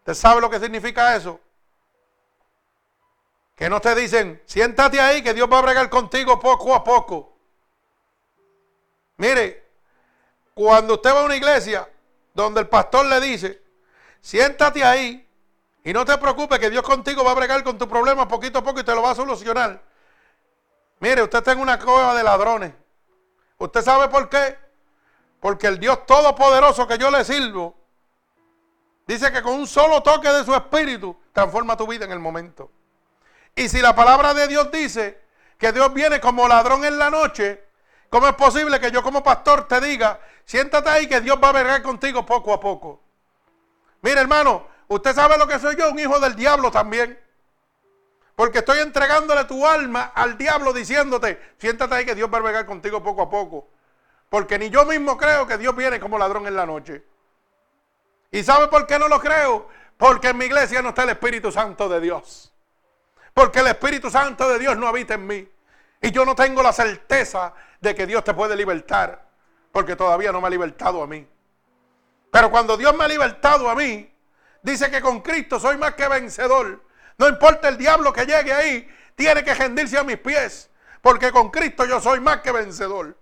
¿Usted 0.00 0.14
sabe 0.14 0.40
lo 0.40 0.50
que 0.50 0.58
significa 0.58 1.14
eso? 1.14 1.40
Que 3.54 3.68
no 3.68 3.80
te 3.80 3.94
dicen, 3.94 4.42
siéntate 4.46 5.00
ahí 5.00 5.22
que 5.22 5.34
Dios 5.34 5.48
va 5.52 5.58
a 5.58 5.62
bregar 5.62 5.88
contigo 5.90 6.38
poco 6.38 6.74
a 6.74 6.82
poco. 6.82 7.36
Mire, 9.16 9.66
cuando 10.54 10.94
usted 10.94 11.12
va 11.12 11.20
a 11.20 11.24
una 11.24 11.36
iglesia 11.36 11.88
donde 12.34 12.60
el 12.60 12.68
pastor 12.68 13.06
le 13.06 13.20
dice, 13.20 13.62
siéntate 14.20 14.82
ahí 14.84 15.28
y 15.84 15.92
no 15.92 16.04
te 16.04 16.16
preocupes 16.18 16.58
que 16.58 16.70
Dios 16.70 16.82
contigo 16.82 17.24
va 17.24 17.32
a 17.32 17.34
bregar 17.34 17.62
con 17.64 17.78
tu 17.78 17.88
problema 17.88 18.26
poquito 18.26 18.58
a 18.58 18.62
poco 18.62 18.80
y 18.80 18.84
te 18.84 18.94
lo 18.94 19.02
va 19.02 19.10
a 19.10 19.14
solucionar. 19.14 19.82
Mire, 21.00 21.22
usted 21.22 21.38
está 21.38 21.52
en 21.52 21.60
una 21.60 21.78
cueva 21.78 22.14
de 22.14 22.22
ladrones. 22.22 22.72
¿Usted 23.58 23.82
sabe 23.82 24.08
por 24.08 24.28
qué? 24.28 24.67
Porque 25.40 25.66
el 25.66 25.78
Dios 25.78 26.06
Todopoderoso 26.06 26.86
que 26.86 26.98
yo 26.98 27.10
le 27.10 27.24
sirvo, 27.24 27.76
dice 29.06 29.32
que 29.32 29.42
con 29.42 29.54
un 29.54 29.66
solo 29.66 30.02
toque 30.02 30.28
de 30.28 30.44
su 30.44 30.54
espíritu 30.54 31.16
transforma 31.32 31.76
tu 31.76 31.86
vida 31.86 32.04
en 32.04 32.12
el 32.12 32.18
momento. 32.18 32.70
Y 33.54 33.68
si 33.68 33.80
la 33.80 33.94
palabra 33.94 34.34
de 34.34 34.48
Dios 34.48 34.70
dice 34.70 35.20
que 35.58 35.72
Dios 35.72 35.92
viene 35.92 36.20
como 36.20 36.46
ladrón 36.46 36.84
en 36.84 36.98
la 36.98 37.10
noche, 37.10 37.64
¿cómo 38.10 38.28
es 38.28 38.34
posible 38.34 38.80
que 38.80 38.90
yo 38.90 39.02
como 39.02 39.22
pastor 39.22 39.66
te 39.66 39.80
diga, 39.80 40.20
siéntate 40.44 40.88
ahí 40.90 41.06
que 41.06 41.20
Dios 41.20 41.38
va 41.42 41.50
a 41.50 41.52
vergar 41.52 41.82
contigo 41.82 42.24
poco 42.24 42.52
a 42.52 42.60
poco? 42.60 43.00
Mire 44.02 44.20
hermano, 44.20 44.66
usted 44.88 45.14
sabe 45.14 45.38
lo 45.38 45.46
que 45.46 45.58
soy 45.58 45.76
yo, 45.76 45.90
un 45.90 45.98
hijo 45.98 46.18
del 46.20 46.36
diablo 46.36 46.70
también. 46.70 47.18
Porque 48.36 48.58
estoy 48.58 48.78
entregándole 48.78 49.44
tu 49.46 49.66
alma 49.66 50.12
al 50.14 50.38
diablo 50.38 50.72
diciéndote, 50.72 51.54
siéntate 51.58 51.94
ahí 51.96 52.06
que 52.06 52.14
Dios 52.14 52.30
va 52.32 52.38
a 52.38 52.42
vergar 52.42 52.66
contigo 52.66 53.02
poco 53.02 53.22
a 53.22 53.28
poco. 53.28 53.68
Porque 54.28 54.58
ni 54.58 54.70
yo 54.70 54.84
mismo 54.84 55.16
creo 55.16 55.46
que 55.46 55.56
Dios 55.58 55.74
viene 55.74 55.98
como 55.98 56.18
ladrón 56.18 56.46
en 56.46 56.54
la 56.56 56.66
noche. 56.66 57.02
¿Y 58.30 58.42
sabe 58.42 58.68
por 58.68 58.86
qué 58.86 58.98
no 58.98 59.08
lo 59.08 59.20
creo? 59.20 59.68
Porque 59.96 60.28
en 60.28 60.38
mi 60.38 60.44
iglesia 60.44 60.82
no 60.82 60.90
está 60.90 61.04
el 61.04 61.10
Espíritu 61.10 61.50
Santo 61.50 61.88
de 61.88 62.00
Dios. 62.00 62.52
Porque 63.32 63.60
el 63.60 63.68
Espíritu 63.68 64.10
Santo 64.10 64.48
de 64.48 64.58
Dios 64.58 64.76
no 64.76 64.86
habita 64.86 65.14
en 65.14 65.26
mí. 65.26 65.48
Y 66.00 66.10
yo 66.10 66.24
no 66.24 66.34
tengo 66.34 66.62
la 66.62 66.72
certeza 66.72 67.54
de 67.80 67.94
que 67.94 68.06
Dios 68.06 68.22
te 68.22 68.34
puede 68.34 68.54
libertar. 68.54 69.26
Porque 69.72 69.96
todavía 69.96 70.30
no 70.30 70.40
me 70.40 70.46
ha 70.46 70.50
libertado 70.50 71.02
a 71.02 71.06
mí. 71.06 71.26
Pero 72.30 72.50
cuando 72.50 72.76
Dios 72.76 72.94
me 72.96 73.04
ha 73.04 73.08
libertado 73.08 73.70
a 73.70 73.74
mí, 73.74 74.12
dice 74.62 74.90
que 74.90 75.00
con 75.00 75.20
Cristo 75.20 75.58
soy 75.58 75.78
más 75.78 75.94
que 75.94 76.06
vencedor. 76.06 76.84
No 77.16 77.28
importa 77.28 77.68
el 77.68 77.78
diablo 77.78 78.12
que 78.12 78.26
llegue 78.26 78.52
ahí, 78.52 78.88
tiene 79.14 79.42
que 79.42 79.54
rendirse 79.54 79.98
a 79.98 80.04
mis 80.04 80.18
pies. 80.18 80.70
Porque 81.00 81.32
con 81.32 81.50
Cristo 81.50 81.86
yo 81.86 82.00
soy 82.00 82.20
más 82.20 82.40
que 82.40 82.52
vencedor. 82.52 83.16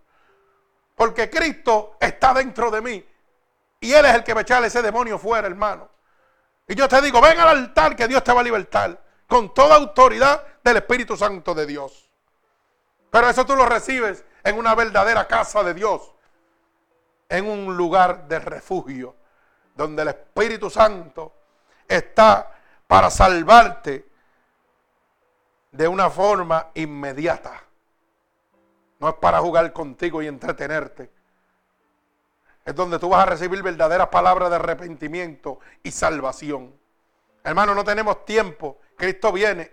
Porque 0.97 1.31
Cristo 1.31 1.97
está 2.01 2.35
dentro 2.35 2.71
de 2.71 2.81
mí. 2.81 3.07
Y 3.79 3.93
Él 3.93 4.07
es 4.07 4.15
el 4.15 4.25
que 4.25 4.35
me 4.35 4.41
echa 4.41 4.65
ese 4.67 4.83
demonio 4.83 5.19
fuera, 5.19 5.47
hermano. 5.47 5.89
Y 6.67 6.75
yo 6.75 6.89
te 6.89 7.01
digo, 7.03 7.21
ven 7.21 7.39
al 7.39 7.49
altar 7.49 7.95
que 7.95 8.09
Dios 8.09 8.25
te 8.25 8.33
va 8.33 8.41
a 8.41 8.45
libertar. 8.45 9.01
Con 9.29 9.53
toda 9.53 9.77
autoridad 9.77 10.43
del 10.65 10.79
Espíritu 10.79 11.17
Santo 11.17 11.55
de 11.55 11.67
Dios. 11.67 12.09
Pero 13.11 13.29
eso 13.29 13.45
tú 13.45 13.55
lo 13.55 13.67
recibes 13.67 14.25
en 14.43 14.59
una 14.59 14.75
verdadera 14.75 15.29
casa 15.29 15.63
de 15.63 15.75
Dios. 15.75 16.15
En 17.29 17.47
un 17.47 17.77
lugar 17.77 18.27
de 18.27 18.39
refugio. 18.39 19.15
Donde 19.75 20.01
el 20.03 20.09
Espíritu 20.09 20.71
Santo 20.71 21.35
está 21.87 22.53
para 22.87 23.11
salvarte 23.11 24.09
de 25.73 25.87
una 25.87 26.09
forma 26.09 26.71
inmediata. 26.73 27.66
No 28.99 29.09
es 29.09 29.15
para 29.17 29.41
jugar 29.41 29.73
contigo 29.73 30.23
y 30.23 30.27
entretenerte. 30.27 31.11
Es 32.65 32.75
donde 32.75 32.99
tú 32.99 33.09
vas 33.09 33.23
a 33.23 33.31
recibir 33.31 33.63
verdaderas 33.63 34.09
palabras 34.09 34.51
de 34.51 34.57
arrepentimiento 34.57 35.61
y 35.83 35.91
salvación. 35.91 36.75
Hermano, 37.45 37.75
no 37.75 37.85
tenemos 37.85 38.25
tiempo. 38.25 38.79
Cristo 38.97 39.31
viene. 39.33 39.71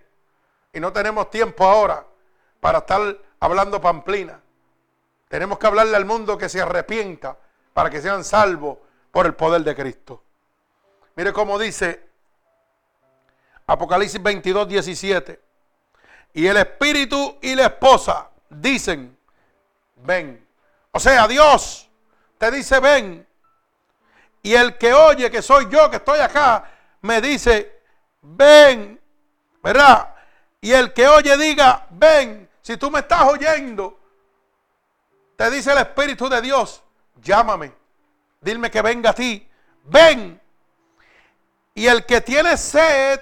Y 0.71 0.79
no 0.79 0.93
tenemos 0.93 1.29
tiempo 1.29 1.65
ahora 1.65 2.05
para 2.59 2.79
estar 2.79 3.17
hablando 3.39 3.81
pamplina. 3.81 4.39
Tenemos 5.27 5.57
que 5.57 5.67
hablarle 5.67 5.95
al 5.95 6.05
mundo 6.05 6.37
que 6.37 6.49
se 6.49 6.61
arrepienta 6.61 7.37
para 7.73 7.89
que 7.89 8.01
sean 8.01 8.23
salvos 8.23 8.77
por 9.11 9.25
el 9.25 9.33
poder 9.33 9.63
de 9.63 9.75
Cristo. 9.75 10.23
Mire 11.15 11.33
cómo 11.33 11.57
dice 11.57 12.03
Apocalipsis 13.65 14.21
22, 14.21 14.67
17. 14.67 15.41
Y 16.33 16.47
el 16.47 16.57
espíritu 16.57 17.37
y 17.41 17.55
la 17.55 17.65
esposa 17.65 18.29
dicen, 18.55 19.17
ven. 19.97 20.45
O 20.91 20.99
sea, 20.99 21.27
Dios 21.27 21.89
te 22.37 22.51
dice, 22.51 22.79
ven. 22.79 23.27
Y 24.41 24.53
el 24.53 24.77
que 24.77 24.93
oye 24.93 25.31
que 25.31 25.41
soy 25.41 25.67
yo, 25.69 25.89
que 25.89 25.97
estoy 25.97 26.19
acá, 26.19 26.69
me 27.01 27.21
dice, 27.21 27.81
ven. 28.21 28.99
¿Verdad? 29.61 30.13
Y 30.59 30.71
el 30.71 30.93
que 30.93 31.07
oye 31.07 31.37
diga, 31.37 31.87
ven. 31.91 32.49
Si 32.61 32.77
tú 32.77 32.89
me 32.91 32.99
estás 32.99 33.23
oyendo, 33.23 33.99
te 35.35 35.49
dice 35.49 35.71
el 35.71 35.79
Espíritu 35.79 36.29
de 36.29 36.41
Dios, 36.41 36.81
llámame. 37.21 37.73
Dime 38.41 38.69
que 38.69 38.81
venga 38.81 39.11
a 39.11 39.13
ti. 39.13 39.47
Ven. 39.85 40.39
Y 41.75 41.87
el 41.87 42.05
que 42.05 42.21
tiene 42.21 42.57
sed, 42.57 43.19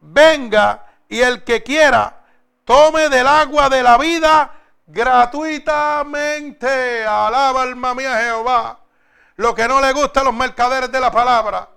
venga 0.00 0.86
y 1.08 1.20
el 1.20 1.42
que 1.42 1.62
quiera, 1.62 2.19
tome 2.70 3.08
del 3.08 3.26
agua 3.26 3.68
de 3.68 3.82
la 3.82 3.98
vida 3.98 4.52
gratuitamente. 4.86 7.04
Alaba 7.04 7.62
alma 7.62 7.96
mía 7.96 8.20
Jehová. 8.20 8.78
Lo 9.34 9.52
que 9.56 9.66
no 9.66 9.80
le 9.80 9.92
gusta 9.92 10.20
a 10.20 10.24
los 10.24 10.34
mercaderes 10.34 10.92
de 10.92 11.00
la 11.00 11.10
palabra. 11.10 11.68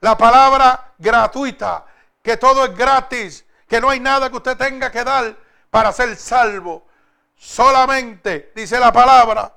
La 0.00 0.18
palabra 0.18 0.94
gratuita, 0.98 1.84
que 2.20 2.36
todo 2.38 2.64
es 2.64 2.76
gratis, 2.76 3.44
que 3.68 3.80
no 3.80 3.88
hay 3.88 4.00
nada 4.00 4.30
que 4.30 4.36
usted 4.36 4.56
tenga 4.56 4.90
que 4.90 5.04
dar 5.04 5.36
para 5.70 5.92
ser 5.92 6.16
salvo. 6.16 6.88
Solamente, 7.36 8.50
dice 8.52 8.80
la 8.80 8.92
palabra, 8.92 9.54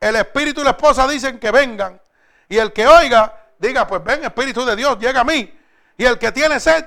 el 0.00 0.16
Espíritu 0.16 0.62
y 0.62 0.64
la 0.64 0.70
esposa 0.70 1.06
dicen 1.06 1.38
que 1.38 1.52
vengan. 1.52 2.02
Y 2.48 2.58
el 2.58 2.72
que 2.72 2.88
oiga, 2.88 3.40
diga, 3.56 3.86
pues 3.86 4.02
ven 4.02 4.24
Espíritu 4.24 4.64
de 4.64 4.74
Dios, 4.74 4.98
llega 4.98 5.20
a 5.20 5.24
mí. 5.24 5.56
Y 5.96 6.04
el 6.04 6.18
que 6.18 6.32
tiene 6.32 6.58
sed, 6.58 6.84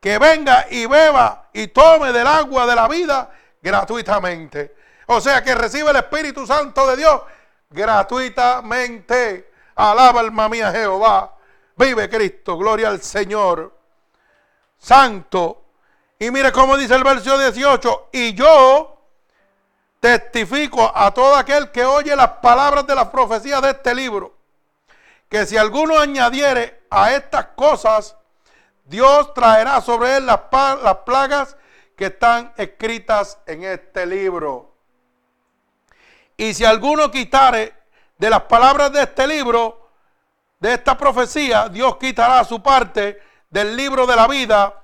que 0.00 0.18
venga 0.18 0.66
y 0.70 0.86
beba 0.86 1.43
y 1.54 1.68
tome 1.68 2.12
del 2.12 2.26
agua 2.26 2.66
de 2.66 2.74
la 2.74 2.88
vida 2.88 3.30
gratuitamente. 3.62 4.74
O 5.06 5.20
sea 5.20 5.42
que 5.42 5.54
recibe 5.54 5.90
el 5.90 5.96
Espíritu 5.96 6.46
Santo 6.46 6.86
de 6.88 6.96
Dios 6.96 7.22
gratuitamente. 7.70 9.52
Alaba 9.76 10.20
alma 10.20 10.48
mía 10.48 10.72
Jehová. 10.72 11.36
Vive 11.76 12.10
Cristo, 12.10 12.58
gloria 12.58 12.88
al 12.88 13.00
Señor. 13.00 13.72
Santo. 14.78 15.64
Y 16.18 16.30
mire 16.30 16.52
cómo 16.52 16.76
dice 16.76 16.94
el 16.94 17.04
verso 17.04 17.38
18. 17.38 18.08
Y 18.12 18.34
yo 18.34 18.98
testifico 20.00 20.90
a 20.94 21.14
todo 21.14 21.36
aquel 21.36 21.70
que 21.70 21.84
oye 21.84 22.14
las 22.16 22.30
palabras 22.42 22.86
de 22.86 22.94
las 22.96 23.08
profecías 23.08 23.62
de 23.62 23.70
este 23.70 23.94
libro. 23.94 24.34
Que 25.28 25.46
si 25.46 25.56
alguno 25.56 25.98
añadiere 25.98 26.82
a 26.90 27.12
estas 27.12 27.46
cosas, 27.56 28.16
Dios 28.84 29.32
traerá 29.34 29.80
sobre 29.80 30.16
él 30.16 30.26
las, 30.26 30.40
las 30.82 30.96
plagas 30.98 31.56
que 31.96 32.06
están 32.06 32.52
escritas 32.56 33.38
en 33.46 33.64
este 33.64 34.06
libro. 34.06 34.74
Y 36.36 36.52
si 36.54 36.64
alguno 36.64 37.10
quitare 37.10 37.72
de 38.18 38.30
las 38.30 38.42
palabras 38.42 38.92
de 38.92 39.02
este 39.02 39.26
libro, 39.26 39.90
de 40.58 40.74
esta 40.74 40.96
profecía, 40.96 41.68
Dios 41.68 41.96
quitará 41.96 42.42
su 42.44 42.62
parte 42.62 43.20
del 43.50 43.76
libro 43.76 44.06
de 44.06 44.16
la 44.16 44.26
vida 44.26 44.82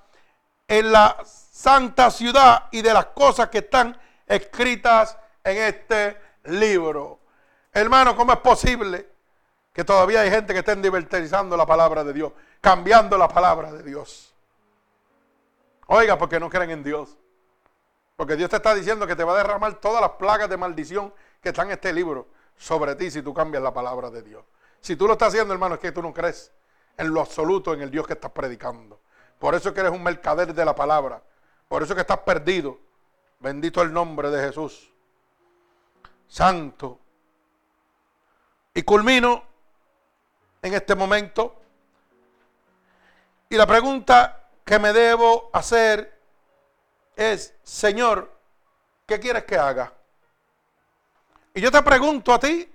en 0.68 0.93
la 0.93 1.16
santa 1.24 2.10
ciudad 2.10 2.68
y 2.70 2.82
de 2.82 2.94
las 2.94 3.06
cosas 3.06 3.48
que 3.48 3.59
están 3.59 3.98
escritas 4.27 5.18
en 5.43 5.56
este 5.59 6.16
libro. 6.44 7.20
Hermano, 7.72 8.16
¿cómo 8.16 8.32
es 8.32 8.39
posible 8.39 9.09
que 9.72 9.85
todavía 9.85 10.20
hay 10.20 10.31
gente 10.31 10.52
que 10.52 10.60
esté 10.60 10.77
divertizando 10.77 11.56
la 11.56 11.66
palabra 11.66 12.05
de 12.05 12.12
Dios? 12.12 12.32
Cambiando 12.61 13.16
la 13.16 13.28
palabra 13.28 13.73
de 13.73 13.82
Dios. 13.82 14.35
Oiga, 15.87 16.19
porque 16.19 16.39
no 16.39 16.49
creen 16.49 16.70
en 16.70 16.82
Dios. 16.82 17.16
Porque 18.16 18.37
Dios 18.37 18.51
te 18.51 18.57
está 18.57 18.74
diciendo 18.74 19.07
que 19.07 19.16
te 19.16 19.24
va 19.24 19.32
a 19.32 19.39
derramar 19.39 19.74
todas 19.81 20.01
las 20.01 20.11
plagas 20.12 20.49
de 20.49 20.57
maldición 20.57 21.12
que 21.43 21.49
están 21.49 21.69
en 21.69 21.73
este 21.73 21.93
libro 21.93 22.28
sobre 22.57 22.95
ti 22.95 23.11
si 23.11 23.23
tú 23.23 23.32
cambias 23.32 23.62
la 23.62 23.73
palabra 23.73 24.11
de 24.11 24.23
Dios. 24.23 24.45
Si 24.81 24.95
tú 24.95 25.07
lo 25.07 25.15
estás 25.15 25.28
haciendo, 25.28 25.55
hermano, 25.55 25.77
es 25.77 25.81
que 25.81 25.93
tú 25.93 26.03
no 26.03 26.12
crees 26.12 26.53
en 26.97 27.12
lo 27.12 27.20
absoluto 27.20 27.73
en 27.73 27.81
el 27.81 27.91
Dios 27.91 28.07
que 28.07 28.12
estás 28.12 28.31
predicando. 28.31 29.01
Por 29.39 29.55
eso 29.55 29.70
es 29.70 29.74
que 29.74 29.81
eres 29.81 29.93
un 29.93 30.03
mercader 30.03 30.53
de 30.53 30.65
la 30.65 30.74
palabra. 30.74 31.23
Por 31.66 31.82
eso 31.82 31.93
es 31.93 31.95
que 31.95 32.03
estás 32.03 32.19
perdido. 32.19 32.78
Bendito 33.39 33.81
el 33.81 33.93
nombre 33.93 34.31
de 34.31 34.47
Jesús. 34.47 34.93
Santo. 36.28 36.99
Y 38.74 38.82
culmino 38.82 39.43
en 40.62 40.74
este 40.74 40.95
momento 40.95 41.60
y 43.51 43.56
la 43.56 43.66
pregunta 43.66 44.44
que 44.64 44.78
me 44.78 44.93
debo 44.93 45.51
hacer 45.52 46.16
es, 47.16 47.52
Señor, 47.64 48.32
¿qué 49.05 49.18
quieres 49.18 49.44
que 49.44 49.59
haga? 49.59 49.93
Y 51.52 51.60
yo 51.60 51.72
te 51.72 51.82
pregunto 51.82 52.32
a 52.32 52.39
ti, 52.39 52.72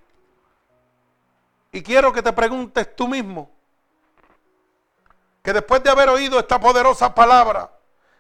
y 1.71 1.81
quiero 1.81 2.11
que 2.11 2.21
te 2.21 2.33
preguntes 2.33 2.93
tú 2.93 3.07
mismo, 3.07 3.49
que 5.41 5.53
después 5.53 5.81
de 5.81 5.89
haber 5.89 6.09
oído 6.09 6.37
esta 6.39 6.59
poderosa 6.59 7.15
palabra 7.15 7.71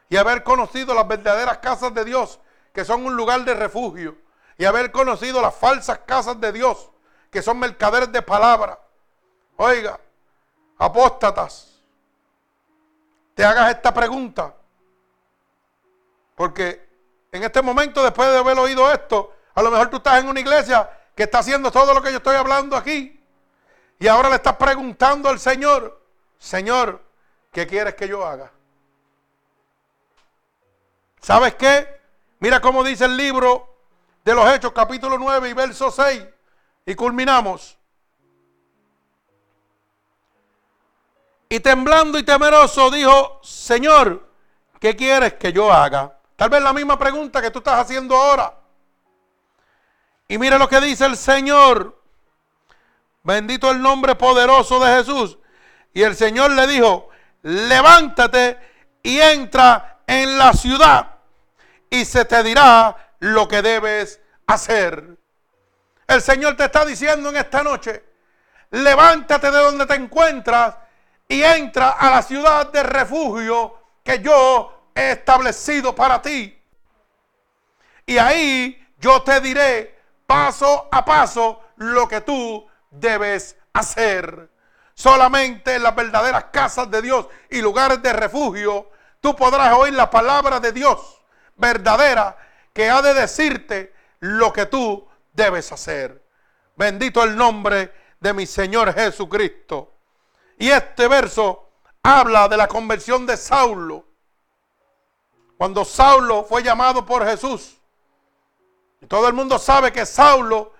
y 0.07 0.15
haber 0.15 0.41
conocido 0.41 0.93
las 0.93 1.07
verdaderas 1.07 1.57
casas 1.57 1.93
de 1.93 2.05
Dios, 2.05 2.39
que 2.71 2.85
son 2.85 3.05
un 3.05 3.17
lugar 3.17 3.43
de 3.43 3.53
refugio, 3.53 4.17
y 4.57 4.63
haber 4.63 4.93
conocido 4.93 5.41
las 5.41 5.53
falsas 5.53 5.99
casas 6.05 6.39
de 6.39 6.53
Dios, 6.53 6.89
que 7.29 7.41
son 7.41 7.59
mercaderes 7.59 8.13
de 8.13 8.21
palabra, 8.21 8.79
oiga, 9.57 9.99
apóstatas, 10.77 11.74
te 13.35 13.45
hagas 13.45 13.69
esta 13.75 13.93
pregunta. 13.93 14.55
Porque 16.33 16.89
en 17.31 17.43
este 17.43 17.61
momento, 17.61 18.03
después 18.03 18.29
de 18.29 18.37
haber 18.37 18.57
oído 18.57 18.91
esto, 18.91 19.33
a 19.53 19.61
lo 19.61 19.69
mejor 19.69 19.89
tú 19.89 19.97
estás 19.97 20.19
en 20.21 20.29
una 20.29 20.39
iglesia 20.39 20.89
que 21.13 21.23
está 21.23 21.39
haciendo 21.39 21.71
todo 21.71 21.93
lo 21.93 22.01
que 22.01 22.11
yo 22.11 22.17
estoy 22.17 22.35
hablando 22.35 22.75
aquí. 22.75 23.21
Y 23.99 24.07
ahora 24.07 24.29
le 24.29 24.35
estás 24.35 24.55
preguntando 24.55 25.29
al 25.29 25.39
Señor, 25.39 26.01
Señor, 26.39 27.03
¿qué 27.51 27.67
quieres 27.67 27.95
que 27.95 28.07
yo 28.07 28.25
haga? 28.25 28.51
¿Sabes 31.21 31.55
qué? 31.55 32.01
Mira 32.39 32.59
cómo 32.61 32.83
dice 32.83 33.05
el 33.05 33.15
libro 33.15 33.77
de 34.23 34.33
los 34.33 34.53
Hechos, 34.53 34.73
capítulo 34.73 35.17
9 35.17 35.49
y 35.49 35.53
verso 35.53 35.91
6. 35.91 36.23
Y 36.85 36.95
culminamos. 36.95 37.74
Y 41.49 41.59
temblando 41.59 42.17
y 42.17 42.23
temeroso 42.23 42.89
dijo, 42.89 43.39
Señor, 43.43 44.29
¿qué 44.79 44.95
quieres 44.95 45.33
que 45.35 45.53
yo 45.53 45.71
haga? 45.71 46.17
Tal 46.35 46.49
vez 46.49 46.61
la 46.61 46.73
misma 46.73 46.97
pregunta 46.97 47.41
que 47.41 47.51
tú 47.51 47.59
estás 47.59 47.79
haciendo 47.79 48.15
ahora. 48.15 48.53
Y 50.27 50.37
mire 50.37 50.57
lo 50.57 50.67
que 50.67 50.81
dice 50.81 51.05
el 51.05 51.17
Señor. 51.17 52.01
Bendito 53.23 53.71
el 53.71 53.81
nombre 53.81 54.15
poderoso 54.15 54.79
de 54.79 54.97
Jesús. 54.97 55.37
Y 55.93 56.01
el 56.01 56.15
Señor 56.15 56.51
le 56.51 56.67
dijo, 56.67 57.09
levántate 57.43 58.57
y 59.01 59.19
entra 59.19 59.99
en 60.07 60.37
la 60.37 60.53
ciudad 60.53 61.15
y 61.89 62.05
se 62.05 62.25
te 62.25 62.43
dirá 62.43 63.13
lo 63.19 63.47
que 63.47 63.61
debes 63.61 64.19
hacer. 64.47 65.17
El 66.07 66.21
Señor 66.21 66.55
te 66.57 66.65
está 66.65 66.85
diciendo 66.85 67.29
en 67.29 67.37
esta 67.37 67.63
noche, 67.63 68.03
levántate 68.71 69.49
de 69.49 69.57
donde 69.57 69.85
te 69.85 69.95
encuentras 69.95 70.75
y 71.27 71.43
entra 71.43 71.89
a 71.89 72.11
la 72.11 72.21
ciudad 72.21 72.71
de 72.71 72.83
refugio 72.83 73.79
que 74.03 74.19
yo 74.19 74.89
he 74.93 75.11
establecido 75.11 75.95
para 75.95 76.21
ti. 76.21 76.61
Y 78.05 78.17
ahí 78.17 78.87
yo 78.99 79.21
te 79.23 79.41
diré 79.41 79.99
paso 80.27 80.87
a 80.91 81.03
paso 81.03 81.61
lo 81.77 82.07
que 82.07 82.21
tú 82.21 82.67
debes 82.91 83.57
hacer. 83.73 84.49
Solamente 84.93 85.75
en 85.75 85.83
las 85.83 85.95
verdaderas 85.95 86.45
casas 86.45 86.89
de 86.89 87.01
Dios 87.01 87.27
y 87.49 87.61
lugares 87.61 88.01
de 88.01 88.13
refugio 88.13 88.89
tú 89.19 89.35
podrás 89.35 89.73
oír 89.73 89.93
la 89.93 90.09
palabra 90.09 90.59
de 90.59 90.71
Dios 90.71 91.21
verdadera 91.55 92.37
que 92.73 92.89
ha 92.89 93.01
de 93.01 93.13
decirte 93.13 93.93
lo 94.19 94.53
que 94.53 94.65
tú 94.65 95.07
debes 95.33 95.71
hacer. 95.71 96.23
Bendito 96.75 97.23
el 97.23 97.35
nombre 97.35 97.91
de 98.19 98.33
mi 98.33 98.45
Señor 98.45 98.93
Jesucristo. 98.93 99.94
Y 100.57 100.69
este 100.69 101.07
verso 101.07 101.69
habla 102.01 102.47
de 102.47 102.57
la 102.57 102.67
conversión 102.67 103.25
de 103.25 103.37
Saulo. 103.37 104.05
Cuando 105.57 105.85
Saulo 105.85 106.43
fue 106.43 106.63
llamado 106.63 107.05
por 107.05 107.25
Jesús. 107.25 107.77
Y 109.01 109.07
todo 109.07 109.27
el 109.27 109.33
mundo 109.33 109.57
sabe 109.59 109.91
que 109.91 110.05
Saulo 110.05 110.73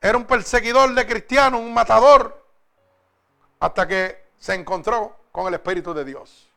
era 0.00 0.16
un 0.16 0.24
perseguidor 0.24 0.94
de 0.94 1.06
cristianos, 1.06 1.60
un 1.60 1.74
matador, 1.74 2.44
hasta 3.58 3.86
que 3.86 4.30
se 4.38 4.54
encontró 4.54 5.16
con 5.30 5.46
el 5.48 5.54
Espíritu 5.54 5.92
de 5.92 6.04
Dios. 6.04 6.50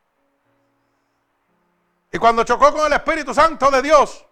Y 2.11 2.17
cuando 2.17 2.43
chocó 2.43 2.71
con 2.71 2.85
el 2.85 2.93
Espíritu 2.93 3.33
Santo 3.33 3.69
de 3.71 3.81
Dios, 3.81 4.25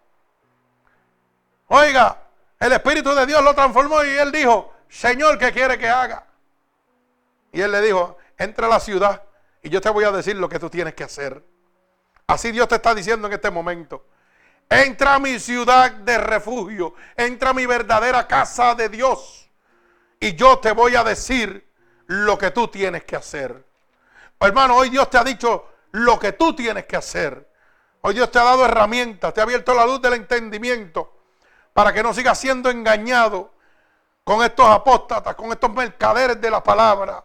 oiga, 1.68 2.22
el 2.58 2.72
Espíritu 2.72 3.14
de 3.14 3.26
Dios 3.26 3.42
lo 3.42 3.54
transformó 3.54 4.04
y 4.04 4.10
él 4.10 4.30
dijo, 4.30 4.72
Señor, 4.88 5.36
¿qué 5.36 5.52
quiere 5.52 5.76
que 5.76 5.88
haga? 5.88 6.26
Y 7.50 7.60
él 7.60 7.72
le 7.72 7.80
dijo, 7.82 8.16
entra 8.42 8.66
a 8.66 8.70
la 8.70 8.80
ciudad 8.80 9.22
y 9.62 9.70
yo 9.70 9.80
te 9.80 9.90
voy 9.90 10.04
a 10.04 10.10
decir 10.10 10.36
lo 10.36 10.48
que 10.48 10.58
tú 10.58 10.68
tienes 10.68 10.94
que 10.94 11.04
hacer. 11.04 11.42
Así 12.26 12.50
Dios 12.50 12.68
te 12.68 12.76
está 12.76 12.94
diciendo 12.94 13.26
en 13.28 13.34
este 13.34 13.50
momento. 13.50 14.06
Entra 14.68 15.14
a 15.14 15.18
mi 15.18 15.38
ciudad 15.38 15.92
de 15.92 16.18
refugio, 16.18 16.94
entra 17.16 17.50
a 17.50 17.54
mi 17.54 17.66
verdadera 17.66 18.26
casa 18.26 18.74
de 18.74 18.88
Dios 18.88 19.50
y 20.18 20.34
yo 20.34 20.58
te 20.58 20.72
voy 20.72 20.96
a 20.96 21.04
decir 21.04 21.68
lo 22.06 22.38
que 22.38 22.50
tú 22.50 22.68
tienes 22.68 23.04
que 23.04 23.16
hacer. 23.16 23.64
Hermano, 24.40 24.76
hoy 24.76 24.90
Dios 24.90 25.08
te 25.10 25.18
ha 25.18 25.24
dicho 25.24 25.68
lo 25.92 26.18
que 26.18 26.32
tú 26.32 26.54
tienes 26.54 26.86
que 26.86 26.96
hacer. 26.96 27.48
Hoy 28.00 28.14
Dios 28.14 28.30
te 28.30 28.38
ha 28.38 28.44
dado 28.44 28.64
herramientas, 28.64 29.32
te 29.32 29.40
ha 29.40 29.44
abierto 29.44 29.74
la 29.74 29.86
luz 29.86 30.00
del 30.00 30.14
entendimiento 30.14 31.22
para 31.72 31.92
que 31.92 32.02
no 32.02 32.12
sigas 32.12 32.38
siendo 32.38 32.70
engañado 32.70 33.52
con 34.24 34.42
estos 34.42 34.66
apóstatas, 34.66 35.34
con 35.34 35.52
estos 35.52 35.72
mercaderes 35.72 36.40
de 36.40 36.50
la 36.50 36.62
palabra 36.62 37.24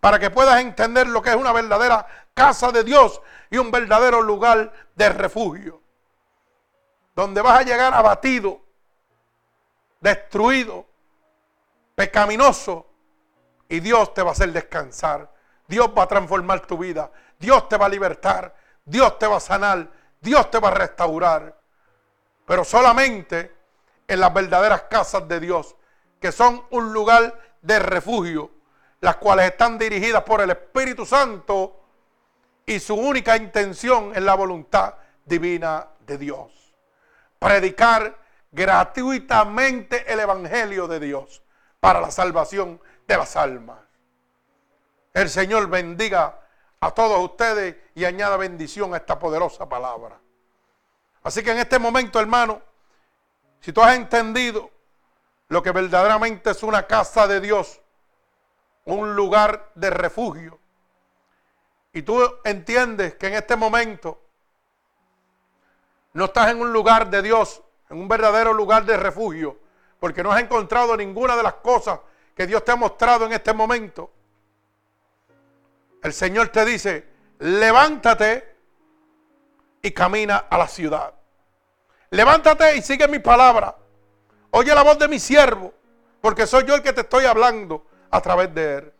para 0.00 0.18
que 0.18 0.30
puedas 0.30 0.60
entender 0.60 1.06
lo 1.08 1.22
que 1.22 1.30
es 1.30 1.36
una 1.36 1.52
verdadera 1.52 2.06
casa 2.34 2.70
de 2.70 2.84
Dios 2.84 3.20
y 3.50 3.58
un 3.58 3.70
verdadero 3.70 4.22
lugar 4.22 4.72
de 4.94 5.08
refugio. 5.08 5.82
Donde 7.14 7.42
vas 7.42 7.60
a 7.60 7.62
llegar 7.62 7.92
abatido, 7.94 8.60
destruido, 10.00 10.86
pecaminoso, 11.96 12.86
y 13.68 13.80
Dios 13.80 14.14
te 14.14 14.22
va 14.22 14.30
a 14.30 14.32
hacer 14.32 14.52
descansar. 14.52 15.30
Dios 15.66 15.90
va 15.96 16.04
a 16.04 16.08
transformar 16.08 16.60
tu 16.60 16.78
vida. 16.78 17.10
Dios 17.38 17.68
te 17.68 17.76
va 17.76 17.86
a 17.86 17.90
libertar. 17.90 18.54
Dios 18.84 19.18
te 19.18 19.26
va 19.26 19.36
a 19.36 19.40
sanar. 19.40 19.90
Dios 20.20 20.50
te 20.50 20.58
va 20.58 20.68
a 20.68 20.74
restaurar. 20.74 21.54
Pero 22.46 22.64
solamente 22.64 23.54
en 24.06 24.20
las 24.20 24.32
verdaderas 24.32 24.82
casas 24.82 25.28
de 25.28 25.38
Dios, 25.38 25.76
que 26.18 26.32
son 26.32 26.64
un 26.70 26.94
lugar 26.94 27.38
de 27.60 27.78
refugio 27.78 28.50
las 29.00 29.16
cuales 29.16 29.50
están 29.50 29.78
dirigidas 29.78 30.22
por 30.22 30.40
el 30.40 30.50
Espíritu 30.50 31.06
Santo 31.06 31.80
y 32.66 32.80
su 32.80 32.94
única 32.94 33.36
intención 33.36 34.12
es 34.14 34.22
la 34.22 34.34
voluntad 34.34 34.94
divina 35.24 35.86
de 36.00 36.18
Dios. 36.18 36.74
Predicar 37.38 38.18
gratuitamente 38.50 40.12
el 40.12 40.20
Evangelio 40.20 40.88
de 40.88 41.00
Dios 41.00 41.42
para 41.80 42.00
la 42.00 42.10
salvación 42.10 42.80
de 43.06 43.16
las 43.16 43.36
almas. 43.36 43.78
El 45.14 45.28
Señor 45.30 45.68
bendiga 45.68 46.40
a 46.80 46.90
todos 46.90 47.18
ustedes 47.20 47.76
y 47.94 48.04
añada 48.04 48.36
bendición 48.36 48.94
a 48.94 48.98
esta 48.98 49.18
poderosa 49.18 49.68
palabra. 49.68 50.18
Así 51.22 51.42
que 51.42 51.50
en 51.50 51.58
este 51.58 51.78
momento, 51.78 52.20
hermano, 52.20 52.62
si 53.60 53.72
tú 53.72 53.82
has 53.82 53.96
entendido 53.96 54.70
lo 55.48 55.62
que 55.62 55.72
verdaderamente 55.72 56.50
es 56.50 56.62
una 56.62 56.86
casa 56.86 57.26
de 57.26 57.40
Dios, 57.40 57.80
un 58.94 59.14
lugar 59.14 59.70
de 59.74 59.90
refugio. 59.90 60.58
Y 61.92 62.02
tú 62.02 62.22
entiendes 62.44 63.14
que 63.14 63.28
en 63.28 63.34
este 63.34 63.56
momento 63.56 64.20
no 66.14 66.26
estás 66.26 66.50
en 66.50 66.60
un 66.60 66.72
lugar 66.72 67.10
de 67.10 67.22
Dios, 67.22 67.62
en 67.90 67.98
un 67.98 68.08
verdadero 68.08 68.52
lugar 68.52 68.84
de 68.84 68.96
refugio, 68.96 69.58
porque 70.00 70.22
no 70.22 70.32
has 70.32 70.40
encontrado 70.40 70.96
ninguna 70.96 71.36
de 71.36 71.42
las 71.42 71.54
cosas 71.54 72.00
que 72.34 72.46
Dios 72.46 72.64
te 72.64 72.72
ha 72.72 72.76
mostrado 72.76 73.26
en 73.26 73.32
este 73.32 73.52
momento. 73.52 74.10
El 76.02 76.12
Señor 76.12 76.48
te 76.48 76.64
dice, 76.64 77.06
levántate 77.40 78.56
y 79.82 79.90
camina 79.90 80.46
a 80.48 80.56
la 80.56 80.68
ciudad. 80.68 81.14
Levántate 82.10 82.76
y 82.76 82.82
sigue 82.82 83.06
mi 83.06 83.18
palabra. 83.18 83.76
Oye 84.50 84.74
la 84.74 84.82
voz 84.82 84.98
de 84.98 85.08
mi 85.08 85.18
siervo, 85.18 85.74
porque 86.20 86.46
soy 86.46 86.64
yo 86.64 86.74
el 86.74 86.82
que 86.82 86.92
te 86.92 87.02
estoy 87.02 87.26
hablando 87.26 87.84
a 88.10 88.20
través 88.20 88.54
de 88.54 88.74
Él. 88.76 88.92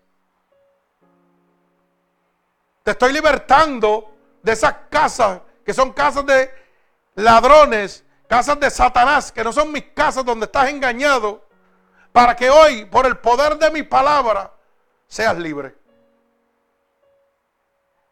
Te 2.82 2.92
estoy 2.92 3.12
libertando 3.12 4.14
de 4.42 4.52
esas 4.52 4.74
casas 4.88 5.40
que 5.64 5.74
son 5.74 5.92
casas 5.92 6.24
de 6.24 6.50
ladrones, 7.14 8.04
casas 8.26 8.58
de 8.58 8.70
Satanás, 8.70 9.30
que 9.30 9.44
no 9.44 9.52
son 9.52 9.70
mis 9.70 9.84
casas 9.92 10.24
donde 10.24 10.46
estás 10.46 10.70
engañado, 10.70 11.44
para 12.12 12.34
que 12.34 12.48
hoy, 12.48 12.86
por 12.86 13.06
el 13.06 13.18
poder 13.18 13.58
de 13.58 13.70
mi 13.70 13.82
palabra, 13.82 14.50
seas 15.06 15.36
libre. 15.36 15.76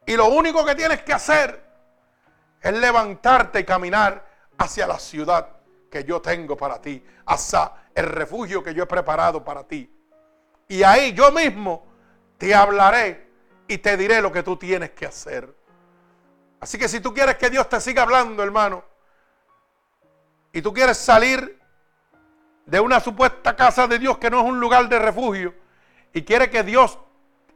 Y 0.04 0.16
lo 0.16 0.26
único 0.26 0.64
que 0.64 0.74
tienes 0.74 1.02
que 1.02 1.12
hacer 1.12 1.64
es 2.60 2.72
levantarte 2.74 3.60
y 3.60 3.64
caminar 3.64 4.24
hacia 4.58 4.86
la 4.86 4.98
ciudad 4.98 5.48
que 5.90 6.04
yo 6.04 6.20
tengo 6.20 6.56
para 6.56 6.80
ti, 6.80 7.04
hacia 7.24 7.72
el 7.94 8.06
refugio 8.06 8.62
que 8.62 8.74
yo 8.74 8.82
he 8.82 8.86
preparado 8.86 9.42
para 9.42 9.64
ti. 9.64 9.95
Y 10.68 10.82
ahí 10.82 11.12
yo 11.12 11.30
mismo 11.30 11.86
te 12.38 12.54
hablaré 12.54 13.28
y 13.68 13.78
te 13.78 13.96
diré 13.96 14.20
lo 14.20 14.32
que 14.32 14.42
tú 14.42 14.56
tienes 14.56 14.90
que 14.90 15.06
hacer. 15.06 15.54
Así 16.60 16.78
que 16.78 16.88
si 16.88 17.00
tú 17.00 17.12
quieres 17.14 17.36
que 17.36 17.50
Dios 17.50 17.68
te 17.68 17.80
siga 17.80 18.02
hablando, 18.02 18.42
hermano, 18.42 18.84
y 20.52 20.62
tú 20.62 20.72
quieres 20.72 20.96
salir 20.96 21.60
de 22.64 22.80
una 22.80 22.98
supuesta 22.98 23.54
casa 23.54 23.86
de 23.86 23.98
Dios 23.98 24.18
que 24.18 24.30
no 24.30 24.40
es 24.40 24.46
un 24.46 24.58
lugar 24.58 24.88
de 24.88 24.98
refugio, 24.98 25.54
y 26.12 26.22
quieres 26.22 26.48
que 26.48 26.62
Dios 26.62 26.98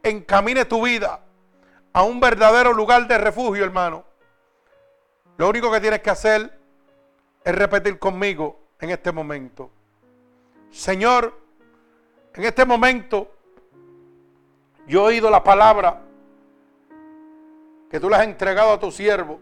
encamine 0.02 0.64
tu 0.64 0.84
vida 0.84 1.20
a 1.92 2.02
un 2.02 2.20
verdadero 2.20 2.72
lugar 2.72 3.08
de 3.08 3.18
refugio, 3.18 3.64
hermano, 3.64 4.04
lo 5.36 5.48
único 5.48 5.72
que 5.72 5.80
tienes 5.80 6.00
que 6.00 6.10
hacer 6.10 6.58
es 7.42 7.54
repetir 7.54 7.98
conmigo 7.98 8.60
en 8.78 8.90
este 8.90 9.10
momento. 9.12 9.70
Señor, 10.70 11.40
en 12.34 12.44
este 12.44 12.64
momento 12.64 13.30
yo 14.86 15.02
he 15.02 15.14
oído 15.14 15.30
la 15.30 15.42
palabra 15.42 16.02
que 17.90 17.98
tú 17.98 18.08
le 18.08 18.16
has 18.16 18.24
entregado 18.24 18.72
a 18.72 18.78
tu 18.78 18.90
siervo 18.90 19.40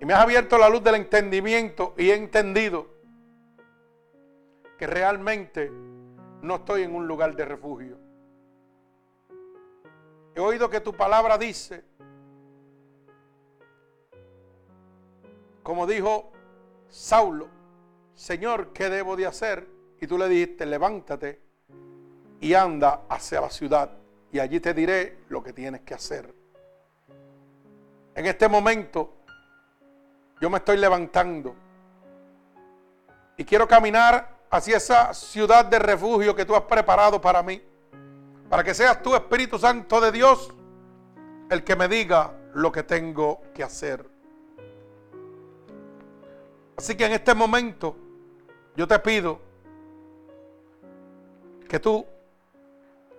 y 0.00 0.04
me 0.04 0.14
has 0.14 0.20
abierto 0.20 0.56
la 0.56 0.68
luz 0.68 0.82
del 0.82 0.94
entendimiento 0.94 1.94
y 1.96 2.10
he 2.10 2.14
entendido 2.14 2.86
que 4.78 4.86
realmente 4.86 5.70
no 6.42 6.56
estoy 6.56 6.82
en 6.82 6.94
un 6.94 7.08
lugar 7.08 7.34
de 7.34 7.44
refugio. 7.44 7.98
He 10.36 10.40
oído 10.40 10.70
que 10.70 10.80
tu 10.80 10.94
palabra 10.94 11.36
dice, 11.36 11.84
como 15.64 15.84
dijo 15.88 16.30
Saulo, 16.88 17.48
Señor, 18.14 18.72
¿qué 18.72 18.88
debo 18.88 19.16
de 19.16 19.26
hacer? 19.26 19.68
Y 20.00 20.06
tú 20.06 20.16
le 20.16 20.28
dijiste, 20.28 20.64
levántate 20.64 21.47
y 22.40 22.54
anda 22.54 23.02
hacia 23.08 23.40
la 23.40 23.50
ciudad 23.50 23.90
y 24.30 24.38
allí 24.38 24.60
te 24.60 24.74
diré 24.74 25.18
lo 25.28 25.42
que 25.42 25.52
tienes 25.52 25.80
que 25.82 25.94
hacer. 25.94 26.34
En 28.14 28.26
este 28.26 28.48
momento 28.48 29.14
yo 30.40 30.50
me 30.50 30.58
estoy 30.58 30.76
levantando 30.76 31.54
y 33.36 33.44
quiero 33.44 33.66
caminar 33.66 34.36
hacia 34.50 34.76
esa 34.76 35.14
ciudad 35.14 35.64
de 35.64 35.78
refugio 35.78 36.34
que 36.34 36.44
tú 36.44 36.54
has 36.54 36.62
preparado 36.62 37.20
para 37.20 37.42
mí, 37.42 37.62
para 38.48 38.64
que 38.64 38.74
seas 38.74 39.02
tú, 39.02 39.14
Espíritu 39.14 39.58
Santo 39.58 40.00
de 40.00 40.10
Dios, 40.10 40.52
el 41.50 41.64
que 41.64 41.76
me 41.76 41.88
diga 41.88 42.32
lo 42.54 42.72
que 42.72 42.82
tengo 42.82 43.42
que 43.54 43.62
hacer. 43.62 44.04
Así 46.76 46.96
que 46.96 47.06
en 47.06 47.12
este 47.12 47.34
momento 47.34 47.96
yo 48.76 48.86
te 48.86 48.98
pido 49.00 49.40
que 51.68 51.78
tú 51.78 52.06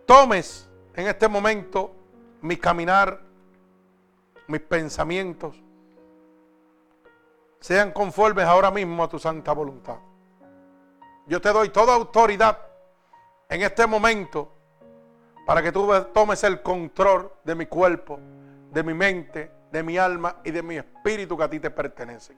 tomes 0.09 0.67
en 0.95 1.05
este 1.05 1.27
momento 1.27 1.95
mi 2.41 2.57
caminar, 2.57 3.21
mis 4.47 4.59
pensamientos, 4.59 5.55
sean 7.59 7.91
conformes 7.91 8.43
ahora 8.45 8.71
mismo 8.71 9.03
a 9.03 9.07
tu 9.07 9.19
santa 9.19 9.53
voluntad. 9.53 9.97
Yo 11.27 11.39
te 11.39 11.49
doy 11.49 11.69
toda 11.69 11.93
autoridad 11.93 12.57
en 13.49 13.61
este 13.61 13.85
momento 13.85 14.51
para 15.45 15.61
que 15.61 15.71
tú 15.71 15.87
tomes 16.11 16.43
el 16.43 16.63
control 16.63 17.31
de 17.43 17.53
mi 17.53 17.67
cuerpo, 17.67 18.19
de 18.71 18.81
mi 18.81 18.95
mente, 18.95 19.51
de 19.71 19.83
mi 19.83 19.99
alma 19.99 20.37
y 20.43 20.49
de 20.49 20.63
mi 20.63 20.77
espíritu 20.77 21.37
que 21.37 21.43
a 21.43 21.49
ti 21.51 21.59
te 21.59 21.69
pertenecen. 21.69 22.35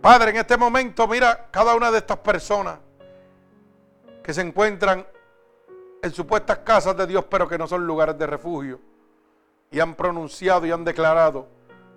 Padre, 0.00 0.30
en 0.30 0.36
este 0.36 0.56
momento 0.56 1.06
mira 1.06 1.48
cada 1.50 1.74
una 1.74 1.90
de 1.90 1.98
estas 1.98 2.16
personas 2.20 2.78
que 4.24 4.32
se 4.32 4.40
encuentran 4.40 5.06
en 6.02 6.12
supuestas 6.12 6.58
casas 6.58 6.96
de 6.96 7.06
Dios, 7.06 7.26
pero 7.28 7.46
que 7.46 7.58
no 7.58 7.68
son 7.68 7.86
lugares 7.86 8.18
de 8.18 8.26
refugio. 8.26 8.80
Y 9.70 9.80
han 9.80 9.94
pronunciado 9.94 10.64
y 10.66 10.72
han 10.72 10.82
declarado 10.82 11.46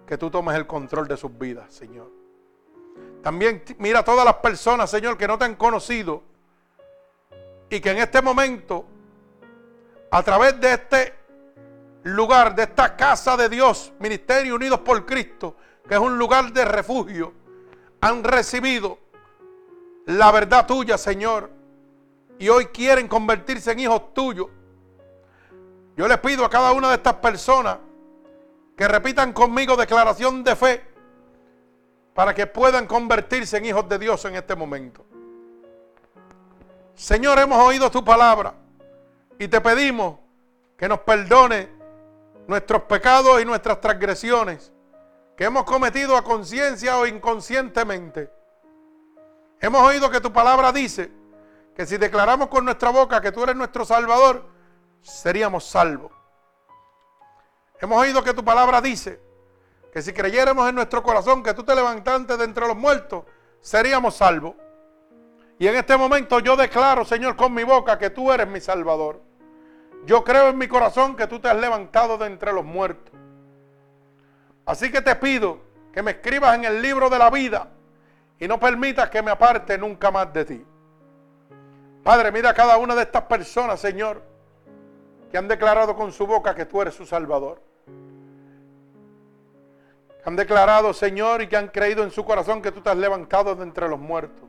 que 0.06 0.18
tú 0.18 0.30
tomes 0.30 0.56
el 0.56 0.68
control 0.68 1.08
de 1.08 1.16
sus 1.16 1.36
vidas, 1.38 1.74
Señor. 1.74 2.12
También 3.24 3.64
mira 3.80 4.00
a 4.00 4.04
todas 4.04 4.26
las 4.26 4.36
personas, 4.36 4.90
Señor, 4.90 5.18
que 5.18 5.28
no 5.28 5.38
te 5.38 5.46
han 5.46 5.56
conocido 5.56 6.22
y 7.70 7.80
que 7.80 7.92
en 7.92 8.00
este 8.00 8.22
momento, 8.22 8.86
a 10.12 10.22
través 10.22 10.60
de 10.60 10.74
este 10.74 11.14
lugar, 12.04 12.56
de 12.56 12.64
esta 12.64 12.96
casa 12.96 13.38
de 13.38 13.48
Dios, 13.48 13.94
Ministerio 14.00 14.56
Unidos 14.56 14.82
por 14.82 15.06
Cristo, 15.06 15.56
que 15.88 15.94
es 15.94 16.00
un 16.00 16.18
lugar 16.18 16.52
de 16.52 16.66
refugio, 16.66 17.34
han 18.02 18.24
recibido 18.24 19.00
la 20.06 20.32
verdad 20.32 20.66
tuya, 20.66 20.98
Señor, 20.98 21.57
y 22.40 22.50
hoy 22.50 22.68
quieren 22.68 23.08
convertirse 23.08 23.72
en 23.72 23.80
hijos 23.80 24.14
tuyos. 24.14 24.48
Yo 25.96 26.08
les 26.08 26.20
pido 26.20 26.46
a 26.46 26.50
cada 26.50 26.72
una 26.72 26.90
de 26.90 26.96
estas 26.96 27.16
personas 27.16 27.78
que 28.76 28.88
repitan 28.88 29.34
conmigo 29.34 29.76
declaración 29.76 30.44
de 30.44 30.56
fe 30.56 30.86
para 32.14 32.34
que 32.34 32.46
puedan 32.46 32.86
convertirse 32.86 33.58
en 33.58 33.66
hijos 33.66 33.90
de 33.90 33.98
Dios 33.98 34.24
en 34.26 34.36
este 34.36 34.56
momento. 34.56 35.06
Señor, 36.94 37.40
hemos 37.40 37.60
oído 37.60 37.90
tu 37.90 38.04
palabra 38.04 38.54
y 39.40 39.48
te 39.48 39.62
pedimos 39.62 40.18
que 40.78 40.88
nos 40.88 41.00
perdone 41.00 41.70
nuestros 42.48 42.84
pecados 42.84 43.42
y 43.42 43.46
nuestras 43.46 43.82
transgresiones 43.82 44.72
que 45.36 45.44
hemos 45.44 45.64
cometido 45.64 46.16
a 46.16 46.24
conciencia 46.24 46.98
o 46.98 47.06
inconscientemente. 47.06 48.32
Hemos 49.60 49.82
oído 49.82 50.10
que 50.10 50.22
tu 50.22 50.32
palabra 50.32 50.72
dice 50.72 51.12
que 51.78 51.86
si 51.86 51.98
declaramos 51.98 52.48
con 52.48 52.66
nuestra 52.66 52.90
boca 52.90 53.22
que 53.22 53.32
tú 53.32 53.44
eres 53.44 53.56
nuestro 53.56 53.86
Salvador, 53.86 54.44
seríamos 55.00 55.64
salvos. 55.64 56.12
Hemos 57.80 58.02
oído 58.02 58.24
que 58.24 58.34
tu 58.34 58.44
palabra 58.44 58.82
dice 58.82 59.22
que 59.94 60.02
si 60.02 60.12
creyéramos 60.12 60.68
en 60.68 60.74
nuestro 60.74 61.04
corazón 61.04 61.44
que 61.44 61.54
tú 61.54 61.64
te 61.64 61.76
levantaste 61.76 62.36
de 62.36 62.46
entre 62.46 62.66
los 62.66 62.76
muertos, 62.76 63.26
seríamos 63.62 64.16
salvos. 64.16 64.56
Y 65.60 65.68
en 65.68 65.76
este 65.76 65.96
momento 65.96 66.40
yo 66.40 66.56
declaro, 66.56 67.06
Señor, 67.06 67.36
con 67.36 67.54
mi 67.54 67.64
boca 67.64 68.00
que 68.00 68.10
tú 68.10 68.32
eres 68.32 68.48
mi 68.48 68.60
Salvador. 68.60 69.22
Yo 70.04 70.24
creo 70.24 70.50
en 70.50 70.58
mi 70.58 70.68
corazón 70.68 71.16
que 71.16 71.28
tú 71.28 71.40
te 71.40 71.48
has 71.48 71.58
levantado 71.58 72.18
de 72.18 72.26
entre 72.26 72.54
los 72.54 72.66
muertos. 72.66 73.14
Así 74.66 74.92
que 74.92 75.04
te 75.04 75.16
pido 75.16 75.60
que 75.94 76.02
me 76.02 76.10
escribas 76.10 76.56
en 76.56 76.66
el 76.66 76.82
libro 76.82 77.08
de 77.08 77.20
la 77.20 77.30
vida 77.30 77.70
y 78.40 78.48
no 78.48 78.60
permitas 78.60 79.12
que 79.12 79.22
me 79.22 79.30
aparte 79.30 79.78
nunca 79.78 80.10
más 80.10 80.34
de 80.34 80.44
ti. 80.44 80.66
Padre, 82.08 82.32
mira 82.32 82.52
a 82.52 82.54
cada 82.54 82.78
una 82.78 82.96
de 82.96 83.02
estas 83.02 83.24
personas, 83.24 83.82
Señor, 83.82 84.22
que 85.30 85.38
han 85.38 85.46
declarado 85.46 85.94
con 85.94 86.14
su 86.14 86.26
boca 86.26 86.56
que 86.56 86.66
tú 86.66 86.82
eres 86.82 86.94
su 86.94 87.06
Salvador. 87.06 87.62
Han 90.24 90.38
declarado, 90.38 90.94
Señor, 90.94 91.42
y 91.42 91.48
que 91.48 91.58
han 91.58 91.68
creído 91.68 92.06
en 92.06 92.12
su 92.12 92.24
corazón 92.24 92.62
que 92.62 92.72
tú 92.72 92.80
te 92.80 92.90
has 92.90 92.96
levantado 92.96 93.54
de 93.56 93.64
entre 93.64 93.90
los 93.90 94.00
muertos. 94.00 94.48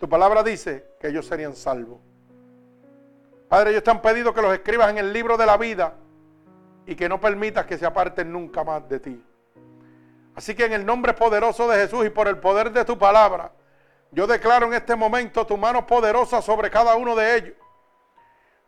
Tu 0.00 0.08
palabra 0.08 0.42
dice 0.42 0.96
que 0.98 1.06
ellos 1.06 1.24
serían 1.26 1.54
salvos. 1.54 2.00
Padre, 3.48 3.70
ellos 3.70 3.84
te 3.84 3.90
han 3.92 4.02
pedido 4.02 4.34
que 4.34 4.42
los 4.42 4.52
escribas 4.52 4.90
en 4.90 4.98
el 4.98 5.12
libro 5.12 5.36
de 5.36 5.46
la 5.46 5.56
vida 5.56 5.94
y 6.86 6.96
que 6.96 7.08
no 7.08 7.20
permitas 7.20 7.66
que 7.66 7.78
se 7.78 7.86
aparten 7.86 8.32
nunca 8.32 8.64
más 8.64 8.88
de 8.88 8.98
ti. 8.98 9.24
Así 10.34 10.56
que 10.56 10.64
en 10.64 10.72
el 10.72 10.84
nombre 10.84 11.14
poderoso 11.14 11.68
de 11.68 11.76
Jesús 11.76 12.04
y 12.04 12.10
por 12.10 12.26
el 12.26 12.38
poder 12.38 12.72
de 12.72 12.84
tu 12.84 12.98
palabra, 12.98 13.52
yo 14.10 14.26
declaro 14.26 14.66
en 14.66 14.74
este 14.74 14.96
momento 14.96 15.46
tu 15.46 15.56
mano 15.56 15.86
poderosa 15.86 16.40
sobre 16.40 16.70
cada 16.70 16.96
uno 16.96 17.14
de 17.14 17.36
ellos. 17.36 17.54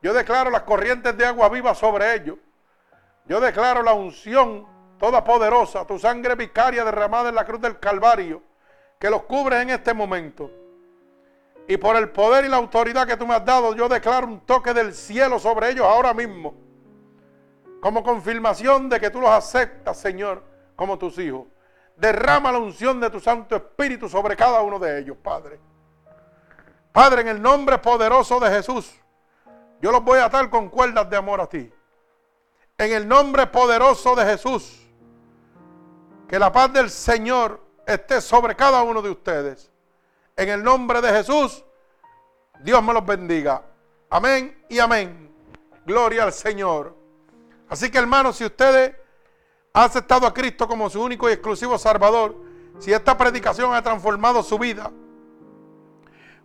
Yo 0.03 0.13
declaro 0.13 0.51
las 0.51 0.63
corrientes 0.63 1.17
de 1.17 1.27
agua 1.27 1.49
viva 1.49 1.75
sobre 1.75 2.15
ellos. 2.15 2.37
Yo 3.27 3.41
declaro 3.41 3.83
la 3.83 3.93
unción 3.93 4.67
toda 4.99 5.23
poderosa, 5.25 5.87
tu 5.87 5.99
sangre 5.99 6.35
vicaria 6.35 6.85
derramada 6.85 7.29
en 7.29 7.35
la 7.35 7.45
cruz 7.45 7.61
del 7.61 7.79
Calvario, 7.79 8.43
que 8.99 9.11
los 9.11 9.23
cubre 9.23 9.61
en 9.61 9.71
este 9.71 9.95
momento. 9.95 10.51
Y 11.69 11.77
por 11.77 11.97
el 11.97 12.11
poder 12.11 12.45
y 12.45 12.49
la 12.49 12.57
autoridad 12.57 13.07
que 13.07 13.17
tú 13.17 13.27
me 13.27 13.35
has 13.35 13.45
dado, 13.45 13.75
yo 13.75 13.89
declaro 13.89 14.27
un 14.27 14.41
toque 14.41 14.73
del 14.73 14.95
cielo 14.95 15.39
sobre 15.39 15.71
ellos 15.71 15.87
ahora 15.87 16.15
mismo. 16.15 16.55
Como 17.81 18.03
confirmación 18.03 18.89
de 18.89 18.99
que 18.99 19.11
tú 19.11 19.21
los 19.21 19.31
aceptas, 19.31 19.99
Señor, 19.99 20.43
como 20.75 20.99
tus 20.99 21.19
hijos. 21.19 21.47
Derrama 21.99 22.53
la 22.53 22.59
unción 22.59 23.01
de 23.01 23.11
tu 23.11 23.19
Santo 23.19 23.57
Espíritu 23.57 24.09
sobre 24.09 24.37
cada 24.37 24.63
uno 24.63 24.79
de 24.79 25.01
ellos, 25.01 25.17
Padre. 25.21 25.59
Padre, 26.93 27.23
en 27.23 27.29
el 27.29 27.43
nombre 27.43 27.79
poderoso 27.79 28.39
de 28.39 28.51
Jesús, 28.51 28.95
yo 29.81 29.91
los 29.91 30.03
voy 30.05 30.21
a 30.21 30.27
atar 30.27 30.49
con 30.49 30.69
cuerdas 30.69 31.11
de 31.11 31.17
amor 31.17 31.41
a 31.41 31.49
ti. 31.49 31.73
En 32.77 32.93
el 32.93 33.07
nombre 33.07 33.49
poderoso 33.49 34.15
de 34.15 34.25
Jesús, 34.25 34.87
que 36.29 36.39
la 36.39 36.53
paz 36.53 36.73
del 36.73 36.89
Señor 36.89 37.61
esté 37.85 38.21
sobre 38.21 38.55
cada 38.55 38.83
uno 38.83 39.03
de 39.03 39.11
ustedes. 39.11 39.71
En 40.37 40.49
el 40.51 40.63
nombre 40.63 41.01
de 41.01 41.11
Jesús, 41.11 41.65
Dios 42.61 42.83
me 42.83 42.93
los 42.93 43.05
bendiga. 43.05 43.63
Amén 44.09 44.65
y 44.69 44.79
amén. 44.79 45.35
Gloria 45.85 46.23
al 46.23 46.33
Señor. 46.33 46.95
Así 47.69 47.91
que 47.91 47.99
hermanos, 47.99 48.37
si 48.37 48.45
ustedes 48.45 48.95
ha 49.73 49.85
aceptado 49.85 50.27
a 50.27 50.35
Cristo 50.35 50.67
como 50.67 50.91
su 50.91 51.03
único 51.03 51.29
y 51.29 51.33
exclusivo 51.33 51.79
Salvador, 51.79 52.35
si 52.79 52.93
esta 52.93 53.17
predicación 53.17 53.75
ha 53.75 53.83
transformado 53.83 54.43
su 54.43 54.59
vida, 54.59 54.91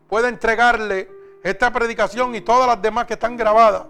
puede 0.07 0.29
entregarle 0.29 1.09
esta 1.43 1.71
predicación 1.71 2.35
y 2.35 2.41
todas 2.41 2.67
las 2.67 2.81
demás 2.81 3.05
que 3.05 3.13
están 3.13 3.35
grabadas 3.35 3.87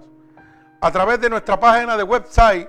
a 0.81 0.91
través 0.91 1.21
de 1.21 1.29
nuestra 1.29 1.59
página 1.59 1.95
de 1.95 2.03
website 2.03 2.67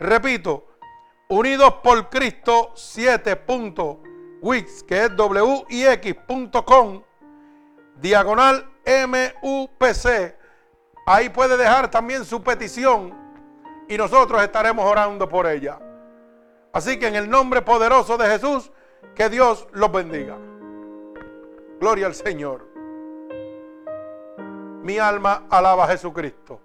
Repito, 0.00 0.66
Unidos 1.28 1.74
por 1.82 2.10
Cristo 2.10 2.72
7.wix, 2.74 4.84
que 4.84 5.04
es 5.04 5.10
wix.com, 5.70 7.02
diagonal 7.96 8.70
MUPC. 8.86 10.36
Ahí 11.06 11.28
puede 11.30 11.56
dejar 11.56 11.90
también 11.90 12.24
su 12.24 12.42
petición 12.42 13.14
y 13.88 13.96
nosotros 13.96 14.42
estaremos 14.42 14.84
orando 14.84 15.28
por 15.28 15.46
ella. 15.46 15.78
Así 16.72 16.98
que 16.98 17.06
en 17.06 17.14
el 17.14 17.30
nombre 17.30 17.62
poderoso 17.62 18.16
de 18.16 18.26
Jesús, 18.26 18.72
que 19.14 19.28
Dios 19.28 19.68
los 19.72 19.92
bendiga. 19.92 20.36
Gloria 21.80 22.06
al 22.06 22.14
Señor. 22.14 22.66
Mi 24.82 24.98
alma 24.98 25.46
alaba 25.50 25.84
a 25.84 25.88
Jesucristo. 25.88 26.60